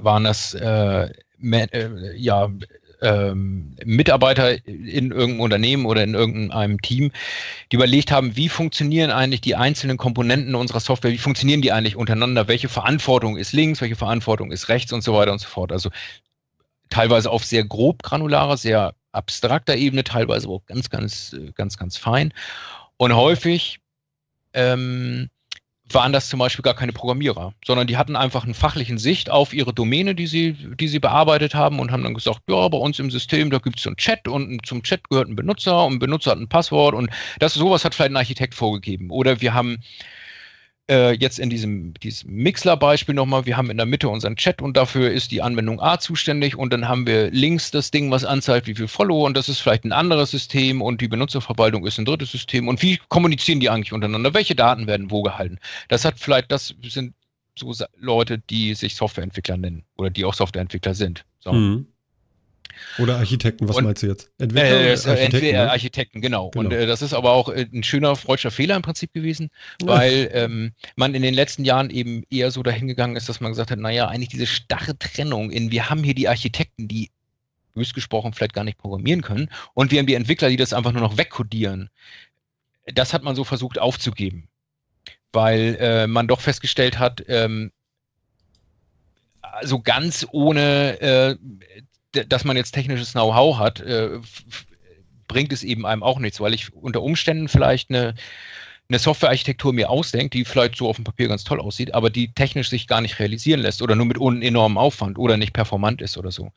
waren 0.00 0.24
das 0.24 0.54
äh, 0.54 1.10
äh, 1.40 2.16
ja 2.16 2.50
ähm, 3.02 3.76
Mitarbeiter 3.84 4.66
in 4.66 5.10
irgendeinem 5.10 5.40
Unternehmen 5.40 5.86
oder 5.86 6.02
in 6.02 6.14
irgendeinem 6.14 6.80
Team, 6.80 7.12
die 7.70 7.76
überlegt 7.76 8.10
haben, 8.10 8.36
wie 8.36 8.48
funktionieren 8.48 9.10
eigentlich 9.10 9.42
die 9.42 9.54
einzelnen 9.54 9.96
Komponenten 9.96 10.54
unserer 10.54 10.80
Software, 10.80 11.12
wie 11.12 11.18
funktionieren 11.18 11.62
die 11.62 11.72
eigentlich 11.72 11.96
untereinander, 11.96 12.48
welche 12.48 12.68
Verantwortung 12.68 13.36
ist 13.36 13.52
links, 13.52 13.80
welche 13.80 13.96
Verantwortung 13.96 14.50
ist 14.50 14.68
rechts 14.68 14.92
und 14.92 15.02
so 15.02 15.14
weiter 15.14 15.32
und 15.32 15.40
so 15.40 15.48
fort. 15.48 15.72
Also 15.72 15.90
teilweise 16.88 17.30
auf 17.30 17.44
sehr 17.44 17.64
grob 17.64 18.02
granularer, 18.02 18.56
sehr 18.56 18.94
abstrakter 19.12 19.76
Ebene, 19.76 20.04
teilweise 20.04 20.48
auch 20.48 20.64
ganz, 20.66 20.90
ganz, 20.90 21.36
ganz, 21.54 21.76
ganz 21.76 21.96
fein. 21.96 22.32
Und 22.96 23.14
häufig 23.14 23.80
ähm, 24.52 25.28
waren 25.92 26.12
das 26.12 26.28
zum 26.28 26.38
Beispiel 26.38 26.62
gar 26.62 26.74
keine 26.74 26.92
Programmierer, 26.92 27.54
sondern 27.64 27.86
die 27.86 27.96
hatten 27.96 28.16
einfach 28.16 28.44
einen 28.44 28.54
fachlichen 28.54 28.98
Sicht 28.98 29.30
auf 29.30 29.52
ihre 29.52 29.72
Domäne, 29.72 30.14
die 30.14 30.26
sie, 30.26 30.52
die 30.52 30.88
sie 30.88 30.98
bearbeitet 30.98 31.54
haben 31.54 31.78
und 31.78 31.92
haben 31.92 32.02
dann 32.02 32.14
gesagt, 32.14 32.40
ja, 32.48 32.68
bei 32.68 32.78
uns 32.78 32.98
im 32.98 33.10
System, 33.10 33.50
da 33.50 33.58
gibt 33.58 33.76
es 33.76 33.84
so 33.84 33.90
einen 33.90 33.96
Chat 33.96 34.26
und 34.26 34.66
zum 34.66 34.82
Chat 34.82 35.08
gehört 35.08 35.28
ein 35.28 35.36
Benutzer 35.36 35.84
und 35.84 35.94
ein 35.94 35.98
Benutzer 35.98 36.32
hat 36.32 36.38
ein 36.38 36.48
Passwort 36.48 36.94
und 36.94 37.10
das 37.38 37.54
sowas 37.54 37.84
hat 37.84 37.94
vielleicht 37.94 38.12
ein 38.12 38.16
Architekt 38.16 38.54
vorgegeben. 38.54 39.10
Oder 39.10 39.40
wir 39.40 39.54
haben 39.54 39.78
äh, 40.90 41.12
jetzt 41.12 41.38
in 41.38 41.50
diesem, 41.50 41.94
diesem 41.94 42.32
Mixler-Beispiel 42.32 43.14
nochmal, 43.14 43.46
wir 43.46 43.56
haben 43.56 43.70
in 43.70 43.76
der 43.76 43.86
Mitte 43.86 44.08
unseren 44.08 44.36
Chat 44.36 44.62
und 44.62 44.76
dafür 44.76 45.10
ist 45.10 45.30
die 45.30 45.42
Anwendung 45.42 45.80
A 45.80 45.98
zuständig 45.98 46.56
und 46.56 46.72
dann 46.72 46.88
haben 46.88 47.06
wir 47.06 47.30
links 47.30 47.70
das 47.70 47.90
Ding, 47.90 48.10
was 48.10 48.24
anzeigt, 48.24 48.66
wie 48.66 48.74
viel 48.74 48.88
Follower 48.88 49.24
und 49.24 49.36
das 49.36 49.48
ist 49.48 49.60
vielleicht 49.60 49.84
ein 49.84 49.92
anderes 49.92 50.30
System 50.30 50.82
und 50.82 51.00
die 51.00 51.08
Benutzerverwaltung 51.08 51.86
ist 51.86 51.98
ein 51.98 52.04
drittes 52.04 52.30
System 52.30 52.68
und 52.68 52.82
wie 52.82 52.98
kommunizieren 53.08 53.60
die 53.60 53.70
eigentlich 53.70 53.92
untereinander? 53.92 54.34
Welche 54.34 54.54
Daten 54.54 54.86
werden 54.86 55.10
wo 55.10 55.22
gehalten? 55.22 55.58
Das 55.88 56.04
hat 56.04 56.18
vielleicht, 56.18 56.52
das 56.52 56.74
sind 56.82 57.14
so 57.58 57.72
Leute, 57.96 58.38
die 58.38 58.74
sich 58.74 58.94
Softwareentwickler 58.94 59.56
nennen 59.56 59.84
oder 59.96 60.10
die 60.10 60.24
auch 60.24 60.34
Softwareentwickler 60.34 60.94
sind. 60.94 61.24
So. 61.40 61.52
Mhm. 61.52 61.86
Oder 62.98 63.16
Architekten, 63.16 63.68
was 63.68 63.76
und, 63.76 63.84
meinst 63.84 64.02
du 64.02 64.06
jetzt? 64.06 64.30
Entwickler 64.38 64.80
äh, 64.80 64.90
Architekten, 64.90 65.34
entweder 65.34 65.64
ne? 65.64 65.70
Architekten, 65.70 66.20
genau. 66.20 66.50
genau. 66.50 66.66
Und 66.66 66.72
äh, 66.72 66.86
das 66.86 67.02
ist 67.02 67.14
aber 67.14 67.32
auch 67.32 67.48
äh, 67.48 67.66
ein 67.72 67.82
schöner 67.82 68.16
freudscher 68.16 68.50
Fehler 68.50 68.76
im 68.76 68.82
Prinzip 68.82 69.12
gewesen, 69.12 69.50
weil 69.82 70.30
ähm, 70.32 70.72
man 70.96 71.14
in 71.14 71.22
den 71.22 71.34
letzten 71.34 71.64
Jahren 71.64 71.90
eben 71.90 72.24
eher 72.30 72.50
so 72.50 72.62
dahingegangen 72.62 73.16
ist, 73.16 73.28
dass 73.28 73.40
man 73.40 73.52
gesagt 73.52 73.70
hat, 73.70 73.78
naja, 73.78 74.08
eigentlich 74.08 74.28
diese 74.28 74.46
starre 74.46 74.98
Trennung 74.98 75.50
in, 75.50 75.70
wir 75.70 75.90
haben 75.90 76.02
hier 76.02 76.14
die 76.14 76.28
Architekten, 76.28 76.88
die 76.88 77.10
bös 77.74 77.92
gesprochen 77.92 78.32
vielleicht 78.32 78.54
gar 78.54 78.64
nicht 78.64 78.78
programmieren 78.78 79.22
können, 79.22 79.50
und 79.74 79.90
wir 79.90 79.98
haben 79.98 80.06
die 80.06 80.14
Entwickler, 80.14 80.48
die 80.48 80.56
das 80.56 80.72
einfach 80.72 80.92
nur 80.92 81.02
noch 81.02 81.18
wegkodieren. 81.18 81.90
Das 82.86 83.12
hat 83.12 83.22
man 83.22 83.36
so 83.36 83.44
versucht 83.44 83.78
aufzugeben, 83.78 84.48
weil 85.32 85.76
äh, 85.80 86.06
man 86.06 86.28
doch 86.28 86.40
festgestellt 86.40 86.98
hat, 86.98 87.22
ähm, 87.28 87.72
also 89.56 89.80
ganz 89.80 90.26
ohne 90.32 91.00
äh, 91.00 91.36
dass 92.24 92.44
man 92.44 92.56
jetzt 92.56 92.72
technisches 92.72 93.12
Know-how 93.12 93.58
hat, 93.58 93.80
äh, 93.80 94.18
bringt 95.28 95.52
es 95.52 95.62
eben 95.62 95.86
einem 95.86 96.02
auch 96.02 96.18
nichts, 96.18 96.40
weil 96.40 96.54
ich 96.54 96.72
unter 96.74 97.02
Umständen 97.02 97.48
vielleicht 97.48 97.90
eine, 97.90 98.14
eine 98.88 98.98
Softwarearchitektur 98.98 99.72
mir 99.72 99.90
ausdenke, 99.90 100.30
die 100.30 100.44
vielleicht 100.44 100.76
so 100.76 100.88
auf 100.88 100.96
dem 100.96 101.04
Papier 101.04 101.28
ganz 101.28 101.44
toll 101.44 101.60
aussieht, 101.60 101.94
aber 101.94 102.10
die 102.10 102.32
technisch 102.32 102.68
sich 102.68 102.86
gar 102.86 103.00
nicht 103.00 103.18
realisieren 103.18 103.60
lässt 103.60 103.82
oder 103.82 103.96
nur 103.96 104.06
mit 104.06 104.18
enormem 104.18 104.78
Aufwand 104.78 105.18
oder 105.18 105.36
nicht 105.36 105.52
performant 105.52 106.02
ist 106.02 106.16
oder 106.16 106.30
so. 106.30 106.52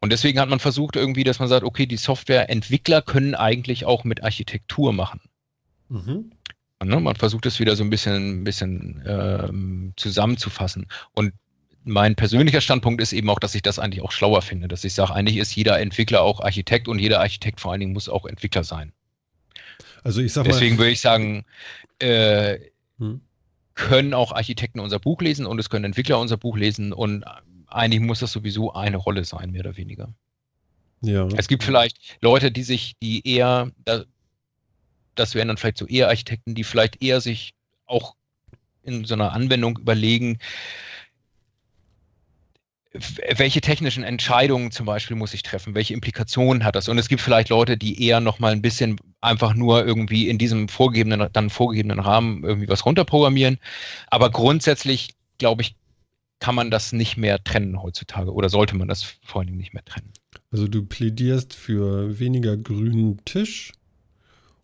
Und 0.00 0.12
deswegen 0.12 0.38
hat 0.40 0.48
man 0.48 0.60
versucht 0.60 0.96
irgendwie, 0.96 1.24
dass 1.24 1.38
man 1.38 1.48
sagt, 1.48 1.64
okay, 1.64 1.86
die 1.86 1.96
Softwareentwickler 1.96 3.02
können 3.02 3.34
eigentlich 3.34 3.84
auch 3.84 4.04
mit 4.04 4.22
Architektur 4.22 4.92
machen. 4.92 5.20
Mhm. 5.88 6.30
Ne, 6.84 7.00
man 7.00 7.16
versucht 7.16 7.46
es 7.46 7.58
wieder 7.58 7.74
so 7.74 7.82
ein 7.82 7.90
bisschen, 7.90 8.42
ein 8.42 8.44
bisschen 8.44 9.02
ähm, 9.06 9.92
zusammenzufassen. 9.96 10.86
Und 11.14 11.32
mein 11.86 12.16
persönlicher 12.16 12.60
Standpunkt 12.60 13.00
ist 13.00 13.12
eben 13.12 13.30
auch, 13.30 13.38
dass 13.38 13.54
ich 13.54 13.62
das 13.62 13.78
eigentlich 13.78 14.02
auch 14.02 14.10
schlauer 14.10 14.42
finde, 14.42 14.66
dass 14.66 14.82
ich 14.82 14.92
sage, 14.92 15.14
eigentlich 15.14 15.36
ist 15.36 15.54
jeder 15.54 15.78
Entwickler 15.78 16.20
auch 16.22 16.40
Architekt 16.40 16.88
und 16.88 16.98
jeder 16.98 17.20
Architekt 17.20 17.60
vor 17.60 17.70
allen 17.70 17.80
Dingen 17.80 17.92
muss 17.92 18.08
auch 18.08 18.26
Entwickler 18.26 18.64
sein. 18.64 18.92
Also 20.02 20.20
ich 20.20 20.32
sag 20.32 20.44
mal. 20.44 20.52
Deswegen 20.52 20.78
würde 20.78 20.90
ich 20.90 21.00
sagen, 21.00 21.44
äh, 22.00 22.58
hm. 22.98 23.20
können 23.74 24.14
auch 24.14 24.32
Architekten 24.32 24.80
unser 24.80 24.98
Buch 24.98 25.20
lesen 25.20 25.46
und 25.46 25.60
es 25.60 25.70
können 25.70 25.84
Entwickler 25.84 26.18
unser 26.18 26.36
Buch 26.36 26.56
lesen 26.56 26.92
und 26.92 27.24
eigentlich 27.68 28.00
muss 28.00 28.18
das 28.18 28.32
sowieso 28.32 28.72
eine 28.72 28.96
Rolle 28.96 29.24
sein, 29.24 29.52
mehr 29.52 29.60
oder 29.60 29.76
weniger. 29.76 30.12
Ja. 31.02 31.28
Es 31.36 31.46
gibt 31.46 31.62
vielleicht 31.62 31.98
Leute, 32.20 32.50
die 32.50 32.64
sich, 32.64 32.96
die 33.00 33.26
eher, 33.28 33.70
das 35.14 35.36
wären 35.36 35.46
dann 35.46 35.56
vielleicht 35.56 35.78
so 35.78 35.86
eher 35.86 36.08
Architekten, 36.08 36.56
die 36.56 36.64
vielleicht 36.64 37.00
eher 37.00 37.20
sich 37.20 37.54
auch 37.86 38.16
in 38.82 39.04
so 39.04 39.14
einer 39.14 39.32
Anwendung 39.32 39.78
überlegen, 39.78 40.38
welche 43.36 43.60
technischen 43.60 44.04
Entscheidungen 44.04 44.70
zum 44.70 44.86
Beispiel 44.86 45.16
muss 45.16 45.34
ich 45.34 45.42
treffen, 45.42 45.74
welche 45.74 45.94
Implikationen 45.94 46.64
hat 46.64 46.76
das? 46.76 46.88
Und 46.88 46.98
es 46.98 47.08
gibt 47.08 47.20
vielleicht 47.20 47.48
Leute, 47.48 47.76
die 47.76 48.02
eher 48.02 48.20
noch 48.20 48.38
mal 48.38 48.52
ein 48.52 48.62
bisschen 48.62 48.98
einfach 49.20 49.54
nur 49.54 49.84
irgendwie 49.84 50.28
in 50.28 50.38
diesem 50.38 50.68
vorgegebenen, 50.68 51.28
dann 51.32 51.50
vorgegebenen 51.50 52.00
Rahmen 52.00 52.44
irgendwie 52.44 52.68
was 52.68 52.84
runterprogrammieren. 52.86 53.58
Aber 54.08 54.30
grundsätzlich, 54.30 55.14
glaube 55.38 55.62
ich, 55.62 55.76
kann 56.38 56.54
man 56.54 56.70
das 56.70 56.92
nicht 56.92 57.16
mehr 57.16 57.42
trennen 57.42 57.82
heutzutage 57.82 58.32
oder 58.32 58.48
sollte 58.48 58.76
man 58.76 58.88
das 58.88 59.02
vor 59.24 59.40
allen 59.40 59.48
Dingen 59.48 59.58
nicht 59.58 59.74
mehr 59.74 59.84
trennen. 59.84 60.12
Also 60.50 60.68
du 60.68 60.84
plädierst 60.84 61.54
für 61.54 62.18
weniger 62.18 62.56
grünen 62.56 63.24
Tisch 63.24 63.72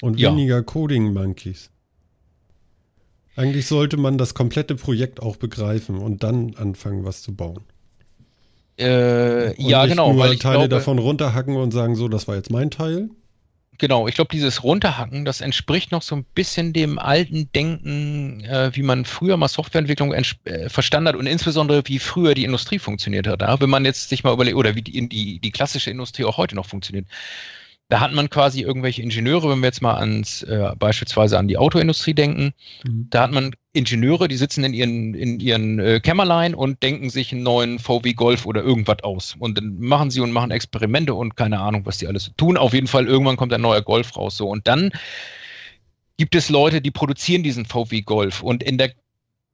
und 0.03 0.21
ja. 0.21 0.31
weniger 0.31 0.63
Coding 0.63 1.13
Monkeys. 1.13 1.71
Eigentlich 3.35 3.67
sollte 3.67 3.97
man 3.97 4.19
das 4.19 4.35
komplette 4.35 4.75
Projekt 4.75 5.21
auch 5.21 5.37
begreifen 5.37 5.97
und 5.97 6.23
dann 6.23 6.55
anfangen, 6.57 7.05
was 7.05 7.23
zu 7.23 7.35
bauen. 7.35 7.65
Äh, 8.83 9.61
ja, 9.63 9.87
genau. 9.87 10.13
Nur 10.13 10.23
weil 10.23 10.37
Teile 10.37 10.59
glaube, 10.59 10.69
davon 10.69 10.99
runterhacken 10.99 11.57
und 11.57 11.71
sagen, 11.71 11.95
so, 11.97 12.09
das 12.09 12.29
war 12.29 12.37
jetzt 12.37 12.51
mein 12.51 12.71
Teil. 12.71 13.11
Genau, 13.79 14.07
ich 14.07 14.15
glaube, 14.15 14.31
dieses 14.31 14.63
Runterhacken, 14.63 15.25
das 15.25 15.41
entspricht 15.41 15.91
noch 15.91 16.03
so 16.03 16.15
ein 16.15 16.25
bisschen 16.35 16.73
dem 16.73 16.99
alten 16.99 17.51
Denken, 17.53 18.45
äh, 18.45 18.71
wie 18.75 18.83
man 18.83 19.05
früher 19.05 19.37
mal 19.37 19.49
Softwareentwicklung 19.49 20.13
äh, 20.13 20.69
verstanden 20.69 21.09
hat 21.09 21.17
und 21.17 21.27
insbesondere 21.27 21.83
wie 21.87 21.99
früher 21.99 22.35
die 22.35 22.45
Industrie 22.45 22.79
funktioniert 22.79 23.27
hat. 23.27 23.41
Ja? 23.41 23.61
Wenn 23.61 23.71
man 23.71 23.85
jetzt 23.85 24.11
sich 24.11 24.25
mal 24.25 24.35
überlegt, 24.35 24.57
oder 24.57 24.75
wie 24.77 24.83
die, 24.83 25.09
die, 25.09 25.41
die 25.41 25.51
klassische 25.51 25.91
Industrie 25.91 26.25
auch 26.25 26.37
heute 26.37 26.55
noch 26.55 26.67
funktioniert. 26.67 27.07
Da 27.89 28.01
hat 28.01 28.13
man 28.13 28.31
quasi 28.31 28.61
irgendwelche 28.61 29.03
Ingenieure, 29.03 29.51
wenn 29.51 29.61
wir 29.61 29.67
jetzt 29.67 29.83
mal 29.83 29.97
ans 29.97 30.43
äh, 30.45 30.73
beispielsweise 30.79 31.39
an 31.39 31.49
die 31.49 31.59
Autoindustrie 31.59 32.15
denken, 32.15 32.55
mhm. 32.85 33.09
da 33.11 33.23
hat 33.23 33.33
man 33.33 33.53
Ingenieure, 33.75 34.29
die 34.29 34.37
sitzen 34.37 34.65
in 34.65 34.75
ihren, 34.75 35.15
in 35.15 35.41
ihren 35.41 35.79
äh, 35.79 36.01
Kämmerlein 36.01 36.55
und 36.55 36.83
denken 36.83 37.09
sich 37.09 37.33
einen 37.33 37.43
neuen 37.43 37.79
VW 37.79 38.13
Golf 38.13 38.45
oder 38.45 38.63
irgendwas 38.63 39.03
aus. 39.03 39.35
Und 39.39 39.57
dann 39.57 39.79
machen 39.79 40.11
sie 40.11 40.21
und 40.21 40.33
machen 40.33 40.51
Experimente 40.51 41.15
und 41.15 41.37
keine 41.37 41.59
Ahnung, 41.59 41.87
was 41.87 41.99
die 41.99 42.07
alles 42.07 42.33
tun. 42.37 42.59
Auf 42.59 42.75
jeden 42.75 42.87
Fall, 42.87 43.07
irgendwann 43.07 43.37
kommt 43.37 43.53
ein 43.53 43.63
neuer 43.63 43.81
Golf 43.83 44.15
raus. 44.17 44.37
So. 44.37 44.49
Und 44.49 44.69
dann 44.69 44.91
gibt 46.19 46.35
es 46.35 46.51
Leute, 46.51 46.83
die 46.83 46.91
produzieren 46.91 47.43
diesen 47.43 47.65
VW 47.65 48.03
Golf 48.03 48.43
und 48.43 48.63
in 48.63 48.79
der 48.79 48.93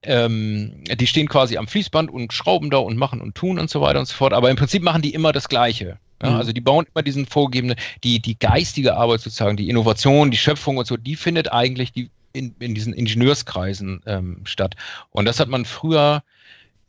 ähm, 0.05 0.85
die 0.85 1.09
stehen 1.09 1.29
quasi 1.29 1.57
am 1.57 1.67
Fließband 1.67 2.09
und 2.09 2.33
schrauben 2.33 2.71
da 2.71 2.79
und 2.79 2.97
machen 2.97 3.21
und 3.21 3.35
tun 3.35 3.59
und 3.59 3.69
so 3.69 3.81
weiter 3.81 3.99
und 3.99 4.07
so 4.07 4.15
fort. 4.15 4.33
Aber 4.33 4.49
im 4.49 4.57
Prinzip 4.57 4.83
machen 4.83 5.03
die 5.03 5.13
immer 5.13 5.33
das 5.33 5.49
Gleiche. 5.49 5.99
Ja, 6.23 6.31
mhm. 6.31 6.37
Also 6.37 6.53
die 6.53 6.61
bauen 6.61 6.87
immer 6.95 7.03
diesen 7.03 7.27
vorgegebenen, 7.27 7.77
die, 8.05 8.21
die 8.21 8.39
geistige 8.39 8.97
Arbeit 8.97 9.21
sozusagen, 9.21 9.57
die 9.57 9.69
Innovation, 9.69 10.31
die 10.31 10.37
Schöpfung 10.37 10.77
und 10.77 10.87
so, 10.87 10.97
die 10.97 11.17
findet 11.17 11.53
eigentlich 11.53 11.93
die 11.93 12.11
in, 12.33 12.55
in 12.59 12.75
diesen 12.75 12.93
Ingenieurskreisen 12.93 14.03
ähm, 14.07 14.41
statt. 14.45 14.75
Und 15.11 15.25
das 15.25 15.41
hat 15.41 15.49
man 15.49 15.65
früher 15.65 16.23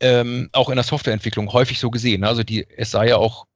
ähm, 0.00 0.48
auch 0.52 0.70
in 0.70 0.76
der 0.76 0.84
Softwareentwicklung 0.84 1.52
häufig 1.52 1.78
so 1.78 1.90
gesehen. 1.90 2.24
Also 2.24 2.42
die, 2.42 2.66
es 2.76 2.90
sah 2.90 3.04
ja 3.04 3.16
auch 3.16 3.46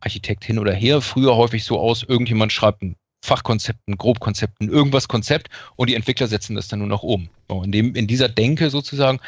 Architekt 0.00 0.44
hin 0.44 0.58
oder 0.58 0.72
her, 0.72 1.00
früher 1.00 1.36
häufig 1.36 1.64
so 1.64 1.78
aus, 1.78 2.02
irgendjemand 2.02 2.52
schreibt 2.52 2.82
ein 2.82 2.96
Fachkonzept, 3.24 3.86
ein 3.86 3.96
Grobkonzept, 3.96 4.60
ein 4.60 4.68
irgendwas 4.68 5.06
Konzept 5.06 5.48
und 5.76 5.88
die 5.88 5.94
Entwickler 5.94 6.26
setzen 6.26 6.56
das 6.56 6.68
dann 6.68 6.80
nur 6.80 6.88
noch 6.88 7.04
um. 7.04 7.28
So, 7.48 7.62
in, 7.62 7.70
dem, 7.70 7.94
in 7.94 8.08
dieser 8.08 8.28
Denke 8.28 8.68
sozusagen 8.68 9.20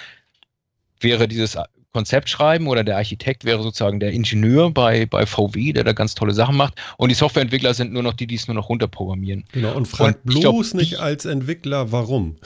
wäre 0.98 1.28
dieses 1.28 1.56
Konzept 1.94 2.28
schreiben 2.28 2.66
oder 2.66 2.82
der 2.84 2.96
Architekt 2.96 3.44
wäre 3.44 3.62
sozusagen 3.62 4.00
der 4.00 4.10
Ingenieur 4.10 4.70
bei, 4.70 5.06
bei 5.06 5.26
VW, 5.26 5.72
der 5.72 5.84
da 5.84 5.92
ganz 5.92 6.14
tolle 6.14 6.34
Sachen 6.34 6.56
macht. 6.56 6.74
Und 6.98 7.08
die 7.08 7.14
Softwareentwickler 7.14 7.72
sind 7.72 7.92
nur 7.92 8.02
noch 8.02 8.14
die, 8.14 8.26
die 8.26 8.34
es 8.34 8.48
nur 8.48 8.56
noch 8.56 8.68
runterprogrammieren. 8.68 9.44
Genau, 9.52 9.74
und 9.74 9.86
fragt 9.86 10.24
und 10.24 10.30
bloß 10.30 10.40
glaub, 10.40 10.74
nicht 10.74 10.98
als 10.98 11.24
Entwickler, 11.24 11.92
warum. 11.92 12.36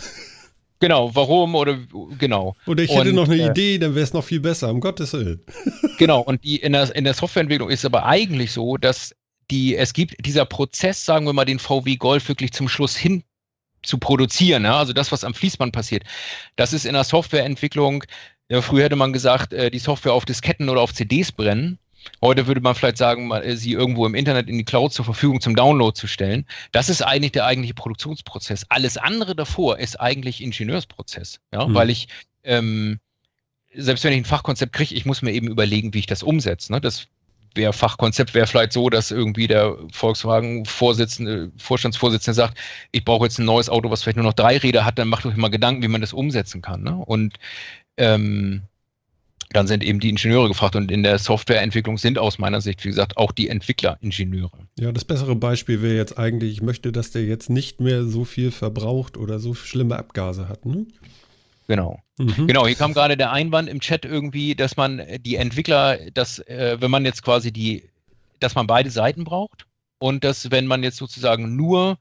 Genau, 0.80 1.14
warum 1.14 1.54
oder 1.54 1.78
genau. 2.18 2.54
Oder 2.66 2.84
ich 2.84 2.90
hätte 2.94 3.08
und, 3.08 3.16
noch 3.16 3.28
eine 3.28 3.42
äh, 3.42 3.46
Idee, 3.46 3.78
dann 3.78 3.94
wäre 3.94 4.04
es 4.04 4.12
noch 4.12 4.22
viel 4.22 4.40
besser, 4.40 4.70
um 4.70 4.80
Gottes 4.80 5.14
Willen. 5.14 5.40
genau, 5.98 6.20
und 6.20 6.44
die, 6.44 6.56
in, 6.56 6.72
der, 6.72 6.94
in 6.94 7.04
der 7.04 7.14
Softwareentwicklung 7.14 7.70
ist 7.70 7.80
es 7.80 7.84
aber 7.86 8.04
eigentlich 8.04 8.52
so, 8.52 8.76
dass 8.76 9.14
die, 9.50 9.76
es 9.76 9.94
gibt 9.94 10.14
dieser 10.24 10.44
Prozess, 10.44 11.04
sagen 11.04 11.26
wir 11.26 11.32
mal, 11.32 11.46
den 11.46 11.58
VW 11.58 11.96
Golf 11.96 12.28
wirklich 12.28 12.52
zum 12.52 12.68
Schluss 12.68 12.96
hin 12.96 13.24
zu 13.82 13.96
produzieren, 13.96 14.64
ja? 14.64 14.78
also 14.78 14.92
das, 14.92 15.10
was 15.10 15.24
am 15.24 15.34
Fließband 15.34 15.72
passiert, 15.72 16.04
das 16.56 16.72
ist 16.72 16.84
in 16.84 16.92
der 16.92 17.04
Softwareentwicklung 17.04 18.04
ja, 18.48 18.62
früher 18.62 18.84
hätte 18.84 18.96
man 18.96 19.12
gesagt, 19.12 19.52
äh, 19.52 19.70
die 19.70 19.78
Software 19.78 20.12
auf 20.12 20.24
Disketten 20.24 20.68
oder 20.68 20.80
auf 20.80 20.94
CDs 20.94 21.32
brennen. 21.32 21.78
Heute 22.22 22.46
würde 22.46 22.60
man 22.60 22.74
vielleicht 22.74 22.96
sagen, 22.96 23.30
äh, 23.30 23.56
sie 23.56 23.72
irgendwo 23.72 24.06
im 24.06 24.14
Internet 24.14 24.48
in 24.48 24.58
die 24.58 24.64
Cloud 24.64 24.92
zur 24.92 25.04
Verfügung 25.04 25.40
zum 25.40 25.54
Download 25.56 25.94
zu 25.94 26.06
stellen. 26.06 26.46
Das 26.72 26.88
ist 26.88 27.02
eigentlich 27.02 27.32
der 27.32 27.44
eigentliche 27.44 27.74
Produktionsprozess. 27.74 28.64
Alles 28.68 28.96
andere 28.96 29.34
davor 29.36 29.78
ist 29.78 30.00
eigentlich 30.00 30.42
Ingenieursprozess, 30.42 31.40
ja, 31.52 31.66
mhm. 31.66 31.74
weil 31.74 31.90
ich 31.90 32.08
ähm, 32.44 33.00
selbst 33.74 34.04
wenn 34.04 34.12
ich 34.12 34.18
ein 34.18 34.24
Fachkonzept 34.24 34.72
kriege, 34.72 34.94
ich 34.94 35.06
muss 35.06 35.22
mir 35.22 35.32
eben 35.32 35.48
überlegen, 35.48 35.94
wie 35.94 36.00
ich 36.00 36.06
das 36.06 36.22
umsetze. 36.22 36.72
Ne? 36.72 36.80
Das 36.80 37.06
wäre 37.54 37.72
Fachkonzept 37.72 38.34
wäre 38.34 38.46
vielleicht 38.46 38.72
so, 38.72 38.88
dass 38.90 39.10
irgendwie 39.10 39.46
der 39.46 39.76
Volkswagen-Vorsitzende, 39.92 41.50
Vorstandsvorsitzende 41.56 42.34
sagt, 42.34 42.58
ich 42.92 43.04
brauche 43.04 43.26
jetzt 43.26 43.38
ein 43.38 43.44
neues 43.44 43.68
Auto, 43.68 43.90
was 43.90 44.02
vielleicht 44.02 44.16
nur 44.16 44.26
noch 44.26 44.34
drei 44.34 44.58
Räder 44.58 44.84
hat, 44.84 44.98
dann 44.98 45.08
macht 45.08 45.26
euch 45.26 45.36
mal 45.36 45.48
Gedanken, 45.48 45.82
wie 45.82 45.88
man 45.88 46.00
das 46.00 46.12
umsetzen 46.12 46.62
kann. 46.62 46.82
Ne? 46.82 46.96
Und 46.96 47.34
ähm, 47.98 48.62
dann 49.50 49.66
sind 49.66 49.82
eben 49.82 49.98
die 49.98 50.10
Ingenieure 50.10 50.48
gefragt 50.48 50.76
und 50.76 50.90
in 50.90 51.02
der 51.02 51.18
Softwareentwicklung 51.18 51.96
sind 51.96 52.18
aus 52.18 52.38
meiner 52.38 52.60
Sicht, 52.60 52.84
wie 52.84 52.88
gesagt, 52.88 53.16
auch 53.16 53.32
die 53.32 53.48
Entwickler 53.48 53.96
Ingenieure. 54.00 54.58
Ja, 54.78 54.92
das 54.92 55.04
bessere 55.04 55.36
Beispiel 55.36 55.80
wäre 55.80 55.96
jetzt 55.96 56.18
eigentlich, 56.18 56.52
ich 56.52 56.62
möchte, 56.62 56.92
dass 56.92 57.12
der 57.12 57.24
jetzt 57.24 57.48
nicht 57.48 57.80
mehr 57.80 58.04
so 58.04 58.24
viel 58.24 58.50
verbraucht 58.50 59.16
oder 59.16 59.38
so 59.38 59.54
schlimme 59.54 59.96
Abgase 59.96 60.48
hat, 60.48 60.66
ne? 60.66 60.86
Genau. 61.66 62.02
Mhm. 62.18 62.46
Genau, 62.46 62.66
hier 62.66 62.76
kam 62.76 62.94
gerade 62.94 63.16
der 63.16 63.32
Einwand 63.32 63.68
im 63.68 63.80
Chat 63.80 64.04
irgendwie, 64.04 64.54
dass 64.54 64.76
man 64.76 65.02
die 65.20 65.36
Entwickler, 65.36 65.98
dass, 66.12 66.38
äh, 66.40 66.76
wenn 66.80 66.90
man 66.90 67.04
jetzt 67.04 67.22
quasi 67.22 67.52
die, 67.52 67.90
dass 68.40 68.54
man 68.54 68.66
beide 68.66 68.90
Seiten 68.90 69.24
braucht 69.24 69.66
und 69.98 70.24
dass, 70.24 70.50
wenn 70.50 70.66
man 70.66 70.82
jetzt 70.82 70.96
sozusagen 70.96 71.56
nur 71.56 71.98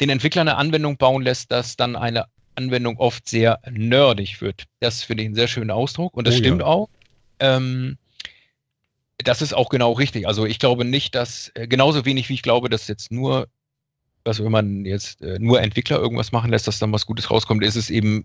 den 0.00 0.10
Entwickler 0.10 0.42
eine 0.42 0.56
Anwendung 0.56 0.96
bauen 0.96 1.22
lässt, 1.22 1.52
dass 1.52 1.76
dann 1.76 1.96
eine 1.96 2.26
Anwendung 2.56 2.98
oft 2.98 3.28
sehr 3.28 3.60
nerdig 3.70 4.40
wird. 4.40 4.64
Das 4.80 5.02
finde 5.02 5.22
ich 5.22 5.26
einen 5.26 5.34
sehr 5.34 5.48
schönen 5.48 5.70
Ausdruck 5.70 6.14
und 6.14 6.26
das 6.26 6.34
oh, 6.34 6.38
stimmt 6.38 6.60
ja. 6.60 6.66
auch. 6.66 6.88
Ähm, 7.38 7.98
das 9.18 9.42
ist 9.42 9.54
auch 9.54 9.68
genau 9.68 9.92
richtig. 9.92 10.26
Also 10.26 10.46
ich 10.46 10.58
glaube 10.58 10.84
nicht, 10.84 11.14
dass, 11.14 11.50
äh, 11.54 11.66
genauso 11.66 12.04
wenig 12.04 12.28
wie 12.28 12.34
ich 12.34 12.42
glaube, 12.42 12.68
dass 12.68 12.88
jetzt 12.88 13.10
nur, 13.10 13.48
also 14.24 14.44
wenn 14.44 14.52
man 14.52 14.84
jetzt 14.84 15.22
äh, 15.22 15.38
nur 15.38 15.60
Entwickler 15.60 15.98
irgendwas 15.98 16.32
machen 16.32 16.50
lässt, 16.50 16.66
dass 16.66 16.78
dann 16.78 16.92
was 16.92 17.06
Gutes 17.06 17.30
rauskommt, 17.30 17.64
ist 17.64 17.76
es 17.76 17.90
eben 17.90 18.24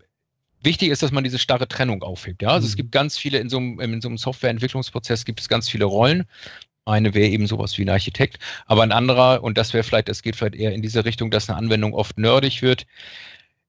wichtig 0.64 0.90
ist, 0.90 1.02
dass 1.02 1.12
man 1.12 1.24
diese 1.24 1.40
starre 1.40 1.68
Trennung 1.68 2.03
aufhebt. 2.03 2.41
Ja, 2.41 2.49
also 2.49 2.66
mhm. 2.66 2.70
es 2.70 2.76
gibt 2.76 2.91
ganz 2.91 3.18
viele 3.18 3.40
in 3.40 3.49
so 3.49 3.58
einem, 3.58 3.80
in 3.80 4.02
so 4.02 4.08
einem 4.08 4.18
Softwareentwicklungsprozess 4.18 5.26
gibt 5.26 5.40
es 5.40 5.49
ganz 5.49 5.70
viele 5.70 5.86
Rollen. 5.86 6.26
Eine 6.86 7.14
wäre 7.14 7.30
eben 7.30 7.45
sowas 7.45 7.78
wie 7.78 7.84
ein 7.84 7.90
Architekt, 7.90 8.40
aber 8.66 8.82
ein 8.82 8.91
anderer, 8.91 9.44
und 9.44 9.58
das 9.58 9.74
wäre 9.74 9.84
vielleicht, 9.84 10.10
das 10.10 10.24
geht 10.24 10.36
vielleicht 10.36 10.56
eher 10.56 10.74
in 10.74 10.82
diese 10.82 11.06
Richtung, 11.06 11.30
dass 11.30 11.48
eine 11.48 11.58
Anwendung 11.58 11.94
oft 11.94 12.18
nerdig 12.18 12.64
wird, 12.64 12.88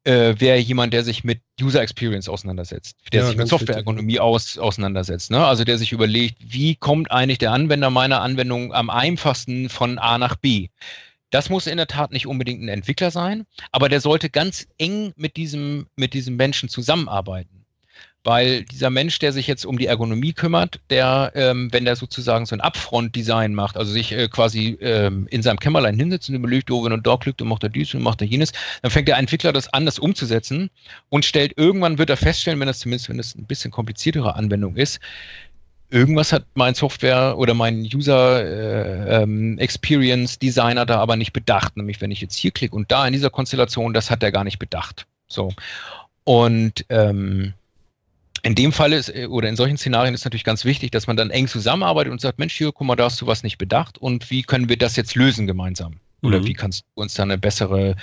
äh, 0.04 0.34
wäre 0.38 0.58
jemand, 0.58 0.92
der 0.92 1.04
sich 1.04 1.24
mit 1.24 1.40
User 1.60 1.80
Experience 1.80 2.28
auseinandersetzt, 2.28 2.96
der 3.12 3.22
ja, 3.22 3.26
sich 3.28 3.36
mit 3.36 3.48
Softwareergonomie 3.48 4.18
aus, 4.20 4.58
auseinandersetzt. 4.58 5.30
Ne? 5.30 5.44
Also 5.44 5.64
der 5.64 5.78
sich 5.78 5.92
überlegt, 5.92 6.36
wie 6.40 6.74
kommt 6.74 7.10
eigentlich 7.10 7.38
der 7.38 7.52
Anwender 7.52 7.90
meiner 7.90 8.20
Anwendung 8.20 8.72
am 8.72 8.90
einfachsten 8.90 9.68
von 9.68 9.98
A 9.98 10.18
nach 10.18 10.36
B. 10.36 10.68
Das 11.30 11.48
muss 11.48 11.66
in 11.66 11.78
der 11.78 11.86
Tat 11.86 12.12
nicht 12.12 12.26
unbedingt 12.26 12.62
ein 12.62 12.68
Entwickler 12.68 13.10
sein, 13.10 13.46
aber 13.70 13.88
der 13.88 14.00
sollte 14.00 14.28
ganz 14.28 14.66
eng 14.76 15.12
mit 15.16 15.36
diesem, 15.36 15.86
mit 15.96 16.12
diesem 16.12 16.36
Menschen 16.36 16.68
zusammenarbeiten. 16.68 17.51
Weil 18.24 18.62
dieser 18.64 18.90
Mensch, 18.90 19.18
der 19.18 19.32
sich 19.32 19.48
jetzt 19.48 19.66
um 19.66 19.78
die 19.78 19.86
Ergonomie 19.86 20.32
kümmert, 20.32 20.78
der, 20.90 21.32
ähm, 21.34 21.72
wenn 21.72 21.84
der 21.84 21.96
sozusagen 21.96 22.46
so 22.46 22.54
ein 22.54 22.60
Upfront-Design 22.60 23.52
macht, 23.52 23.76
also 23.76 23.90
sich 23.90 24.12
äh, 24.12 24.28
quasi 24.28 24.78
ähm, 24.80 25.26
in 25.30 25.42
seinem 25.42 25.58
Kämmerlein 25.58 25.98
hinsetzt 25.98 26.28
und 26.28 26.36
überlegt, 26.36 26.70
oh, 26.70 26.84
wenn 26.84 26.92
er 26.92 26.98
da 26.98 27.16
klickt 27.16 27.42
und 27.42 27.48
macht 27.48 27.64
er 27.64 27.68
dies 27.68 27.92
und 27.94 28.02
macht 28.02 28.20
er 28.20 28.28
jenes, 28.28 28.52
dann 28.82 28.92
fängt 28.92 29.08
der 29.08 29.18
Entwickler 29.18 29.52
das 29.52 29.72
an, 29.74 29.86
das 29.86 29.98
umzusetzen 29.98 30.70
und 31.08 31.24
stellt 31.24 31.58
irgendwann, 31.58 31.98
wird 31.98 32.10
er 32.10 32.16
feststellen, 32.16 32.60
wenn 32.60 32.68
das 32.68 32.78
zumindest, 32.78 33.08
wenn 33.08 33.18
es 33.18 33.34
ein 33.34 33.46
bisschen 33.46 33.72
kompliziertere 33.72 34.36
Anwendung 34.36 34.76
ist, 34.76 35.00
irgendwas 35.92 36.32
hat 36.32 36.44
mein 36.54 36.74
Software 36.74 37.36
oder 37.36 37.54
mein 37.54 37.82
User 37.92 38.42
äh, 38.42 39.22
ähm, 39.22 39.58
Experience 39.58 40.38
Designer 40.38 40.86
da 40.86 40.98
aber 40.98 41.16
nicht 41.16 41.32
bedacht. 41.32 41.76
Nämlich, 41.76 42.00
wenn 42.00 42.10
ich 42.10 42.20
jetzt 42.20 42.34
hier 42.34 42.50
klicke 42.50 42.74
und 42.74 42.90
da 42.90 43.06
in 43.06 43.12
dieser 43.12 43.30
Konstellation, 43.30 43.92
das 43.92 44.10
hat 44.10 44.22
er 44.22 44.32
gar 44.32 44.44
nicht 44.44 44.58
bedacht. 44.58 45.06
So. 45.28 45.52
Und 46.24 46.84
ähm, 46.88 47.52
in 48.42 48.54
dem 48.54 48.72
Fall 48.72 48.92
ist, 48.92 49.08
äh, 49.08 49.26
oder 49.26 49.48
in 49.48 49.56
solchen 49.56 49.76
Szenarien 49.76 50.14
ist 50.14 50.24
natürlich 50.24 50.44
ganz 50.44 50.64
wichtig, 50.64 50.90
dass 50.90 51.06
man 51.06 51.16
dann 51.16 51.30
eng 51.30 51.48
zusammenarbeitet 51.48 52.12
und 52.12 52.20
sagt, 52.20 52.38
Mensch, 52.38 52.56
hier, 52.56 52.72
guck 52.72 52.86
mal, 52.86 52.96
da 52.96 53.04
hast 53.04 53.20
du 53.20 53.26
was 53.26 53.42
nicht 53.42 53.58
bedacht 53.58 53.98
und 53.98 54.30
wie 54.30 54.42
können 54.42 54.68
wir 54.68 54.76
das 54.76 54.96
jetzt 54.96 55.14
lösen 55.14 55.46
gemeinsam? 55.46 55.96
Oder 56.22 56.40
mhm. 56.40 56.46
wie 56.46 56.54
kannst 56.54 56.82
du 56.82 57.02
uns 57.02 57.14
da 57.14 57.22
eine 57.22 57.38
bessere 57.38 57.96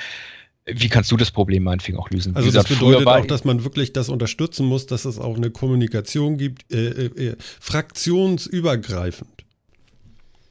wie 0.72 0.90
kannst 0.90 1.12
du 1.12 1.18
das 1.18 1.32
Problem 1.32 1.64
meinetwegen 1.64 1.98
auch 1.98 2.10
lösen? 2.10 2.36
Also 2.36 2.48
gesagt, 2.48 2.70
das 2.70 2.78
bedeutet 2.78 3.08
auch, 3.08 3.26
dass 3.26 3.44
man 3.44 3.64
wirklich 3.64 3.94
das 3.94 4.10
unterstützen 4.10 4.68
muss, 4.68 4.86
dass 4.86 5.06
es 5.06 5.18
auch 5.18 5.36
eine 5.36 5.50
Kommunikation 5.50 6.38
gibt, 6.38 6.72
äh, 6.72 6.90
äh, 6.90 7.30
äh, 7.30 7.36
fraktionsübergreifend. 7.40 9.46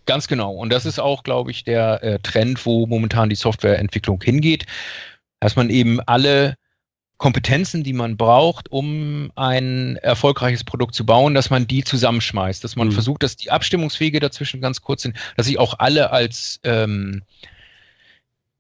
Ganz 0.07 0.27
genau. 0.27 0.55
Und 0.55 0.73
das 0.73 0.87
ist 0.87 0.99
auch, 0.99 1.23
glaube 1.23 1.51
ich, 1.51 1.65
der 1.65 2.03
äh, 2.03 2.19
Trend, 2.21 2.65
wo 2.65 2.87
momentan 2.87 3.29
die 3.29 3.37
Softwareentwicklung 3.37 4.21
hingeht, 4.23 4.65
dass 5.39 5.55
man 5.55 5.71
eben 5.71 6.01
alle 6.01 6.55
Kompetenzen, 7.19 7.83
die 7.83 7.93
man 7.93 8.17
braucht, 8.17 8.71
um 8.71 9.31
ein 9.35 9.97
erfolgreiches 9.97 10.65
Produkt 10.65 10.95
zu 10.95 11.05
bauen, 11.05 11.35
dass 11.35 11.51
man 11.51 11.67
die 11.67 11.85
zusammenschmeißt, 11.85 12.63
dass 12.65 12.77
man 12.77 12.89
mhm. 12.89 12.93
versucht, 12.93 13.23
dass 13.23 13.37
die 13.37 13.51
Abstimmungswege 13.51 14.21
dazwischen 14.21 14.61
ganz 14.61 14.81
kurz 14.81 15.03
sind, 15.03 15.17
dass 15.37 15.47
sich 15.47 15.59
auch 15.59 15.75
alle 15.79 16.11
als 16.11 16.61
ähm, 16.65 17.23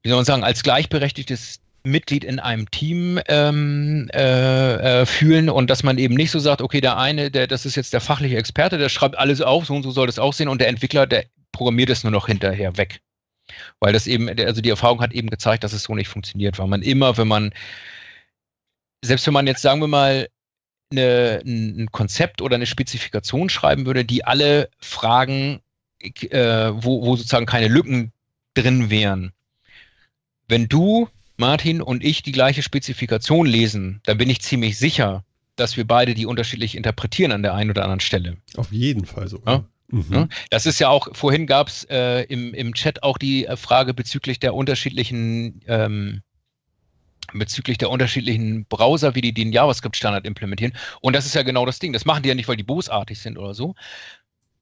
wie 0.02 0.08
soll 0.08 0.18
man 0.18 0.24
sagen, 0.24 0.44
als 0.44 0.62
gleichberechtigtes 0.62 1.60
Mitglied 1.84 2.24
in 2.24 2.38
einem 2.38 2.70
Team 2.70 3.20
ähm, 3.28 4.08
äh, 4.12 5.02
äh, 5.02 5.06
fühlen 5.06 5.48
und 5.48 5.70
dass 5.70 5.82
man 5.82 5.98
eben 5.98 6.14
nicht 6.14 6.30
so 6.30 6.38
sagt, 6.38 6.60
okay, 6.60 6.80
der 6.80 6.98
eine, 6.98 7.30
der, 7.30 7.46
das 7.46 7.66
ist 7.66 7.76
jetzt 7.76 7.92
der 7.92 8.00
fachliche 8.00 8.36
Experte, 8.36 8.78
der 8.78 8.88
schreibt 8.88 9.18
alles 9.18 9.40
auf, 9.40 9.66
so 9.66 9.74
und 9.74 9.82
so 9.82 9.90
soll 9.90 10.06
das 10.06 10.18
aussehen 10.18 10.48
und 10.48 10.60
der 10.60 10.68
Entwickler, 10.68 11.06
der 11.06 11.26
programmiert 11.52 11.90
es 11.90 12.04
nur 12.04 12.10
noch 12.10 12.26
hinterher 12.26 12.76
weg. 12.76 13.00
Weil 13.80 13.92
das 13.92 14.06
eben, 14.06 14.28
also 14.28 14.60
die 14.60 14.70
Erfahrung 14.70 15.00
hat 15.00 15.12
eben 15.12 15.30
gezeigt, 15.30 15.64
dass 15.64 15.72
es 15.72 15.84
so 15.84 15.94
nicht 15.94 16.08
funktioniert, 16.08 16.58
weil 16.58 16.66
man 16.66 16.82
immer, 16.82 17.16
wenn 17.16 17.28
man, 17.28 17.52
selbst 19.02 19.26
wenn 19.26 19.34
man 19.34 19.46
jetzt, 19.46 19.62
sagen 19.62 19.80
wir 19.80 19.88
mal, 19.88 20.28
eine, 20.90 21.42
ein 21.44 21.88
Konzept 21.92 22.40
oder 22.40 22.56
eine 22.56 22.66
Spezifikation 22.66 23.50
schreiben 23.50 23.86
würde, 23.86 24.04
die 24.04 24.24
alle 24.24 24.70
Fragen, 24.78 25.60
äh, 26.00 26.70
wo, 26.72 27.04
wo 27.04 27.16
sozusagen 27.16 27.46
keine 27.46 27.68
Lücken 27.68 28.12
drin 28.54 28.90
wären, 28.90 29.32
wenn 30.48 30.68
du, 30.68 31.08
Martin 31.36 31.82
und 31.82 32.02
ich 32.02 32.22
die 32.22 32.32
gleiche 32.32 32.62
Spezifikation 32.62 33.46
lesen, 33.46 34.00
dann 34.04 34.18
bin 34.18 34.30
ich 34.30 34.40
ziemlich 34.40 34.78
sicher, 34.78 35.24
dass 35.56 35.76
wir 35.76 35.86
beide 35.86 36.14
die 36.14 36.26
unterschiedlich 36.26 36.76
interpretieren 36.76 37.32
an 37.32 37.42
der 37.42 37.54
einen 37.54 37.70
oder 37.70 37.82
anderen 37.82 38.00
Stelle. 38.00 38.38
Auf 38.56 38.72
jeden 38.72 39.04
Fall 39.04 39.28
sogar. 39.28 39.54
Ja? 39.54 39.64
Mhm. 39.90 40.28
Das 40.50 40.66
ist 40.66 40.78
ja 40.78 40.88
auch, 40.88 41.08
vorhin 41.12 41.46
gab 41.46 41.68
es 41.68 41.84
äh, 41.84 42.22
im, 42.24 42.54
im 42.54 42.74
Chat 42.74 43.02
auch 43.02 43.18
die 43.18 43.46
äh, 43.46 43.56
Frage 43.56 43.94
bezüglich 43.94 44.38
der 44.38 44.54
unterschiedlichen 44.54 45.60
ähm, 45.66 46.22
bezüglich 47.34 47.78
der 47.78 47.90
unterschiedlichen 47.90 48.64
Browser, 48.66 49.14
wie 49.14 49.20
die 49.20 49.32
den 49.32 49.52
JavaScript-Standard 49.52 50.26
implementieren. 50.26 50.72
Und 51.00 51.14
das 51.14 51.26
ist 51.26 51.34
ja 51.34 51.42
genau 51.42 51.66
das 51.66 51.78
Ding. 51.78 51.92
Das 51.92 52.04
machen 52.04 52.22
die 52.22 52.28
ja 52.28 52.34
nicht, 52.34 52.48
weil 52.48 52.56
die 52.56 52.62
bosartig 52.62 53.18
sind 53.18 53.38
oder 53.38 53.54
so. 53.54 53.74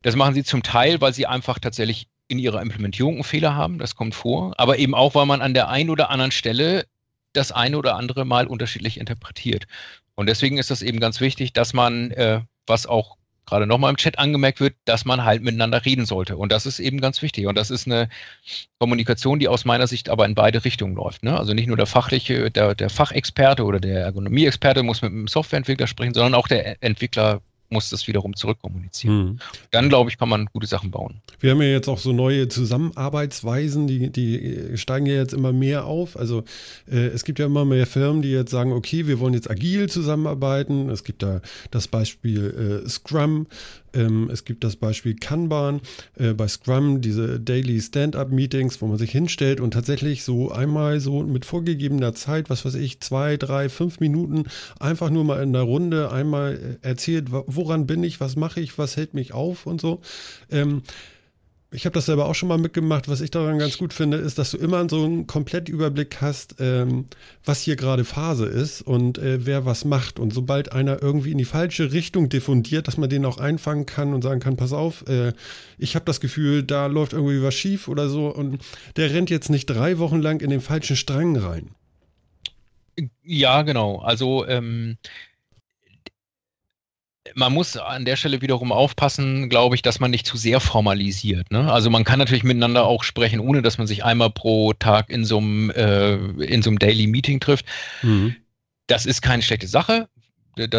Das 0.03 0.17
machen 0.17 0.35
sie 0.35 0.45
zum 0.45 0.63
Teil, 0.63 1.01
weil 1.01 1.13
sie 1.13 1.27
einfach 1.27 1.59
tatsächlich 1.59 2.09
in 2.29 2.39
ihrer 2.39 2.61
Implementierung 2.61 3.15
einen 3.15 3.25
Fehler 3.25 3.55
haben, 3.55 3.79
das 3.79 3.95
kommt 3.95 4.15
vor, 4.15 4.53
aber 4.59 4.79
eben 4.79 4.95
auch, 4.95 5.15
weil 5.15 5.27
man 5.27 5.43
an 5.43 5.55
der 5.55 5.69
einen 5.69 5.91
oder 5.91 6.11
anderen 6.11 6.33
Stelle 6.33 6.87
das 7.33 7.53
eine 7.53 7.79
oder 7.79 7.97
andere 7.97 8.25
Mal 8.25 8.47
unterschiedlich 8.47 8.99
interpretiert. 8.99 9.67
Und 10.15 10.29
deswegen 10.29 10.59
ist 10.59 10.71
das 10.71 10.83
eben 10.83 10.99
ganz 10.99 11.21
wichtig, 11.21 11.53
dass 11.53 11.73
man, 11.73 12.11
äh, 12.13 12.41
was 12.67 12.87
auch 12.87 13.17
gerade 13.47 13.67
nochmal 13.67 13.91
im 13.91 13.97
Chat 13.97 14.19
angemerkt 14.19 14.61
wird, 14.61 14.75
dass 14.85 15.05
man 15.05 15.25
halt 15.25 15.43
miteinander 15.43 15.85
reden 15.85 16.05
sollte. 16.05 16.37
Und 16.37 16.53
das 16.53 16.67
ist 16.67 16.81
eben 16.81 17.01
ganz 17.01 17.23
wichtig. 17.23 17.47
Und 17.47 17.57
das 17.57 17.71
ist 17.71 17.87
eine 17.87 18.09
Kommunikation, 18.79 19.39
die 19.39 19.49
aus 19.49 19.65
meiner 19.65 19.87
Sicht 19.87 20.09
aber 20.11 20.27
in 20.27 20.35
beide 20.35 20.65
Richtungen 20.65 20.97
läuft. 20.97 21.23
Ne? 21.23 21.39
Also 21.39 21.55
nicht 21.55 21.69
nur 21.69 21.77
der 21.77 21.87
fachliche, 21.87 22.51
der, 22.51 22.75
der 22.75 22.91
Fachexperte 22.91 23.65
oder 23.65 23.81
der 23.81 24.01
Ergonomieexperte 24.01 24.83
muss 24.83 25.03
mit 25.03 25.13
dem 25.13 25.29
Softwareentwickler 25.29 25.87
sprechen, 25.87 26.15
sondern 26.15 26.35
auch 26.35 26.49
der 26.49 26.83
Entwickler 26.83 27.41
muss 27.69 27.91
das 27.91 28.07
wiederum 28.07 28.37
zurückkommunizieren. 28.37 29.17
Mhm. 29.17 29.39
Dann, 29.71 29.89
glaube 29.89 30.11
ich, 30.11 30.19
kann 30.19 30.29
man 30.29 30.47
gute 30.47 30.67
Sachen 30.67 30.91
bauen. 30.91 31.21
Wir 31.41 31.51
haben 31.51 31.63
ja 31.63 31.69
jetzt 31.69 31.89
auch 31.89 31.99
so 31.99 32.13
neue 32.13 32.49
Zusammenarbeitsweisen, 32.49 33.87
die, 33.87 34.11
die 34.11 34.77
steigen 34.77 35.07
ja 35.07 35.15
jetzt 35.15 35.35
immer 35.35 35.53
mehr 35.53 35.87
auf. 35.87 36.17
Also 36.17 36.45
äh, 36.91 37.07
es 37.07 37.25
gibt 37.25 37.39
ja 37.39 37.47
immer 37.47 37.65
mehr 37.65 37.87
Firmen, 37.87 38.23
die 38.23 38.31
jetzt 38.31 38.51
sagen, 38.51 38.73
okay, 38.73 39.07
wir 39.07 39.19
wollen 39.21 39.35
jetzt 39.35 39.51
agil 39.51 39.89
zusammenarbeiten. 39.89 40.91
Es 40.91 41.05
gibt 41.05 41.23
da 41.23 41.41
das 41.71 41.89
Beispiel 41.89 42.83
äh, 42.85 42.89
Scrum, 42.89 43.47
ähm, 43.95 44.31
es 44.33 44.45
gibt 44.45 44.65
das 44.65 44.77
Beispiel 44.77 45.17
Kanban 45.17 45.81
äh, 46.17 46.33
bei 46.33 46.49
Scrum, 46.49 47.01
diese 47.01 47.41
Daily 47.41 47.81
Stand-up-Meetings, 47.81 48.81
wo 48.81 48.87
man 48.87 48.99
sich 48.99 49.11
hinstellt 49.11 49.61
und 49.61 49.73
tatsächlich 49.73 50.25
so 50.25 50.51
einmal 50.51 51.01
so 51.01 51.23
mit 51.23 51.45
vorgegebener 51.45 52.15
Zeit, 52.15 52.51
was 52.51 52.65
weiß 52.65 52.75
ich, 52.75 53.01
zwei, 53.01 53.37
drei, 53.37 53.69
fünf 53.69 54.01
Minuten, 54.01 54.45
einfach 54.81 55.11
nur 55.11 55.25
mal 55.25 55.43
in 55.43 55.53
der 55.53 55.63
Runde 55.63 56.11
einmal 56.11 56.79
äh, 56.83 56.87
erzählt, 56.87 57.29
woran 57.31 57.87
bin 57.87 58.05
ich, 58.05 58.21
was 58.21 58.37
mache 58.37 58.61
ich, 58.61 58.79
was 58.79 58.97
hält 58.97 59.15
mich 59.15 59.33
auf 59.33 59.67
und 59.67 59.81
so. 59.81 60.01
Ähm, 60.51 60.83
ich 61.73 61.85
habe 61.85 61.95
das 61.95 62.07
selber 62.07 62.27
auch 62.27 62.35
schon 62.35 62.49
mal 62.49 62.59
mitgemacht. 62.59 63.09
Was 63.09 63.21
ich 63.21 63.31
daran 63.31 63.59
ganz 63.59 63.77
gut 63.77 63.93
finde, 63.93 64.19
ist, 64.19 64.39
dass 64.39 64.53
du 64.53 64.57
immer 64.57 64.89
so 64.89 65.05
einen 65.05 65.27
Komplettüberblick 65.27 66.21
hast, 66.21 66.57
ähm, 66.61 67.07
was 67.45 67.61
hier 67.61 67.75
gerade 67.75 68.05
Phase 68.05 68.47
ist 68.47 68.83
und 68.83 69.19
äh, 69.19 69.45
wer 69.45 69.67
was 69.67 69.85
macht. 69.85 70.21
Und 70.21 70.33
sobald 70.33 70.73
einer 70.73 71.03
irgendwie 71.03 71.33
in 71.33 71.39
die 71.39 71.45
falsche 71.45 71.93
Richtung 71.93 72.29
diffundiert, 72.29 72.87
dass 72.87 72.99
man 72.99 73.11
den 73.11 73.25
auch 73.25 73.39
einfangen 73.39 73.85
kann 73.85 74.15
und 74.15 74.23
sagen 74.23 74.41
kann, 74.41 74.57
pass 74.57 74.73
auf, 74.73 75.09
äh, 75.09 75.33
ich 75.77 75.97
habe 75.97 76.05
das 76.05 76.21
Gefühl, 76.21 76.63
da 76.63 76.87
läuft 76.87 77.13
irgendwie 77.13 77.43
was 77.43 77.55
schief 77.55 77.89
oder 77.89 78.09
so. 78.09 78.29
Und 78.29 78.65
der 78.97 79.13
rennt 79.13 79.31
jetzt 79.31 79.51
nicht 79.51 79.67
drei 79.67 79.99
Wochen 79.99 80.23
lang 80.23 80.41
in 80.41 80.51
den 80.51 80.61
falschen 80.61 80.97
Strang 80.97 81.37
rein. 81.37 81.71
Ja, 83.23 83.63
genau. 83.63 83.99
Also 83.99 84.47
ähm, 84.47 84.99
man 87.35 87.53
muss 87.53 87.77
an 87.77 88.05
der 88.05 88.17
Stelle 88.17 88.43
wiederum 88.43 88.73
aufpassen, 88.73 89.49
glaube 89.49 89.75
ich, 89.75 89.83
dass 89.83 90.01
man 90.01 90.11
nicht 90.11 90.27
zu 90.27 90.37
sehr 90.37 90.61
formalisiert. 90.61 91.51
Ne? 91.51 91.71
Also 91.71 91.91
man 91.91 92.05
kann 92.05 92.19
natürlich 92.19 92.45
miteinander 92.45 92.85
auch 92.85 93.03
sprechen, 93.03 93.41
ohne 93.41 93.63
dass 93.63 93.79
man 93.79 93.87
sich 93.87 94.05
einmal 94.05 94.31
pro 94.31 94.73
Tag 94.73 95.11
in 95.11 95.25
so 95.25 95.39
einem, 95.39 95.71
äh, 95.71 96.15
in 96.45 96.63
so 96.63 96.71
einem 96.71 96.79
Daily 96.79 97.07
Meeting 97.07 97.41
trifft. 97.41 97.67
Mhm. 98.03 98.37
Das 98.87 99.07
ist 99.07 99.23
keine 99.23 99.43
schlechte 99.43 99.67
Sache. 99.67 100.09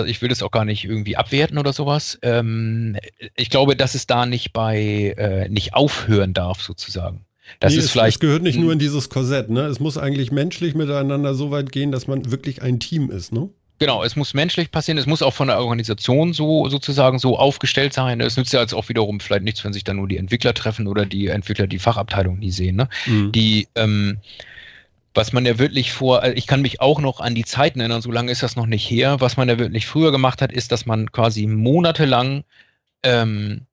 Ich 0.08 0.22
will 0.24 0.30
das 0.30 0.42
auch 0.42 0.50
gar 0.50 0.66
nicht 0.66 0.86
irgendwie 0.86 1.18
abwerten 1.18 1.60
oder 1.60 1.72
sowas. 1.72 2.18
Ähm, 2.24 2.98
ich 3.36 3.50
glaube, 3.52 3.76
dass 3.76 3.94
es 3.94 4.08
da 4.08 4.26
nicht 4.26 4.52
bei 4.52 5.14
äh, 5.18 5.50
nicht 5.50 5.76
aufhören 5.76 6.34
darf, 6.34 6.62
sozusagen. 6.64 7.26
Das 7.60 7.74
nee, 7.74 7.80
ist 7.80 7.86
es, 7.86 7.92
vielleicht. 7.92 8.16
Es 8.16 8.20
gehört 8.20 8.44
nicht 8.44 8.58
nur 8.58 8.74
in 8.74 8.80
dieses 8.80 9.10
Korsett, 9.10 9.50
ne? 9.50 9.62
Es 9.62 9.80
muss 9.80 9.98
eigentlich 9.98 10.32
menschlich 10.32 10.74
miteinander 10.74 11.36
so 11.36 11.52
weit 11.52 11.72
gehen, 11.72 11.92
dass 11.92 12.08
man 12.08 12.32
wirklich 12.32 12.62
ein 12.62 12.80
Team 12.80 13.12
ist, 13.12 13.32
ne? 13.32 13.50
Genau, 13.80 14.04
es 14.04 14.16
muss 14.16 14.34
menschlich 14.34 14.72
passieren, 14.72 14.98
es 14.98 15.06
muss 15.06 15.22
auch 15.22 15.34
von 15.34 15.50
der 15.50 15.60
Organisation 15.60 16.34
so 16.34 16.68
sozusagen 16.68 17.20
so 17.20 17.38
aufgestellt 17.38 17.94
sein. 17.94 18.20
Es 18.22 18.36
nützt 18.36 18.52
ja 18.52 18.62
jetzt 18.62 18.74
auch 18.74 18.90
wiederum 18.90 19.20
vielleicht 19.20 19.44
nichts, 19.44 19.64
wenn 19.64 19.74
sich 19.74 19.84
dann 19.84 19.98
nur 19.98 20.08
die 20.08 20.18
Entwickler 20.18 20.56
treffen 20.56 20.88
oder 20.88 21.06
die 21.06 21.28
Entwickler 21.28 21.68
die 21.68 21.78
Fachabteilung 21.78 22.40
nie 22.40 22.52
sehen. 22.52 22.76
Ne? 22.76 22.90
Mhm. 23.06 23.32
Die, 23.34 23.68
ähm, 23.76 24.18
was 25.14 25.32
man 25.32 25.46
ja 25.46 25.60
wirklich 25.60 25.94
vor, 25.94 26.24
also 26.24 26.36
ich 26.36 26.48
kann 26.48 26.62
mich 26.64 26.82
auch 26.82 27.00
noch 27.00 27.20
an 27.20 27.36
die 27.36 27.46
Zeiten 27.46 27.80
erinnern, 27.80 28.02
so 28.02 28.12
lange 28.12 28.32
ist 28.32 28.42
das 28.42 28.56
noch 28.56 28.66
nicht 28.66 28.90
her. 28.90 29.22
Was 29.22 29.38
man 29.38 29.48
ja 29.48 29.60
wirklich 29.60 29.86
früher 29.86 30.12
gemacht 30.12 30.42
hat, 30.42 30.52
ist, 30.52 30.72
dass 30.72 30.88
man 30.88 31.12
quasi 31.12 31.46
monatelang 31.46 32.46
ähm, 33.04 33.67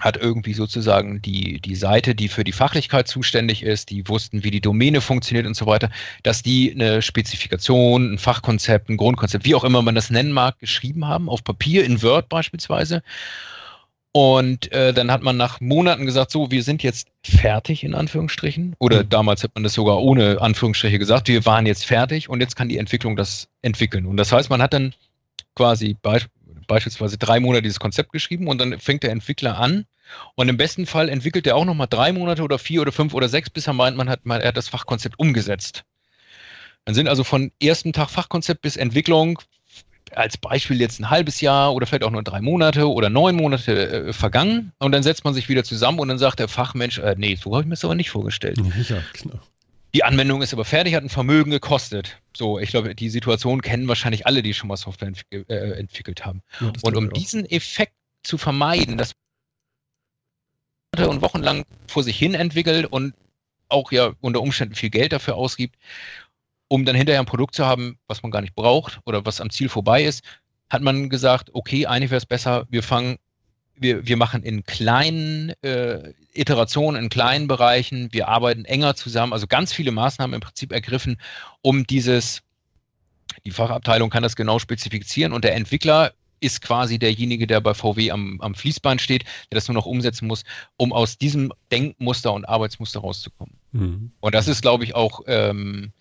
hat 0.00 0.16
irgendwie 0.16 0.52
sozusagen 0.52 1.22
die, 1.22 1.60
die 1.60 1.74
Seite, 1.74 2.14
die 2.14 2.28
für 2.28 2.44
die 2.44 2.52
Fachlichkeit 2.52 3.08
zuständig 3.08 3.62
ist, 3.62 3.90
die 3.90 4.06
wussten, 4.08 4.44
wie 4.44 4.50
die 4.50 4.60
Domäne 4.60 5.00
funktioniert 5.00 5.46
und 5.46 5.56
so 5.56 5.66
weiter, 5.66 5.90
dass 6.22 6.42
die 6.42 6.72
eine 6.72 7.00
Spezifikation, 7.00 8.14
ein 8.14 8.18
Fachkonzept, 8.18 8.90
ein 8.90 8.98
Grundkonzept, 8.98 9.46
wie 9.46 9.54
auch 9.54 9.64
immer 9.64 9.80
man 9.80 9.94
das 9.94 10.10
nennen 10.10 10.32
mag, 10.32 10.58
geschrieben 10.58 11.06
haben, 11.06 11.28
auf 11.28 11.44
Papier, 11.44 11.84
in 11.84 12.02
Word 12.02 12.28
beispielsweise. 12.28 13.02
Und 14.12 14.72
äh, 14.72 14.94
dann 14.94 15.10
hat 15.10 15.22
man 15.22 15.36
nach 15.36 15.60
Monaten 15.60 16.06
gesagt, 16.06 16.30
so, 16.30 16.50
wir 16.50 16.62
sind 16.62 16.82
jetzt 16.82 17.08
fertig 17.22 17.84
in 17.84 17.94
Anführungsstrichen. 17.94 18.74
Oder 18.78 19.04
mhm. 19.04 19.10
damals 19.10 19.42
hat 19.42 19.50
man 19.54 19.62
das 19.62 19.74
sogar 19.74 20.00
ohne 20.00 20.40
Anführungsstriche 20.40 20.98
gesagt, 20.98 21.28
wir 21.28 21.44
waren 21.44 21.66
jetzt 21.66 21.84
fertig 21.84 22.30
und 22.30 22.40
jetzt 22.40 22.56
kann 22.56 22.70
die 22.70 22.78
Entwicklung 22.78 23.16
das 23.16 23.48
entwickeln. 23.60 24.06
Und 24.06 24.16
das 24.16 24.32
heißt, 24.32 24.48
man 24.48 24.62
hat 24.62 24.72
dann 24.72 24.94
quasi 25.54 25.96
beispielsweise 26.66 27.18
drei 27.18 27.40
Monate 27.40 27.62
dieses 27.62 27.80
Konzept 27.80 28.12
geschrieben 28.12 28.48
und 28.48 28.58
dann 28.58 28.78
fängt 28.80 29.02
der 29.02 29.10
Entwickler 29.10 29.58
an 29.58 29.86
und 30.34 30.48
im 30.48 30.56
besten 30.56 30.86
Fall 30.86 31.08
entwickelt 31.08 31.46
er 31.46 31.56
auch 31.56 31.64
nochmal 31.64 31.88
drei 31.88 32.12
Monate 32.12 32.42
oder 32.42 32.58
vier 32.58 32.82
oder 32.82 32.92
fünf 32.92 33.14
oder 33.14 33.28
sechs, 33.28 33.50
bis 33.50 33.66
er 33.66 33.72
meint, 33.72 33.96
man 33.96 34.08
hat, 34.08 34.24
man, 34.24 34.40
er 34.40 34.48
hat 34.48 34.56
das 34.56 34.68
Fachkonzept 34.68 35.18
umgesetzt. 35.18 35.84
Dann 36.84 36.94
sind 36.94 37.08
also 37.08 37.24
von 37.24 37.50
ersten 37.60 37.92
Tag 37.92 38.10
Fachkonzept 38.10 38.62
bis 38.62 38.76
Entwicklung 38.76 39.40
als 40.12 40.36
Beispiel 40.36 40.80
jetzt 40.80 41.00
ein 41.00 41.10
halbes 41.10 41.40
Jahr 41.40 41.74
oder 41.74 41.86
vielleicht 41.86 42.04
auch 42.04 42.10
nur 42.10 42.22
drei 42.22 42.40
Monate 42.40 42.88
oder 42.88 43.10
neun 43.10 43.34
Monate 43.34 44.08
äh, 44.08 44.12
vergangen 44.12 44.72
und 44.78 44.92
dann 44.92 45.02
setzt 45.02 45.24
man 45.24 45.34
sich 45.34 45.48
wieder 45.48 45.64
zusammen 45.64 45.98
und 45.98 46.08
dann 46.08 46.18
sagt 46.18 46.38
der 46.38 46.48
Fachmensch, 46.48 46.98
äh, 46.98 47.16
nee, 47.18 47.34
so 47.34 47.52
habe 47.52 47.62
ich 47.62 47.66
mir 47.66 47.74
das 47.74 47.84
aber 47.84 47.96
nicht 47.96 48.10
vorgestellt. 48.10 48.58
Ja, 48.88 49.02
genau. 49.12 49.40
Die 49.96 50.04
Anwendung 50.04 50.42
ist 50.42 50.52
aber 50.52 50.66
fertig, 50.66 50.94
hat 50.94 51.04
ein 51.04 51.08
Vermögen 51.08 51.50
gekostet. 51.50 52.20
So, 52.36 52.58
ich 52.58 52.68
glaube, 52.68 52.94
die 52.94 53.08
Situation 53.08 53.62
kennen 53.62 53.88
wahrscheinlich 53.88 54.26
alle, 54.26 54.42
die 54.42 54.52
schon 54.52 54.68
mal 54.68 54.76
Software 54.76 55.08
entwick 55.08 55.48
äh, 55.48 55.70
entwickelt 55.70 56.26
haben. 56.26 56.42
Ja, 56.60 56.70
und 56.82 56.96
um 56.98 57.10
diesen 57.14 57.46
Effekt 57.46 57.94
zu 58.22 58.36
vermeiden, 58.36 58.98
dass 58.98 59.12
und 60.98 61.22
wochenlang 61.22 61.64
vor 61.86 62.02
sich 62.02 62.18
hin 62.18 62.34
entwickelt 62.34 62.84
und 62.84 63.14
auch 63.70 63.90
ja 63.90 64.12
unter 64.20 64.42
Umständen 64.42 64.74
viel 64.74 64.90
Geld 64.90 65.14
dafür 65.14 65.36
ausgibt, 65.36 65.76
um 66.68 66.84
dann 66.84 66.94
hinterher 66.94 67.20
ein 67.20 67.26
Produkt 67.26 67.54
zu 67.54 67.64
haben, 67.64 67.98
was 68.06 68.22
man 68.22 68.30
gar 68.30 68.42
nicht 68.42 68.54
braucht 68.54 69.00
oder 69.06 69.24
was 69.24 69.40
am 69.40 69.48
Ziel 69.48 69.70
vorbei 69.70 70.04
ist, 70.04 70.22
hat 70.68 70.82
man 70.82 71.08
gesagt, 71.08 71.48
okay, 71.54 71.86
eigentlich 71.86 72.10
wäre 72.10 72.18
es 72.18 72.26
besser, 72.26 72.66
wir 72.68 72.82
fangen, 72.82 73.16
wir, 73.76 74.06
wir 74.06 74.16
machen 74.16 74.42
in 74.42 74.64
kleinen 74.64 75.50
äh, 75.62 76.12
Iterationen, 76.32 77.04
in 77.04 77.08
kleinen 77.08 77.48
Bereichen, 77.48 78.08
wir 78.12 78.28
arbeiten 78.28 78.64
enger 78.64 78.94
zusammen, 78.94 79.32
also 79.32 79.46
ganz 79.46 79.72
viele 79.72 79.90
Maßnahmen 79.92 80.34
im 80.34 80.40
Prinzip 80.40 80.72
ergriffen, 80.72 81.20
um 81.62 81.86
dieses, 81.86 82.42
die 83.44 83.50
Fachabteilung 83.50 84.10
kann 84.10 84.22
das 84.22 84.36
genau 84.36 84.58
spezifizieren 84.58 85.32
und 85.32 85.44
der 85.44 85.54
Entwickler 85.54 86.12
ist 86.40 86.60
quasi 86.60 86.98
derjenige, 86.98 87.46
der 87.46 87.60
bei 87.60 87.72
VW 87.72 88.10
am, 88.10 88.40
am 88.42 88.54
Fließband 88.54 89.00
steht, 89.00 89.24
der 89.50 89.56
das 89.56 89.68
nur 89.68 89.74
noch 89.74 89.86
umsetzen 89.86 90.26
muss, 90.26 90.44
um 90.76 90.92
aus 90.92 91.16
diesem 91.16 91.52
Denkmuster 91.72 92.32
und 92.34 92.44
Arbeitsmuster 92.44 93.00
rauszukommen. 93.00 93.54
Mhm. 93.72 94.12
Und 94.20 94.34
das 94.34 94.46
ist, 94.46 94.60
glaube 94.60 94.84
ich, 94.84 94.94
auch 94.94 95.22
ähm, 95.26 95.92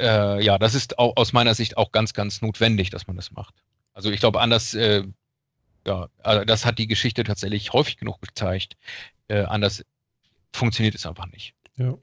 äh, 0.00 0.42
ja, 0.44 0.58
das 0.58 0.74
ist 0.74 0.98
auch 0.98 1.16
aus 1.16 1.32
meiner 1.32 1.54
Sicht 1.54 1.76
auch 1.76 1.92
ganz, 1.92 2.14
ganz 2.14 2.42
notwendig, 2.42 2.90
dass 2.90 3.06
man 3.06 3.16
das 3.16 3.32
macht. 3.32 3.54
Also 3.92 4.10
ich 4.10 4.20
glaube, 4.20 4.40
anders, 4.40 4.74
äh, 4.74 5.04
ja, 5.86 6.08
also 6.22 6.44
das 6.44 6.64
hat 6.64 6.78
die 6.78 6.86
Geschichte 6.86 7.24
tatsächlich 7.24 7.72
häufig 7.72 7.96
genug 7.96 8.20
gezeigt. 8.20 8.76
Äh, 9.28 9.42
anders 9.42 9.84
funktioniert 10.52 10.94
es 10.94 11.06
einfach 11.06 11.26
nicht. 11.26 11.54
Ja. 11.76 11.96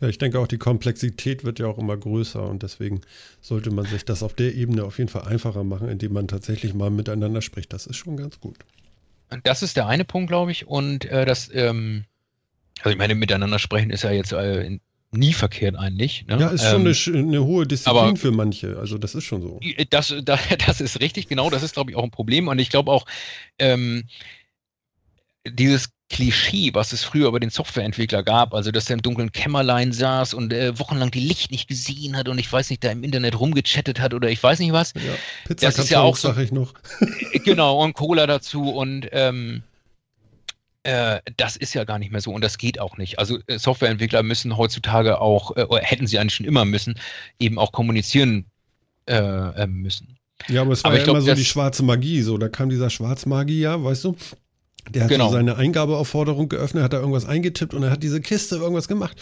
Ja, 0.00 0.08
ich 0.08 0.18
denke 0.18 0.40
auch, 0.40 0.48
die 0.48 0.58
Komplexität 0.58 1.44
wird 1.44 1.60
ja 1.60 1.66
auch 1.66 1.78
immer 1.78 1.96
größer 1.96 2.42
und 2.42 2.64
deswegen 2.64 3.00
sollte 3.40 3.70
man 3.70 3.84
sich 3.84 4.04
das 4.04 4.24
auf 4.24 4.34
der 4.34 4.54
Ebene 4.54 4.82
auf 4.82 4.98
jeden 4.98 5.08
Fall 5.08 5.22
einfacher 5.22 5.62
machen, 5.62 5.88
indem 5.88 6.14
man 6.14 6.26
tatsächlich 6.26 6.74
mal 6.74 6.90
miteinander 6.90 7.42
spricht. 7.42 7.72
Das 7.72 7.86
ist 7.86 7.96
schon 7.96 8.16
ganz 8.16 8.40
gut. 8.40 8.56
Das 9.44 9.62
ist 9.62 9.76
der 9.76 9.86
eine 9.86 10.04
Punkt, 10.04 10.28
glaube 10.28 10.50
ich. 10.50 10.66
Und 10.66 11.04
äh, 11.04 11.24
das, 11.24 11.50
ähm, 11.52 12.04
also 12.78 12.90
ich 12.90 12.98
meine, 12.98 13.14
miteinander 13.14 13.58
sprechen 13.58 13.90
ist 13.90 14.02
ja 14.02 14.10
jetzt 14.10 14.32
äh, 14.32 14.62
in, 14.62 14.80
nie 15.10 15.32
verkehrt 15.32 15.76
eigentlich. 15.76 16.26
Ne? 16.26 16.38
Ja, 16.38 16.48
ist 16.48 16.64
schon 16.64 16.86
ähm, 16.86 16.94
eine, 17.06 17.18
eine, 17.18 17.44
hohe 17.44 17.66
Disziplin 17.66 17.96
aber, 17.96 18.16
für 18.16 18.30
manche. 18.30 18.78
Also 18.78 18.98
das 18.98 19.14
ist 19.14 19.24
schon 19.24 19.42
so. 19.42 19.60
Das, 19.90 20.14
das 20.24 20.80
ist 20.80 21.00
richtig, 21.00 21.28
genau. 21.28 21.50
Das 21.50 21.62
ist, 21.62 21.74
glaube 21.74 21.90
ich, 21.90 21.96
auch 21.96 22.04
ein 22.04 22.10
Problem. 22.10 22.48
Und 22.48 22.58
ich 22.58 22.70
glaube 22.70 22.90
auch, 22.90 23.06
ähm, 23.58 24.04
dieses 25.46 25.90
Klischee, 26.10 26.70
was 26.72 26.92
es 26.92 27.04
früher 27.04 27.28
über 27.28 27.40
den 27.40 27.50
Softwareentwickler 27.50 28.22
gab, 28.22 28.54
also 28.54 28.70
dass 28.70 28.88
er 28.88 28.94
im 28.94 29.02
dunklen 29.02 29.30
Kämmerlein 29.30 29.92
saß 29.92 30.34
und 30.34 30.52
äh, 30.52 30.78
wochenlang 30.78 31.10
die 31.10 31.20
Licht 31.20 31.50
nicht 31.50 31.68
gesehen 31.68 32.16
hat 32.16 32.28
und 32.28 32.38
ich 32.38 32.50
weiß 32.50 32.70
nicht, 32.70 32.82
da 32.82 32.90
im 32.90 33.04
Internet 33.04 33.38
rumgechattet 33.38 34.00
hat 34.00 34.14
oder 34.14 34.30
ich 34.30 34.42
weiß 34.42 34.58
nicht 34.58 34.72
was. 34.72 34.94
Ja, 34.94 35.00
Pizza 35.46 35.66
das 35.66 35.78
ist 35.78 35.90
ja 35.90 36.00
auch, 36.00 36.16
sag 36.16 36.38
ich 36.38 36.50
noch. 36.50 36.72
genau, 37.44 37.82
und 37.82 37.92
Cola 37.92 38.26
dazu 38.26 38.70
und 38.70 39.08
ähm, 39.12 39.62
äh, 40.88 41.20
das 41.36 41.56
ist 41.56 41.74
ja 41.74 41.84
gar 41.84 41.98
nicht 41.98 42.12
mehr 42.12 42.22
so 42.22 42.32
und 42.32 42.42
das 42.42 42.56
geht 42.56 42.80
auch 42.80 42.96
nicht. 42.96 43.18
Also 43.18 43.38
äh, 43.46 43.58
Softwareentwickler 43.58 44.22
müssen 44.22 44.56
heutzutage 44.56 45.20
auch, 45.20 45.54
äh, 45.56 45.64
oder 45.64 45.82
hätten 45.82 46.06
sie 46.06 46.18
eigentlich 46.18 46.34
schon 46.34 46.46
immer 46.46 46.64
müssen, 46.64 46.98
eben 47.38 47.58
auch 47.58 47.72
kommunizieren 47.72 48.46
äh, 49.06 49.16
äh, 49.16 49.66
müssen. 49.66 50.16
Ja, 50.48 50.62
aber 50.62 50.72
es 50.72 50.84
war 50.84 50.92
aber 50.92 50.98
ja 50.98 51.04
glaub, 51.04 51.16
immer 51.16 51.26
so 51.26 51.34
die 51.34 51.44
schwarze 51.44 51.82
Magie, 51.82 52.22
so, 52.22 52.38
da 52.38 52.48
kam 52.48 52.70
dieser 52.70 52.88
Schwarzmagier, 52.88 53.84
weißt 53.84 54.04
du? 54.04 54.16
Der 54.94 55.04
hat 55.04 55.10
genau. 55.10 55.28
so 55.28 55.34
seine 55.34 55.56
Eingabeaufforderung 55.56 56.48
geöffnet, 56.48 56.82
hat 56.82 56.92
da 56.92 56.98
irgendwas 56.98 57.26
eingetippt 57.26 57.74
und 57.74 57.82
er 57.82 57.90
hat 57.90 58.02
diese 58.02 58.20
Kiste 58.20 58.56
irgendwas 58.56 58.88
gemacht. 58.88 59.16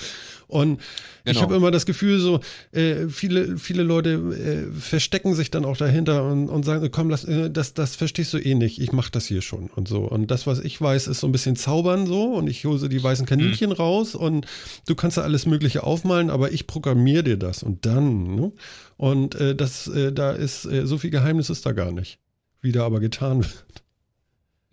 Und 0.49 0.81
genau. 1.25 1.37
ich 1.37 1.43
habe 1.43 1.57
immer 1.57 1.71
das 1.71 1.87
Gefühl, 1.87 2.21
so 2.21 2.41
äh, 2.73 3.09
viele, 3.09 3.59
viele 3.59 3.83
Leute 3.83 4.11
äh, 4.11 4.73
verstecken 4.73 5.35
sich 5.35 5.51
dann 5.51 5.65
auch 5.65 5.77
dahinter 5.77 6.25
und, 6.25 6.49
und 6.49 6.65
sagen, 6.65 6.89
komm, 6.93 7.11
lass, 7.11 7.25
äh, 7.25 7.51
das, 7.51 7.75
das 7.75 7.97
verstehst 7.97 8.33
du 8.33 8.39
eh 8.39 8.55
nicht, 8.55 8.81
ich 8.81 8.93
mache 8.93 9.11
das 9.11 9.27
hier 9.27 9.43
schon 9.43 9.69
und 9.75 9.89
so. 9.89 10.03
Und 10.03 10.31
das, 10.31 10.47
was 10.47 10.61
ich 10.61 10.81
weiß, 10.81 11.09
ist 11.09 11.21
so 11.21 11.27
ein 11.27 11.33
bisschen 11.33 11.57
zaubern 11.57 12.07
so 12.07 12.35
und 12.35 12.49
ich 12.49 12.65
hole 12.65 12.89
die 12.89 13.03
weißen 13.03 13.27
Kaninchen 13.27 13.71
mhm. 13.71 13.77
raus 13.77 14.15
und 14.15 14.47
du 14.87 14.95
kannst 14.95 15.17
da 15.17 15.23
alles 15.23 15.47
Mögliche 15.47 15.83
aufmalen, 15.83 16.31
aber 16.31 16.53
ich 16.53 16.67
programmiere 16.67 17.25
dir 17.25 17.37
das 17.37 17.63
und 17.63 17.85
dann. 17.85 18.37
Ne? 18.37 18.53
Und 18.97 19.35
äh, 19.35 19.57
das, 19.57 19.89
äh, 19.89 20.13
da 20.13 20.31
ist 20.31 20.65
äh, 20.67 20.87
so 20.87 20.99
viel 20.99 21.11
Geheimnis 21.11 21.51
ist 21.51 21.67
da 21.67 21.73
gar 21.73 21.91
nicht, 21.91 22.19
wie 22.61 22.73
da 22.73 22.85
aber 22.85 23.01
getan 23.01 23.39
wird. 23.45 23.86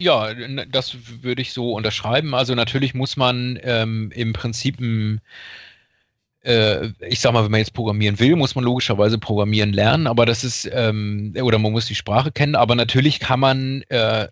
Ja, 0.04 0.34
das 0.66 0.98
würde 1.22 1.42
ich 1.42 1.54
so 1.54 1.74
unterschreiben. 1.74 2.36
Also 2.36 2.56
natürlich 2.56 2.94
muss 2.94 3.16
man 3.16 3.58
ähm, 3.64 4.12
im 4.14 4.34
Prinzip 4.34 4.80
ein 4.80 5.22
äh, 6.44 6.90
ich 7.08 7.20
sag 7.20 7.34
mal, 7.34 7.44
wenn 7.44 7.52
man 7.52 7.60
jetzt 7.60 7.74
programmieren 7.74 8.20
will, 8.20 8.36
muss 8.36 8.56
man 8.56 8.66
logischerweise 8.66 9.18
programmieren 9.18 9.72
lernen, 9.72 10.08
aber 10.08 10.26
das 10.26 10.44
ist, 10.44 10.70
ähm, 10.74 11.34
oder 11.42 11.58
man 11.58 11.72
muss 11.72 11.86
die 11.86 11.96
Sprache 11.96 12.32
kennen, 12.32 12.56
aber 12.56 12.76
natürlich 12.76 13.20
kann 13.20 13.40
man 13.40 13.84
äh, 13.90 14.28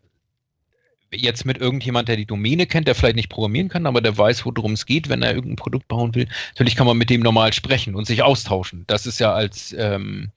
jetzt 1.14 1.46
mit 1.46 1.58
irgendjemand, 1.58 2.08
der 2.10 2.18
die 2.18 2.26
Domäne 2.26 2.66
kennt, 2.66 2.88
der 2.88 2.96
vielleicht 2.96 3.16
nicht 3.16 3.30
programmieren 3.30 3.70
kann, 3.70 3.86
aber 3.86 4.02
der 4.02 4.18
weiß, 4.18 4.46
worum 4.46 4.74
es 4.74 4.86
geht, 4.86 5.10
wenn 5.10 5.22
er 5.22 5.34
irgendein 5.34 5.58
Produkt 5.58 5.88
bauen 5.88 6.14
will, 6.16 6.28
natürlich 6.50 6.76
kann 6.76 6.88
man 6.88 6.98
mit 6.98 7.10
dem 7.10 7.22
normal 7.22 7.54
sprechen 7.54 7.96
und 7.96 8.06
sich 8.06 8.24
austauschen. 8.24 8.84
Das 8.88 9.06
ist 9.06 9.20
ja 9.20 9.34
als 9.34 9.74
ähm, 9.78 10.32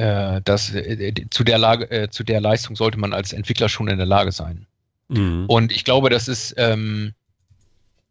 äh, 0.00 0.40
das, 0.44 0.74
äh, 0.74 1.12
zu, 1.28 1.44
der 1.44 1.58
Lage, 1.58 1.90
äh, 1.90 2.08
zu 2.08 2.24
der 2.24 2.40
Leistung 2.40 2.74
sollte 2.74 2.98
man 2.98 3.12
als 3.12 3.34
Entwickler 3.34 3.68
schon 3.68 3.88
in 3.88 3.98
der 3.98 4.06
Lage 4.06 4.32
sein. 4.32 4.66
Mhm. 5.08 5.44
Und 5.46 5.72
ich 5.72 5.84
glaube, 5.84 6.08
das 6.08 6.26
ist 6.26 6.54
ähm, 6.56 7.12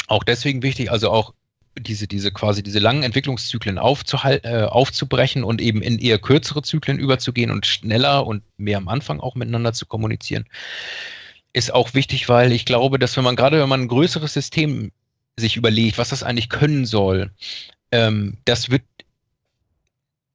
auch 0.08 0.24
deswegen 0.24 0.62
wichtig, 0.62 0.92
also 0.92 1.10
auch 1.10 1.34
diese, 1.80 2.08
diese 2.08 2.32
quasi 2.32 2.62
diese 2.62 2.78
langen 2.78 3.02
Entwicklungszyklen 3.02 3.78
äh, 3.78 4.64
aufzubrechen 4.64 5.44
und 5.44 5.62
eben 5.62 5.82
in 5.82 5.98
eher 5.98 6.20
kürzere 6.20 6.62
Zyklen 6.62 7.00
überzugehen 7.00 7.50
und 7.50 7.66
schneller 7.66 8.28
und 8.28 8.44
mehr 8.58 8.78
am 8.78 8.88
Anfang 8.88 9.20
auch 9.20 9.34
miteinander 9.34 9.74
zu 9.74 9.88
kommunizieren, 9.88 10.46
ist 11.54 11.74
auch 11.74 11.96
wichtig, 11.96 12.30
weil 12.30 12.52
ich 12.52 12.66
glaube, 12.66 13.00
dass 13.00 13.18
wenn 13.18 13.24
man 13.24 13.36
gerade, 13.36 13.60
wenn 13.60 13.70
man 13.70 13.82
ein 13.82 13.88
größeres 13.88 14.34
System 14.34 14.92
sich 15.38 15.56
überlegt, 15.56 15.98
was 15.98 16.10
das 16.10 16.22
eigentlich 16.22 16.50
können 16.50 16.86
soll, 16.86 17.32
ähm, 17.92 18.38
das 18.46 18.70
wird 18.70 18.84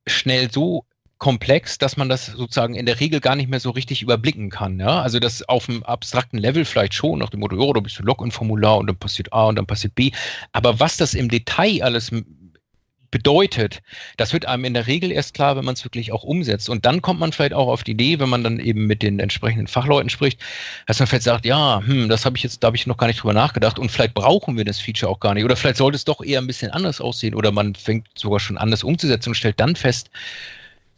schnell 0.06 0.51
so 0.51 0.85
komplex, 1.24 1.78
dass 1.78 1.96
man 1.96 2.10
das 2.10 2.26
sozusagen 2.26 2.74
in 2.74 2.84
der 2.84 3.01
Regel 3.01 3.18
gar 3.18 3.34
nicht 3.34 3.48
mehr 3.48 3.59
so 3.59 3.70
richtig 3.70 4.02
überblicken 4.02 4.51
kann. 4.51 4.78
Ja? 4.78 5.01
Also 5.01 5.18
das 5.20 5.42
auf 5.48 5.70
einem 5.70 5.82
abstrakten 5.82 6.38
Level 6.38 6.66
vielleicht 6.66 6.92
schon, 6.92 7.20
nach 7.20 7.30
dem 7.30 7.40
Motto, 7.40 7.56
oh, 7.56 7.72
da 7.72 7.80
bist 7.80 7.98
du 7.98 8.02
Login-Formular 8.02 8.76
und 8.76 8.88
dann 8.88 8.96
passiert 8.96 9.32
A 9.32 9.46
und 9.46 9.56
dann 9.56 9.64
passiert 9.64 9.94
B. 9.94 10.10
Aber 10.52 10.80
was 10.80 10.98
das 10.98 11.14
im 11.14 11.30
Detail 11.30 11.82
alles 11.82 12.10
bedeutet, 13.10 13.80
das 14.18 14.34
wird 14.34 14.44
einem 14.44 14.66
in 14.66 14.74
der 14.74 14.86
Regel 14.86 15.10
erst 15.10 15.32
klar, 15.32 15.56
wenn 15.56 15.64
man 15.64 15.72
es 15.72 15.84
wirklich 15.84 16.12
auch 16.12 16.24
umsetzt. 16.24 16.68
Und 16.68 16.84
dann 16.84 17.01
kommt 17.01 17.20
man 17.20 17.32
vielleicht 17.32 17.55
auch 17.55 17.68
auf 17.68 17.84
die 17.84 17.92
Idee, 17.92 18.18
wenn 18.18 18.28
man 18.28 18.44
dann 18.44 18.60
eben 18.60 18.86
mit 18.86 19.02
den 19.02 19.18
entsprechenden 19.18 19.66
Fachleuten 19.66 20.10
spricht, 20.10 20.38
dass 20.86 20.98
man 20.98 21.06
vielleicht 21.06 21.24
sagt, 21.24 21.46
ja, 21.46 21.80
hm, 21.86 22.10
das 22.10 22.26
habe 22.26 22.36
ich 22.36 22.42
jetzt, 22.42 22.62
da 22.62 22.66
habe 22.66 22.76
ich 22.76 22.86
noch 22.86 22.98
gar 22.98 23.06
nicht 23.06 23.22
drüber 23.22 23.32
nachgedacht 23.32 23.78
und 23.78 23.90
vielleicht 23.90 24.12
brauchen 24.12 24.59
wir 24.59 24.66
das 24.66 24.78
Feature 24.78 25.10
auch 25.10 25.20
gar 25.20 25.32
nicht. 25.32 25.44
Oder 25.44 25.56
vielleicht 25.56 25.78
sollte 25.78 25.96
es 25.96 26.05
doch 26.05 26.22
eher 26.22 26.42
ein 26.42 26.46
bisschen 26.46 26.70
anders 26.70 27.01
aussehen 27.01 27.34
oder 27.34 27.51
man 27.51 27.74
fängt 27.74 28.09
sogar 28.14 28.40
schon 28.40 28.59
an, 28.59 28.70
das 28.70 28.84
umzusetzen 28.84 29.30
und 29.30 29.36
stellt 29.36 29.59
dann 29.59 29.74
fest, 29.74 30.10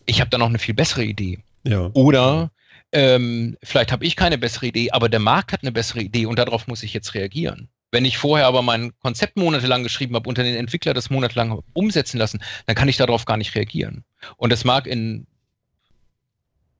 ich 0.06 0.20
habe 0.20 0.30
da 0.30 0.38
noch 0.38 0.46
eine 0.46 0.58
viel 0.58 0.74
bessere 0.74 1.04
Idee. 1.04 1.38
Ja. 1.64 1.90
Oder 1.92 2.50
ähm, 2.92 3.56
vielleicht 3.62 3.92
habe 3.92 4.04
ich 4.04 4.16
keine 4.16 4.38
bessere 4.38 4.66
Idee, 4.66 4.90
aber 4.92 5.08
der 5.08 5.20
Markt 5.20 5.52
hat 5.52 5.62
eine 5.62 5.72
bessere 5.72 6.00
Idee 6.00 6.26
und 6.26 6.38
darauf 6.38 6.66
muss 6.66 6.82
ich 6.82 6.94
jetzt 6.94 7.14
reagieren. 7.14 7.68
Wenn 7.90 8.04
ich 8.04 8.18
vorher 8.18 8.46
aber 8.46 8.62
mein 8.62 8.92
Konzept 9.00 9.36
monatelang 9.36 9.82
geschrieben 9.82 10.14
habe 10.14 10.28
und 10.28 10.38
dann 10.38 10.44
den 10.44 10.56
Entwickler 10.56 10.94
das 10.94 11.10
monatelang 11.10 11.62
umsetzen 11.72 12.18
lassen, 12.18 12.42
dann 12.66 12.76
kann 12.76 12.88
ich 12.88 12.96
darauf 12.96 13.24
gar 13.24 13.36
nicht 13.36 13.54
reagieren. 13.54 14.04
Und 14.36 14.50
das 14.52 14.64
mag 14.64 14.86
in, 14.86 15.26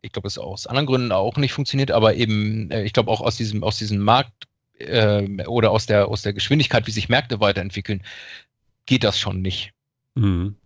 ich 0.02 0.12
glaube, 0.12 0.28
es 0.28 0.38
aus 0.38 0.66
anderen 0.66 0.86
Gründen 0.86 1.12
auch 1.12 1.36
nicht 1.36 1.52
funktioniert, 1.52 1.90
aber 1.90 2.14
eben, 2.14 2.70
äh, 2.70 2.84
ich 2.84 2.92
glaube 2.92 3.10
auch 3.10 3.20
aus 3.20 3.36
diesem, 3.36 3.62
aus 3.62 3.78
diesem 3.78 3.98
Markt 3.98 4.46
äh, 4.78 5.44
oder 5.46 5.70
aus 5.70 5.86
der, 5.86 6.08
aus 6.08 6.22
der 6.22 6.32
Geschwindigkeit, 6.32 6.86
wie 6.86 6.92
sich 6.92 7.08
Märkte 7.08 7.40
weiterentwickeln, 7.40 8.02
geht 8.84 9.04
das 9.04 9.18
schon 9.18 9.42
nicht. 9.42 9.72
Mhm. 10.14 10.56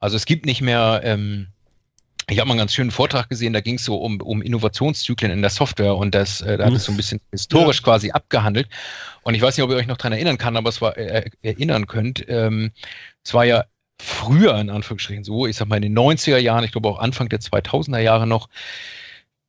Also 0.00 0.16
es 0.16 0.26
gibt 0.26 0.46
nicht 0.46 0.60
mehr, 0.60 1.00
ähm, 1.04 1.48
ich 2.30 2.38
habe 2.38 2.48
mal 2.48 2.52
einen 2.52 2.58
ganz 2.58 2.74
schönen 2.74 2.90
Vortrag 2.90 3.28
gesehen, 3.28 3.52
da 3.52 3.60
ging 3.60 3.76
es 3.76 3.84
so 3.84 3.96
um, 3.96 4.20
um 4.20 4.42
Innovationszyklen 4.42 5.32
in 5.32 5.40
der 5.40 5.50
Software 5.50 5.96
und 5.96 6.14
das, 6.14 6.40
äh, 6.42 6.58
da 6.58 6.66
hat 6.66 6.74
es 6.74 6.84
so 6.84 6.92
ein 6.92 6.96
bisschen 6.96 7.20
historisch 7.32 7.78
ja. 7.78 7.84
quasi 7.84 8.10
abgehandelt. 8.10 8.68
Und 9.22 9.34
ich 9.34 9.40
weiß 9.40 9.56
nicht, 9.56 9.64
ob 9.64 9.70
ihr 9.70 9.76
euch 9.76 9.86
noch 9.86 9.96
dran 9.96 10.12
erinnern 10.12 10.36
kann, 10.36 10.56
aber 10.56 10.68
es 10.68 10.80
war 10.82 10.96
äh, 10.96 11.30
erinnern 11.42 11.86
könnt. 11.86 12.24
Ähm, 12.28 12.72
es 13.24 13.32
war 13.32 13.44
ja 13.44 13.64
früher 14.00 14.58
in 14.58 14.70
Anführungsstrichen 14.70 15.24
so, 15.24 15.46
ich 15.46 15.56
sag 15.56 15.68
mal 15.68 15.76
in 15.76 15.82
den 15.82 15.98
90er 15.98 16.38
Jahren, 16.38 16.64
ich 16.64 16.72
glaube 16.72 16.88
auch 16.88 16.98
Anfang 16.98 17.28
der 17.28 17.40
2000er 17.40 17.98
Jahre 17.98 18.26
noch, 18.26 18.48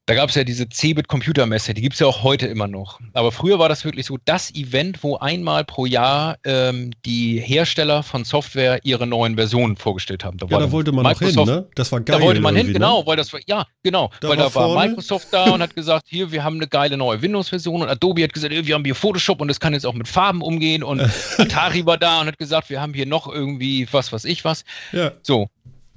Da 0.09 0.15
gab 0.15 0.29
es 0.29 0.35
ja 0.35 0.43
diese 0.43 0.67
Cebit 0.67 1.07
Computermesse, 1.07 1.75
die 1.75 1.83
gibt 1.83 1.93
es 1.93 1.99
ja 1.99 2.07
auch 2.07 2.23
heute 2.23 2.47
immer 2.47 2.67
noch. 2.67 2.99
Aber 3.13 3.31
früher 3.31 3.59
war 3.59 3.69
das 3.69 3.85
wirklich 3.85 4.07
so 4.07 4.17
das 4.25 4.51
Event, 4.55 5.03
wo 5.03 5.17
einmal 5.17 5.63
pro 5.63 5.85
Jahr 5.85 6.37
ähm, 6.45 6.89
die 7.05 7.39
Hersteller 7.39 8.01
von 8.01 8.23
Software 8.23 8.79
ihre 8.81 9.05
neuen 9.05 9.35
Versionen 9.35 9.77
vorgestellt 9.77 10.25
haben. 10.25 10.39
Da 10.39 10.47
ja, 10.47 10.57
da 10.57 10.71
wollte 10.71 10.91
man 10.91 11.03
Microsoft, 11.05 11.35
noch 11.35 11.45
hin, 11.45 11.55
ne? 11.61 11.67
Das 11.75 11.91
war 11.91 12.01
geil. 12.01 12.17
Da 12.17 12.25
wollte 12.25 12.41
man 12.41 12.55
hin, 12.55 12.73
genau, 12.73 13.01
ne? 13.01 13.05
weil 13.05 13.17
das 13.17 13.31
war, 13.31 13.39
ja, 13.45 13.67
genau, 13.83 14.09
da 14.19 14.29
weil 14.29 14.37
war 14.39 14.49
da 14.49 14.55
war 14.55 14.63
vorne. 14.69 14.87
Microsoft 14.87 15.27
da 15.29 15.51
und 15.51 15.61
hat 15.61 15.75
gesagt, 15.75 16.07
hier, 16.09 16.31
wir 16.31 16.43
haben 16.43 16.55
eine 16.55 16.67
geile 16.67 16.97
neue 16.97 17.21
Windows-Version 17.21 17.83
und 17.83 17.87
Adobe 17.87 18.23
hat 18.23 18.33
gesagt, 18.33 18.51
wir 18.51 18.73
haben 18.73 18.85
hier 18.85 18.95
Photoshop 18.95 19.39
und 19.41 19.47
das 19.47 19.59
kann 19.59 19.73
jetzt 19.73 19.85
auch 19.85 19.93
mit 19.93 20.07
Farben 20.07 20.41
umgehen 20.41 20.81
und 20.81 21.01
Atari 21.37 21.85
war 21.85 21.99
da 21.99 22.21
und 22.21 22.25
hat 22.25 22.39
gesagt, 22.39 22.71
wir 22.71 22.81
haben 22.81 22.95
hier 22.95 23.05
noch 23.05 23.31
irgendwie 23.31 23.87
was, 23.91 24.11
was 24.11 24.25
ich 24.25 24.43
was. 24.43 24.63
Ja. 24.91 25.11
So, 25.21 25.49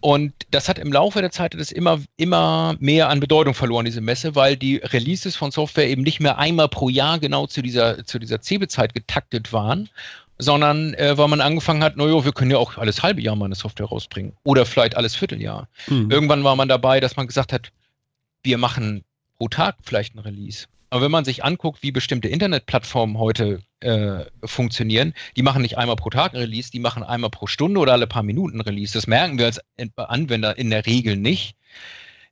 und 0.02 0.32
das 0.50 0.68
hat 0.68 0.80
im 0.80 0.92
Laufe 0.92 1.20
der 1.20 1.30
Zeit 1.30 1.54
das 1.54 1.70
immer, 1.70 2.00
immer 2.16 2.74
mehr 2.80 3.08
an 3.08 3.20
Bedeutung 3.20 3.54
verloren, 3.54 3.84
diese 3.84 4.00
Messe, 4.00 4.34
weil 4.34 4.56
die 4.56 4.78
Releases 4.78 5.36
von 5.36 5.52
Software 5.52 5.88
eben 5.88 6.02
nicht 6.02 6.18
mehr 6.18 6.38
einmal 6.38 6.68
pro 6.68 6.88
Jahr 6.88 7.20
genau 7.20 7.46
zu 7.46 7.62
dieser, 7.62 8.04
zu 8.04 8.18
dieser 8.18 8.42
Cebezeit 8.42 8.94
getaktet 8.94 9.52
waren, 9.52 9.88
sondern 10.38 10.94
äh, 10.94 11.16
weil 11.16 11.28
man 11.28 11.40
angefangen 11.40 11.84
hat, 11.84 11.96
naja, 11.96 12.24
wir 12.24 12.32
können 12.32 12.50
ja 12.50 12.58
auch 12.58 12.78
alles 12.78 13.04
halbe 13.04 13.20
Jahr 13.20 13.36
mal 13.36 13.44
eine 13.44 13.54
Software 13.54 13.86
rausbringen 13.86 14.32
oder 14.42 14.66
vielleicht 14.66 14.96
alles 14.96 15.14
Vierteljahr. 15.14 15.68
Mhm. 15.86 16.10
Irgendwann 16.10 16.42
war 16.42 16.56
man 16.56 16.68
dabei, 16.68 16.98
dass 16.98 17.16
man 17.16 17.28
gesagt 17.28 17.52
hat, 17.52 17.70
wir 18.42 18.58
machen 18.58 19.04
pro 19.38 19.48
Tag 19.48 19.76
vielleicht 19.84 20.16
ein 20.16 20.18
Release. 20.18 20.66
Aber 20.90 21.02
wenn 21.02 21.12
man 21.12 21.24
sich 21.24 21.44
anguckt, 21.44 21.84
wie 21.84 21.92
bestimmte 21.92 22.26
Internetplattformen 22.26 23.18
heute 23.18 23.62
äh, 23.82 24.24
funktionieren, 24.44 25.14
die 25.36 25.42
machen 25.42 25.62
nicht 25.62 25.78
einmal 25.78 25.96
pro 25.96 26.10
Tag 26.10 26.34
ein 26.34 26.40
Release, 26.40 26.70
die 26.70 26.80
machen 26.80 27.02
einmal 27.02 27.30
pro 27.30 27.46
Stunde 27.46 27.80
oder 27.80 27.92
alle 27.92 28.06
paar 28.06 28.22
Minuten 28.22 28.58
ein 28.58 28.62
Release. 28.62 28.92
Das 28.92 29.06
merken 29.06 29.38
wir 29.38 29.46
als 29.46 29.60
Anwender 29.96 30.56
in 30.58 30.70
der 30.70 30.86
Regel 30.86 31.16
nicht, 31.16 31.56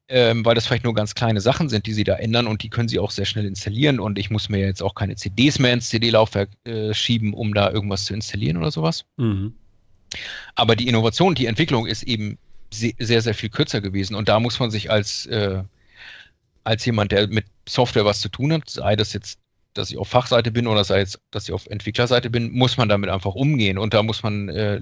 ähm, 0.08 0.44
weil 0.44 0.54
das 0.54 0.66
vielleicht 0.66 0.84
nur 0.84 0.94
ganz 0.94 1.14
kleine 1.14 1.40
Sachen 1.40 1.68
sind, 1.68 1.86
die 1.86 1.92
sie 1.92 2.04
da 2.04 2.16
ändern 2.16 2.46
und 2.46 2.62
die 2.62 2.70
können 2.70 2.88
sie 2.88 2.98
auch 2.98 3.10
sehr 3.10 3.26
schnell 3.26 3.46
installieren. 3.46 4.00
Und 4.00 4.18
ich 4.18 4.30
muss 4.30 4.48
mir 4.48 4.58
jetzt 4.58 4.82
auch 4.82 4.94
keine 4.94 5.16
CDs 5.16 5.58
mehr 5.58 5.72
ins 5.72 5.88
CD-Laufwerk 5.88 6.50
äh, 6.64 6.94
schieben, 6.94 7.34
um 7.34 7.54
da 7.54 7.70
irgendwas 7.70 8.04
zu 8.04 8.14
installieren 8.14 8.56
oder 8.56 8.70
sowas. 8.70 9.04
Mhm. 9.16 9.54
Aber 10.54 10.76
die 10.76 10.88
Innovation, 10.88 11.34
die 11.34 11.46
Entwicklung 11.46 11.86
ist 11.86 12.02
eben 12.02 12.38
sehr, 12.72 13.22
sehr 13.22 13.34
viel 13.34 13.48
kürzer 13.48 13.80
gewesen. 13.80 14.14
Und 14.14 14.28
da 14.28 14.38
muss 14.40 14.58
man 14.60 14.70
sich 14.70 14.90
als 14.90 15.26
äh, 15.26 15.62
als 16.64 16.84
jemand, 16.84 17.12
der 17.12 17.28
mit 17.28 17.46
Software 17.68 18.04
was 18.04 18.20
zu 18.20 18.28
tun 18.28 18.52
hat, 18.52 18.68
sei 18.68 18.96
das 18.96 19.12
jetzt, 19.12 19.38
dass 19.74 19.90
ich 19.90 19.98
auf 19.98 20.08
Fachseite 20.08 20.50
bin 20.50 20.66
oder 20.66 20.84
sei 20.84 21.00
es, 21.00 21.20
dass 21.30 21.48
ich 21.48 21.52
auf 21.52 21.66
Entwicklerseite 21.66 22.30
bin, 22.30 22.50
muss 22.52 22.76
man 22.76 22.88
damit 22.88 23.10
einfach 23.10 23.34
umgehen. 23.34 23.78
Und 23.78 23.94
da 23.94 24.02
muss 24.02 24.22
man 24.22 24.48
äh, 24.48 24.80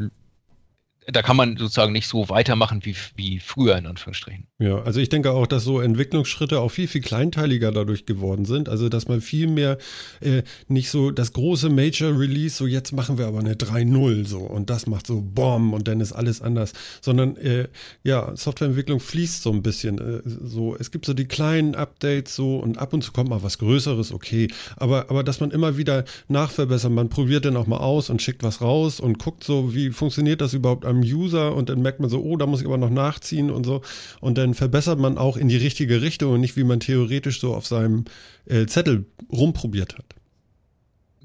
da 1.10 1.22
kann 1.22 1.36
man 1.36 1.56
sozusagen 1.56 1.92
nicht 1.92 2.06
so 2.06 2.28
weitermachen 2.28 2.84
wie, 2.84 2.94
wie 3.16 3.38
früher, 3.40 3.76
in 3.76 3.86
Anführungsstrichen. 3.86 4.46
Ja, 4.58 4.82
also 4.82 5.00
ich 5.00 5.08
denke 5.08 5.32
auch, 5.32 5.46
dass 5.46 5.64
so 5.64 5.80
Entwicklungsschritte 5.80 6.60
auch 6.60 6.68
viel, 6.68 6.86
viel 6.86 7.00
kleinteiliger 7.00 7.72
dadurch 7.72 8.04
geworden 8.04 8.44
sind. 8.44 8.68
Also, 8.68 8.88
dass 8.88 9.08
man 9.08 9.20
viel 9.20 9.46
mehr 9.46 9.78
äh, 10.20 10.42
nicht 10.68 10.90
so 10.90 11.10
das 11.10 11.32
große 11.32 11.70
Major 11.70 12.18
Release, 12.18 12.56
so 12.56 12.66
jetzt 12.66 12.92
machen 12.92 13.16
wir 13.16 13.26
aber 13.26 13.38
eine 13.38 13.54
3.0 13.54 14.26
so 14.26 14.40
und 14.40 14.68
das 14.68 14.86
macht 14.86 15.06
so 15.06 15.22
BOM 15.22 15.72
und 15.72 15.88
dann 15.88 16.00
ist 16.00 16.12
alles 16.12 16.42
anders, 16.42 16.72
sondern 17.00 17.36
äh, 17.36 17.68
ja, 18.02 18.36
Softwareentwicklung 18.36 19.00
fließt 19.00 19.42
so 19.42 19.50
ein 19.52 19.62
bisschen. 19.62 19.98
Äh, 19.98 20.20
so, 20.24 20.76
es 20.76 20.90
gibt 20.90 21.06
so 21.06 21.14
die 21.14 21.26
kleinen 21.26 21.74
Updates 21.74 22.34
so 22.34 22.58
und 22.58 22.78
ab 22.78 22.92
und 22.92 23.02
zu 23.02 23.12
kommt 23.12 23.30
mal 23.30 23.42
was 23.42 23.58
Größeres, 23.58 24.12
okay. 24.12 24.48
Aber, 24.76 25.08
aber 25.08 25.24
dass 25.24 25.40
man 25.40 25.52
immer 25.52 25.78
wieder 25.78 26.04
nachverbessert, 26.28 26.92
man 26.92 27.08
probiert 27.08 27.46
dann 27.46 27.56
auch 27.56 27.66
mal 27.66 27.78
aus 27.78 28.10
und 28.10 28.20
schickt 28.20 28.42
was 28.42 28.60
raus 28.60 29.00
und 29.00 29.18
guckt 29.18 29.42
so, 29.42 29.74
wie 29.74 29.90
funktioniert 29.90 30.42
das 30.42 30.52
überhaupt 30.52 30.84
am 30.84 30.97
User 31.02 31.54
und 31.54 31.68
dann 31.68 31.82
merkt 31.82 32.00
man 32.00 32.10
so, 32.10 32.22
oh, 32.22 32.36
da 32.36 32.46
muss 32.46 32.60
ich 32.60 32.66
aber 32.66 32.78
noch 32.78 32.90
nachziehen 32.90 33.50
und 33.50 33.64
so. 33.64 33.82
Und 34.20 34.38
dann 34.38 34.54
verbessert 34.54 34.98
man 34.98 35.18
auch 35.18 35.36
in 35.36 35.48
die 35.48 35.56
richtige 35.56 36.02
Richtung 36.02 36.32
und 36.32 36.40
nicht, 36.40 36.56
wie 36.56 36.64
man 36.64 36.80
theoretisch 36.80 37.40
so 37.40 37.54
auf 37.54 37.66
seinem 37.66 38.04
äh, 38.46 38.66
Zettel 38.66 39.06
rumprobiert 39.30 39.96
hat. 39.96 40.04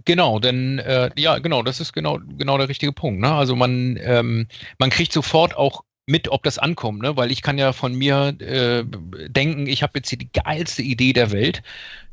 Genau, 0.06 0.40
denn 0.40 0.80
äh, 0.80 1.10
ja, 1.16 1.40
genau, 1.40 1.64
das 1.64 1.80
ist 1.80 1.94
genau, 1.94 2.20
genau 2.38 2.58
der 2.58 2.68
richtige 2.70 2.92
Punkt. 2.92 3.22
Ne? 3.22 3.32
Also 3.32 3.56
man, 3.56 3.98
ähm, 4.02 4.48
man 4.78 4.90
kriegt 4.90 5.14
sofort 5.14 5.56
auch 5.56 5.84
mit, 6.06 6.28
ob 6.28 6.44
das 6.44 6.60
ankommt, 6.60 7.02
ne? 7.02 7.16
weil 7.16 7.32
ich 7.32 7.42
kann 7.42 7.58
ja 7.58 7.72
von 7.72 7.94
mir 7.94 8.36
äh, 8.40 8.84
denken, 9.30 9.68
ich 9.68 9.82
habe 9.82 9.94
jetzt 9.96 10.10
hier 10.10 10.18
die 10.18 10.32
geilste 10.34 10.82
Idee 10.82 11.14
der 11.14 11.32
Welt 11.32 11.64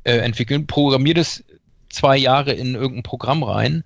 äh, 0.04 0.18
entwickeln, 0.18 0.68
programmiere 0.68 1.14
das 1.14 1.42
zwei 1.88 2.16
Jahre 2.16 2.52
in 2.52 2.74
irgendein 2.76 3.02
Programm 3.02 3.42
rein 3.42 3.82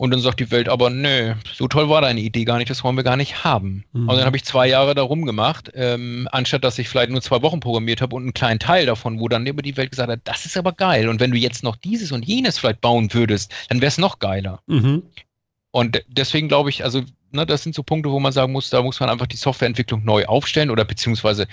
und 0.00 0.12
dann 0.12 0.20
sagt 0.20 0.38
die 0.38 0.50
Welt 0.52 0.68
aber, 0.68 0.90
nö, 0.90 1.34
so 1.52 1.66
toll 1.66 1.88
war 1.88 2.00
deine 2.00 2.20
Idee 2.20 2.44
gar 2.44 2.58
nicht, 2.58 2.70
das 2.70 2.84
wollen 2.84 2.96
wir 2.96 3.02
gar 3.02 3.16
nicht 3.16 3.42
haben. 3.42 3.84
Mhm. 3.92 4.08
Und 4.08 4.16
dann 4.16 4.24
habe 4.24 4.36
ich 4.36 4.44
zwei 4.44 4.68
Jahre 4.68 4.94
darum 4.94 5.26
gemacht, 5.26 5.72
ähm, 5.74 6.28
anstatt 6.30 6.62
dass 6.62 6.78
ich 6.78 6.88
vielleicht 6.88 7.10
nur 7.10 7.20
zwei 7.20 7.42
Wochen 7.42 7.58
programmiert 7.58 8.00
habe 8.00 8.14
und 8.14 8.22
einen 8.22 8.32
kleinen 8.32 8.60
Teil 8.60 8.86
davon, 8.86 9.18
wo 9.18 9.26
dann 9.26 9.44
über 9.46 9.60
die 9.60 9.76
Welt 9.76 9.90
gesagt 9.90 10.08
hat, 10.08 10.20
das 10.22 10.46
ist 10.46 10.56
aber 10.56 10.72
geil. 10.72 11.08
Und 11.08 11.18
wenn 11.18 11.32
du 11.32 11.36
jetzt 11.36 11.64
noch 11.64 11.74
dieses 11.74 12.12
und 12.12 12.24
jenes 12.24 12.58
vielleicht 12.58 12.80
bauen 12.80 13.12
würdest, 13.12 13.52
dann 13.68 13.80
wäre 13.80 13.88
es 13.88 13.98
noch 13.98 14.20
geiler. 14.20 14.60
Mhm. 14.68 15.02
Und 15.72 16.02
deswegen 16.06 16.46
glaube 16.46 16.70
ich, 16.70 16.84
also, 16.84 17.02
ne, 17.32 17.44
das 17.44 17.64
sind 17.64 17.74
so 17.74 17.82
Punkte, 17.82 18.12
wo 18.12 18.20
man 18.20 18.32
sagen 18.32 18.52
muss, 18.52 18.70
da 18.70 18.80
muss 18.82 19.00
man 19.00 19.10
einfach 19.10 19.26
die 19.26 19.36
Softwareentwicklung 19.36 20.04
neu 20.04 20.26
aufstellen 20.26 20.70
oder 20.70 20.84
beziehungsweise 20.84 21.48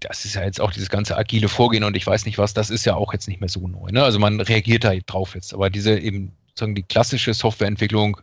das 0.00 0.26
ist 0.26 0.34
ja 0.34 0.44
jetzt 0.44 0.60
auch 0.60 0.70
dieses 0.70 0.90
ganze 0.90 1.16
agile 1.16 1.48
Vorgehen 1.48 1.82
und 1.82 1.96
ich 1.96 2.06
weiß 2.06 2.26
nicht 2.26 2.36
was, 2.36 2.52
das 2.52 2.68
ist 2.68 2.84
ja 2.84 2.94
auch 2.94 3.14
jetzt 3.14 3.26
nicht 3.26 3.40
mehr 3.40 3.48
so 3.48 3.66
neu. 3.66 3.90
Ne? 3.90 4.04
Also 4.04 4.18
man 4.18 4.38
reagiert 4.38 4.84
da 4.84 4.94
drauf 4.94 5.34
jetzt, 5.34 5.54
aber 5.54 5.70
diese 5.70 5.98
eben 5.98 6.32
sozusagen 6.58 6.74
die 6.74 6.82
klassische 6.82 7.34
Softwareentwicklung, 7.34 8.20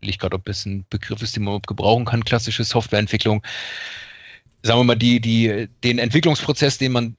ich 0.00 0.18
gerade, 0.18 0.34
ob 0.34 0.48
es 0.48 0.66
ein 0.66 0.84
Begriff 0.90 1.22
ist, 1.22 1.36
den 1.36 1.44
man 1.44 1.62
gebrauchen 1.62 2.04
kann, 2.04 2.24
klassische 2.24 2.64
Softwareentwicklung, 2.64 3.42
sagen 4.62 4.80
wir 4.80 4.84
mal, 4.84 4.96
die, 4.96 5.20
die, 5.20 5.68
den 5.84 5.98
Entwicklungsprozess, 5.98 6.78
den 6.78 6.92
man 6.92 7.16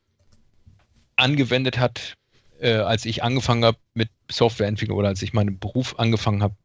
angewendet 1.16 1.80
hat, 1.80 2.16
äh, 2.60 2.74
als 2.74 3.06
ich 3.06 3.24
angefangen 3.24 3.64
habe 3.64 3.78
mit 3.94 4.10
Softwareentwicklung 4.30 4.98
oder 4.98 5.08
als 5.08 5.22
ich 5.22 5.32
meinen 5.32 5.60
Beruf 5.60 5.98
angefangen 5.98 6.44
habe, 6.44 6.56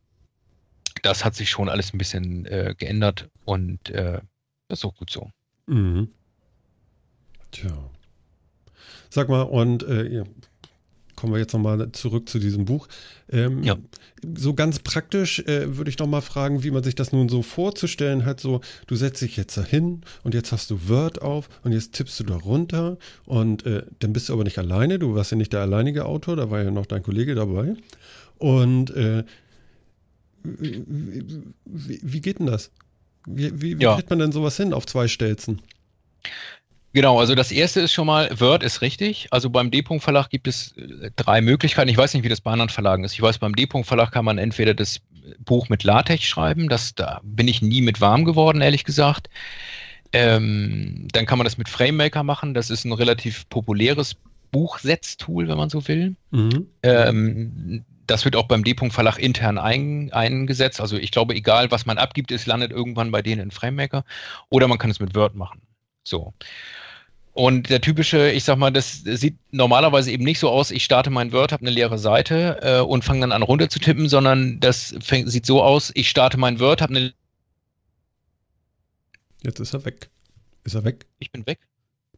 das 1.03 1.25
hat 1.25 1.37
sich 1.37 1.51
schon 1.51 1.69
alles 1.69 1.95
ein 1.95 1.99
bisschen 1.99 2.47
äh, 2.47 2.75
geändert 2.77 3.29
und 3.45 3.91
äh, 3.91 4.21
das 4.67 4.81
ist 4.81 4.85
auch 4.85 4.97
gut 4.97 5.11
so. 5.11 5.31
Mhm. 5.67 6.09
Tja. 7.53 7.71
Sag 9.09 9.29
mal, 9.29 9.43
und 9.43 9.85
äh, 9.85 10.25
kommen 11.19 11.33
wir 11.33 11.41
jetzt 11.41 11.53
nochmal 11.53 11.91
zurück 11.91 12.29
zu 12.29 12.39
diesem 12.39 12.65
Buch. 12.65 12.87
Ähm, 13.29 13.65
ja. 13.65 13.77
So 14.37 14.55
ganz 14.55 14.79
praktisch 14.79 15.41
äh, 15.41 15.77
würde 15.77 15.91
ich 15.91 15.99
nochmal 15.99 16.23
fragen, 16.23 16.63
wie 16.63 16.71
man 16.71 16.85
sich 16.85 16.95
das 16.95 17.11
nun 17.11 17.29
so 17.29 17.43
vorzustellen 17.43 18.25
hat. 18.25 18.39
So, 18.39 18.61
du 18.87 18.95
setzt 18.95 19.21
dich 19.21 19.37
jetzt 19.37 19.57
da 19.57 19.65
hin 19.65 20.03
und 20.23 20.35
jetzt 20.35 20.53
hast 20.53 20.71
du 20.71 20.89
Word 20.89 21.21
auf 21.21 21.49
und 21.65 21.73
jetzt 21.73 21.95
tippst 21.95 22.21
du 22.21 22.25
da 22.25 22.37
runter 22.37 22.99
und 23.27 23.67
äh, 23.67 23.83
dann 23.99 24.13
bist 24.13 24.29
du 24.29 24.33
aber 24.33 24.45
nicht 24.45 24.59
alleine. 24.59 25.01
Du 25.01 25.17
warst 25.17 25.33
ja 25.33 25.37
nicht 25.37 25.53
der 25.53 25.61
alleinige 25.61 26.05
Autor, 26.05 26.37
da 26.37 26.51
war 26.51 26.63
ja 26.63 26.71
noch 26.71 26.87
dein 26.87 27.03
Kollege 27.03 27.35
dabei. 27.35 27.75
Und 28.39 28.91
äh, 28.91 29.25
wie, 30.45 30.85
wie, 30.87 32.01
wie, 32.01 32.21
geht 32.21 32.39
denn 32.39 32.47
das? 32.47 32.71
Wie, 33.27 33.61
wie, 33.61 33.77
wie 33.77 33.83
ja. 33.83 33.97
kriegt 33.97 34.09
man 34.09 34.21
denn 34.21 34.31
sowas 34.31 34.57
hin 34.57 34.73
auf 34.73 34.87
zwei 34.87 35.09
Stelzen? 35.09 35.61
Genau, 36.99 37.21
also 37.21 37.37
das 37.37 37.53
erste 37.53 37.81
ist 37.81 37.93
schon 37.93 38.09
mal, 38.09 38.29
Word 38.41 38.65
ist 38.65 38.83
richtig. 38.83 39.29
Also 39.31 39.51
beim 39.51 39.71
D-Punkt 39.71 40.03
Verlag 40.03 40.31
gibt 40.31 40.49
es 40.49 40.77
äh, 40.77 41.13
drei 41.15 41.41
Möglichkeiten. 41.41 41.89
Ich 41.89 41.97
weiß 41.97 42.13
nicht, 42.13 42.25
wie 42.25 42.29
das 42.29 42.41
bei 42.41 42.51
anderen 42.51 42.71
Verlagen 42.71 43.05
ist. 43.05 43.13
Ich 43.13 43.23
weiß, 43.23 43.39
beim 43.39 43.55
D-Punkt 43.55 43.87
Verlag 43.87 44.11
kann 44.11 44.25
man 44.25 44.37
entweder 44.37 44.75
das 44.75 44.99
Buch 45.45 45.69
mit 45.69 45.85
LaTeX 45.85 46.25
schreiben. 46.25 46.69
Das, 46.69 46.97
da 46.97 47.21
bin 47.23 47.47
ich 47.47 47.63
nie 47.63 47.83
mit 47.83 48.01
warm 48.01 48.25
geworden, 48.25 48.61
ehrlich 48.63 48.83
gesagt. 48.83 49.31
Ähm, 50.13 51.07
dann 51.13 51.25
kann 51.25 51.39
man 51.39 51.45
das 51.45 51.57
mit 51.57 51.69
FrameMaker 51.69 52.25
machen. 52.25 52.53
Das 52.53 52.69
ist 52.69 52.85
ein 52.85 52.93
relativ 52.93 53.49
populäres 53.49 54.17
Buchsetztool, 54.51 55.47
wenn 55.47 55.57
man 55.57 55.71
so 55.71 55.87
will. 55.87 56.17
Mhm. 56.33 56.67
Ähm, 56.83 57.85
das 58.09 58.25
wird 58.25 58.35
auch 58.35 58.49
beim 58.49 58.65
D-Punkt 58.65 58.93
Verlag 58.93 59.19
intern 59.19 59.59
ein, 59.59 60.13
eingesetzt. 60.13 60.81
Also 60.81 60.97
ich 60.97 61.13
glaube, 61.13 61.37
egal 61.37 61.71
was 61.71 61.87
man 61.87 61.97
abgibt, 61.97 62.33
es 62.33 62.47
landet 62.47 62.73
irgendwann 62.73 63.13
bei 63.13 63.23
denen 63.23 63.41
in 63.41 63.51
FrameMaker. 63.53 64.03
Oder 64.51 64.67
man 64.67 64.79
kann 64.79 64.91
es 64.91 64.99
mit 64.99 65.15
Word 65.15 65.37
machen. 65.37 65.63
So. 66.03 66.35
Und 67.39 67.71
der 67.71 67.81
typische, 67.81 68.33
ich 68.33 68.43
sag 68.43 68.59
mal, 68.59 68.73
das 68.73 69.05
sieht 69.05 69.37
normalerweise 69.53 70.11
eben 70.11 70.25
nicht 70.25 70.41
so 70.41 70.51
aus, 70.51 70.73
ich 70.73 70.83
starte 70.83 71.09
mein 71.09 71.31
Word, 71.31 71.53
habe 71.53 71.61
eine 71.61 71.71
leere 71.71 71.97
Seite 71.97 72.59
äh, 72.63 72.81
und 72.81 73.05
fange 73.05 73.21
dann 73.21 73.31
an 73.31 73.45
runter 73.45 73.69
zu 73.69 73.79
tippen, 73.79 74.09
sondern 74.09 74.59
das 74.59 74.97
fängt, 75.01 75.31
sieht 75.31 75.47
so 75.47 75.63
aus, 75.63 75.93
ich 75.95 76.11
starte 76.11 76.37
mein 76.37 76.59
Word, 76.59 76.83
habe 76.83 76.97
eine. 76.97 77.13
Jetzt 79.45 79.61
ist 79.61 79.73
er 79.73 79.85
weg. 79.85 80.11
Ist 80.65 80.75
er 80.75 80.83
weg? 80.83 81.07
Ich 81.21 81.31
bin 81.31 81.47
weg. 81.47 81.61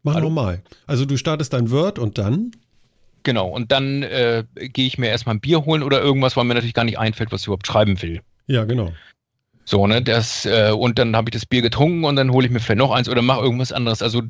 Mach 0.05 0.15
Hallo? 0.15 0.31
nochmal. 0.31 0.63
Also 0.87 1.05
du 1.05 1.19
startest 1.19 1.53
dein 1.53 1.71
Word 1.71 1.99
und 1.99 2.17
dann? 2.17 2.53
Genau, 3.23 3.47
und 3.47 3.73
dann 3.73 4.03
äh, 4.03 4.45
gehe 4.55 4.87
ich 4.87 4.97
mir 4.97 5.09
erstmal 5.09 5.35
ein 5.35 5.41
Bier 5.41 5.67
holen 5.67 5.83
oder 5.83 6.01
irgendwas, 6.01 6.35
weil 6.39 6.45
mir 6.45 6.55
natürlich 6.55 6.73
gar 6.73 6.85
nicht 6.85 6.99
einfällt, 6.99 7.31
was 7.31 7.43
ich 7.43 7.49
überhaupt 7.49 7.67
schreiben 7.67 8.01
will. 8.01 8.23
Ja, 8.47 8.65
genau. 8.65 8.91
So, 9.67 9.87
ne, 9.87 10.01
das, 10.01 10.47
äh, 10.47 10.73
und 10.73 10.99
dann 10.99 11.15
habe 11.15 11.29
ich 11.29 11.33
das 11.33 11.45
Bier 11.45 11.61
getrunken 11.61 12.05
und 12.05 12.17
dann 12.17 12.33
hole 12.33 12.47
ich 12.47 12.53
mir 12.53 12.61
vielleicht 12.61 12.79
noch 12.79 12.91
eins 12.91 13.07
oder 13.07 13.21
mache 13.21 13.43
irgendwas 13.43 13.71
anderes. 13.71 14.01
Also 14.01 14.23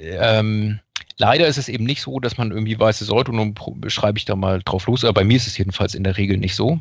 ähm, 0.00 0.80
leider 1.16 1.46
ist 1.46 1.58
es 1.58 1.68
eben 1.68 1.84
nicht 1.84 2.02
so, 2.02 2.20
dass 2.20 2.38
man 2.38 2.50
irgendwie 2.50 2.78
weiße 2.78 3.04
sollte 3.04 3.30
und 3.30 3.58
dann 3.58 3.90
schreibe 3.90 4.18
ich 4.18 4.24
da 4.24 4.36
mal 4.36 4.60
drauf 4.64 4.86
los. 4.86 5.04
Aber 5.04 5.14
bei 5.14 5.24
mir 5.24 5.36
ist 5.36 5.46
es 5.46 5.58
jedenfalls 5.58 5.94
in 5.94 6.04
der 6.04 6.16
Regel 6.16 6.38
nicht 6.38 6.54
so. 6.54 6.80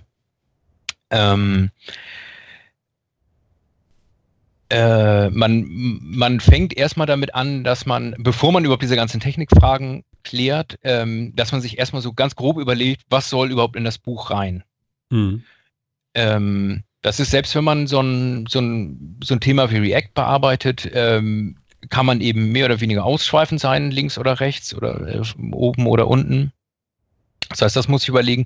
Ähm, 1.11 1.71
äh, 4.69 5.29
man, 5.29 5.65
man 5.67 6.39
fängt 6.39 6.77
erstmal 6.77 7.07
damit 7.07 7.33
an, 7.33 7.63
dass 7.63 7.85
man, 7.85 8.15
bevor 8.19 8.51
man 8.51 8.63
überhaupt 8.63 8.83
diese 8.83 8.95
ganzen 8.95 9.19
Technikfragen 9.19 10.03
klärt, 10.23 10.77
ähm, 10.83 11.35
dass 11.35 11.51
man 11.51 11.61
sich 11.61 11.79
erstmal 11.79 12.01
so 12.01 12.13
ganz 12.13 12.35
grob 12.35 12.59
überlegt, 12.59 13.01
was 13.09 13.29
soll 13.29 13.51
überhaupt 13.51 13.75
in 13.75 13.83
das 13.83 13.97
Buch 13.97 14.29
rein. 14.29 14.63
Mhm. 15.09 15.43
Ähm, 16.13 16.83
das 17.01 17.19
ist 17.19 17.31
selbst, 17.31 17.55
wenn 17.55 17.63
man 17.63 17.87
so 17.87 18.01
ein, 18.01 18.45
so 18.47 18.59
ein, 18.59 19.17
so 19.23 19.33
ein 19.33 19.39
Thema 19.39 19.71
wie 19.71 19.77
React 19.77 20.13
bearbeitet, 20.13 20.89
ähm, 20.93 21.57
kann 21.89 22.05
man 22.05 22.21
eben 22.21 22.51
mehr 22.51 22.65
oder 22.65 22.81
weniger 22.81 23.05
ausschweifend 23.05 23.61
sein, 23.61 23.91
links 23.91 24.17
oder 24.17 24.39
rechts 24.39 24.73
oder 24.73 25.07
äh, 25.07 25.21
oben 25.51 25.87
oder 25.87 26.07
unten. 26.07 26.51
Das 27.49 27.61
heißt, 27.61 27.75
das 27.75 27.87
muss 27.87 28.03
ich 28.03 28.09
überlegen. 28.09 28.45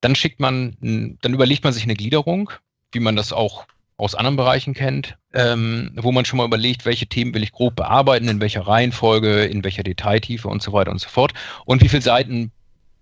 Dann 0.00 0.14
schickt 0.14 0.40
man, 0.40 0.76
dann 0.80 1.34
überlegt 1.34 1.64
man 1.64 1.72
sich 1.72 1.84
eine 1.84 1.94
Gliederung, 1.94 2.50
wie 2.92 3.00
man 3.00 3.16
das 3.16 3.32
auch 3.32 3.66
aus 3.96 4.14
anderen 4.14 4.36
Bereichen 4.36 4.74
kennt, 4.74 5.16
ähm, 5.32 5.92
wo 5.94 6.10
man 6.10 6.24
schon 6.24 6.38
mal 6.38 6.46
überlegt, 6.46 6.84
welche 6.84 7.06
Themen 7.06 7.32
will 7.32 7.44
ich 7.44 7.52
grob 7.52 7.76
bearbeiten, 7.76 8.28
in 8.28 8.40
welcher 8.40 8.66
Reihenfolge, 8.66 9.44
in 9.44 9.62
welcher 9.62 9.84
Detailtiefe 9.84 10.48
und 10.48 10.62
so 10.62 10.72
weiter 10.72 10.90
und 10.90 11.00
so 11.00 11.08
fort. 11.08 11.32
Und 11.64 11.80
wie 11.80 11.88
viele 11.88 12.02
Seiten 12.02 12.50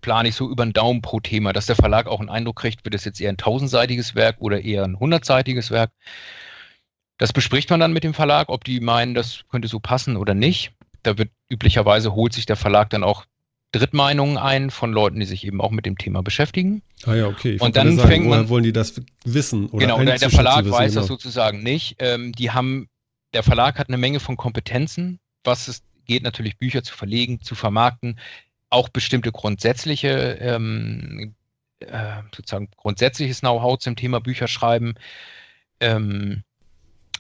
plane 0.03 0.28
ich 0.28 0.35
so 0.35 0.51
über 0.51 0.66
den 0.66 0.74
Daumen 0.74 1.01
pro 1.01 1.20
Thema, 1.20 1.53
dass 1.53 1.66
der 1.66 1.77
Verlag 1.77 2.07
auch 2.07 2.20
einen 2.20 2.28
Eindruck 2.28 2.57
kriegt, 2.57 2.85
wird 2.85 2.94
es 2.94 3.05
jetzt 3.05 3.20
eher 3.20 3.31
ein 3.31 3.39
tausendseitiges 3.39 4.15
Werk 4.15 4.36
oder 4.40 4.61
eher 4.61 4.85
ein 4.85 4.99
hundertseitiges 4.99 5.70
Werk. 5.70 5.93
Das 7.19 7.33
bespricht 7.33 7.71
man 7.71 7.81
dann 7.81 7.93
mit 7.93 8.05
dem 8.05 8.15
Verlag, 8.15 8.49
ob 8.49 8.65
die 8.65 8.81
meinen, 8.81 9.15
das 9.15 9.43
könnte 9.51 9.69
so 9.69 9.81
passen 9.81 10.17
oder 10.17 10.35
nicht. 10.35 10.73
Da 11.03 11.19
wird 11.19 11.31
üblicherweise 11.49 12.15
holt 12.15 12.33
sich 12.33 12.47
der 12.47 12.57
Verlag 12.57 12.91
dann 12.91 13.05
auch 13.05 13.25
Drittmeinungen 13.73 14.37
ein 14.37 14.71
von 14.71 14.93
Leuten, 14.93 15.21
die 15.21 15.27
sich 15.27 15.47
eben 15.47 15.61
auch 15.61 15.71
mit 15.71 15.87
dem 15.87 15.97
Thema 15.97 16.23
beschäftigen. 16.23 16.83
Ah 17.07 17.15
ja, 17.15 17.27
okay. 17.27 17.55
Ich 17.55 17.61
und 17.61 17.75
dann 17.75 17.97
sagen, 17.97 18.09
fängt 18.09 18.27
man, 18.27 18.49
wollen 18.49 18.65
die 18.65 18.73
das 18.73 19.01
wissen 19.25 19.69
oder 19.71 19.87
Genau, 19.87 20.05
der, 20.05 20.19
der 20.19 20.31
Verlag 20.31 20.65
wissen, 20.65 20.73
weiß 20.73 20.91
genau. 20.93 21.01
das 21.01 21.09
sozusagen 21.09 21.63
nicht. 21.63 21.97
Ähm, 21.99 22.33
die 22.33 22.51
haben, 22.51 22.89
der 23.33 23.43
Verlag 23.43 23.79
hat 23.79 23.89
eine 23.89 23.97
Menge 23.97 24.21
von 24.21 24.37
Kompetenzen, 24.37 25.21
was 25.43 25.69
es 25.69 25.83
geht 26.07 26.23
natürlich 26.23 26.59
Bücher 26.59 26.83
zu 26.83 26.95
verlegen, 26.95 27.41
zu 27.41 27.55
vermarkten, 27.55 28.19
auch 28.69 28.89
bestimmte 28.91 29.33
grundsätzliche 29.33 30.39
ähm, 30.41 31.35
äh, 31.81 32.23
sozusagen 32.35 32.69
grundsätzliches 32.77 33.41
Know-how 33.41 33.79
zum 33.79 33.97
Thema 33.97 34.21
Bücherschreiben. 34.21 34.95
Ähm, 35.81 36.43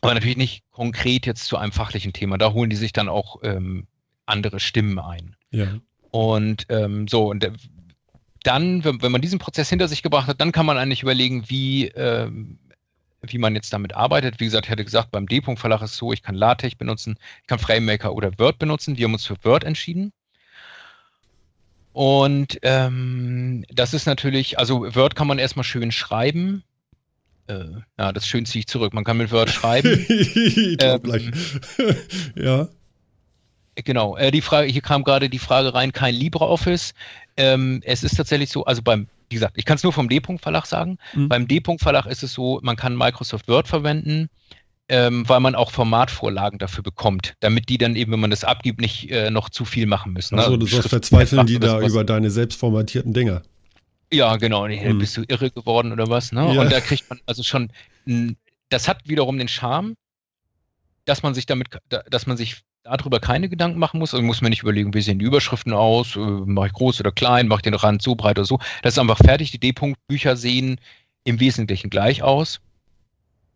aber 0.02 0.14
natürlich 0.14 0.36
nicht 0.36 0.64
konkret 0.72 1.26
jetzt 1.26 1.46
zu 1.46 1.56
einem 1.56 1.72
fachlichen 1.72 2.12
Thema. 2.12 2.36
Da 2.36 2.52
holen 2.52 2.68
die 2.68 2.76
sich 2.76 2.92
dann 2.92 3.08
auch 3.08 3.38
ähm, 3.44 3.86
andere 4.26 4.60
Stimmen 4.60 4.98
ein. 4.98 5.36
Ja. 5.50 5.78
Und 6.10 6.66
ähm, 6.68 7.06
so, 7.08 7.30
und 7.30 7.50
dann, 8.42 8.84
wenn, 8.84 9.00
wenn, 9.00 9.12
man 9.12 9.22
diesen 9.22 9.38
Prozess 9.38 9.70
hinter 9.70 9.86
sich 9.86 10.02
gebracht 10.02 10.26
hat, 10.26 10.40
dann 10.40 10.50
kann 10.50 10.66
man 10.66 10.76
eigentlich 10.76 11.02
überlegen, 11.02 11.48
wie, 11.48 11.86
ähm, 11.86 12.58
wie 13.22 13.38
man 13.38 13.54
jetzt 13.54 13.72
damit 13.72 13.94
arbeitet. 13.94 14.40
Wie 14.40 14.44
gesagt, 14.44 14.66
ich 14.66 14.72
hatte 14.72 14.84
gesagt, 14.84 15.12
beim 15.12 15.28
D-Punkt-Verlag 15.28 15.80
ist 15.82 15.92
es 15.92 15.96
so, 15.96 16.12
ich 16.12 16.22
kann 16.22 16.34
LaTeX 16.34 16.74
benutzen, 16.74 17.16
ich 17.42 17.46
kann 17.46 17.60
FrameMaker 17.60 18.12
oder 18.12 18.36
Word 18.38 18.58
benutzen. 18.58 18.96
Wir 18.96 19.04
haben 19.04 19.14
uns 19.14 19.24
für 19.24 19.36
Word 19.44 19.62
entschieden. 19.62 20.12
Und 21.92 22.58
ähm, 22.62 23.64
das 23.68 23.94
ist 23.94 24.06
natürlich, 24.06 24.58
also 24.58 24.94
Word 24.96 25.14
kann 25.14 25.28
man 25.28 25.38
erstmal 25.38 25.64
schön 25.64 25.92
schreiben. 25.92 26.64
Äh, 27.52 27.82
ja, 27.98 28.12
das 28.12 28.26
schön 28.26 28.46
ziehe 28.46 28.60
ich 28.60 28.66
zurück. 28.66 28.94
Man 28.94 29.04
kann 29.04 29.16
mit 29.16 29.30
Word 29.32 29.50
schreiben. 29.50 30.06
ähm, 30.08 31.32
ja. 32.36 32.68
Genau, 33.74 34.16
äh, 34.16 34.30
die 34.30 34.42
Frage, 34.42 34.70
hier 34.70 34.82
kam 34.82 35.02
gerade 35.02 35.30
die 35.30 35.38
Frage 35.38 35.74
rein, 35.74 35.92
kein 35.92 36.14
LibreOffice. 36.14 36.92
Ähm, 37.36 37.80
es 37.84 38.04
ist 38.04 38.16
tatsächlich 38.16 38.50
so, 38.50 38.64
also 38.64 38.82
beim, 38.82 39.06
wie 39.30 39.36
gesagt, 39.36 39.54
ich 39.56 39.64
kann 39.64 39.76
es 39.76 39.82
nur 39.82 39.92
vom 39.92 40.08
D-Punkt-Verlag 40.08 40.66
sagen. 40.66 40.98
Mhm. 41.14 41.28
Beim 41.28 41.48
D-Punkt-Verlag 41.48 42.06
ist 42.06 42.22
es 42.22 42.34
so, 42.34 42.60
man 42.62 42.76
kann 42.76 42.96
Microsoft 42.96 43.48
Word 43.48 43.68
verwenden, 43.68 44.28
ähm, 44.88 45.26
weil 45.26 45.40
man 45.40 45.54
auch 45.54 45.70
Formatvorlagen 45.70 46.58
dafür 46.58 46.82
bekommt, 46.82 47.34
damit 47.40 47.70
die 47.70 47.78
dann 47.78 47.96
eben, 47.96 48.12
wenn 48.12 48.20
man 48.20 48.30
das 48.30 48.44
abgibt, 48.44 48.80
nicht 48.80 49.10
äh, 49.10 49.30
noch 49.30 49.48
zu 49.48 49.64
viel 49.64 49.86
machen 49.86 50.12
müssen. 50.12 50.38
Also 50.38 50.58
du 50.58 50.66
sollst 50.66 50.90
verzweifeln 50.90 51.46
die 51.46 51.58
da 51.58 51.80
über 51.80 52.04
deine 52.04 52.30
selbstformatierten 52.30 53.14
Dinger. 53.14 53.42
Ja, 54.12 54.36
genau. 54.36 54.68
Mhm. 54.68 54.98
Bist 54.98 55.16
du 55.16 55.24
irre 55.26 55.50
geworden 55.50 55.90
oder 55.90 56.08
was? 56.08 56.32
Ne? 56.32 56.54
Ja. 56.54 56.60
Und 56.60 56.70
da 56.70 56.80
kriegt 56.80 57.08
man 57.08 57.20
also 57.26 57.42
schon, 57.42 57.70
das 58.68 58.86
hat 58.86 59.08
wiederum 59.08 59.38
den 59.38 59.48
Charme, 59.48 59.94
dass 61.06 61.22
man 61.22 61.34
sich 61.34 61.46
damit, 61.46 61.68
dass 61.88 62.26
man 62.26 62.36
sich 62.36 62.62
darüber 62.84 63.20
keine 63.20 63.48
Gedanken 63.48 63.78
machen 63.78 63.98
muss. 63.98 64.12
Also 64.12 64.24
muss 64.24 64.42
man 64.42 64.50
nicht 64.50 64.62
überlegen, 64.62 64.92
wie 64.92 65.00
sehen 65.00 65.18
die 65.18 65.24
Überschriften 65.24 65.72
aus, 65.72 66.16
äh, 66.16 66.18
mache 66.18 66.68
ich 66.68 66.72
groß 66.72 67.00
oder 67.00 67.12
klein, 67.12 67.48
mache 67.48 67.58
ich 67.58 67.62
den 67.62 67.74
Rand 67.74 68.02
so 68.02 68.14
breit 68.14 68.38
oder 68.38 68.44
so. 68.44 68.58
Das 68.82 68.94
ist 68.94 68.98
einfach 68.98 69.18
fertig. 69.18 69.50
Die 69.50 69.58
D-Punkt-Bücher 69.58 70.36
sehen 70.36 70.78
im 71.24 71.40
Wesentlichen 71.40 71.90
gleich 71.90 72.22
aus. 72.22 72.60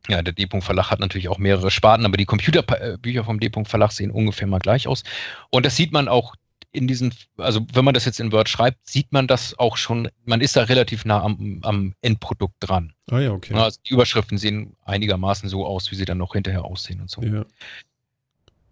Ja, 0.09 0.23
der 0.23 0.33
D-Punkt-Verlag 0.33 0.91
hat 0.91 1.01
natürlich 1.01 1.29
auch 1.29 1.39
mehrere 1.39 1.71
Sparten, 1.71 2.07
aber 2.07 2.17
die 2.17 2.27
Computerbücher 2.27 3.25
vom 3.25 3.41
D-Punkt-Verlag 3.41 3.91
sehen 3.91 4.13
ungefähr 4.13 4.47
mal 4.47 4.61
gleich 4.61 4.87
aus. 4.87 5.03
Und 5.51 5.67
das 5.67 5.77
sieht 5.77 5.93
man 5.93 6.07
auch 6.09 6.37
in 6.77 6.87
diesen, 6.87 7.13
also 7.39 7.67
wenn 7.73 7.85
man 7.85 7.95
das 7.95 8.05
jetzt 8.05 8.21
in 8.21 8.31
Word 8.33 8.49
schreibt, 8.49 8.79
sieht 8.89 9.13
man 9.13 9.27
das 9.27 9.59
auch 9.59 9.77
schon, 9.77 10.09
man 10.25 10.41
ist 10.41 10.57
da 10.57 10.65
relativ 10.65 11.05
nah 11.05 11.23
am, 11.23 11.61
am 11.63 11.95
Endprodukt 12.03 12.55
dran. 12.61 12.93
Ah 13.11 13.19
ja, 13.19 13.33
okay. 13.33 13.55
Also 13.55 13.79
die 13.89 13.95
Überschriften 13.95 14.39
sehen 14.39 14.77
einigermaßen 14.85 15.49
so 15.49 15.67
aus, 15.67 15.91
wie 15.91 15.97
sie 15.97 16.05
dann 16.05 16.19
noch 16.19 16.35
hinterher 16.35 16.65
aussehen 16.65 17.01
und 17.01 17.11
so. 17.11 17.23
Ja. 17.23 17.45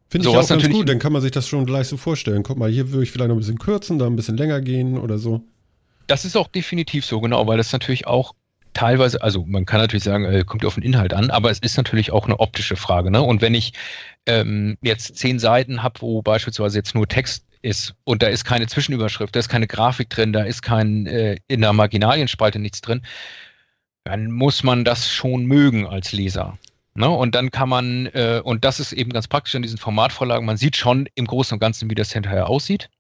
Finde 0.09 0.25
so, 0.27 0.31
ich 0.31 0.37
auch 0.37 0.49
ganz 0.49 0.69
gut, 0.69 0.89
dann 0.89 0.99
kann 0.99 1.13
man 1.13 1.23
sich 1.23 1.33
das 1.33 1.49
schon 1.49 1.67
gleich 1.67 1.89
so 1.89 1.97
vorstellen. 1.97 2.43
Guck 2.43 2.59
mal, 2.59 2.71
hier 2.71 2.93
würde 2.93 3.03
ich 3.03 3.11
vielleicht 3.11 3.29
noch 3.29 3.37
ein 3.37 3.41
bisschen 3.41 3.59
kürzen, 3.59 3.99
da 3.99 4.07
ein 4.07 4.17
bisschen 4.17 4.37
länger 4.37 4.61
gehen 4.61 4.99
oder 4.99 5.19
so. 5.19 5.43
Das 6.07 6.25
ist 6.25 6.37
auch 6.37 6.49
definitiv 6.49 7.05
so, 7.05 7.21
genau, 7.21 7.47
weil 7.47 7.57
das 7.57 7.73
natürlich 7.73 8.07
auch 8.07 8.35
teilweise, 8.75 9.23
also 9.23 9.45
man 9.47 9.65
kann 9.65 9.81
natürlich 9.81 10.05
sagen, 10.05 10.25
äh, 10.27 10.45
kommt 10.45 10.65
auf 10.67 10.75
den 10.75 10.83
Inhalt 10.83 11.15
an, 11.15 11.31
aber 11.31 11.51
es 11.51 11.61
ist 11.61 11.77
natürlich 11.77 12.13
auch 12.13 12.27
eine 12.27 12.39
optische 12.41 12.77
Frage. 12.77 13.11
Ne? 13.11 13.23
Und 13.23 13.41
wenn 13.41 13.55
ich 13.55 13.73
ähm, 14.27 14.77
jetzt 14.83 15.17
zehn 15.17 15.39
Seiten 15.39 15.83
habe, 15.83 16.01
wo 16.03 16.23
beispielsweise 16.23 16.79
jetzt 16.79 16.95
nur 16.95 17.09
Text 17.09 17.45
ist 17.65 17.95
und 18.05 18.23
da 18.23 18.29
ist 18.29 18.45
keine 18.45 18.67
Zwischenüberschrift, 18.67 19.35
da 19.35 19.41
ist 19.41 19.49
keine 19.49 19.67
Grafik 19.67 20.11
drin, 20.11 20.33
da 20.33 20.45
ist 20.45 20.63
kein 20.63 21.07
äh, 21.07 21.39
in 21.49 21.63
der 21.63 21.73
Marginalienspalte 21.73 22.59
nichts 22.59 22.81
drin, 22.81 23.03
dann 24.05 24.31
muss 24.31 24.63
man 24.63 24.85
das 24.85 25.11
schon 25.11 25.47
mögen 25.47 25.87
als 25.87 26.13
Leser. 26.13 26.59
Ne? 26.95 27.09
Und 27.09 27.35
dann 27.35 27.51
kann 27.51 27.69
man, 27.69 28.07
äh, 28.07 28.41
und 28.45 28.65
das 28.65 28.81
ist 28.81 28.93
eben 28.93 29.11
ganz 29.11 29.27
praktisch 29.27 29.55
an 29.55 29.63
diesen 29.63 29.79
Formatvorlagen, 29.79 30.47
man 30.47 30.59
sieht 30.59 30.77
schon 30.77 31.09
im 31.15 31.27
Großen 31.27 31.55
und 31.55 31.61
Ganzen, 31.61 31.91
wie 31.91 31.95
das 31.95 32.13
hinterher 32.13 32.49
aussieht. 32.49 32.91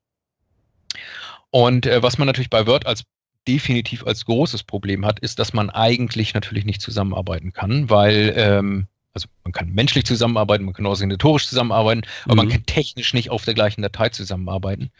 Und 1.50 1.86
äh, 1.86 2.02
was 2.02 2.18
man 2.18 2.26
natürlich 2.26 2.50
bei 2.50 2.66
Word 2.66 2.86
als 2.86 3.04
definitiv 3.46 4.06
als 4.06 4.24
großes 4.24 4.64
Problem 4.64 5.04
hat, 5.04 5.20
ist, 5.20 5.38
dass 5.38 5.52
man 5.52 5.68
eigentlich 5.68 6.32
natürlich 6.32 6.64
nicht 6.64 6.80
zusammenarbeiten 6.80 7.52
kann, 7.52 7.90
weil 7.90 8.32
ähm, 8.36 8.86
also 9.14 9.28
man 9.44 9.52
kann 9.52 9.70
menschlich 9.70 10.04
zusammenarbeiten, 10.04 10.64
man 10.64 10.74
kann 10.74 10.86
organisatorisch 10.86 11.48
zusammenarbeiten, 11.48 12.02
aber 12.24 12.34
mhm. 12.34 12.38
man 12.38 12.48
kann 12.50 12.66
technisch 12.66 13.14
nicht 13.14 13.30
auf 13.30 13.44
der 13.44 13.54
gleichen 13.54 13.82
Datei 13.82 14.08
zusammenarbeiten. 14.10 14.90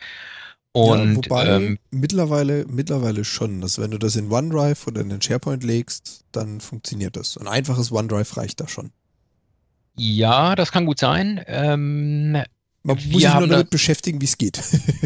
Und, 0.73 1.27
ja, 1.27 1.31
wobei 1.31 1.47
ähm, 1.47 1.79
mittlerweile, 1.91 2.65
mittlerweile 2.69 3.25
schon. 3.25 3.61
Dass 3.61 3.79
wenn 3.79 3.93
du 3.93 3.99
das 3.99 4.17
in 4.17 4.31
OneDrive 4.31 4.89
oder 4.89 5.03
in 5.03 5.09
den 5.09 5.23
SharePoint 5.23 5.63
legst, 5.63 6.25
dann 6.33 6.61
funktioniert 6.61 7.15
das. 7.15 7.37
Ein 7.37 7.47
einfaches 7.47 7.93
OneDrive 7.93 8.37
reicht 8.37 8.61
da 8.61 8.67
schon. 8.67 8.91
Ja, 9.97 10.57
das 10.57 10.73
kann 10.73 10.87
gut 10.87 10.99
sein. 10.99 11.41
Ähm, 11.47 12.43
Man 12.85 12.97
muss 12.97 13.23
sich 13.23 13.35
nur 13.35 13.49
damit 13.49 13.71
beschäftigen, 13.71 14.21
wie 14.21 14.27
es 14.27 14.37
geht. 14.37 14.61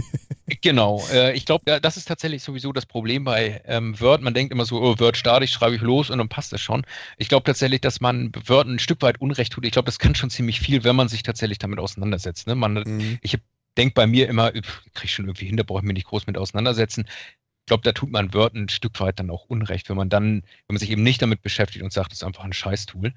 genau. 0.63 1.03
Äh, 1.13 1.37
ich 1.37 1.47
glaube, 1.47 1.81
das 1.81 1.97
ist 1.97 2.09
tatsächlich 2.09 2.43
sowieso 2.43 2.73
das 2.73 2.87
Problem 2.87 3.23
bei 3.23 3.63
ähm, 3.67 3.99
Word. 4.01 4.21
Man 4.21 4.35
denkt 4.35 4.53
immer 4.53 4.65
so, 4.65 4.83
oh, 4.83 4.99
Word 4.99 5.17
starte 5.17 5.45
ich, 5.45 5.53
schreibe 5.53 5.77
ich 5.77 5.81
los 5.81 6.11
und 6.11 6.19
dann 6.19 6.29
passt 6.29 6.53
das 6.53 6.61
schon. 6.61 6.85
Ich 7.19 7.29
glaube 7.29 7.45
tatsächlich, 7.45 7.81
dass 7.81 8.01
man 8.01 8.33
Word 8.47 8.67
ein 8.67 8.81
Stück 8.81 9.01
weit 9.03 9.21
Unrecht 9.21 9.53
tut. 9.53 9.65
Ich 9.65 9.71
glaube, 9.71 9.87
das 9.87 10.01
kann 10.01 10.17
schon 10.17 10.29
ziemlich 10.29 10.59
viel, 10.59 10.83
wenn 10.83 10.97
man 10.97 11.09
sich 11.09 11.23
tatsächlich 11.23 11.59
damit 11.59 11.79
auseinandersetzt. 11.79 12.49
Ne? 12.49 12.57
Man, 12.57 12.75
mhm. 12.75 13.19
Ich 13.23 13.39
denke 13.77 13.95
bei 13.95 14.09
mir 14.09 14.29
immer, 14.29 14.53
ich 14.55 14.65
kriege 14.95 15.13
schon 15.13 15.27
irgendwie 15.27 15.47
hin, 15.47 15.57
da 15.57 15.63
brauche 15.63 15.79
ich 15.79 15.85
mich 15.85 15.95
nicht 15.95 16.09
groß 16.09 16.27
mit 16.27 16.37
auseinandersetzen. 16.37 17.07
Ich 17.07 17.67
glaube, 17.67 17.85
da 17.85 17.93
tut 17.93 18.11
man 18.11 18.35
Word 18.35 18.55
ein 18.55 18.69
Stück 18.69 18.99
weit 18.99 19.21
dann 19.21 19.31
auch 19.31 19.45
Unrecht, 19.45 19.89
wenn 19.89 19.97
man 19.97 20.09
dann, 20.09 20.43
wenn 20.67 20.75
man 20.75 20.79
sich 20.79 20.91
eben 20.91 21.05
nicht 21.05 21.23
damit 21.23 21.43
beschäftigt 21.43 21.85
und 21.85 21.93
sagt, 21.93 22.13
es 22.13 22.19
ist 22.19 22.25
einfach 22.25 22.45
ein 22.45 22.53
Scheißtool. 22.53 23.15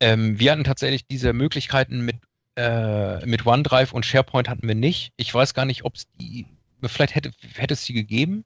Ähm, 0.00 0.38
wir 0.38 0.52
hatten 0.52 0.64
tatsächlich 0.64 1.06
diese 1.06 1.32
Möglichkeiten 1.32 2.04
mit, 2.04 2.16
äh, 2.56 3.24
mit 3.26 3.46
OneDrive 3.46 3.92
und 3.92 4.06
SharePoint 4.06 4.48
hatten 4.48 4.66
wir 4.66 4.74
nicht. 4.74 5.12
Ich 5.16 5.32
weiß 5.32 5.54
gar 5.54 5.64
nicht, 5.64 5.84
ob 5.84 5.96
es 5.96 6.06
die, 6.20 6.46
vielleicht 6.82 7.14
hätte, 7.14 7.30
hätte 7.54 7.74
es 7.74 7.84
die 7.84 7.92
gegeben. 7.92 8.44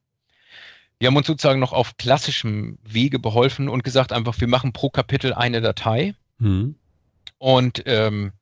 Wir 0.99 1.07
haben 1.07 1.16
uns 1.16 1.27
sozusagen 1.27 1.61
noch 1.61 1.73
auf 1.73 1.97
klassischem 1.97 2.78
Wege 2.82 3.19
beholfen 3.19 3.69
und 3.69 3.85
gesagt 3.85 4.12
einfach, 4.12 4.39
wir 4.41 4.49
machen 4.49 4.73
pro 4.73 4.91
Kapitel 4.91 5.32
eine 5.32 5.61
Datei. 5.61 6.15
Mhm. 6.39 6.74
Und 7.39 7.82
ähm, 7.87 8.32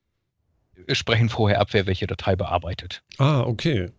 sprechen 0.91 1.29
vorher 1.29 1.61
ab, 1.61 1.69
wer 1.71 1.87
welche 1.87 2.07
Datei 2.07 2.35
bearbeitet. 2.35 3.01
Ah, 3.17 3.41
okay. 3.41 3.89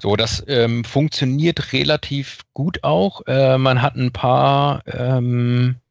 So, 0.00 0.16
das 0.16 0.44
ähm, 0.48 0.84
funktioniert 0.84 1.72
relativ 1.72 2.40
gut 2.52 2.82
auch. 2.82 3.22
Äh, 3.26 3.58
man 3.58 3.82
hat 3.82 3.96
ein 3.96 4.12
paar. 4.12 4.82
Ähm, 4.86 5.76
äh, 5.76 5.87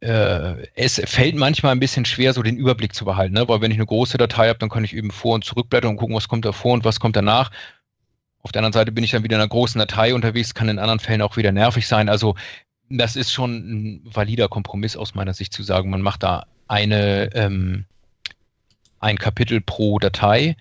es 0.00 1.00
fällt 1.06 1.36
manchmal 1.36 1.72
ein 1.72 1.80
bisschen 1.80 2.04
schwer, 2.04 2.32
so 2.34 2.42
den 2.42 2.58
Überblick 2.58 2.94
zu 2.94 3.04
behalten, 3.04 3.34
ne? 3.34 3.48
weil 3.48 3.60
wenn 3.62 3.70
ich 3.70 3.78
eine 3.78 3.86
große 3.86 4.18
Datei 4.18 4.48
habe, 4.48 4.58
dann 4.58 4.68
kann 4.68 4.84
ich 4.84 4.94
eben 4.94 5.10
vor- 5.10 5.34
und 5.34 5.44
zurückblättern 5.44 5.92
und 5.92 5.96
gucken, 5.96 6.14
was 6.14 6.28
kommt 6.28 6.44
davor 6.44 6.74
und 6.74 6.84
was 6.84 7.00
kommt 7.00 7.16
danach. 7.16 7.50
Auf 8.42 8.52
der 8.52 8.60
anderen 8.60 8.74
Seite 8.74 8.92
bin 8.92 9.02
ich 9.02 9.10
dann 9.10 9.24
wieder 9.24 9.36
in 9.36 9.40
einer 9.40 9.48
großen 9.48 9.78
Datei 9.78 10.14
unterwegs, 10.14 10.54
kann 10.54 10.68
in 10.68 10.78
anderen 10.78 11.00
Fällen 11.00 11.22
auch 11.22 11.36
wieder 11.36 11.50
nervig 11.50 11.88
sein. 11.88 12.08
Also 12.08 12.36
das 12.88 13.16
ist 13.16 13.32
schon 13.32 13.52
ein 13.54 14.00
valider 14.04 14.48
Kompromiss 14.48 14.96
aus 14.96 15.14
meiner 15.14 15.34
Sicht 15.34 15.52
zu 15.52 15.62
sagen, 15.62 15.90
man 15.90 16.02
macht 16.02 16.22
da 16.22 16.46
eine, 16.68 17.34
ähm, 17.34 17.86
ein 19.00 19.18
Kapitel 19.18 19.60
pro 19.60 19.98
Datei. 19.98 20.56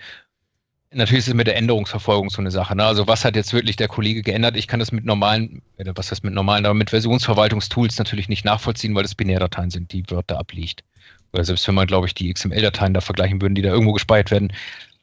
Natürlich 0.96 1.20
ist 1.20 1.28
es 1.28 1.34
mit 1.34 1.46
der 1.46 1.58
Änderungsverfolgung 1.58 2.30
so 2.30 2.40
eine 2.40 2.52
Sache. 2.52 2.74
Ne? 2.74 2.86
Also 2.86 3.06
was 3.06 3.26
hat 3.26 3.36
jetzt 3.36 3.52
wirklich 3.52 3.76
der 3.76 3.90
Kollege 3.90 4.22
geändert? 4.22 4.56
Ich 4.56 4.68
kann 4.68 4.80
das 4.80 4.94
mit 4.94 5.04
normalen, 5.04 5.62
was 5.78 6.10
heißt 6.10 6.24
mit 6.24 6.34
normalen, 6.34 6.66
aber 6.66 6.74
mit 6.74 6.90
Versionsverwaltungstools 6.90 7.98
natürlich 7.98 8.30
nicht 8.30 8.46
nachvollziehen, 8.46 8.96
weil 8.96 9.04
es 9.04 9.14
Binärdateien 9.14 9.72
sind, 9.72 9.92
die 9.92 10.10
Wörter 10.10 10.40
abliegt. 10.40 10.86
Oder 11.34 11.44
selbst 11.44 11.68
wenn 11.68 11.76
man, 11.76 11.86
glaube 11.86 12.08
ich, 12.08 12.14
die 12.14 12.34
XML-Dateien 12.34 12.94
da 12.94 13.02
vergleichen 13.02 13.42
würden, 13.42 13.56
die 13.56 13.62
da 13.62 13.70
irgendwo 13.70 13.92
gespeichert 13.92 14.32
werden, 14.32 14.54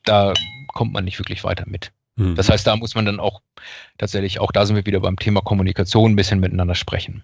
da 0.05 0.33
kommt 0.69 0.95
man 0.95 1.05
nicht 1.05 1.19
wirklich 1.19 1.45
weiter 1.45 1.65
mit. 1.67 1.93
Mhm. 2.17 2.37
Das 2.37 2.49
heißt, 2.49 2.67
da 2.67 2.75
muss 2.75 2.95
man 2.95 3.05
dann 3.05 3.21
auch 3.21 3.43
tatsächlich, 3.99 4.41
auch 4.41 4.51
da 4.51 4.65
sind 4.65 4.77
wir 4.77 4.87
wieder 4.87 5.01
beim 5.01 5.17
Thema 5.17 5.43
Kommunikation, 5.43 6.13
ein 6.13 6.17
bisschen 6.17 6.41
miteinander 6.41 6.75
sprechen. 6.75 7.23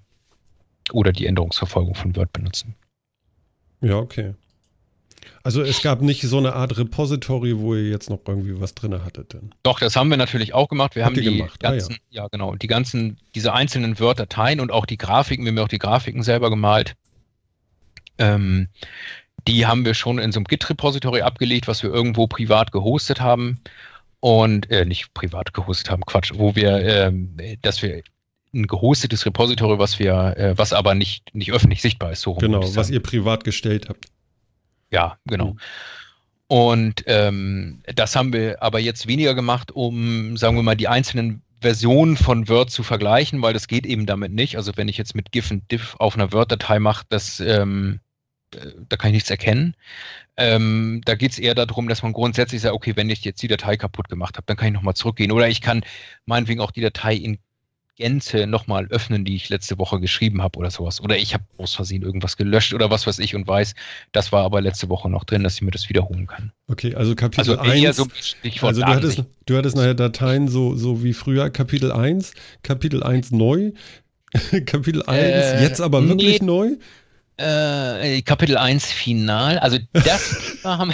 Oder 0.93 1.12
die 1.12 1.27
Änderungsverfolgung 1.27 1.95
von 1.95 2.15
Word 2.16 2.35
benutzen. 2.35 2.74
Ja, 3.81 3.97
okay. 3.97 4.35
Also 5.48 5.62
es 5.62 5.80
gab 5.80 6.02
nicht 6.02 6.20
so 6.20 6.36
eine 6.36 6.52
Art 6.52 6.76
Repository, 6.76 7.58
wo 7.58 7.74
ihr 7.74 7.88
jetzt 7.88 8.10
noch 8.10 8.20
irgendwie 8.28 8.60
was 8.60 8.74
drin 8.74 9.02
hattet. 9.02 9.32
Denn. 9.32 9.54
Doch, 9.62 9.80
das 9.80 9.96
haben 9.96 10.10
wir 10.10 10.18
natürlich 10.18 10.52
auch 10.52 10.68
gemacht. 10.68 10.94
Wir 10.94 11.06
Habt 11.06 11.16
haben 11.16 11.24
die 11.24 11.38
gemacht? 11.38 11.58
ganzen, 11.58 11.94
ah, 11.94 11.98
ja. 12.10 12.22
ja. 12.24 12.28
genau, 12.28 12.54
die 12.54 12.66
ganzen, 12.66 13.16
diese 13.34 13.54
einzelnen 13.54 13.98
Word-Dateien 13.98 14.60
und 14.60 14.70
auch 14.70 14.84
die 14.84 14.98
Grafiken, 14.98 15.46
wir 15.46 15.52
haben 15.52 15.56
ja 15.56 15.64
auch 15.64 15.68
die 15.68 15.78
Grafiken 15.78 16.22
selber 16.22 16.50
gemalt. 16.50 16.96
Ähm, 18.18 18.68
die 19.46 19.64
haben 19.64 19.86
wir 19.86 19.94
schon 19.94 20.18
in 20.18 20.32
so 20.32 20.38
einem 20.38 20.44
Git-Repository 20.44 21.22
abgelegt, 21.22 21.66
was 21.66 21.82
wir 21.82 21.88
irgendwo 21.88 22.26
privat 22.26 22.70
gehostet 22.70 23.22
haben 23.22 23.58
und 24.20 24.70
äh, 24.70 24.84
nicht 24.84 25.14
privat 25.14 25.54
gehostet 25.54 25.90
haben, 25.90 26.02
Quatsch, 26.04 26.32
wo 26.34 26.56
wir, 26.56 26.76
ähm, 26.84 27.38
dass 27.62 27.80
wir 27.80 28.02
ein 28.52 28.66
gehostetes 28.66 29.24
Repository, 29.24 29.78
was 29.78 29.98
wir, 29.98 30.36
äh, 30.36 30.58
was 30.58 30.74
aber 30.74 30.94
nicht, 30.94 31.34
nicht 31.34 31.52
öffentlich 31.52 31.80
sichtbar 31.80 32.12
ist. 32.12 32.20
So 32.20 32.34
genau, 32.34 32.60
was 32.76 32.90
ihr 32.90 33.00
privat 33.02 33.44
gestellt 33.44 33.88
habt. 33.88 34.08
Ja, 34.90 35.19
genau. 35.27 35.52
Mhm. 35.52 35.59
Und 36.48 37.05
ähm, 37.06 37.82
das 37.94 38.16
haben 38.16 38.32
wir 38.32 38.62
aber 38.62 38.78
jetzt 38.78 39.06
weniger 39.06 39.35
gemacht, 39.35 39.70
um, 39.73 40.36
sagen 40.36 40.56
wir 40.56 40.62
mal, 40.62 40.77
die 40.77 40.89
einzelnen 40.89 41.43
Versionen 41.60 42.16
von 42.16 42.48
Word 42.48 42.70
zu 42.70 42.82
vergleichen, 42.82 43.43
weil 43.43 43.52
das 43.52 43.69
geht 43.69 43.85
eben 43.85 44.06
damit 44.06 44.32
nicht. 44.32 44.56
Also 44.56 44.73
wenn 44.77 44.89
ich 44.89 44.97
jetzt 44.97 45.15
mit 45.15 45.31
GIF 45.32 45.51
und 45.51 45.70
DIF 45.70 45.97
auf 45.98 46.15
einer 46.15 46.32
Word-Datei 46.32 46.78
mache, 46.78 47.05
das 47.10 47.40
ähm, 47.40 48.01
äh, 48.55 48.73
da 48.89 48.97
kann 48.97 49.10
ich 49.10 49.15
nichts 49.15 49.31
erkennen. 49.31 49.74
Ähm, 50.36 51.02
da 51.05 51.15
geht 51.15 51.32
es 51.32 51.39
eher 51.39 51.55
darum, 51.55 51.89
dass 51.89 52.02
man 52.02 52.12
grundsätzlich 52.12 52.62
sagt, 52.62 52.74
okay, 52.74 52.94
wenn 52.97 53.10
ich 53.10 53.24
jetzt 53.24 53.43
die 53.43 53.48
Datei 53.48 53.77
kaputt 53.77 54.09
gemacht 54.09 54.36
habe, 54.36 54.47
dann 54.47 54.56
kann 54.56 54.69
ich 54.69 54.74
nochmal 54.74 54.94
zurückgehen. 54.94 55.32
Oder 55.32 55.48
ich 55.48 55.60
kann 55.60 55.85
meinetwegen 56.27 56.60
auch 56.60 56.70
die 56.70 56.81
Datei 56.81 57.15
in 57.15 57.39
Gänze 57.98 58.46
nochmal 58.46 58.86
öffnen, 58.86 59.24
die 59.24 59.34
ich 59.34 59.48
letzte 59.48 59.76
Woche 59.76 60.00
geschrieben 60.00 60.40
habe 60.40 60.58
oder 60.58 60.70
sowas. 60.70 61.00
Oder 61.00 61.18
ich 61.18 61.34
habe 61.34 61.44
aus 61.58 61.74
Versehen 61.74 62.02
irgendwas 62.02 62.36
gelöscht 62.36 62.72
oder 62.72 62.90
was 62.90 63.06
weiß 63.06 63.18
ich 63.18 63.34
und 63.34 63.46
weiß, 63.46 63.74
das 64.12 64.30
war 64.30 64.44
aber 64.44 64.60
letzte 64.60 64.88
Woche 64.88 65.10
noch 65.10 65.24
drin, 65.24 65.42
dass 65.42 65.56
ich 65.56 65.62
mir 65.62 65.72
das 65.72 65.88
wiederholen 65.88 66.28
kann. 66.28 66.52
Okay, 66.68 66.94
also 66.94 67.14
Kapitel 67.16 67.58
also 67.58 67.70
1. 67.70 67.96
So 67.96 68.06
also 68.62 68.80
du 68.80 68.86
hattest, 68.86 69.24
du 69.46 69.56
hattest 69.56 69.76
nachher 69.76 69.94
Dateien 69.94 70.46
so, 70.46 70.76
so 70.76 71.02
wie 71.02 71.12
früher, 71.12 71.50
Kapitel 71.50 71.90
1, 71.90 72.34
Kapitel 72.62 73.02
1 73.02 73.32
neu, 73.32 73.72
Kapitel 74.66 75.02
1, 75.02 75.18
äh, 75.18 75.62
jetzt 75.62 75.80
aber 75.80 76.06
wirklich 76.08 76.40
nee, 76.40 76.46
neu. 76.46 76.76
Äh, 77.36 78.22
Kapitel 78.22 78.56
1 78.56 78.92
Final. 78.92 79.58
Also 79.58 79.78
das 79.92 80.36
Thema, 80.62 80.78
haben, 80.78 80.92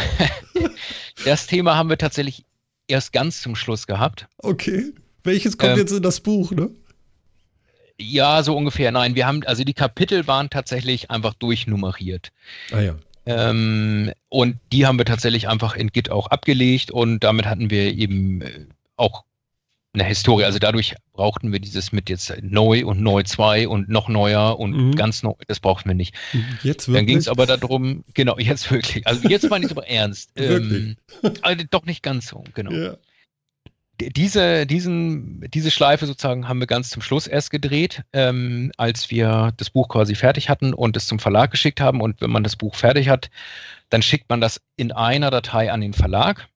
das 1.26 1.46
Thema 1.46 1.76
haben 1.76 1.90
wir 1.90 1.98
tatsächlich 1.98 2.46
erst 2.88 3.12
ganz 3.12 3.42
zum 3.42 3.56
Schluss 3.56 3.86
gehabt. 3.86 4.26
Okay. 4.38 4.92
Welches 5.22 5.58
kommt 5.58 5.72
ähm, 5.72 5.78
jetzt 5.78 5.92
in 5.92 6.02
das 6.02 6.20
Buch, 6.20 6.50
ne? 6.52 6.70
Ja, 8.00 8.42
so 8.42 8.56
ungefähr. 8.56 8.90
Nein, 8.90 9.14
wir 9.14 9.26
haben, 9.26 9.44
also 9.44 9.64
die 9.64 9.74
Kapitel 9.74 10.26
waren 10.26 10.50
tatsächlich 10.50 11.10
einfach 11.10 11.34
durchnummeriert. 11.34 12.32
Ah 12.72 12.80
ja. 12.80 12.96
Ähm, 13.26 14.12
und 14.28 14.56
die 14.72 14.86
haben 14.86 14.98
wir 14.98 15.06
tatsächlich 15.06 15.48
einfach 15.48 15.76
in 15.76 15.88
Git 15.88 16.10
auch 16.10 16.26
abgelegt 16.26 16.90
und 16.90 17.20
damit 17.20 17.46
hatten 17.46 17.70
wir 17.70 17.94
eben 17.94 18.42
äh, 18.42 18.66
auch 18.96 19.24
eine 19.94 20.04
Historie. 20.04 20.44
Also 20.44 20.58
dadurch 20.58 20.96
brauchten 21.12 21.52
wir 21.52 21.60
dieses 21.60 21.92
mit 21.92 22.10
jetzt 22.10 22.34
neu 22.42 22.84
und 22.84 23.00
neu 23.00 23.22
2 23.22 23.68
und 23.68 23.88
noch 23.88 24.08
neuer 24.08 24.58
und 24.58 24.72
mhm. 24.72 24.94
ganz 24.96 25.22
neu, 25.22 25.34
das 25.46 25.60
brauchten 25.60 25.88
wir 25.88 25.94
nicht. 25.94 26.14
Jetzt 26.62 26.88
wirklich? 26.88 26.96
Dann 26.96 27.06
ging 27.06 27.18
es 27.18 27.28
aber 27.28 27.46
darum, 27.46 28.04
genau, 28.12 28.36
jetzt 28.38 28.70
wirklich. 28.70 29.06
Also 29.06 29.28
jetzt 29.28 29.48
meine 29.48 29.64
ich 29.64 29.70
es 29.70 29.76
aber 29.76 29.88
ernst. 29.88 30.30
wirklich? 30.34 30.96
Ähm, 31.22 31.32
also 31.42 31.64
doch 31.70 31.84
nicht 31.86 32.02
ganz 32.02 32.26
so, 32.26 32.44
genau. 32.54 32.72
Ja. 32.72 32.96
Diese, 34.00 34.66
diesen, 34.66 35.48
diese 35.52 35.70
Schleife 35.70 36.06
sozusagen 36.06 36.48
haben 36.48 36.58
wir 36.58 36.66
ganz 36.66 36.90
zum 36.90 37.00
Schluss 37.00 37.26
erst 37.26 37.50
gedreht, 37.50 38.02
ähm, 38.12 38.72
als 38.76 39.10
wir 39.10 39.52
das 39.56 39.70
Buch 39.70 39.88
quasi 39.88 40.14
fertig 40.14 40.48
hatten 40.48 40.74
und 40.74 40.96
es 40.96 41.06
zum 41.06 41.20
Verlag 41.20 41.50
geschickt 41.50 41.80
haben. 41.80 42.00
Und 42.00 42.20
wenn 42.20 42.30
man 42.30 42.42
das 42.42 42.56
Buch 42.56 42.74
fertig 42.74 43.08
hat, 43.08 43.30
dann 43.90 44.02
schickt 44.02 44.28
man 44.28 44.40
das 44.40 44.60
in 44.76 44.90
einer 44.90 45.30
Datei 45.30 45.70
an 45.70 45.80
den 45.80 45.92
Verlag 45.92 46.48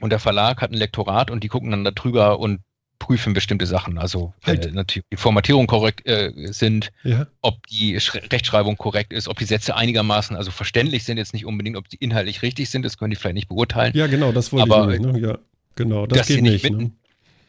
und 0.00 0.10
der 0.10 0.18
Verlag 0.18 0.60
hat 0.60 0.70
ein 0.70 0.76
Lektorat 0.76 1.30
und 1.30 1.44
die 1.44 1.48
gucken 1.48 1.70
dann 1.70 1.84
da 1.84 1.90
drüber 1.90 2.38
und 2.38 2.60
prüfen 2.98 3.34
bestimmte 3.34 3.66
Sachen. 3.66 3.98
Also 3.98 4.32
halt. 4.44 4.66
äh, 4.66 4.70
natürlich 4.70 5.06
die 5.12 5.16
Formatierung 5.16 5.66
korrekt 5.66 6.06
äh, 6.06 6.32
sind, 6.52 6.90
ja. 7.02 7.26
ob 7.42 7.66
die 7.66 8.00
Sch 8.00 8.14
Rechtschreibung 8.14 8.76
korrekt 8.76 9.12
ist, 9.12 9.28
ob 9.28 9.38
die 9.38 9.44
Sätze 9.44 9.76
einigermaßen 9.76 10.36
also 10.36 10.50
verständlich 10.50 11.04
sind, 11.04 11.18
jetzt 11.18 11.34
nicht 11.34 11.44
unbedingt, 11.44 11.76
ob 11.76 11.88
die 11.88 11.96
inhaltlich 11.96 12.42
richtig 12.42 12.70
sind, 12.70 12.84
das 12.84 12.96
können 12.96 13.10
die 13.10 13.16
vielleicht 13.16 13.34
nicht 13.34 13.48
beurteilen. 13.48 13.92
Ja, 13.94 14.06
genau, 14.06 14.32
das 14.32 14.52
wollte 14.52 14.72
Aber, 14.72 14.92
ich 14.92 15.00
nicht, 15.00 15.12
ne? 15.12 15.20
Ja, 15.20 15.38
genau, 15.76 16.06
das 16.06 16.28
geht 16.28 16.42
nicht. 16.42 16.64
nicht 16.64 16.76
ne? 16.76 16.90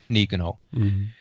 Nee, 0.08 0.26
genau. 0.26 0.60
Mhm. 0.72 1.12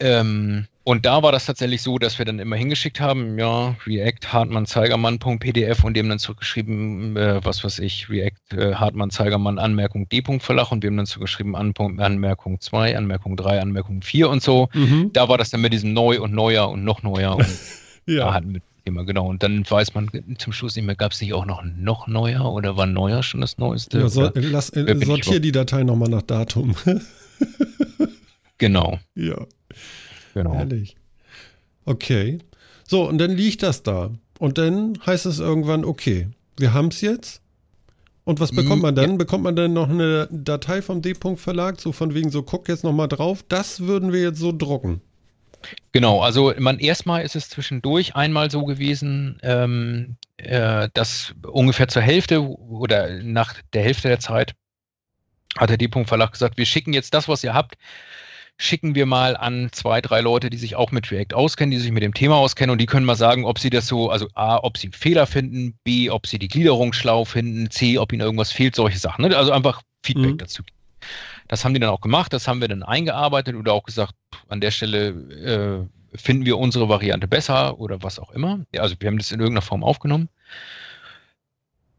Ähm, 0.00 0.66
und 0.82 1.04
da 1.04 1.22
war 1.22 1.30
das 1.30 1.44
tatsächlich 1.44 1.82
so, 1.82 1.98
dass 1.98 2.18
wir 2.18 2.24
dann 2.24 2.38
immer 2.38 2.56
hingeschickt 2.56 3.00
haben, 3.00 3.38
ja, 3.38 3.76
React 3.86 4.32
Hartmann 4.32 4.64
Zeigermann.pdf 4.64 5.84
und 5.84 5.94
dem 5.94 6.08
dann 6.08 6.18
zurückgeschrieben, 6.18 7.16
äh, 7.16 7.44
was 7.44 7.62
weiß 7.62 7.80
ich, 7.80 8.08
React 8.08 8.56
äh, 8.56 8.74
Hartmann 8.74 9.10
Zeigermann 9.10 9.58
Anmerkung 9.58 10.08
D. 10.08 10.22
Verlach 10.40 10.72
und 10.72 10.82
wir 10.82 10.88
haben 10.88 10.96
dann 10.96 11.06
zurückgeschrieben 11.06 11.54
Anpunkt, 11.54 12.00
Anmerkung 12.00 12.60
2, 12.60 12.96
Anmerkung 12.96 13.36
3, 13.36 13.60
Anmerkung 13.60 14.00
4 14.00 14.30
und 14.30 14.42
so. 14.42 14.68
Mhm. 14.72 15.12
Da 15.12 15.28
war 15.28 15.36
das 15.36 15.50
dann 15.50 15.60
mit 15.60 15.74
diesem 15.74 15.92
neu 15.92 16.20
und 16.20 16.32
neuer 16.32 16.68
und 16.70 16.82
noch 16.82 17.02
neuer 17.02 17.36
und 17.36 17.46
ja. 18.06 18.24
da 18.24 18.34
hatten 18.34 18.54
wir 18.54 18.62
immer 18.84 19.04
genau. 19.04 19.28
Und 19.28 19.42
dann 19.42 19.64
weiß 19.68 19.94
man 19.94 20.10
zum 20.38 20.52
Schluss 20.52 20.76
nicht 20.76 20.84
mehr, 20.84 20.96
gab 20.96 21.12
es 21.12 21.20
nicht 21.20 21.32
auch 21.32 21.46
noch 21.46 21.62
noch 21.64 22.06
neuer 22.06 22.52
oder 22.52 22.76
war 22.76 22.86
neuer 22.86 23.22
schon 23.22 23.40
das 23.40 23.58
Neueste? 23.58 24.00
Ja, 24.00 24.08
so, 24.08 24.30
lass, 24.34 24.70
äh, 24.70 25.04
sortier 25.04 25.40
die 25.40 25.52
Datei 25.52 25.84
nochmal 25.84 26.08
nach 26.08 26.22
Datum. 26.22 26.74
genau. 28.58 28.98
Ja. 29.14 29.46
Genau. 30.34 30.54
Ehrlich. 30.54 30.96
Okay. 31.84 32.38
So, 32.86 33.08
und 33.08 33.18
dann 33.18 33.32
liegt 33.32 33.62
das 33.62 33.82
da. 33.82 34.10
Und 34.38 34.58
dann 34.58 34.98
heißt 35.04 35.26
es 35.26 35.38
irgendwann, 35.38 35.84
okay, 35.84 36.28
wir 36.56 36.72
haben 36.72 36.88
es 36.88 37.00
jetzt. 37.00 37.42
Und 38.24 38.38
was 38.38 38.52
bekommt 38.52 38.82
man 38.82 38.94
dann? 38.94 39.10
Ja. 39.12 39.16
Bekommt 39.16 39.44
man 39.44 39.56
dann 39.56 39.72
noch 39.72 39.88
eine 39.88 40.28
Datei 40.30 40.82
vom 40.82 41.02
D-Punkt 41.02 41.40
Verlag, 41.40 41.80
so 41.80 41.92
von 41.92 42.14
wegen 42.14 42.30
so, 42.30 42.42
guck 42.42 42.68
jetzt 42.68 42.84
nochmal 42.84 43.08
drauf. 43.08 43.44
Das 43.48 43.80
würden 43.80 44.12
wir 44.12 44.20
jetzt 44.22 44.38
so 44.38 44.52
drucken. 44.52 45.00
Genau, 45.92 46.22
also 46.22 46.52
man 46.58 46.78
erstmal 46.78 47.22
ist 47.22 47.36
es 47.36 47.48
zwischendurch 47.48 48.14
einmal 48.14 48.50
so 48.50 48.64
gewesen, 48.64 49.38
ähm, 49.42 50.16
äh, 50.36 50.88
dass 50.94 51.34
ungefähr 51.42 51.88
zur 51.88 52.02
Hälfte 52.02 52.42
oder 52.42 53.22
nach 53.22 53.54
der 53.72 53.82
Hälfte 53.82 54.08
der 54.08 54.20
Zeit 54.20 54.54
hat 55.58 55.70
der 55.70 55.76
D-Punkt 55.76 56.08
Verlag 56.08 56.32
gesagt, 56.32 56.58
wir 56.58 56.66
schicken 56.66 56.92
jetzt 56.92 57.12
das, 57.12 57.28
was 57.28 57.42
ihr 57.42 57.54
habt, 57.54 57.76
schicken 58.56 58.94
wir 58.94 59.06
mal 59.06 59.36
an 59.36 59.70
zwei, 59.72 60.00
drei 60.00 60.20
Leute, 60.20 60.50
die 60.50 60.58
sich 60.58 60.76
auch 60.76 60.92
mit 60.92 61.10
React 61.10 61.34
auskennen, 61.34 61.70
die 61.70 61.78
sich 61.78 61.90
mit 61.90 62.02
dem 62.02 62.14
Thema 62.14 62.36
auskennen 62.36 62.70
und 62.70 62.78
die 62.78 62.86
können 62.86 63.06
mal 63.06 63.16
sagen, 63.16 63.44
ob 63.44 63.58
sie 63.58 63.70
das 63.70 63.86
so, 63.86 64.10
also 64.10 64.28
A, 64.34 64.58
ob 64.58 64.76
sie 64.76 64.90
Fehler 64.92 65.26
finden, 65.26 65.78
B, 65.82 66.10
ob 66.10 66.26
sie 66.26 66.38
die 66.38 66.48
Gliederung 66.48 66.92
schlau 66.92 67.24
finden, 67.24 67.70
C, 67.70 67.98
ob 67.98 68.12
ihnen 68.12 68.22
irgendwas 68.22 68.52
fehlt, 68.52 68.76
solche 68.76 68.98
Sachen. 68.98 69.26
Ne? 69.26 69.36
Also 69.36 69.52
einfach 69.52 69.82
Feedback 70.04 70.32
mhm. 70.32 70.38
dazu. 70.38 70.62
Das 71.50 71.64
haben 71.64 71.74
die 71.74 71.80
dann 71.80 71.90
auch 71.90 72.00
gemacht, 72.00 72.32
das 72.32 72.46
haben 72.46 72.60
wir 72.60 72.68
dann 72.68 72.84
eingearbeitet 72.84 73.56
oder 73.56 73.72
auch 73.72 73.82
gesagt, 73.82 74.14
an 74.48 74.60
der 74.60 74.70
Stelle 74.70 75.08
äh, 75.08 76.16
finden 76.16 76.46
wir 76.46 76.56
unsere 76.56 76.88
Variante 76.88 77.26
besser 77.26 77.80
oder 77.80 78.04
was 78.04 78.20
auch 78.20 78.30
immer. 78.30 78.60
Ja, 78.72 78.82
also 78.82 78.94
wir 79.00 79.08
haben 79.08 79.18
das 79.18 79.32
in 79.32 79.40
irgendeiner 79.40 79.66
Form 79.66 79.82
aufgenommen. 79.82 80.28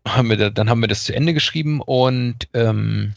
Haben 0.07 0.29
wir 0.29 0.37
da, 0.37 0.49
dann 0.51 0.69
haben 0.69 0.79
wir 0.79 0.87
das 0.87 1.03
zu 1.03 1.13
Ende 1.13 1.33
geschrieben 1.33 1.81
und 1.81 2.47
ähm, 2.53 3.13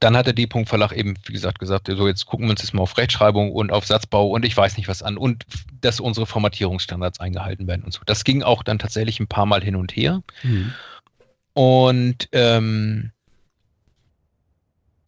dann 0.00 0.16
hat 0.16 0.24
der 0.24 0.32
D-Punkt 0.32 0.70
Verlag 0.70 0.92
eben, 0.92 1.14
wie 1.26 1.34
gesagt, 1.34 1.58
gesagt, 1.58 1.88
so 1.94 2.08
jetzt 2.08 2.24
gucken 2.24 2.46
wir 2.46 2.52
uns 2.52 2.62
das 2.62 2.72
mal 2.72 2.80
auf 2.80 2.96
Rechtschreibung 2.96 3.52
und 3.52 3.70
auf 3.70 3.84
Satzbau 3.84 4.30
und 4.30 4.46
ich 4.46 4.56
weiß 4.56 4.78
nicht 4.78 4.88
was 4.88 5.02
an 5.02 5.18
und 5.18 5.44
dass 5.82 6.00
unsere 6.00 6.24
Formatierungsstandards 6.24 7.20
eingehalten 7.20 7.66
werden 7.66 7.84
und 7.84 7.92
so. 7.92 8.00
Das 8.06 8.24
ging 8.24 8.42
auch 8.42 8.62
dann 8.62 8.78
tatsächlich 8.78 9.20
ein 9.20 9.28
paar 9.28 9.44
Mal 9.44 9.62
hin 9.62 9.76
und 9.76 9.94
her. 9.94 10.22
Mhm. 10.42 10.72
Und 11.52 12.30
ähm, 12.32 13.12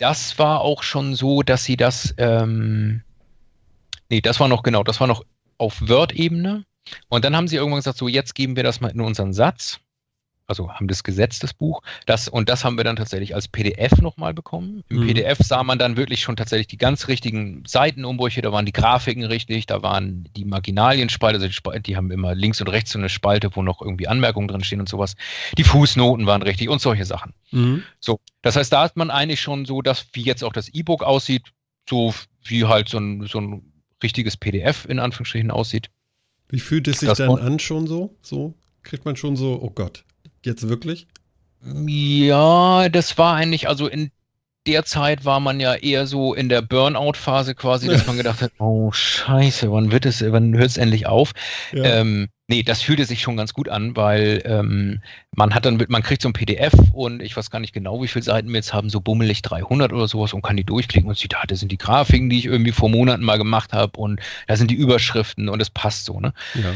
das 0.01 0.39
war 0.39 0.63
auch 0.63 0.83
schon 0.83 1.15
so, 1.15 1.43
dass 1.43 1.65
sie 1.65 1.77
das, 1.77 2.15
ähm, 2.19 3.03
nee, 4.09 4.21
das 4.21 4.41
war 4.41 4.49
noch 4.49 4.63
genau, 4.63 4.83
das 4.83 4.99
war 5.01 5.07
noch 5.07 5.25
auf 5.59 5.81
Word-Ebene. 5.87 6.65
Und 7.09 7.25
dann 7.25 7.37
haben 7.37 7.47
sie 7.47 7.57
irgendwann 7.57 7.81
gesagt, 7.81 7.99
so 7.99 8.09
jetzt 8.09 8.35
geben 8.35 8.57
wir 8.57 8.63
das 8.63 8.81
mal 8.81 8.89
in 8.89 9.01
unseren 9.01 9.33
Satz 9.33 9.81
also 10.51 10.69
haben 10.69 10.89
das 10.89 11.05
gesetzt, 11.05 11.45
das 11.45 11.55
Buch. 11.55 11.81
Das, 12.07 12.29
und 12.29 12.49
das 12.49 12.65
haben 12.65 12.77
wir 12.77 12.85
dann 12.85 12.97
tatsächlich 12.97 13.35
als 13.35 13.47
PDF 13.47 14.01
nochmal 14.01 14.35
bekommen. 14.35 14.83
Im 14.89 14.99
mhm. 14.99 15.07
PDF 15.07 15.39
sah 15.39 15.63
man 15.63 15.79
dann 15.79 15.97
wirklich 15.97 16.21
schon 16.21 16.37
tatsächlich 16.37 16.67
die 16.67 16.77
ganz 16.77 17.07
richtigen 17.07 17.63
Seitenumbrüche, 17.67 18.43
da 18.43 18.53
waren 18.53 18.67
die 18.67 18.73
Grafiken 18.73 19.25
richtig, 19.25 19.67
da 19.67 19.83
waren 19.83 20.29
die 20.37 20.45
Marginalienspalte, 20.45 21.37
also 21.37 21.47
die, 21.47 21.53
Spalte, 21.53 21.83
die 21.83 21.97
haben 21.97 22.11
immer 22.11 22.35
links 22.35 22.61
und 22.61 22.69
rechts 22.69 22.91
so 22.91 22.99
eine 22.99 23.09
Spalte, 23.09 23.55
wo 23.55 23.63
noch 23.63 23.81
irgendwie 23.81 24.09
Anmerkungen 24.09 24.49
drin 24.49 24.65
stehen 24.65 24.81
und 24.81 24.89
sowas. 24.89 25.15
Die 25.57 25.65
Fußnoten 25.65 26.27
waren 26.27 26.43
richtig 26.43 26.69
und 26.69 26.81
solche 26.81 27.05
Sachen. 27.05 27.33
Mhm. 27.53 27.85
So, 28.01 28.19
das 28.43 28.57
heißt, 28.57 28.73
da 28.73 28.83
hat 28.83 28.97
man 28.97 29.11
eigentlich 29.11 29.41
schon 29.41 29.65
so, 29.65 29.83
dass 29.83 30.07
wie 30.13 30.23
jetzt 30.23 30.43
auch 30.45 30.53
das 30.53 30.69
E-Book 30.69 31.03
aussieht, 31.03 31.53
so 31.89 32.15
wie 32.45 32.65
halt 32.65 32.89
so 32.89 32.99
ein, 32.99 33.27
so 33.27 33.41
ein 33.41 33.73
richtiges 34.03 34.37
PDF 34.37 34.87
in 34.87 34.99
Anführungsstrichen 34.99 35.51
aussieht. 35.51 35.91
Wie 36.49 36.61
fühlt 36.61 36.89
es 36.89 37.01
sich 37.01 37.09
das 37.09 37.19
dann 37.19 37.39
an 37.39 37.59
schon 37.59 37.87
so? 37.87 38.17
So 38.23 38.55
kriegt 38.83 39.05
man 39.05 39.17
schon 39.17 39.37
so, 39.37 39.61
oh 39.63 39.71
Gott, 39.71 40.05
Jetzt 40.45 40.69
wirklich? 40.69 41.07
Ja, 41.63 42.89
das 42.89 43.19
war 43.19 43.35
eigentlich, 43.35 43.69
also 43.69 43.87
in 43.87 44.11
der 44.67 44.85
Zeit 44.85 45.25
war 45.25 45.41
man 45.41 45.59
ja 45.59 45.75
eher 45.75 46.07
so 46.07 46.35
in 46.35 46.51
der 46.51 46.61
Burnout-Phase 46.61 47.55
quasi, 47.55 47.89
dass 47.89 48.07
man 48.07 48.19
gedacht 48.19 48.43
hat, 48.43 48.53
oh 48.59 48.93
Scheiße, 48.93 49.73
wann 49.73 49.91
wird 49.91 50.05
es, 50.05 50.23
wann 50.33 50.55
hört 50.55 50.69
es 50.69 50.77
endlich 50.77 51.07
auf? 51.07 51.33
Ja. 51.73 51.85
Ähm, 51.85 52.29
nee, 52.47 52.63
das 52.63 52.83
fühlte 52.83 53.07
sich 53.07 53.23
schon 53.23 53.39
ganz 53.39 53.55
gut 53.55 53.71
an, 53.71 53.97
weil 53.97 54.43
ähm, 54.45 55.01
man 55.35 55.55
hat 55.55 55.65
dann, 55.65 55.83
man 55.89 56.03
kriegt 56.03 56.21
so 56.21 56.29
ein 56.29 56.35
PDF 56.35 56.75
und 56.93 57.23
ich 57.23 57.37
weiß 57.37 57.51
gar 57.51 57.61
nicht 57.61 57.73
genau, 57.73 58.03
wie 58.03 58.09
viele 58.09 58.23
Seiten 58.23 58.49
wir 58.49 58.57
jetzt 58.57 58.75
haben, 58.75 58.91
so 58.91 59.01
bummelig 59.01 59.41
300 59.41 59.95
oder 59.95 60.07
sowas 60.09 60.35
und 60.35 60.43
kann 60.43 60.59
die 60.59 60.65
durchklicken 60.65 61.09
und 61.09 61.17
sieht, 61.17 61.33
da 61.33 61.43
das 61.47 61.61
sind 61.61 61.73
die 61.73 61.79
Grafiken, 61.79 62.29
die 62.29 62.39
ich 62.39 62.47
irgendwie 62.47 62.73
vor 62.73 62.91
Monaten 62.91 63.25
mal 63.25 63.39
gemacht 63.39 63.73
habe 63.73 63.99
und 63.99 64.21
da 64.47 64.57
sind 64.57 64.71
die 64.71 64.77
Überschriften 64.77 65.49
und 65.49 65.63
es 65.63 65.71
passt 65.71 66.05
so, 66.05 66.21
ne? 66.21 66.35
Ja. 66.55 66.75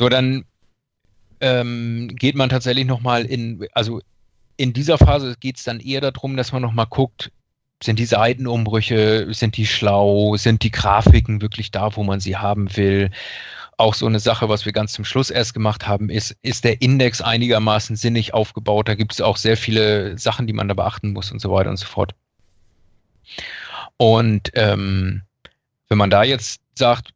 So, 0.00 0.08
dann 0.08 0.46
ähm, 1.40 2.10
geht 2.16 2.34
man 2.34 2.48
tatsächlich 2.48 2.86
nochmal 2.86 3.24
in, 3.24 3.66
also 3.72 4.00
in 4.60 4.74
dieser 4.74 4.98
Phase 4.98 5.36
geht 5.40 5.56
es 5.56 5.64
dann 5.64 5.80
eher 5.80 6.02
darum, 6.02 6.36
dass 6.36 6.52
man 6.52 6.60
nochmal 6.60 6.84
guckt, 6.84 7.32
sind 7.82 7.98
die 7.98 8.04
Seitenumbrüche, 8.04 9.32
sind 9.32 9.56
die 9.56 9.66
schlau, 9.66 10.36
sind 10.36 10.62
die 10.62 10.70
Grafiken 10.70 11.40
wirklich 11.40 11.70
da, 11.70 11.96
wo 11.96 12.04
man 12.04 12.20
sie 12.20 12.36
haben 12.36 12.76
will? 12.76 13.10
Auch 13.78 13.94
so 13.94 14.04
eine 14.04 14.20
Sache, 14.20 14.50
was 14.50 14.66
wir 14.66 14.72
ganz 14.72 14.92
zum 14.92 15.06
Schluss 15.06 15.30
erst 15.30 15.54
gemacht 15.54 15.88
haben, 15.88 16.10
ist, 16.10 16.36
ist 16.42 16.64
der 16.64 16.82
Index 16.82 17.22
einigermaßen 17.22 17.96
sinnig 17.96 18.34
aufgebaut? 18.34 18.86
Da 18.86 18.96
gibt 18.96 19.14
es 19.14 19.22
auch 19.22 19.38
sehr 19.38 19.56
viele 19.56 20.18
Sachen, 20.18 20.46
die 20.46 20.52
man 20.52 20.68
da 20.68 20.74
beachten 20.74 21.14
muss 21.14 21.32
und 21.32 21.40
so 21.40 21.50
weiter 21.50 21.70
und 21.70 21.78
so 21.78 21.86
fort. 21.86 22.14
Und 23.96 24.50
ähm, 24.52 25.22
wenn 25.88 25.96
man 25.96 26.10
da 26.10 26.22
jetzt 26.22 26.60
sagt, 26.74 27.12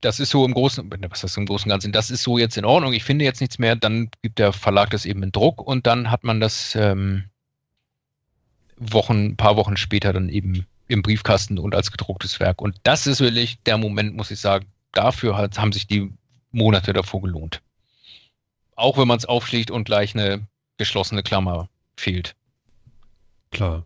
das 0.00 0.20
ist 0.20 0.30
so 0.30 0.44
im 0.44 0.54
Großen, 0.54 0.90
was 1.10 1.24
ist 1.24 1.36
im 1.36 1.46
Großen 1.46 1.66
und 1.66 1.70
Ganzen, 1.70 1.92
das 1.92 2.10
ist 2.10 2.22
so 2.22 2.38
jetzt 2.38 2.56
in 2.56 2.64
Ordnung, 2.64 2.92
ich 2.92 3.04
finde 3.04 3.24
jetzt 3.24 3.40
nichts 3.40 3.58
mehr, 3.58 3.76
dann 3.76 4.10
gibt 4.22 4.38
der 4.38 4.52
Verlag 4.52 4.90
das 4.90 5.04
eben 5.04 5.22
in 5.22 5.32
Druck 5.32 5.60
und 5.60 5.86
dann 5.86 6.10
hat 6.10 6.24
man 6.24 6.40
das 6.40 6.74
ähm, 6.76 7.24
Wochen, 8.76 9.26
ein 9.26 9.36
paar 9.36 9.56
Wochen 9.56 9.76
später 9.76 10.12
dann 10.12 10.28
eben 10.28 10.66
im 10.86 11.02
Briefkasten 11.02 11.58
und 11.58 11.74
als 11.74 11.90
gedrucktes 11.90 12.40
Werk. 12.40 12.62
Und 12.62 12.76
das 12.84 13.06
ist 13.06 13.20
wirklich 13.20 13.60
der 13.64 13.76
Moment, 13.76 14.16
muss 14.16 14.30
ich 14.30 14.40
sagen, 14.40 14.66
dafür 14.92 15.36
hat, 15.36 15.58
haben 15.58 15.72
sich 15.72 15.86
die 15.86 16.12
Monate 16.50 16.92
davor 16.92 17.22
gelohnt. 17.22 17.60
Auch 18.74 18.96
wenn 18.96 19.08
man 19.08 19.18
es 19.18 19.26
aufschlägt 19.26 19.70
und 19.70 19.84
gleich 19.84 20.14
eine 20.14 20.46
geschlossene 20.78 21.22
Klammer 21.22 21.68
fehlt. 21.96 22.36
Klar. 23.50 23.84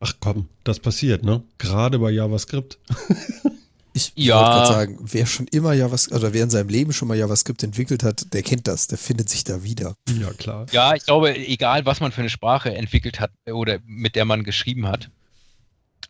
Ach 0.00 0.14
komm, 0.20 0.48
das 0.62 0.80
passiert, 0.80 1.24
ne? 1.24 1.42
Gerade 1.58 1.98
bei 1.98 2.10
JavaScript. 2.10 2.78
Ich 3.96 4.12
ja. 4.16 4.34
wollte 4.34 4.50
gerade 4.50 4.66
sagen, 4.66 4.98
wer 5.00 5.24
schon 5.24 5.46
immer 5.46 5.72
JavaScript, 5.72 6.20
oder 6.20 6.32
wer 6.32 6.42
in 6.42 6.50
seinem 6.50 6.68
Leben 6.68 6.92
schon 6.92 7.06
mal 7.06 7.16
JavaScript 7.16 7.62
entwickelt 7.62 8.02
hat, 8.02 8.34
der 8.34 8.42
kennt 8.42 8.66
das, 8.66 8.88
der 8.88 8.98
findet 8.98 9.28
sich 9.28 9.44
da 9.44 9.62
wieder. 9.62 9.94
Ja, 10.20 10.32
klar. 10.32 10.66
Ja, 10.72 10.94
ich 10.94 11.04
glaube, 11.04 11.36
egal 11.36 11.86
was 11.86 12.00
man 12.00 12.10
für 12.10 12.20
eine 12.20 12.28
Sprache 12.28 12.74
entwickelt 12.74 13.20
hat 13.20 13.30
oder 13.46 13.78
mit 13.86 14.16
der 14.16 14.24
man 14.24 14.42
geschrieben 14.42 14.88
hat, 14.88 15.10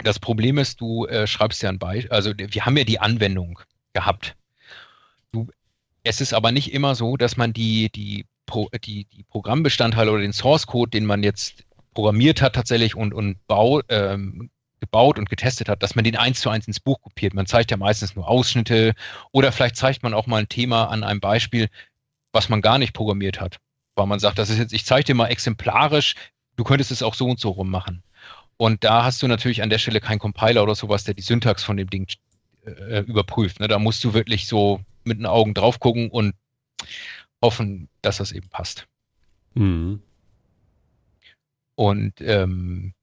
das 0.03 0.19
Problem 0.19 0.57
ist, 0.57 0.81
du 0.81 1.05
äh, 1.07 1.27
schreibst 1.27 1.63
ja 1.63 1.69
ein 1.69 1.79
Beispiel, 1.79 2.11
also 2.11 2.33
wir 2.37 2.65
haben 2.65 2.77
ja 2.79 2.85
die 2.85 3.01
Anwendung 3.01 3.61
gehabt. 3.93 4.35
Du, 5.31 5.49
es 6.05 6.23
ist 6.23 6.33
aber 6.33 6.53
nicht 6.53 6.73
immer 6.73 6.95
so, 6.95 7.19
dass 7.19 7.37
man 7.37 7.53
die, 7.53 7.91
die, 7.91 8.25
Pro, 8.47 8.71
die, 8.83 9.05
die 9.05 9.25
Programmbestandteile 9.25 10.11
oder 10.11 10.23
den 10.23 10.33
Source 10.33 10.67
Code, 10.67 10.91
den 10.91 11.05
man 11.05 11.23
jetzt 11.23 11.65
programmiert 11.93 12.41
hat 12.41 12.55
tatsächlich 12.55 12.97
und, 12.97 13.13
und 13.13 13.47
bau, 13.47 13.83
ähm, 13.89 14.51
gebaut 14.85 15.19
und 15.19 15.31
getestet 15.31 15.69
hat, 15.69 15.83
dass 15.83 15.95
man 15.95 16.05
den 16.05 16.17
eins 16.17 16.41
zu 16.41 16.51
eins 16.51 16.67
ins 16.67 16.81
Buch 16.81 17.01
kopiert. 17.01 17.35
Man 17.35 17.47
zeigt 17.47 17.71
ja 17.71 17.77
meistens 17.77 18.15
nur 18.15 18.29
Ausschnitte 18.29 18.95
oder 19.33 19.51
vielleicht 19.51 19.77
zeigt 19.77 20.03
man 20.03 20.15
auch 20.15 20.27
mal 20.27 20.39
ein 20.39 20.49
Thema 20.49 20.85
an 20.91 21.05
einem 21.05 21.21
Beispiel, 21.21 21.69
was 22.33 22.49
man 22.49 22.61
gar 22.61 22.79
nicht 22.79 22.93
programmiert 22.93 23.41
hat. 23.41 23.59
Weil 23.95 24.07
man 24.07 24.19
sagt, 24.19 24.39
das 24.39 24.51
ist 24.51 24.59
jetzt, 24.59 24.73
ich 24.73 24.85
zeige 24.85 25.05
dir 25.05 25.15
mal 25.15 25.29
exemplarisch, 25.29 26.15
du 26.57 26.65
könntest 26.65 26.91
es 26.91 27.03
auch 27.03 27.15
so 27.15 27.27
und 27.27 27.41
so 27.41 27.51
rum 27.51 27.71
machen. 27.71 28.03
Und 28.57 28.85
da 28.85 29.05
hast 29.05 29.23
du 29.23 29.29
natürlich 29.29 29.63
an 29.63 29.71
der 29.71 29.79
Stelle 29.79 30.01
keinen 30.01 30.19
Compiler 30.19 30.63
oder 30.63 30.75
sowas, 30.75 31.05
der 31.05 31.15
die 31.15 31.23
Syntax 31.23 31.65
von 31.65 31.77
dem 31.77 31.91
Ding 31.91 32.07
äh, 32.65 33.01
überprüft. 33.01 33.61
Ne? 33.61 33.69
Da 33.69 33.79
musst 33.79 34.05
du 34.05 34.15
wirklich 34.15 34.47
so 34.47 34.81
mit 35.05 35.19
den 35.19 35.27
Augen 35.27 35.55
drauf 35.55 35.81
gucken 35.81 36.11
und 36.11 36.35
hoffen, 37.43 37.89
dass 38.03 38.19
das 38.19 38.33
eben 38.33 38.49
passt. 38.49 38.87
Mhm. 39.55 40.03
Und 41.75 42.21
ähm, 42.21 42.95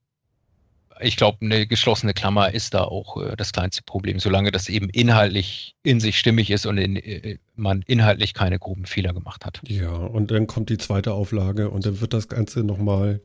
ich 1.01 1.17
glaube, 1.17 1.39
eine 1.41 1.67
geschlossene 1.67 2.13
Klammer 2.13 2.53
ist 2.53 2.73
da 2.73 2.83
auch 2.83 3.21
äh, 3.21 3.35
das 3.35 3.53
kleinste 3.53 3.83
Problem, 3.83 4.19
solange 4.19 4.51
das 4.51 4.69
eben 4.69 4.89
inhaltlich 4.89 5.75
in 5.83 5.99
sich 5.99 6.17
stimmig 6.17 6.49
ist 6.51 6.65
und 6.65 6.77
in, 6.77 6.95
äh, 6.95 7.37
man 7.55 7.83
inhaltlich 7.87 8.33
keine 8.33 8.59
groben 8.59 8.85
Fehler 8.85 9.13
gemacht 9.13 9.45
hat. 9.45 9.61
Ja, 9.67 9.91
und 9.91 10.31
dann 10.31 10.47
kommt 10.47 10.69
die 10.69 10.77
zweite 10.77 11.13
Auflage 11.13 11.69
und 11.69 11.85
dann 11.85 12.01
wird 12.01 12.13
das 12.13 12.27
Ganze 12.27 12.63
nochmal 12.63 13.21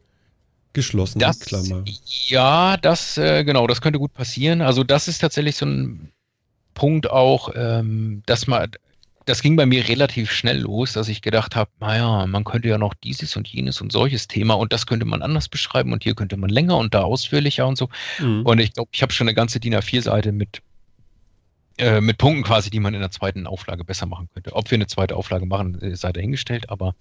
geschlossen, 0.73 1.19
das, 1.19 1.41
Klammer. 1.41 1.85
Ja, 2.27 2.77
das, 2.77 3.17
äh, 3.17 3.45
genau, 3.45 3.67
das 3.67 3.81
könnte 3.81 3.99
gut 3.99 4.13
passieren. 4.13 4.61
Also 4.61 4.85
das 4.85 5.09
ist 5.09 5.19
tatsächlich 5.19 5.57
so 5.57 5.67
ein 5.67 6.13
Punkt 6.75 7.11
auch, 7.11 7.51
ähm, 7.55 8.23
dass 8.27 8.47
man, 8.47 8.71
das 9.27 9.43
ging 9.43 9.57
bei 9.57 9.67
mir 9.67 9.87
relativ 9.89 10.31
schnell 10.31 10.61
los, 10.61 10.93
dass 10.93 11.09
ich 11.09 11.21
gedacht 11.21 11.57
habe, 11.57 11.71
naja, 11.81 12.27
man 12.27 12.45
könnte 12.45 12.69
ja 12.69 12.79
noch 12.79 12.95
dieses 12.95 13.37
und 13.37 13.49
jenes 13.49 13.81
und 13.81 13.91
solches 13.91 14.29
Thema 14.29 14.55
und 14.55 14.73
das 14.73 14.87
könnte 14.87 15.05
man 15.05 15.21
anders 15.21 15.49
beschreiben 15.49 15.93
und 15.93 16.05
hier 16.05 16.15
könnte 16.15 16.37
man 16.37 16.49
länger 16.49 16.77
und 16.79 16.95
da 16.95 17.03
ausführlicher 17.03 17.67
und 17.67 17.77
so. 17.77 17.89
Mhm. 18.21 18.43
Und 18.47 18.61
ich 18.61 18.73
glaube, 18.73 18.89
ich 18.93 19.03
habe 19.03 19.13
schon 19.13 19.27
eine 19.27 19.35
ganze 19.35 19.59
DIN 19.59 19.75
A4-Seite 19.75 20.31
mit, 20.31 20.63
äh, 21.79 22.01
mit 22.01 22.19
Punkten 22.19 22.45
quasi, 22.45 22.71
die 22.71 22.79
man 22.79 22.95
in 22.95 23.01
der 23.01 23.11
zweiten 23.11 23.49
Auflage 23.49 23.85
besser 23.85 24.07
machen 24.07 24.29
könnte. 24.33 24.55
Ob 24.55 24.71
wir 24.71 24.77
eine 24.77 24.87
zweite 24.87 25.17
Auflage 25.17 25.45
machen, 25.45 25.83
äh, 25.83 25.97
sei 25.97 26.13
dahingestellt, 26.13 26.71
aber 26.71 26.95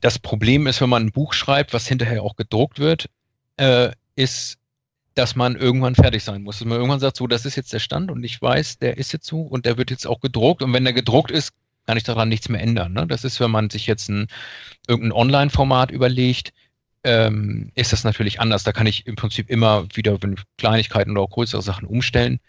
das 0.00 0.18
Problem 0.18 0.66
ist, 0.66 0.80
wenn 0.80 0.88
man 0.88 1.04
ein 1.04 1.12
Buch 1.12 1.34
schreibt, 1.34 1.74
was 1.74 1.86
hinterher 1.86 2.22
auch 2.22 2.36
gedruckt 2.36 2.78
wird, 2.78 3.10
äh, 3.58 3.90
ist, 4.16 4.56
dass 5.20 5.36
man 5.36 5.54
irgendwann 5.54 5.94
fertig 5.94 6.24
sein 6.24 6.42
muss. 6.42 6.58
Dass 6.58 6.66
man 6.66 6.78
irgendwann 6.78 6.98
sagt, 6.98 7.18
so, 7.18 7.26
das 7.26 7.44
ist 7.44 7.54
jetzt 7.54 7.74
der 7.74 7.78
Stand 7.78 8.10
und 8.10 8.24
ich 8.24 8.40
weiß, 8.40 8.78
der 8.78 8.96
ist 8.96 9.12
jetzt 9.12 9.26
so 9.26 9.42
und 9.42 9.66
der 9.66 9.76
wird 9.76 9.90
jetzt 9.90 10.06
auch 10.06 10.20
gedruckt 10.20 10.62
und 10.62 10.72
wenn 10.72 10.84
der 10.84 10.94
gedruckt 10.94 11.30
ist, 11.30 11.52
kann 11.86 11.98
ich 11.98 12.04
daran 12.04 12.30
nichts 12.30 12.48
mehr 12.48 12.62
ändern. 12.62 12.94
Ne? 12.94 13.06
Das 13.06 13.22
ist, 13.24 13.38
wenn 13.38 13.50
man 13.50 13.68
sich 13.68 13.86
jetzt 13.86 14.08
ein, 14.08 14.28
irgendein 14.88 15.12
Online-Format 15.12 15.90
überlegt, 15.90 16.54
ähm, 17.04 17.70
ist 17.74 17.92
das 17.92 18.02
natürlich 18.02 18.40
anders. 18.40 18.62
Da 18.62 18.72
kann 18.72 18.86
ich 18.86 19.06
im 19.06 19.14
Prinzip 19.14 19.50
immer 19.50 19.86
wieder 19.94 20.18
Kleinigkeiten 20.56 21.10
oder 21.10 21.20
auch 21.20 21.30
größere 21.30 21.60
Sachen 21.60 21.86
umstellen. 21.86 22.40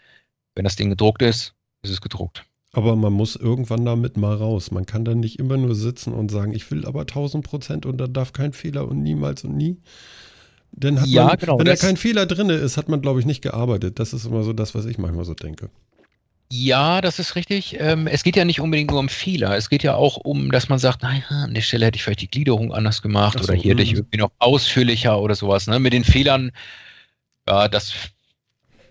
Wenn 0.54 0.64
das 0.64 0.76
Ding 0.76 0.88
gedruckt 0.88 1.20
ist, 1.20 1.52
ist 1.82 1.90
es 1.90 2.00
gedruckt. 2.00 2.42
Aber 2.72 2.96
man 2.96 3.12
muss 3.12 3.36
irgendwann 3.36 3.84
damit 3.84 4.16
mal 4.16 4.34
raus. 4.34 4.70
Man 4.70 4.86
kann 4.86 5.04
dann 5.04 5.20
nicht 5.20 5.38
immer 5.38 5.58
nur 5.58 5.74
sitzen 5.74 6.14
und 6.14 6.30
sagen, 6.30 6.54
ich 6.54 6.70
will 6.70 6.86
aber 6.86 7.00
1000 7.00 7.44
Prozent 7.44 7.84
und 7.84 7.98
da 7.98 8.06
darf 8.06 8.32
kein 8.32 8.54
Fehler 8.54 8.88
und 8.88 9.02
niemals 9.02 9.44
und 9.44 9.58
nie. 9.58 9.76
Denn 10.72 11.00
hat 11.00 11.06
ja, 11.06 11.26
man, 11.26 11.36
genau, 11.38 11.58
wenn 11.58 11.66
da 11.66 11.76
kein 11.76 11.96
Fehler 11.96 12.26
drin 12.26 12.48
ist, 12.48 12.76
hat 12.76 12.88
man, 12.88 13.00
glaube 13.00 13.20
ich, 13.20 13.26
nicht 13.26 13.42
gearbeitet. 13.42 13.98
Das 13.98 14.12
ist 14.12 14.24
immer 14.24 14.42
so 14.42 14.52
das, 14.52 14.74
was 14.74 14.86
ich 14.86 14.98
manchmal 14.98 15.24
so 15.24 15.34
denke. 15.34 15.70
Ja, 16.54 17.00
das 17.00 17.18
ist 17.18 17.34
richtig. 17.34 17.78
Ähm, 17.80 18.06
es 18.06 18.22
geht 18.22 18.36
ja 18.36 18.44
nicht 18.44 18.60
unbedingt 18.60 18.90
nur 18.90 19.00
um 19.00 19.08
Fehler. 19.08 19.56
Es 19.56 19.70
geht 19.70 19.82
ja 19.82 19.94
auch 19.94 20.18
um, 20.18 20.50
dass 20.50 20.68
man 20.68 20.78
sagt, 20.78 21.02
naja, 21.02 21.22
an 21.30 21.54
der 21.54 21.62
Stelle 21.62 21.86
hätte 21.86 21.96
ich 21.96 22.02
vielleicht 22.02 22.20
die 22.20 22.28
Gliederung 22.28 22.74
anders 22.74 23.00
gemacht 23.00 23.38
so, 23.38 23.44
oder 23.44 23.54
hier 23.54 23.72
hätte 23.72 23.82
ich 23.82 23.92
mhm. 23.92 23.98
irgendwie 24.00 24.18
noch 24.18 24.32
ausführlicher 24.38 25.18
oder 25.18 25.34
sowas. 25.34 25.66
Ne? 25.66 25.78
Mit 25.78 25.94
den 25.94 26.04
Fehlern, 26.04 26.52
ja, 27.48 27.68
das 27.68 27.94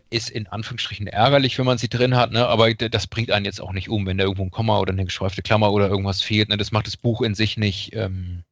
ist 0.09 0.31
in 0.31 0.47
Anführungsstrichen 0.47 1.05
ärgerlich, 1.05 1.59
wenn 1.59 1.67
man 1.67 1.77
sie 1.77 1.87
drin 1.87 2.15
hat, 2.15 2.31
ne? 2.31 2.47
aber 2.47 2.73
das 2.73 3.05
bringt 3.05 3.29
einen 3.29 3.45
jetzt 3.45 3.61
auch 3.61 3.73
nicht 3.73 3.89
um, 3.89 4.07
wenn 4.07 4.17
da 4.17 4.23
irgendwo 4.23 4.43
ein 4.43 4.51
Komma 4.51 4.79
oder 4.79 4.91
eine 4.91 5.05
geschweifte 5.05 5.43
Klammer 5.43 5.71
oder 5.71 5.87
irgendwas 5.87 6.23
fehlt. 6.23 6.49
Ne? 6.49 6.57
Das 6.57 6.71
macht 6.71 6.87
das 6.87 6.97
Buch 6.97 7.21
in 7.21 7.35
sich 7.35 7.57
nicht, 7.57 7.95
ähm, 7.95 8.43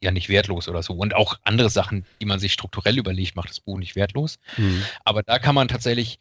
ja 0.00 0.10
nicht 0.10 0.28
wertlos 0.28 0.68
oder 0.68 0.82
so. 0.82 0.94
Und 0.94 1.14
auch 1.14 1.38
andere 1.44 1.70
Sachen, 1.70 2.04
die 2.20 2.26
man 2.26 2.38
sich 2.38 2.52
strukturell 2.52 2.98
überlegt, 2.98 3.36
macht 3.36 3.50
das 3.50 3.60
Buch 3.60 3.78
nicht 3.78 3.96
wertlos. 3.96 4.38
Mhm. 4.56 4.82
Aber 5.04 5.22
da 5.22 5.38
kann 5.38 5.54
man 5.54 5.68
tatsächlich 5.68 6.18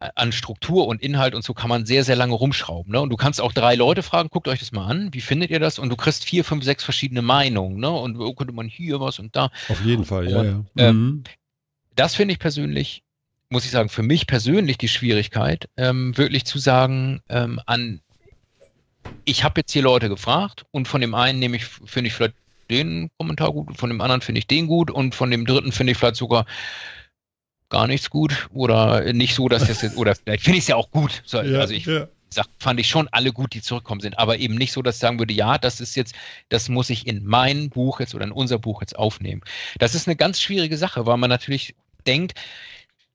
äh, 0.00 0.10
an 0.14 0.32
Struktur 0.32 0.86
und 0.86 1.02
Inhalt 1.02 1.34
und 1.34 1.44
so 1.44 1.54
kann 1.54 1.68
man 1.68 1.86
sehr, 1.86 2.04
sehr 2.04 2.16
lange 2.16 2.34
rumschrauben. 2.34 2.92
Ne? 2.92 3.00
Und 3.00 3.10
du 3.10 3.16
kannst 3.16 3.40
auch 3.40 3.52
drei 3.52 3.74
Leute 3.74 4.02
fragen, 4.02 4.28
guckt 4.30 4.48
euch 4.48 4.58
das 4.58 4.72
mal 4.72 4.86
an, 4.86 5.12
wie 5.12 5.20
findet 5.20 5.50
ihr 5.50 5.60
das? 5.60 5.78
Und 5.78 5.88
du 5.88 5.96
kriegst 5.96 6.24
vier, 6.24 6.44
fünf, 6.44 6.64
sechs 6.64 6.82
verschiedene 6.82 7.22
Meinungen. 7.22 7.78
Ne? 7.78 7.90
Und 7.90 8.18
wo 8.18 8.32
könnte 8.34 8.52
man 8.52 8.66
hier 8.68 9.00
was 9.00 9.18
und 9.18 9.36
da. 9.36 9.50
Auf 9.68 9.84
jeden 9.84 10.04
Fall, 10.04 10.30
ja. 10.30 10.40
Und, 10.40 10.66
ja. 10.74 10.88
Ähm, 10.88 10.96
mhm. 10.96 11.24
das 11.94 12.14
finde 12.14 12.32
ich 12.32 12.40
persönlich, 12.40 13.02
muss 13.50 13.64
ich 13.64 13.70
sagen, 13.70 13.88
für 13.88 14.02
mich 14.02 14.26
persönlich 14.26 14.78
die 14.78 14.88
Schwierigkeit, 14.88 15.68
ähm, 15.76 16.16
wirklich 16.16 16.44
zu 16.44 16.58
sagen, 16.58 17.20
ähm, 17.28 17.60
an 17.66 18.00
ich 19.24 19.44
habe 19.44 19.60
jetzt 19.60 19.72
hier 19.72 19.82
Leute 19.82 20.08
gefragt 20.08 20.64
und 20.70 20.88
von 20.88 21.00
dem 21.00 21.14
einen 21.14 21.38
nehme 21.38 21.56
ich, 21.56 21.64
finde 21.64 22.08
ich 22.08 22.14
vielleicht 22.14 22.34
den 22.72 23.10
Kommentar 23.18 23.52
gut, 23.52 23.76
von 23.76 23.90
dem 23.90 24.00
anderen 24.00 24.20
finde 24.20 24.40
ich 24.40 24.46
den 24.46 24.66
gut 24.66 24.90
und 24.90 25.14
von 25.14 25.30
dem 25.30 25.46
dritten 25.46 25.72
finde 25.72 25.92
ich 25.92 25.98
vielleicht 25.98 26.16
sogar 26.16 26.46
gar 27.68 27.86
nichts 27.86 28.10
gut 28.10 28.48
oder 28.52 29.12
nicht 29.12 29.34
so, 29.34 29.48
dass 29.48 29.66
das 29.66 29.82
jetzt, 29.82 29.96
oder 29.96 30.14
vielleicht 30.24 30.44
finde 30.44 30.58
ich 30.58 30.64
es 30.64 30.68
ja 30.68 30.76
auch 30.76 30.90
gut. 30.90 31.22
So, 31.24 31.40
ja, 31.40 31.60
also 31.60 31.72
ich 31.72 31.86
ja. 31.86 32.06
sag, 32.28 32.46
fand 32.58 32.78
ich 32.78 32.88
schon 32.88 33.08
alle 33.12 33.32
gut, 33.32 33.54
die 33.54 33.62
zurückkommen 33.62 34.00
sind, 34.00 34.18
aber 34.18 34.38
eben 34.38 34.54
nicht 34.56 34.72
so, 34.72 34.82
dass 34.82 34.96
ich 34.96 35.00
sagen 35.00 35.18
würde, 35.18 35.32
ja, 35.32 35.58
das 35.58 35.80
ist 35.80 35.96
jetzt, 35.96 36.14
das 36.50 36.68
muss 36.68 36.90
ich 36.90 37.06
in 37.06 37.24
mein 37.24 37.70
Buch 37.70 38.00
jetzt 38.00 38.14
oder 38.14 38.24
in 38.24 38.32
unser 38.32 38.58
Buch 38.58 38.82
jetzt 38.82 38.96
aufnehmen. 38.96 39.40
Das 39.78 39.94
ist 39.94 40.06
eine 40.06 40.16
ganz 40.16 40.40
schwierige 40.40 40.76
Sache, 40.76 41.06
weil 41.06 41.16
man 41.16 41.30
natürlich 41.30 41.74
denkt, 42.06 42.34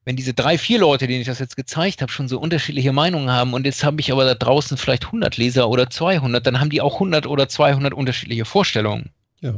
wenn 0.07 0.15
diese 0.15 0.33
drei, 0.33 0.57
vier 0.57 0.79
Leute, 0.79 1.05
denen 1.05 1.19
ich 1.19 1.27
das 1.27 1.39
jetzt 1.39 1.57
gezeigt 1.57 2.01
habe, 2.01 2.11
schon 2.11 2.29
so 2.29 2.39
unterschiedliche 2.39 2.93
Meinungen 2.93 3.29
haben 3.29 3.53
und 3.53 3.65
jetzt 3.65 3.83
habe 3.83 3.99
ich 3.99 4.09
aber 4.09 4.23
da 4.23 4.35
draußen 4.35 4.77
vielleicht 4.77 5.07
100 5.07 5.35
Leser 5.35 5.67
oder 5.67 5.89
200, 5.89 6.47
dann 6.47 6.61
haben 6.61 6.69
die 6.69 6.79
auch 6.79 6.93
100 6.93 7.27
oder 7.27 7.49
200 7.49 7.93
unterschiedliche 7.93 8.45
Vorstellungen. 8.45 9.11
Ja. 9.41 9.53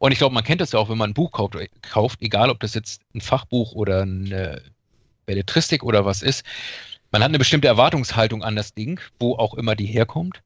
Und 0.00 0.12
ich 0.12 0.18
glaube, 0.18 0.34
man 0.34 0.44
kennt 0.44 0.60
das 0.60 0.72
ja 0.72 0.78
auch, 0.78 0.88
wenn 0.88 0.98
man 0.98 1.10
ein 1.10 1.14
Buch 1.14 1.32
kauft, 1.32 1.56
kauft, 1.82 2.20
egal 2.20 2.50
ob 2.50 2.60
das 2.60 2.74
jetzt 2.74 3.02
ein 3.14 3.20
Fachbuch 3.20 3.72
oder 3.72 4.02
eine 4.02 4.62
Belletristik 5.26 5.82
oder 5.82 6.04
was 6.04 6.22
ist. 6.22 6.44
Man 7.10 7.22
hat 7.22 7.28
eine 7.28 7.38
bestimmte 7.38 7.68
Erwartungshaltung 7.68 8.42
an 8.42 8.56
das 8.56 8.74
Ding, 8.74 9.00
wo 9.18 9.34
auch 9.36 9.54
immer 9.54 9.76
die 9.76 9.86
herkommt. 9.86 10.42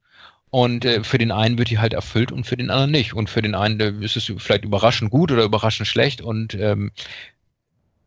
Und 0.51 0.85
äh, 0.85 1.03
für 1.03 1.19
den 1.19 1.33
einen 1.33 1.59
wird 1.59 1.71
die 1.71 1.79
halt 1.79 1.93
erfüllt 1.93 2.33
und 2.33 2.45
für 2.45 2.57
den 2.57 2.71
anderen 2.71 2.91
nicht. 2.91 3.15
Und 3.15 3.29
für 3.29 3.43
den 3.43 3.55
einen 3.55 3.81
äh, 3.81 4.05
ist 4.05 4.17
es 4.17 4.33
vielleicht 4.39 4.65
überraschend 4.65 5.11
gut 5.11 5.33
oder 5.33 5.45
überraschend 5.45 5.89
schlecht. 5.89 6.21
Und 6.21 6.55
ähm, 6.55 6.93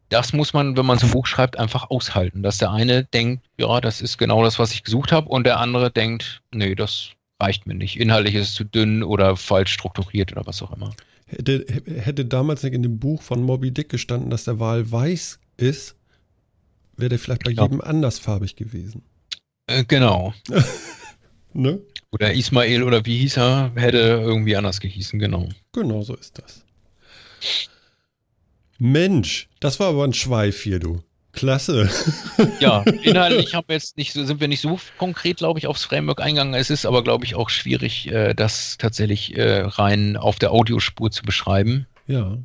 das 0.09 0.33
muss 0.33 0.53
man, 0.53 0.75
wenn 0.75 0.85
man 0.85 0.97
so 0.97 1.05
ein 1.05 1.11
Buch 1.11 1.27
schreibt, 1.27 1.59
einfach 1.59 1.89
aushalten. 1.89 2.43
Dass 2.43 2.57
der 2.57 2.71
eine 2.71 3.03
denkt, 3.03 3.45
ja, 3.57 3.79
das 3.81 4.01
ist 4.01 4.17
genau 4.17 4.43
das, 4.43 4.57
was 4.57 4.71
ich 4.73 4.83
gesucht 4.83 5.11
habe, 5.11 5.29
und 5.29 5.45
der 5.45 5.59
andere 5.59 5.91
denkt, 5.91 6.41
nee, 6.51 6.75
das 6.75 7.11
reicht 7.39 7.67
mir 7.67 7.73
nicht. 7.73 7.99
Inhaltlich 7.99 8.35
ist 8.35 8.49
es 8.49 8.53
zu 8.53 8.63
dünn 8.63 9.03
oder 9.03 9.35
falsch 9.35 9.73
strukturiert 9.73 10.31
oder 10.31 10.45
was 10.45 10.61
auch 10.61 10.75
immer. 10.75 10.93
Hätte, 11.25 11.65
hätte 11.85 12.25
damals 12.25 12.63
nicht 12.63 12.73
in 12.73 12.83
dem 12.83 12.99
Buch 12.99 13.21
von 13.21 13.43
Moby 13.43 13.71
Dick 13.71 13.89
gestanden, 13.89 14.29
dass 14.29 14.45
der 14.45 14.59
Wal 14.59 14.91
weiß 14.91 15.39
ist, 15.57 15.95
wäre 16.97 17.09
der 17.09 17.19
vielleicht 17.19 17.43
bei 17.43 17.51
ja. 17.51 17.63
jedem 17.63 17.81
andersfarbig 17.81 18.55
gewesen. 18.55 19.03
Äh, 19.67 19.83
genau. 19.85 20.33
ne? 21.53 21.79
Oder 22.11 22.33
Ismail 22.33 22.83
oder 22.83 23.05
wie 23.05 23.19
hieß 23.19 23.37
er, 23.37 23.71
hätte 23.75 23.97
irgendwie 23.97 24.55
anders 24.55 24.79
gehießen, 24.79 25.19
genau. 25.19 25.49
Genau 25.73 26.01
so 26.01 26.15
ist 26.15 26.39
das. 26.39 26.65
Mensch, 28.79 29.49
das 29.59 29.79
war 29.79 29.89
aber 29.89 30.05
ein 30.05 30.13
Schweif 30.13 30.63
hier, 30.63 30.79
du. 30.79 31.03
Klasse. 31.33 31.89
Ja, 32.59 32.83
inhaltlich 33.03 33.53
haben 33.53 33.67
wir 33.67 33.75
jetzt 33.75 33.97
nicht, 33.97 34.13
sind 34.13 34.39
wir 34.39 34.47
nicht 34.47 34.61
so 34.61 34.79
konkret, 34.97 35.37
glaube 35.37 35.59
ich, 35.59 35.67
aufs 35.67 35.83
Framework 35.83 36.21
eingegangen. 36.21 36.53
Es 36.53 36.69
ist 36.69 36.85
aber, 36.85 37.03
glaube 37.03 37.25
ich, 37.25 37.35
auch 37.35 37.49
schwierig, 37.49 38.09
äh, 38.11 38.33
das 38.33 38.77
tatsächlich 38.77 39.37
äh, 39.37 39.61
rein 39.61 40.15
auf 40.17 40.39
der 40.39 40.51
Audiospur 40.51 41.11
zu 41.11 41.23
beschreiben. 41.23 41.85
Ja. 42.07 42.37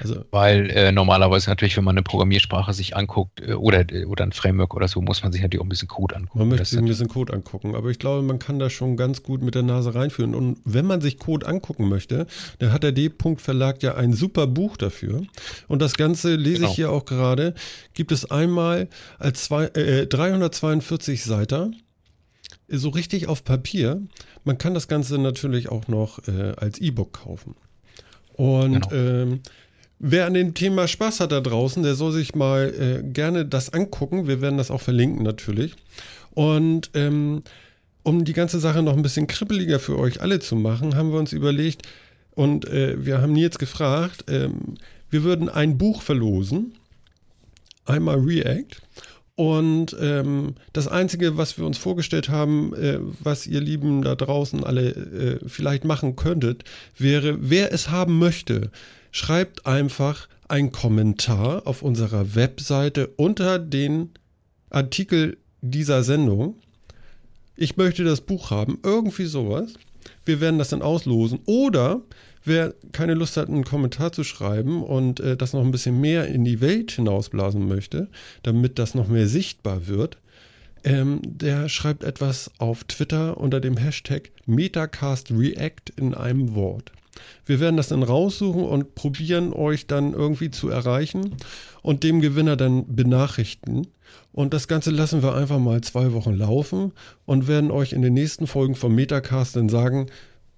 Also, 0.00 0.24
Weil 0.30 0.70
äh, 0.70 0.92
normalerweise 0.92 1.48
natürlich, 1.48 1.76
wenn 1.76 1.84
man 1.84 1.94
eine 1.94 2.02
Programmiersprache 2.02 2.72
sich 2.72 2.96
anguckt 2.96 3.40
äh, 3.40 3.54
oder, 3.54 3.84
oder 4.06 4.24
ein 4.24 4.32
Framework 4.32 4.74
oder 4.74 4.88
so, 4.88 5.00
muss 5.00 5.22
man 5.22 5.32
sich 5.32 5.42
natürlich 5.42 5.60
auch 5.60 5.66
ein 5.66 5.70
bisschen 5.70 5.88
Code 5.88 6.16
angucken. 6.16 6.38
Man 6.38 6.48
möchte 6.48 6.66
sich 6.66 6.78
ein 6.78 6.84
bisschen 6.84 7.08
Code 7.08 7.32
angucken, 7.32 7.74
aber 7.74 7.90
ich 7.90 7.98
glaube, 7.98 8.22
man 8.22 8.38
kann 8.38 8.58
da 8.58 8.68
schon 8.68 8.96
ganz 8.96 9.22
gut 9.22 9.42
mit 9.42 9.54
der 9.54 9.62
Nase 9.62 9.94
reinführen. 9.94 10.34
Und 10.34 10.58
wenn 10.64 10.86
man 10.86 11.00
sich 11.00 11.18
Code 11.18 11.46
angucken 11.46 11.88
möchte, 11.88 12.26
dann 12.58 12.72
hat 12.72 12.82
der 12.82 12.92
D-Punkt 12.92 13.40
Verlag 13.40 13.82
ja 13.82 13.94
ein 13.94 14.12
super 14.12 14.46
Buch 14.46 14.76
dafür. 14.76 15.22
Und 15.68 15.80
das 15.80 15.94
Ganze 15.94 16.34
lese 16.34 16.60
genau. 16.60 16.70
ich 16.70 16.76
hier 16.76 16.90
auch 16.90 17.04
gerade. 17.04 17.54
Gibt 17.94 18.12
es 18.12 18.30
einmal 18.30 18.88
als 19.18 19.44
zwei, 19.44 19.66
äh, 19.66 20.06
342 20.06 21.24
Seiter 21.24 21.70
so 22.68 22.88
richtig 22.88 23.28
auf 23.28 23.44
Papier. 23.44 24.02
Man 24.44 24.58
kann 24.58 24.74
das 24.74 24.88
Ganze 24.88 25.18
natürlich 25.18 25.68
auch 25.68 25.88
noch 25.88 26.26
äh, 26.26 26.54
als 26.56 26.78
E-Book 26.78 27.12
kaufen. 27.12 27.54
Und 28.34 28.90
genau. 28.90 28.94
ähm, 28.94 29.40
Wer 29.98 30.26
an 30.26 30.34
dem 30.34 30.54
Thema 30.54 30.88
Spaß 30.88 31.20
hat 31.20 31.32
da 31.32 31.40
draußen, 31.40 31.82
der 31.82 31.94
soll 31.94 32.12
sich 32.12 32.34
mal 32.34 32.72
äh, 32.74 33.02
gerne 33.02 33.46
das 33.46 33.72
angucken. 33.72 34.28
Wir 34.28 34.40
werden 34.40 34.58
das 34.58 34.70
auch 34.70 34.82
verlinken 34.82 35.22
natürlich. 35.22 35.74
Und 36.34 36.90
ähm, 36.94 37.42
um 38.02 38.24
die 38.24 38.34
ganze 38.34 38.60
Sache 38.60 38.82
noch 38.82 38.94
ein 38.94 39.02
bisschen 39.02 39.26
kribbeliger 39.26 39.80
für 39.80 39.98
euch 39.98 40.20
alle 40.20 40.38
zu 40.38 40.54
machen, 40.54 40.94
haben 40.94 41.12
wir 41.12 41.18
uns 41.18 41.32
überlegt 41.32 41.82
und 42.36 42.68
äh, 42.68 43.04
wir 43.04 43.20
haben 43.20 43.32
Nils 43.32 43.58
gefragt, 43.58 44.26
ähm, 44.28 44.74
wir 45.08 45.24
würden 45.24 45.48
ein 45.48 45.78
Buch 45.78 46.02
verlosen, 46.02 46.74
einmal 47.86 48.18
React. 48.18 48.82
Und 49.36 49.96
ähm, 50.00 50.54
das 50.72 50.86
Einzige, 50.88 51.36
was 51.36 51.58
wir 51.58 51.66
uns 51.66 51.78
vorgestellt 51.78 52.28
haben, 52.28 52.74
äh, 52.74 52.98
was 53.20 53.46
ihr 53.46 53.60
Lieben 53.60 54.02
da 54.02 54.14
draußen 54.14 54.64
alle 54.64 54.90
äh, 54.90 55.38
vielleicht 55.48 55.84
machen 55.84 56.16
könntet, 56.16 56.64
wäre, 56.96 57.38
wer 57.40 57.72
es 57.72 57.90
haben 57.90 58.18
möchte, 58.18 58.70
schreibt 59.16 59.64
einfach 59.64 60.28
einen 60.46 60.72
Kommentar 60.72 61.66
auf 61.66 61.80
unserer 61.80 62.34
Webseite 62.34 63.06
unter 63.16 63.58
den 63.58 64.10
Artikel 64.68 65.38
dieser 65.62 66.02
Sendung. 66.02 66.56
Ich 67.56 67.78
möchte 67.78 68.04
das 68.04 68.20
Buch 68.20 68.50
haben, 68.50 68.78
irgendwie 68.82 69.24
sowas. 69.24 69.72
Wir 70.26 70.42
werden 70.42 70.58
das 70.58 70.68
dann 70.68 70.82
auslosen. 70.82 71.38
Oder 71.46 72.02
wer 72.44 72.74
keine 72.92 73.14
Lust 73.14 73.38
hat, 73.38 73.48
einen 73.48 73.64
Kommentar 73.64 74.12
zu 74.12 74.22
schreiben 74.22 74.82
und 74.82 75.18
äh, 75.20 75.34
das 75.34 75.54
noch 75.54 75.64
ein 75.64 75.70
bisschen 75.70 75.98
mehr 75.98 76.26
in 76.26 76.44
die 76.44 76.60
Welt 76.60 76.92
hinausblasen 76.92 77.66
möchte, 77.66 78.08
damit 78.42 78.78
das 78.78 78.94
noch 78.94 79.08
mehr 79.08 79.28
sichtbar 79.28 79.86
wird, 79.86 80.18
ähm, 80.84 81.22
der 81.24 81.70
schreibt 81.70 82.04
etwas 82.04 82.50
auf 82.58 82.84
Twitter 82.84 83.38
unter 83.38 83.60
dem 83.60 83.78
Hashtag 83.78 84.30
MetacastReact 84.44 85.88
in 85.96 86.12
einem 86.12 86.54
Wort. 86.54 86.92
Wir 87.44 87.60
werden 87.60 87.76
das 87.76 87.88
dann 87.88 88.02
raussuchen 88.02 88.64
und 88.64 88.94
probieren, 88.94 89.52
euch 89.52 89.86
dann 89.86 90.12
irgendwie 90.12 90.50
zu 90.50 90.68
erreichen 90.68 91.36
und 91.82 92.02
dem 92.02 92.20
Gewinner 92.20 92.56
dann 92.56 92.94
benachrichten. 92.94 93.86
Und 94.32 94.52
das 94.52 94.68
Ganze 94.68 94.90
lassen 94.90 95.22
wir 95.22 95.34
einfach 95.34 95.58
mal 95.58 95.80
zwei 95.80 96.12
Wochen 96.12 96.34
laufen 96.34 96.92
und 97.24 97.48
werden 97.48 97.70
euch 97.70 97.92
in 97.92 98.02
den 98.02 98.14
nächsten 98.14 98.46
Folgen 98.46 98.74
vom 98.74 98.94
Metacast 98.94 99.56
dann 99.56 99.68
sagen, 99.68 100.06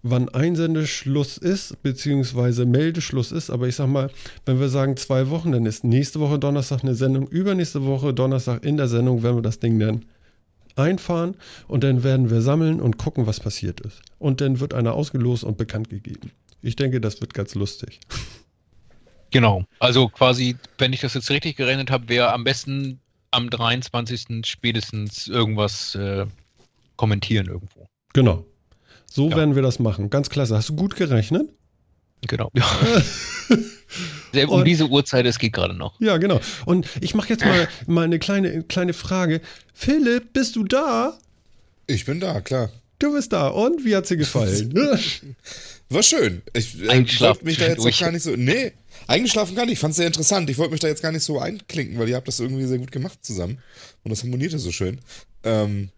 wann 0.03 0.29
Einsendeschluss 0.29 1.39
ist, 1.39 1.83
beziehungsweise 1.83 2.67
Meldeschluss 2.67 3.33
ist. 3.33 3.51
Aber 3.51 3.69
ich 3.69 3.77
sag 3.77 3.89
mal, 3.89 4.11
wenn 4.47 4.61
wir 4.61 4.69
sagen 4.69 4.97
zwei 4.97 5.31
Wochen, 5.31 5.53
dann 5.53 5.67
ist 5.67 5.85
nächste 5.85 6.21
Woche 6.21 6.39
Donnerstag 6.39 6.83
eine 6.83 6.95
Sendung, 6.95 7.29
übernächste 7.29 7.85
Woche 7.85 8.15
Donnerstag 8.15 8.65
in 8.65 8.77
der 8.77 8.89
Sendung 8.89 9.23
werden 9.23 9.37
wir 9.37 9.43
das 9.43 9.59
Ding 9.59 9.79
dann 9.79 10.05
einfahren 10.77 11.35
und 11.67 11.83
dann 11.83 12.05
werden 12.05 12.31
wir 12.31 12.41
sammeln 12.41 12.81
und 12.81 12.99
gucken, 12.99 13.27
was 13.27 13.41
passiert 13.41 13.81
ist. 13.81 14.01
Und 14.19 14.41
dann 14.41 14.61
wird 14.61 14.75
einer 14.75 14.95
ausgelost 14.95 15.45
und 15.45 15.59
bekannt 15.59 15.91
gegeben. 15.91 16.31
Ich 16.63 16.77
denke, 16.77 17.01
das 17.01 17.21
wird 17.21 17.35
ganz 17.35 17.55
lustig. 17.55 18.01
Genau. 19.31 19.65
Also 19.79 20.09
quasi, 20.09 20.57
wenn 20.79 20.95
ich 20.95 21.01
das 21.01 21.13
jetzt 21.13 21.29
richtig 21.29 21.57
gerechnet 21.57 21.91
habe, 21.91 22.09
wäre 22.09 22.33
am 22.33 22.45
besten 22.45 22.99
am 23.31 23.51
23. 23.51 24.41
spätestens 24.45 25.29
irgendwas 25.29 25.95
äh, 25.97 26.25
kommentieren 26.97 27.47
irgendwo. 27.47 27.87
Genau. 28.15 28.47
So 29.05 29.29
ja. 29.29 29.37
werden 29.37 29.55
wir 29.55 29.61
das 29.63 29.79
machen. 29.79 30.09
Ganz 30.09 30.31
klasse. 30.31 30.57
Hast 30.57 30.71
du 30.71 30.77
gut 30.77 30.97
gerechnet? 30.97 31.51
Genau. 32.27 32.51
Ja. 32.55 32.65
um 34.47 34.61
und, 34.61 34.65
diese 34.65 34.89
Uhrzeit, 34.89 35.27
es 35.27 35.39
geht 35.39 35.53
gerade 35.53 35.75
noch. 35.75 36.01
Ja, 36.01 36.17
genau. 36.17 36.41
Und 36.65 36.89
ich 37.01 37.15
mache 37.15 37.29
jetzt 37.29 37.45
mal, 37.45 37.69
mal 37.87 38.05
eine 38.05 38.19
kleine, 38.19 38.63
kleine 38.65 38.93
Frage. 38.93 39.41
Philipp, 39.73 40.33
bist 40.33 40.57
du 40.57 40.65
da? 40.65 41.19
Ich 41.87 42.05
bin 42.05 42.21
da, 42.21 42.41
klar. 42.41 42.71
Du 42.99 43.13
bist 43.13 43.33
da. 43.33 43.49
Und 43.49 43.85
wie 43.85 43.95
hat 43.95 44.07
sie 44.07 44.17
gefallen? 44.17 44.75
War 45.91 46.03
schön. 46.03 46.43
Ich 46.53 46.81
äh, 46.83 47.21
wollte 47.21 47.45
mich 47.45 47.57
da 47.57 47.67
jetzt 47.67 47.81
auch 47.81 47.99
gar 47.99 48.13
nicht 48.13 48.23
so. 48.23 48.37
Nee, 48.37 48.73
eingeschlafen 49.07 49.57
gar 49.57 49.65
nicht. 49.65 49.75
Ich 49.75 49.79
fand 49.79 49.93
es 49.93 49.97
sehr 49.97 50.07
interessant. 50.07 50.51
Ich 50.51 50.59
wollte 50.59 50.73
mich 50.73 50.81
da 50.81 50.89
jetzt 50.89 51.03
gar 51.03 51.13
nicht 51.13 51.23
so 51.23 51.41
einklinken, 51.41 51.99
weil 51.99 52.09
ihr 52.09 52.17
habt 52.17 52.29
das 52.29 52.41
irgendwie 52.41 52.67
sehr 52.67 52.79
gut 52.79 52.93
gemacht 52.93 53.25
zusammen. 53.25 53.59
Und 54.05 54.11
das 54.11 54.23
harmonierte 54.23 54.59
so 54.59 54.71
schön. 54.71 55.01
Ähm, 55.45 55.89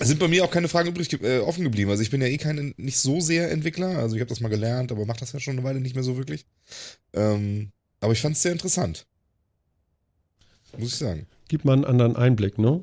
sind 0.00 0.18
bei 0.18 0.28
mir 0.28 0.44
auch 0.44 0.50
keine 0.50 0.68
Fragen 0.68 0.88
übrig 0.88 1.12
äh, 1.22 1.40
offen 1.40 1.64
geblieben. 1.64 1.90
Also 1.90 2.02
ich 2.02 2.10
bin 2.10 2.22
ja 2.22 2.28
eh 2.28 2.38
kein 2.38 2.74
nicht 2.78 2.98
so 2.98 3.20
sehr 3.20 3.50
Entwickler. 3.50 3.98
Also 3.98 4.16
ich 4.16 4.20
habe 4.20 4.30
das 4.30 4.40
mal 4.40 4.48
gelernt, 4.48 4.90
aber 4.90 5.04
mache 5.04 5.20
das 5.20 5.32
ja 5.32 5.40
schon 5.40 5.58
eine 5.58 5.64
Weile 5.64 5.80
nicht 5.80 5.94
mehr 5.94 6.04
so 6.04 6.16
wirklich. 6.16 6.46
Ähm, 7.12 7.72
aber 8.00 8.14
ich 8.14 8.22
fand 8.22 8.36
es 8.36 8.42
sehr 8.42 8.52
interessant. 8.52 9.06
Muss 10.78 10.92
ich 10.92 10.98
sagen. 10.98 11.26
Gibt 11.48 11.66
man 11.66 11.80
einen 11.80 11.84
anderen 11.84 12.16
Einblick, 12.16 12.58
ne? 12.58 12.82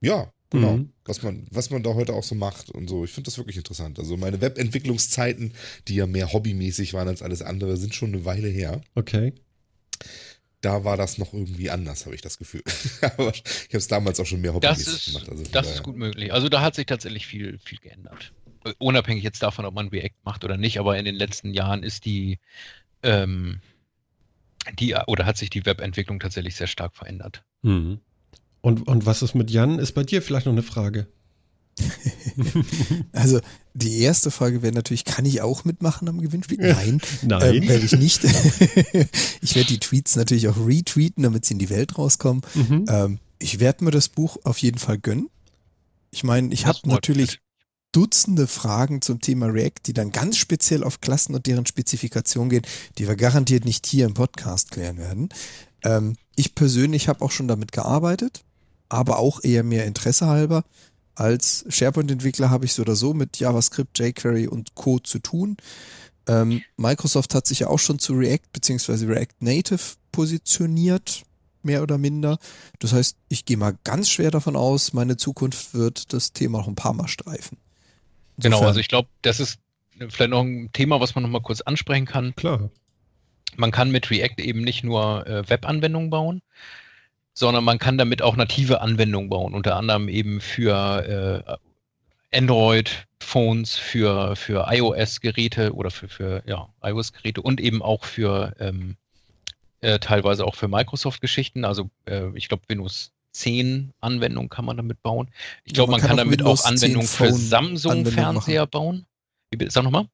Ja, 0.00 0.33
genau. 0.54 0.76
Mhm. 0.78 0.90
Was, 1.04 1.22
man, 1.22 1.46
was 1.50 1.70
man 1.70 1.82
da 1.82 1.94
heute 1.94 2.14
auch 2.14 2.24
so 2.24 2.34
macht 2.34 2.70
und 2.70 2.88
so. 2.88 3.04
Ich 3.04 3.12
finde 3.12 3.26
das 3.26 3.38
wirklich 3.38 3.56
interessant. 3.56 3.98
Also 3.98 4.16
meine 4.16 4.40
Webentwicklungszeiten, 4.40 5.52
die 5.88 5.96
ja 5.96 6.06
mehr 6.06 6.32
hobbymäßig 6.32 6.94
waren 6.94 7.08
als 7.08 7.22
alles 7.22 7.42
andere, 7.42 7.76
sind 7.76 7.94
schon 7.94 8.14
eine 8.14 8.24
Weile 8.24 8.48
her. 8.48 8.80
Okay 8.94 9.32
da 10.64 10.84
war 10.84 10.96
das 10.96 11.18
noch 11.18 11.32
irgendwie 11.32 11.70
anders, 11.70 12.06
habe 12.06 12.14
ich 12.14 12.22
das 12.22 12.38
Gefühl. 12.38 12.62
Aber 13.02 13.32
ich 13.34 13.68
habe 13.68 13.78
es 13.78 13.88
damals 13.88 14.18
auch 14.20 14.26
schon 14.26 14.40
mehr 14.40 14.54
hobbymäßig 14.54 15.12
gemacht. 15.12 15.28
Also 15.28 15.44
das 15.50 15.70
ist 15.70 15.82
gut 15.82 15.96
möglich. 15.96 16.32
Also 16.32 16.48
da 16.48 16.62
hat 16.62 16.74
sich 16.74 16.86
tatsächlich 16.86 17.26
viel, 17.26 17.58
viel 17.58 17.78
geändert. 17.78 18.32
Unabhängig 18.78 19.22
jetzt 19.22 19.42
davon, 19.42 19.66
ob 19.66 19.74
man 19.74 19.88
React 19.88 20.16
macht 20.24 20.44
oder 20.44 20.56
nicht, 20.56 20.78
aber 20.78 20.98
in 20.98 21.04
den 21.04 21.14
letzten 21.14 21.52
Jahren 21.52 21.82
ist 21.82 22.06
die, 22.06 22.38
ähm, 23.02 23.60
die 24.78 24.94
oder 25.06 25.26
hat 25.26 25.36
sich 25.36 25.50
die 25.50 25.66
Webentwicklung 25.66 26.18
tatsächlich 26.18 26.56
sehr 26.56 26.66
stark 26.66 26.96
verändert. 26.96 27.44
Mhm. 27.60 28.00
Und, 28.64 28.88
und 28.88 29.04
was 29.04 29.20
ist 29.20 29.34
mit 29.34 29.50
Jan? 29.50 29.78
Ist 29.78 29.92
bei 29.92 30.04
dir 30.04 30.22
vielleicht 30.22 30.46
noch 30.46 30.52
eine 30.54 30.62
Frage? 30.62 31.06
also 33.12 33.40
die 33.74 33.98
erste 33.98 34.30
Frage 34.30 34.62
wäre 34.62 34.72
natürlich, 34.72 35.04
kann 35.04 35.26
ich 35.26 35.42
auch 35.42 35.66
mitmachen 35.66 36.08
am 36.08 36.18
Gewinnspiel? 36.18 36.56
Nein, 36.58 36.98
Nein. 37.22 37.56
Ähm, 37.56 37.68
werde 37.68 37.84
ich 37.84 37.92
nicht. 37.92 38.24
ich 39.42 39.54
werde 39.54 39.68
die 39.68 39.80
Tweets 39.80 40.16
natürlich 40.16 40.48
auch 40.48 40.56
retweeten, 40.56 41.24
damit 41.24 41.44
sie 41.44 41.52
in 41.52 41.58
die 41.58 41.68
Welt 41.68 41.98
rauskommen. 41.98 42.40
Mhm. 42.54 42.86
Ähm, 42.88 43.18
ich 43.38 43.60
werde 43.60 43.84
mir 43.84 43.90
das 43.90 44.08
Buch 44.08 44.38
auf 44.44 44.56
jeden 44.56 44.78
Fall 44.78 44.96
gönnen. 44.96 45.28
Ich 46.10 46.24
meine, 46.24 46.50
ich 46.54 46.64
habe 46.64 46.78
natürlich 46.84 47.40
Dutzende 47.92 48.46
Fragen 48.46 49.02
zum 49.02 49.20
Thema 49.20 49.46
React, 49.48 49.82
die 49.86 49.92
dann 49.92 50.10
ganz 50.10 50.38
speziell 50.38 50.84
auf 50.84 51.02
Klassen 51.02 51.34
und 51.34 51.44
deren 51.44 51.66
Spezifikation 51.66 52.48
gehen, 52.48 52.64
die 52.96 53.06
wir 53.06 53.14
garantiert 53.14 53.66
nicht 53.66 53.86
hier 53.86 54.06
im 54.06 54.14
Podcast 54.14 54.70
klären 54.70 54.96
werden. 54.96 55.28
Ähm, 55.82 56.16
ich 56.34 56.54
persönlich 56.54 57.08
habe 57.08 57.22
auch 57.22 57.30
schon 57.30 57.46
damit 57.46 57.72
gearbeitet, 57.72 58.42
aber 58.88 59.18
auch 59.18 59.42
eher 59.42 59.62
mehr 59.62 59.86
Interesse 59.86 60.26
halber. 60.26 60.64
Als 61.14 61.64
SharePoint-Entwickler 61.68 62.50
habe 62.50 62.64
ich 62.64 62.72
so 62.72 62.82
oder 62.82 62.96
so 62.96 63.14
mit 63.14 63.38
JavaScript, 63.38 63.98
jQuery 63.98 64.48
und 64.48 64.74
Co. 64.74 64.98
zu 64.98 65.20
tun. 65.20 65.56
Ähm, 66.26 66.62
Microsoft 66.76 67.34
hat 67.34 67.46
sich 67.46 67.60
ja 67.60 67.68
auch 67.68 67.78
schon 67.78 67.98
zu 67.98 68.14
React 68.14 68.52
bzw. 68.52 69.06
React 69.06 69.34
Native 69.40 69.80
positioniert, 70.10 71.22
mehr 71.62 71.82
oder 71.82 71.98
minder. 71.98 72.38
Das 72.78 72.92
heißt, 72.92 73.16
ich 73.28 73.44
gehe 73.44 73.56
mal 73.56 73.76
ganz 73.84 74.10
schwer 74.10 74.30
davon 74.30 74.56
aus, 74.56 74.92
meine 74.92 75.16
Zukunft 75.16 75.74
wird 75.74 76.12
das 76.12 76.32
Thema 76.32 76.58
noch 76.58 76.68
ein 76.68 76.74
paar 76.74 76.94
Mal 76.94 77.08
streifen. 77.08 77.58
Insofern, 78.36 78.58
genau, 78.58 78.66
also 78.66 78.80
ich 78.80 78.88
glaube, 78.88 79.08
das 79.22 79.38
ist 79.38 79.58
vielleicht 80.08 80.30
noch 80.30 80.42
ein 80.42 80.70
Thema, 80.72 81.00
was 81.00 81.14
man 81.14 81.22
noch 81.22 81.30
mal 81.30 81.42
kurz 81.42 81.60
ansprechen 81.60 82.06
kann. 82.06 82.34
Klar. 82.34 82.70
Man 83.56 83.70
kann 83.70 83.90
mit 83.90 84.10
React 84.10 84.42
eben 84.42 84.62
nicht 84.62 84.82
nur 84.82 85.26
äh, 85.26 85.48
Web-Anwendungen 85.48 86.10
bauen, 86.10 86.42
sondern 87.34 87.64
man 87.64 87.78
kann 87.78 87.98
damit 87.98 88.22
auch 88.22 88.36
native 88.36 88.80
Anwendungen 88.80 89.28
bauen, 89.28 89.54
unter 89.54 89.76
anderem 89.76 90.08
eben 90.08 90.40
für 90.40 91.44
äh, 92.32 92.36
Android-Phones, 92.36 93.76
für, 93.76 94.36
für 94.36 94.66
iOS-Geräte 94.68 95.74
oder 95.74 95.90
für, 95.90 96.08
für 96.08 96.42
ja, 96.46 96.68
iOS-Geräte 96.82 97.42
und 97.42 97.60
eben 97.60 97.82
auch 97.82 98.04
für 98.04 98.54
ähm, 98.58 98.96
äh, 99.80 99.98
teilweise 99.98 100.44
auch 100.44 100.54
für 100.54 100.68
Microsoft-Geschichten. 100.68 101.64
Also 101.64 101.90
äh, 102.06 102.28
ich 102.34 102.48
glaube, 102.48 102.62
Windows 102.68 103.10
10 103.32 103.92
Anwendungen 104.00 104.48
kann 104.48 104.64
man 104.64 104.76
damit 104.76 105.02
bauen. 105.02 105.28
Ich 105.64 105.74
glaube, 105.74 105.90
man, 105.90 106.00
man, 106.00 106.08
kann, 106.08 106.16
kann 106.16 106.26
damit 106.28 106.38
Windows 106.38 106.64
auch 106.64 106.68
Anwendungen 106.68 107.08
für 107.08 107.32
Samsung-Fernseher 107.32 108.66
bauen. 108.66 109.06
Wie, 109.50 109.68
sag 109.68 109.82
nochmal. 109.84 110.06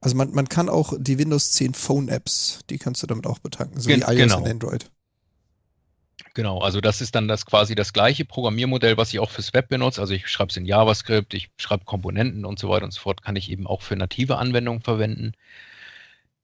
Also 0.00 0.16
man, 0.16 0.30
man 0.32 0.48
kann 0.48 0.68
auch 0.68 0.94
die 0.98 1.18
Windows 1.18 1.52
10 1.52 1.74
Phone-Apps, 1.74 2.60
die 2.70 2.78
kannst 2.78 3.02
du 3.02 3.06
damit 3.06 3.26
auch 3.26 3.38
betanken, 3.38 3.80
so 3.80 3.88
Gen 3.88 4.00
wie 4.00 4.04
iOS 4.04 4.16
genau. 4.16 4.38
und 4.38 4.48
Android. 4.48 4.90
Genau, 6.36 6.58
also 6.58 6.82
das 6.82 7.00
ist 7.00 7.14
dann 7.14 7.28
das 7.28 7.46
quasi 7.46 7.74
das 7.74 7.94
gleiche 7.94 8.26
Programmiermodell, 8.26 8.98
was 8.98 9.10
ich 9.10 9.20
auch 9.20 9.30
fürs 9.30 9.54
Web 9.54 9.70
benutze. 9.70 10.02
Also 10.02 10.12
ich 10.12 10.28
schreibe 10.28 10.50
es 10.50 10.56
in 10.58 10.66
JavaScript, 10.66 11.32
ich 11.32 11.48
schreibe 11.56 11.86
Komponenten 11.86 12.44
und 12.44 12.58
so 12.58 12.68
weiter 12.68 12.84
und 12.84 12.90
so 12.90 13.00
fort, 13.00 13.22
kann 13.22 13.36
ich 13.36 13.50
eben 13.50 13.66
auch 13.66 13.80
für 13.80 13.96
native 13.96 14.36
Anwendungen 14.36 14.82
verwenden. 14.82 15.32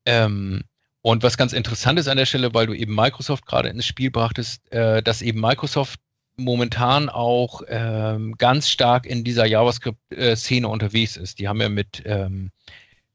Ähm, 0.06 0.62
und 1.02 1.23
was 1.23 1.36
ganz 1.36 1.52
interessant 1.52 1.98
ist 1.98 2.09
an 2.09 2.16
der 2.16 2.24
Stelle, 2.24 2.55
weil 2.55 2.66
du 2.66 2.73
eben 2.73 2.94
Microsoft 2.94 3.44
gerade 3.44 3.69
ins 3.69 3.85
Spiel 3.85 4.10
brachtest, 4.10 4.73
äh, 4.73 5.02
dass 5.02 5.20
eben 5.20 5.43
Microsoft 5.43 6.01
momentan 6.36 7.10
auch 7.10 7.60
ähm, 7.69 8.35
ganz 8.39 8.70
stark 8.70 9.05
in 9.05 9.24
dieser 9.24 9.44
JavaScript-Szene 9.44 10.69
unterwegs 10.69 11.19
ist. 11.19 11.39
Die 11.39 11.48
haben 11.48 11.60
ja 11.60 11.69
mit 11.69 12.02
ähm, 12.06 12.51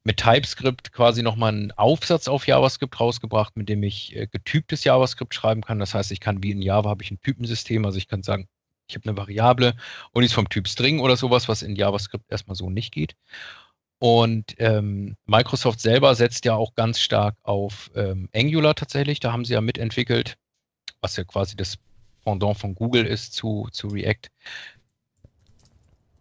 mit 0.04 0.18
TypeScript 0.18 0.92
quasi 0.92 1.22
nochmal 1.22 1.52
einen 1.52 1.72
Aufsatz 1.72 2.28
auf 2.28 2.46
JavaScript 2.46 2.98
rausgebracht, 2.98 3.56
mit 3.56 3.68
dem 3.68 3.82
ich 3.82 4.16
äh, 4.16 4.26
getyptes 4.26 4.84
JavaScript 4.84 5.34
schreiben 5.34 5.62
kann. 5.62 5.78
Das 5.78 5.94
heißt, 5.94 6.12
ich 6.12 6.20
kann 6.20 6.42
wie 6.42 6.52
in 6.52 6.62
Java 6.62 6.88
habe 6.88 7.02
ich 7.02 7.10
ein 7.10 7.20
Typensystem, 7.20 7.84
also 7.84 7.98
ich 7.98 8.08
kann 8.08 8.22
sagen, 8.22 8.48
ich 8.88 8.96
habe 8.96 9.08
eine 9.08 9.18
Variable 9.18 9.74
und 10.12 10.22
die 10.22 10.26
ist 10.26 10.32
vom 10.32 10.48
Typ 10.48 10.66
String 10.66 11.00
oder 11.00 11.16
sowas, 11.16 11.48
was 11.48 11.62
in 11.62 11.76
JavaScript 11.76 12.24
erstmal 12.30 12.56
so 12.56 12.70
nicht 12.70 12.92
geht. 12.92 13.14
Und 13.98 14.54
ähm, 14.58 15.16
Microsoft 15.26 15.80
selber 15.80 16.14
setzt 16.14 16.44
ja 16.44 16.54
auch 16.54 16.74
ganz 16.74 17.00
stark 17.00 17.36
auf 17.42 17.90
ähm, 17.96 18.28
Angular 18.34 18.74
tatsächlich. 18.74 19.20
Da 19.20 19.32
haben 19.32 19.44
sie 19.44 19.54
ja 19.54 19.60
mitentwickelt, 19.60 20.36
was 21.00 21.16
ja 21.16 21.24
quasi 21.24 21.56
das 21.56 21.78
Pendant 22.24 22.58
von 22.58 22.74
Google 22.74 23.06
ist 23.06 23.34
zu, 23.34 23.68
zu 23.72 23.88
React 23.88 24.28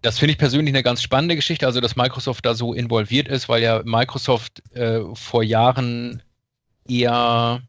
das 0.08 0.20
finde 0.20 0.32
ich 0.32 0.38
persönlich 0.38 0.74
eine 0.74 0.84
ganz 0.84 1.02
spannende 1.02 1.36
Geschichte, 1.36 1.66
also 1.66 1.82
dass 1.82 1.98
Microsoft 1.98 2.46
da 2.46 2.54
so 2.54 2.74
involviert 2.74 3.28
ist, 3.28 3.50
weil 3.50 3.62
ja 3.62 3.82
Microsoft 3.84 4.64
äh, 4.74 5.02
vor 5.16 5.44
Jahren 5.44 6.24
eher 6.88 7.62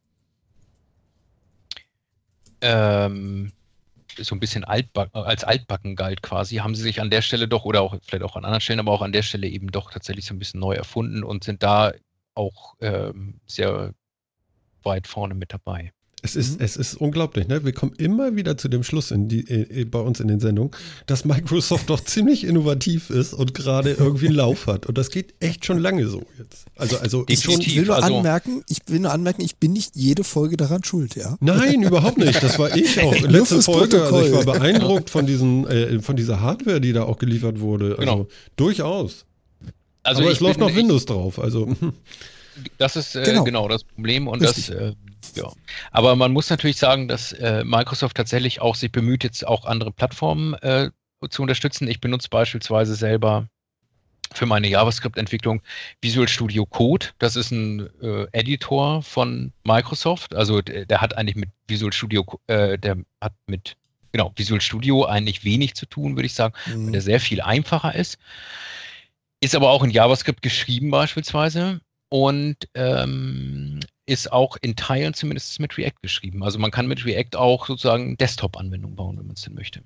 ähm, 2.60 3.50
so 4.16 4.36
ein 4.36 4.38
bisschen 4.38 4.62
altback, 4.62 5.10
als 5.14 5.42
altbacken 5.42 5.96
galt 5.96 6.22
quasi, 6.22 6.58
haben 6.58 6.76
sie 6.76 6.82
sich 6.82 7.00
an 7.00 7.10
der 7.10 7.22
Stelle 7.22 7.48
doch, 7.48 7.64
oder 7.64 7.82
auch 7.82 7.96
vielleicht 8.06 8.22
auch 8.22 8.36
an 8.36 8.44
anderen 8.44 8.60
Stellen, 8.60 8.78
aber 8.78 8.92
auch 8.92 9.02
an 9.02 9.10
der 9.10 9.22
Stelle 9.22 9.48
eben 9.48 9.72
doch 9.72 9.90
tatsächlich 9.90 10.26
so 10.26 10.32
ein 10.32 10.38
bisschen 10.38 10.60
neu 10.60 10.74
erfunden 10.74 11.24
und 11.24 11.42
sind 11.42 11.64
da 11.64 11.92
auch 12.34 12.76
ähm, 12.80 13.40
sehr 13.46 13.94
weit 14.84 15.08
vorne 15.08 15.34
mit 15.34 15.52
dabei. 15.52 15.92
Es 16.20 16.34
ist, 16.34 16.58
mhm. 16.58 16.64
es 16.64 16.76
ist 16.76 16.94
unglaublich, 16.96 17.46
ne? 17.46 17.64
Wir 17.64 17.72
kommen 17.72 17.92
immer 17.96 18.34
wieder 18.34 18.56
zu 18.56 18.68
dem 18.68 18.82
Schluss 18.82 19.12
in 19.12 19.28
die, 19.28 19.48
äh, 19.48 19.84
bei 19.84 20.00
uns 20.00 20.18
in 20.18 20.26
den 20.26 20.40
Sendungen, 20.40 20.72
dass 21.06 21.24
Microsoft 21.24 21.88
doch 21.90 22.00
ziemlich 22.04 22.42
innovativ 22.42 23.10
ist 23.10 23.34
und 23.34 23.54
gerade 23.54 23.92
irgendwie 23.92 24.26
einen 24.26 24.34
Lauf 24.34 24.66
hat. 24.66 24.86
Und 24.86 24.98
das 24.98 25.10
geht 25.10 25.34
echt 25.38 25.64
schon 25.64 25.78
lange 25.78 26.08
so 26.08 26.24
jetzt. 26.38 26.66
Also, 26.74 26.98
also 26.98 27.24
ich, 27.28 27.42
schon, 27.42 27.60
ich 27.60 27.76
will 27.76 27.86
nur 27.86 27.96
also, 27.96 28.16
anmerken, 28.16 28.64
ich 28.68 28.78
will 28.88 28.98
nur 28.98 29.12
anmerken, 29.12 29.42
ich 29.42 29.56
bin 29.56 29.72
nicht 29.72 29.94
jede 29.94 30.24
Folge 30.24 30.56
daran 30.56 30.82
schuld, 30.82 31.14
ja? 31.14 31.36
Nein, 31.40 31.84
überhaupt 31.84 32.18
nicht. 32.18 32.42
Das 32.42 32.58
war 32.58 32.76
ich 32.76 33.00
auch. 33.00 33.20
Letzte 33.20 33.62
Folge, 33.62 34.02
also 34.02 34.22
ich 34.22 34.32
war 34.32 34.44
beeindruckt 34.44 35.10
von 35.10 35.24
diesen, 35.24 35.68
äh, 35.68 36.00
von 36.00 36.16
dieser 36.16 36.40
Hardware, 36.40 36.80
die 36.80 36.92
da 36.92 37.04
auch 37.04 37.18
geliefert 37.18 37.60
wurde. 37.60 37.90
Also 37.90 38.00
genau. 38.00 38.26
durchaus. 38.56 39.24
Also 40.02 40.22
Aber 40.22 40.32
es 40.32 40.40
läuft 40.40 40.58
noch 40.58 40.74
Windows 40.74 41.06
drauf. 41.06 41.38
Also. 41.38 41.76
Das 42.78 42.96
ist 42.96 43.14
äh, 43.14 43.24
genau. 43.24 43.44
genau. 43.44 43.68
das 43.68 43.84
Problem 43.84 44.28
und 44.28 44.42
Richtig. 44.42 44.66
das 44.66 44.76
äh, 44.76 44.94
ja. 45.34 45.52
Aber 45.90 46.16
man 46.16 46.32
muss 46.32 46.50
natürlich 46.50 46.76
sagen, 46.76 47.08
dass 47.08 47.32
äh, 47.32 47.64
Microsoft 47.64 48.16
tatsächlich 48.16 48.60
auch 48.60 48.74
sich 48.74 48.92
bemüht, 48.92 49.24
jetzt 49.24 49.46
auch 49.46 49.64
andere 49.64 49.92
Plattformen 49.92 50.54
äh, 50.54 50.90
zu 51.30 51.42
unterstützen. 51.42 51.88
Ich 51.88 52.00
benutze 52.00 52.28
beispielsweise 52.28 52.94
selber 52.94 53.48
für 54.34 54.46
meine 54.46 54.68
JavaScript-Entwicklung 54.68 55.62
Visual 56.02 56.28
Studio 56.28 56.66
Code. 56.66 57.06
Das 57.18 57.36
ist 57.36 57.50
ein 57.50 57.88
äh, 58.02 58.26
Editor 58.32 59.02
von 59.02 59.52
Microsoft. 59.64 60.34
Also 60.34 60.60
der, 60.60 60.86
der, 60.86 61.00
hat 61.00 61.16
eigentlich 61.16 61.36
mit 61.36 61.50
Visual 61.66 61.92
Studio, 61.92 62.24
äh, 62.46 62.78
der 62.78 62.98
hat 63.20 63.32
mit 63.46 63.76
genau 64.12 64.32
Visual 64.36 64.60
Studio 64.60 65.04
eigentlich 65.04 65.44
wenig 65.44 65.74
zu 65.74 65.86
tun, 65.86 66.16
würde 66.16 66.26
ich 66.26 66.34
sagen, 66.34 66.54
mhm. 66.66 66.86
weil 66.86 66.92
der 66.92 67.00
sehr 67.00 67.20
viel 67.20 67.40
einfacher 67.40 67.94
ist. 67.94 68.18
Ist 69.40 69.54
aber 69.54 69.70
auch 69.70 69.82
in 69.82 69.90
JavaScript 69.90 70.42
geschrieben 70.42 70.90
beispielsweise 70.90 71.80
und 72.08 72.56
ähm, 72.74 73.80
ist 74.06 74.32
auch 74.32 74.56
in 74.60 74.76
Teilen 74.76 75.14
zumindest 75.14 75.60
mit 75.60 75.76
React 75.76 76.00
geschrieben. 76.02 76.42
Also 76.42 76.58
man 76.58 76.70
kann 76.70 76.86
mit 76.86 77.04
React 77.04 77.36
auch 77.36 77.66
sozusagen 77.66 78.16
Desktop-Anwendungen 78.16 78.96
bauen, 78.96 79.18
wenn 79.18 79.26
man 79.26 79.36
es 79.36 79.42
denn 79.42 79.54
möchte. 79.54 79.82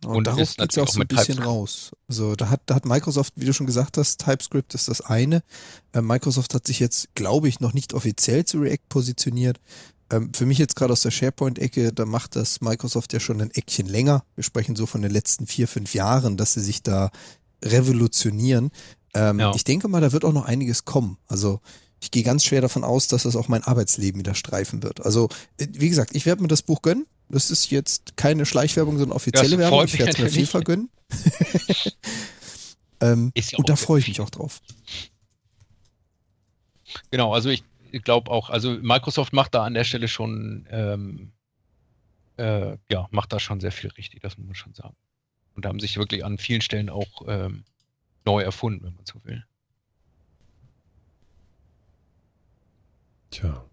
Genau, 0.00 0.16
und 0.16 0.26
darauf 0.26 0.56
geht 0.56 0.70
es 0.70 0.78
auch 0.78 0.88
so 0.88 1.00
ein 1.00 1.06
bisschen 1.06 1.38
raus. 1.38 1.92
Also 2.08 2.36
da 2.36 2.50
hat, 2.50 2.62
da 2.66 2.76
hat 2.76 2.84
Microsoft, 2.84 3.34
wie 3.36 3.44
du 3.44 3.52
schon 3.52 3.66
gesagt 3.66 3.98
hast, 3.98 4.20
TypeScript 4.20 4.74
ist 4.74 4.88
das 4.88 5.00
eine. 5.00 5.42
Äh, 5.92 6.00
Microsoft 6.00 6.54
hat 6.54 6.66
sich 6.66 6.78
jetzt, 6.78 7.14
glaube 7.14 7.48
ich, 7.48 7.60
noch 7.60 7.74
nicht 7.74 7.92
offiziell 7.94 8.44
zu 8.44 8.60
React 8.60 8.88
positioniert. 8.88 9.60
Ähm, 10.10 10.32
für 10.34 10.46
mich 10.46 10.58
jetzt 10.58 10.76
gerade 10.76 10.92
aus 10.92 11.02
der 11.02 11.10
SharePoint-Ecke, 11.10 11.92
da 11.92 12.06
macht 12.06 12.36
das 12.36 12.60
Microsoft 12.60 13.12
ja 13.12 13.20
schon 13.20 13.40
ein 13.40 13.50
Eckchen 13.50 13.86
länger. 13.86 14.24
Wir 14.36 14.44
sprechen 14.44 14.76
so 14.76 14.86
von 14.86 15.02
den 15.02 15.10
letzten 15.10 15.46
vier, 15.46 15.66
fünf 15.66 15.94
Jahren, 15.94 16.36
dass 16.36 16.52
sie 16.52 16.60
sich 16.60 16.82
da 16.82 17.10
revolutionieren. 17.64 18.70
Ähm, 19.14 19.40
ja. 19.40 19.52
Ich 19.54 19.64
denke 19.64 19.88
mal, 19.88 20.00
da 20.00 20.12
wird 20.12 20.24
auch 20.24 20.32
noch 20.32 20.44
einiges 20.44 20.84
kommen. 20.84 21.18
Also 21.26 21.60
ich 22.00 22.10
gehe 22.10 22.22
ganz 22.22 22.44
schwer 22.44 22.60
davon 22.60 22.84
aus, 22.84 23.08
dass 23.08 23.22
das 23.22 23.36
auch 23.36 23.48
mein 23.48 23.62
Arbeitsleben 23.62 24.18
wieder 24.18 24.34
streifen 24.34 24.82
wird. 24.82 25.04
Also, 25.04 25.28
äh, 25.58 25.66
wie 25.70 25.88
gesagt, 25.88 26.14
ich 26.14 26.26
werde 26.26 26.42
mir 26.42 26.48
das 26.48 26.62
Buch 26.62 26.82
gönnen. 26.82 27.06
Das 27.30 27.50
ist 27.50 27.70
jetzt 27.70 28.16
keine 28.16 28.44
Schleichwerbung, 28.44 28.98
sondern 28.98 29.16
offizielle 29.16 29.56
Werbung. 29.56 29.84
Ich 29.84 29.98
werde 29.98 30.12
es 30.12 30.18
mir 30.18 30.28
viel 30.28 30.46
vergönnen. 30.46 30.90
ähm, 33.00 33.32
ja 33.34 33.58
und 33.58 33.68
da 33.68 33.76
freue 33.76 34.00
ich 34.00 34.08
mich 34.08 34.20
auch 34.20 34.30
drauf. 34.30 34.60
Genau, 37.10 37.32
also 37.32 37.48
ich 37.48 37.64
glaube 38.02 38.30
auch, 38.30 38.50
also 38.50 38.72
Microsoft 38.82 39.32
macht 39.32 39.54
da 39.54 39.64
an 39.64 39.74
der 39.74 39.84
Stelle 39.84 40.08
schon, 40.08 40.66
ähm, 40.70 41.32
äh, 42.36 42.76
ja, 42.90 43.08
macht 43.10 43.32
da 43.32 43.40
schon 43.40 43.60
sehr 43.60 43.72
viel 43.72 43.90
richtig, 43.90 44.20
das 44.20 44.36
muss 44.36 44.46
man 44.46 44.54
schon 44.54 44.74
sagen. 44.74 44.96
Und 45.54 45.64
da 45.64 45.68
haben 45.68 45.80
sich 45.80 45.96
wirklich 45.96 46.24
an 46.24 46.36
vielen 46.36 46.60
Stellen 46.60 46.90
auch 46.90 47.22
ähm, 47.26 47.64
neu 48.24 48.42
erfunden, 48.42 48.84
wenn 48.84 48.94
man 48.94 49.06
so 49.06 49.24
will. 49.24 49.44
Tja. 53.30 53.64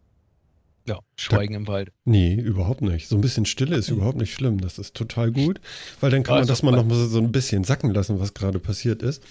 Ja, 0.88 0.99
Schweigen 1.15 1.53
da, 1.53 1.60
im 1.60 1.68
Wald. 1.68 1.91
Nee, 2.06 2.34
überhaupt 2.34 2.82
nicht. 2.82 3.07
So 3.07 3.15
ein 3.15 3.22
bisschen 3.22 3.45
Stille 3.45 3.76
ist 3.76 3.90
überhaupt 3.90 4.18
nicht 4.18 4.34
schlimm. 4.34 4.60
Das 4.60 4.80
ist 4.80 4.95
total 4.95 5.32
gut, 5.32 5.61
weil 5.99 6.10
dann 6.10 6.23
kann 6.23 6.36
ja, 6.36 6.41
man 6.41 6.48
das 6.48 6.64
mal 6.64 6.72
noch 6.72 6.86
mal 6.86 6.95
so 6.95 7.19
ein 7.19 7.32
bisschen 7.32 7.64
sacken 7.64 7.94
lassen, 7.94 8.19
was 8.19 8.34
gerade 8.34 8.60
passiert 8.60 9.03
ist. 9.03 9.23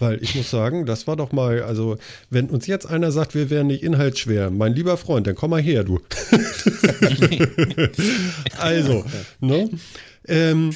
Weil 0.00 0.22
ich 0.22 0.34
muss 0.34 0.50
sagen, 0.50 0.86
das 0.86 1.06
war 1.06 1.16
doch 1.16 1.32
mal, 1.32 1.62
also 1.62 1.98
wenn 2.30 2.50
uns 2.50 2.66
jetzt 2.66 2.86
einer 2.86 3.12
sagt, 3.12 3.34
wir 3.34 3.50
wären 3.50 3.68
nicht 3.68 3.82
inhaltsschwer, 3.82 4.50
mein 4.50 4.74
lieber 4.74 4.96
Freund, 4.96 5.26
dann 5.26 5.36
komm 5.36 5.50
mal 5.50 5.62
her, 5.62 5.84
du. 5.84 6.00
also, 8.58 9.04
ne? 9.40 9.70
Ähm, 10.26 10.72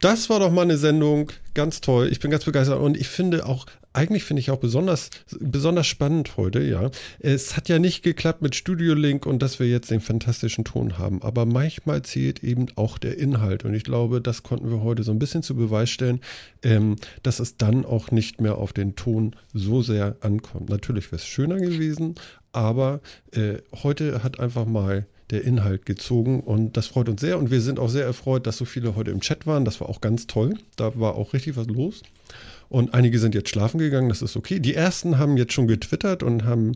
das 0.00 0.30
war 0.30 0.40
doch 0.40 0.52
mal 0.52 0.62
eine 0.62 0.76
Sendung, 0.76 1.32
ganz 1.54 1.80
toll. 1.80 2.08
Ich 2.10 2.20
bin 2.20 2.30
ganz 2.30 2.44
begeistert 2.44 2.80
und 2.80 2.96
ich 2.96 3.08
finde 3.08 3.46
auch, 3.46 3.66
eigentlich 3.92 4.22
finde 4.22 4.40
ich 4.40 4.50
auch 4.50 4.58
besonders, 4.58 5.10
besonders 5.40 5.88
spannend 5.88 6.36
heute, 6.36 6.62
ja. 6.62 6.90
Es 7.18 7.56
hat 7.56 7.68
ja 7.68 7.80
nicht 7.80 8.02
geklappt 8.02 8.42
mit 8.42 8.54
Studio 8.54 8.94
Link 8.94 9.26
und 9.26 9.42
dass 9.42 9.58
wir 9.58 9.66
jetzt 9.68 9.90
den 9.90 10.00
fantastischen 10.00 10.64
Ton 10.64 10.98
haben, 10.98 11.20
aber 11.22 11.46
manchmal 11.46 12.02
zählt 12.02 12.44
eben 12.44 12.66
auch 12.76 12.98
der 12.98 13.18
Inhalt 13.18 13.64
und 13.64 13.74
ich 13.74 13.82
glaube, 13.82 14.20
das 14.20 14.44
konnten 14.44 14.70
wir 14.70 14.82
heute 14.82 15.02
so 15.02 15.10
ein 15.10 15.18
bisschen 15.18 15.42
zu 15.42 15.56
Beweis 15.56 15.90
stellen, 15.90 16.20
ähm, 16.62 16.96
dass 17.24 17.40
es 17.40 17.56
dann 17.56 17.84
auch 17.84 18.12
nicht 18.12 18.40
mehr 18.40 18.58
auf 18.58 18.72
den 18.72 18.94
Ton 18.94 19.34
so 19.52 19.82
sehr 19.82 20.16
ankommt. 20.20 20.68
Natürlich 20.70 21.06
wäre 21.06 21.16
es 21.16 21.26
schöner 21.26 21.56
gewesen, 21.56 22.14
aber 22.52 23.00
äh, 23.32 23.56
heute 23.82 24.22
hat 24.22 24.38
einfach 24.38 24.66
mal 24.66 25.06
der 25.30 25.44
Inhalt 25.44 25.86
gezogen 25.86 26.40
und 26.40 26.76
das 26.76 26.86
freut 26.86 27.08
uns 27.08 27.20
sehr 27.20 27.38
und 27.38 27.50
wir 27.50 27.60
sind 27.60 27.78
auch 27.78 27.88
sehr 27.88 28.04
erfreut, 28.04 28.46
dass 28.46 28.56
so 28.56 28.64
viele 28.64 28.96
heute 28.96 29.10
im 29.10 29.20
Chat 29.20 29.46
waren. 29.46 29.64
Das 29.64 29.80
war 29.80 29.88
auch 29.88 30.00
ganz 30.00 30.26
toll. 30.26 30.54
Da 30.76 30.98
war 30.98 31.14
auch 31.16 31.34
richtig 31.34 31.56
was 31.56 31.66
los. 31.66 32.02
Und 32.70 32.92
einige 32.92 33.18
sind 33.18 33.34
jetzt 33.34 33.48
schlafen 33.48 33.78
gegangen, 33.78 34.10
das 34.10 34.20
ist 34.20 34.36
okay. 34.36 34.60
Die 34.60 34.74
ersten 34.74 35.18
haben 35.18 35.38
jetzt 35.38 35.54
schon 35.54 35.68
getwittert 35.68 36.22
und 36.22 36.44
haben 36.44 36.72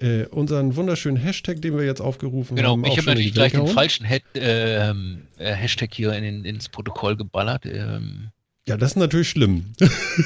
äh, 0.00 0.24
unseren 0.26 0.74
wunderschönen 0.74 1.16
Hashtag, 1.16 1.62
den 1.62 1.76
wir 1.76 1.84
jetzt 1.84 2.00
aufgerufen 2.00 2.56
genau, 2.56 2.72
haben. 2.72 2.82
Genau, 2.82 2.92
ich 2.92 2.98
habe 2.98 3.10
natürlich 3.10 3.34
gleich 3.34 3.52
den 3.52 3.68
falschen 3.68 4.06
Head, 4.06 4.24
ähm, 4.34 5.22
äh, 5.38 5.52
Hashtag 5.52 5.94
hier 5.94 6.12
in, 6.12 6.44
ins 6.44 6.68
Protokoll 6.68 7.16
geballert. 7.16 7.64
Ähm, 7.64 8.30
ja, 8.68 8.76
das 8.76 8.92
ist 8.92 8.96
natürlich 8.96 9.28
schlimm. 9.30 9.72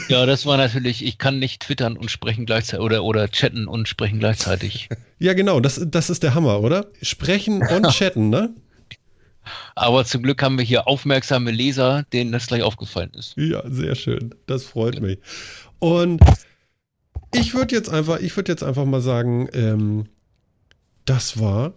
ja, 0.09 0.25
das 0.25 0.47
war 0.47 0.57
natürlich, 0.57 1.05
ich 1.05 1.19
kann 1.19 1.39
nicht 1.39 1.62
twittern 1.62 1.97
und 1.97 2.11
sprechen 2.11 2.47
gleichzeitig 2.47 2.85
oder, 2.85 3.05
oder 3.05 3.29
chatten 3.31 3.67
und 3.69 3.89
sprechen 3.89 4.19
gleichzeitig. 4.19 4.89
ja, 5.19 5.35
genau, 5.35 5.61
das, 5.61 5.81
das 5.87 6.09
ist 6.11 6.23
der 6.23 6.35
Hammer, 6.35 6.61
oder? 6.61 6.87
Sprechen 7.03 7.62
und 7.62 7.89
chatten, 7.91 8.31
ne? 8.31 8.55
Aber 9.75 10.05
zum 10.05 10.23
Glück 10.23 10.43
haben 10.43 10.59
wir 10.59 10.65
hier 10.65 10.87
aufmerksame 10.87 11.51
Leser, 11.51 12.05
denen 12.12 12.33
das 12.33 12.47
gleich 12.47 12.62
aufgefallen 12.62 13.11
ist. 13.15 13.37
Ja, 13.37 13.62
sehr 13.69 13.95
schön. 13.95 14.35
Das 14.47 14.65
freut 14.65 14.97
ja. 14.97 15.01
mich. 15.01 15.19
Und 15.79 16.23
ich 17.33 17.55
würde 17.55 17.75
jetzt 17.75 17.89
einfach, 17.89 18.21
ich 18.21 18.37
würde 18.37 18.53
jetzt 18.53 18.62
einfach 18.62 18.85
mal 18.85 19.01
sagen, 19.01 19.49
ähm, 19.53 20.07
das 21.05 21.41
war 21.41 21.75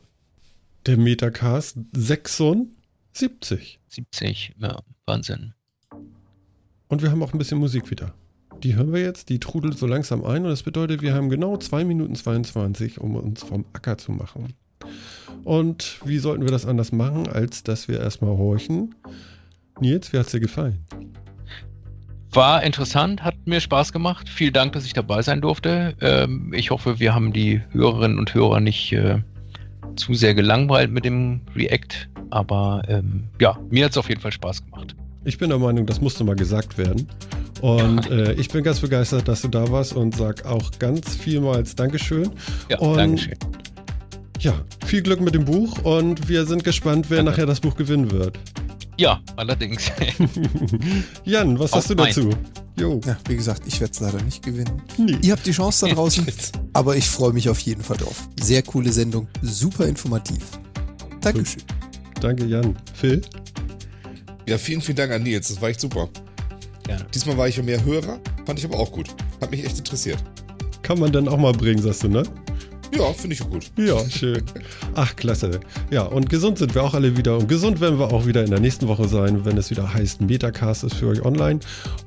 der 0.85 0.97
Metacast 0.97 1.77
76. 1.93 3.79
70, 3.87 4.55
ja, 4.59 4.79
Wahnsinn. 5.05 5.53
Und 6.93 7.01
wir 7.01 7.09
haben 7.09 7.23
auch 7.23 7.33
ein 7.33 7.39
bisschen 7.39 7.57
Musik 7.57 7.89
wieder. 7.89 8.13
Die 8.61 8.75
hören 8.75 8.93
wir 8.93 9.01
jetzt, 9.01 9.29
die 9.29 9.39
trudelt 9.39 9.75
so 9.79 9.87
langsam 9.87 10.23
ein 10.23 10.43
und 10.43 10.51
das 10.51 10.61
bedeutet, 10.61 11.01
wir 11.01 11.15
haben 11.15 11.31
genau 11.31 11.57
2 11.57 11.85
Minuten 11.85 12.13
22, 12.13 13.01
um 13.01 13.15
uns 13.15 13.41
vom 13.41 13.65
Acker 13.73 13.97
zu 13.97 14.11
machen. 14.11 14.53
Und 15.43 15.99
wie 16.05 16.19
sollten 16.19 16.43
wir 16.43 16.51
das 16.51 16.67
anders 16.67 16.91
machen, 16.91 17.27
als 17.27 17.63
dass 17.63 17.87
wir 17.87 17.99
erstmal 17.99 18.37
horchen? 18.37 18.93
Nils, 19.79 20.13
wie 20.13 20.19
hat 20.19 20.27
es 20.27 20.33
dir 20.33 20.39
gefallen? 20.39 20.85
War 22.29 22.61
interessant, 22.61 23.23
hat 23.23 23.37
mir 23.47 23.59
Spaß 23.59 23.91
gemacht. 23.91 24.29
Vielen 24.29 24.53
Dank, 24.53 24.73
dass 24.73 24.85
ich 24.85 24.93
dabei 24.93 25.23
sein 25.23 25.41
durfte. 25.41 25.95
Ähm, 25.99 26.53
ich 26.53 26.69
hoffe, 26.69 26.99
wir 26.99 27.15
haben 27.15 27.33
die 27.33 27.59
Hörerinnen 27.71 28.19
und 28.19 28.35
Hörer 28.35 28.59
nicht 28.59 28.93
äh, 28.93 29.17
zu 29.95 30.13
sehr 30.13 30.35
gelangweilt 30.35 30.91
mit 30.91 31.05
dem 31.05 31.41
React. 31.55 32.07
Aber 32.29 32.83
ähm, 32.87 33.29
ja, 33.41 33.57
mir 33.71 33.85
hat 33.85 33.93
es 33.93 33.97
auf 33.97 34.09
jeden 34.09 34.21
Fall 34.21 34.31
Spaß 34.31 34.63
gemacht. 34.63 34.95
Ich 35.25 35.37
bin 35.37 35.49
der 35.49 35.59
Meinung, 35.59 35.85
das 35.85 36.01
musste 36.01 36.23
mal 36.23 36.35
gesagt 36.35 36.77
werden. 36.77 37.07
Und 37.61 38.09
äh, 38.09 38.33
ich 38.33 38.49
bin 38.49 38.63
ganz 38.63 38.81
begeistert, 38.81 39.27
dass 39.27 39.41
du 39.41 39.47
da 39.47 39.71
warst 39.71 39.93
und 39.93 40.15
sag 40.15 40.45
auch 40.45 40.71
ganz 40.79 41.15
vielmals 41.15 41.75
Dankeschön. 41.75 42.29
Ja, 42.69 42.79
und, 42.79 42.97
Dankeschön. 42.97 43.37
Ja, 44.39 44.53
viel 44.85 45.01
Glück 45.01 45.21
mit 45.21 45.33
dem 45.33 45.45
Buch 45.45 45.79
und 45.83 46.27
wir 46.27 46.45
sind 46.45 46.65
gespannt, 46.65 47.05
wer 47.09 47.17
Danke. 47.17 47.31
nachher 47.31 47.45
das 47.45 47.61
Buch 47.61 47.75
gewinnen 47.75 48.11
wird. 48.11 48.37
Ja, 48.97 49.21
allerdings. 49.37 49.89
Jan, 51.23 51.57
was 51.57 51.71
Auf 51.71 51.79
hast 51.79 51.89
du 51.89 51.95
dazu? 51.95 52.29
Jo. 52.77 52.99
Ja, 53.05 53.17
wie 53.27 53.35
gesagt, 53.37 53.63
ich 53.65 53.79
werde 53.79 53.93
es 53.93 53.99
leider 54.01 54.21
nicht 54.21 54.43
gewinnen. 54.43 54.81
Nee. 54.97 55.17
Ihr 55.21 55.31
habt 55.31 55.45
die 55.45 55.51
Chance 55.51 55.87
da 55.87 55.93
draußen, 55.95 56.25
aber 56.73 56.97
ich 56.97 57.09
freue 57.09 57.31
mich 57.31 57.47
auf 57.47 57.59
jeden 57.59 57.81
Fall 57.81 57.97
drauf. 57.97 58.27
Sehr 58.41 58.61
coole 58.61 58.91
Sendung, 58.91 59.27
super 59.41 59.87
informativ. 59.87 60.43
Dankeschön. 61.21 61.63
Danke, 62.19 62.45
Jan. 62.45 62.75
Phil? 62.93 63.21
Ja, 64.45 64.57
vielen, 64.57 64.81
vielen 64.81 64.97
Dank 64.97 65.11
an 65.11 65.23
Nils. 65.23 65.47
Das 65.47 65.61
war 65.61 65.69
echt 65.69 65.79
super. 65.79 66.09
Gerne. 66.83 67.05
Diesmal 67.13 67.37
war 67.37 67.47
ich 67.47 67.57
ja 67.57 67.63
mehr 67.63 67.83
Hörer, 67.83 68.19
fand 68.45 68.59
ich 68.59 68.65
aber 68.65 68.77
auch 68.77 68.91
gut. 68.91 69.07
Hat 69.41 69.51
mich 69.51 69.63
echt 69.63 69.77
interessiert. 69.77 70.17
Kann 70.81 70.99
man 70.99 71.11
dann 71.11 71.29
auch 71.29 71.37
mal 71.37 71.53
bringen, 71.53 71.81
sagst 71.81 72.03
du, 72.03 72.09
ne? 72.09 72.23
Ja, 72.95 73.11
finde 73.13 73.35
ich 73.35 73.41
auch 73.41 73.49
gut. 73.49 73.71
Ja, 73.77 74.07
schön. 74.07 74.43
Ach, 74.93 75.15
klasse. 75.15 75.59
Ja, 75.89 76.03
und 76.03 76.29
gesund 76.29 76.59
sind 76.59 76.75
wir 76.75 76.83
auch 76.83 76.93
alle 76.93 77.17
wieder. 77.17 77.37
Und 77.37 77.47
gesund 77.47 77.81
werden 77.81 77.97
wir 77.97 78.13
auch 78.13 78.27
wieder 78.27 78.43
in 78.43 78.51
der 78.51 78.59
nächsten 78.59 78.87
Woche 78.87 79.07
sein, 79.07 79.45
wenn 79.45 79.57
es 79.57 79.71
wieder 79.71 79.91
heißt, 79.91 80.21
Metacast 80.21 80.83
ist 80.83 80.95
für 80.95 81.07
euch 81.07 81.23
online. 81.23 81.59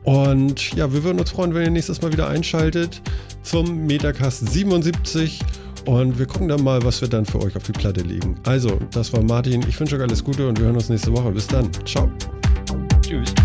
Und 0.05 0.75
ja, 0.75 0.93
wir 0.93 1.03
würden 1.03 1.19
uns 1.19 1.31
freuen, 1.31 1.55
wenn 1.55 1.65
ihr 1.65 1.71
nächstes 1.71 2.03
Mal 2.03 2.13
wieder 2.13 2.29
einschaltet 2.29 3.03
zum 3.43 3.87
Metacast 3.87 4.49
77. 4.49 5.41
Und 5.87 6.19
wir 6.19 6.27
gucken 6.27 6.49
dann 6.49 6.63
mal, 6.63 6.83
was 6.85 7.01
wir 7.01 7.09
dann 7.09 7.25
für 7.25 7.41
euch 7.41 7.57
auf 7.57 7.63
die 7.63 7.73
Platte 7.73 8.01
legen. 8.01 8.37
Also, 8.45 8.79
das 8.91 9.13
war 9.13 9.23
Martin. 9.23 9.65
Ich 9.69 9.79
wünsche 9.79 9.97
euch 9.97 10.03
alles 10.03 10.23
Gute 10.23 10.49
und 10.49 10.59
wir 10.59 10.67
hören 10.67 10.77
uns 10.77 10.89
nächste 10.89 11.13
Woche. 11.13 11.31
Bis 11.31 11.47
dann. 11.47 11.71
Ciao. 11.85 12.11
Tschüss. 13.03 13.36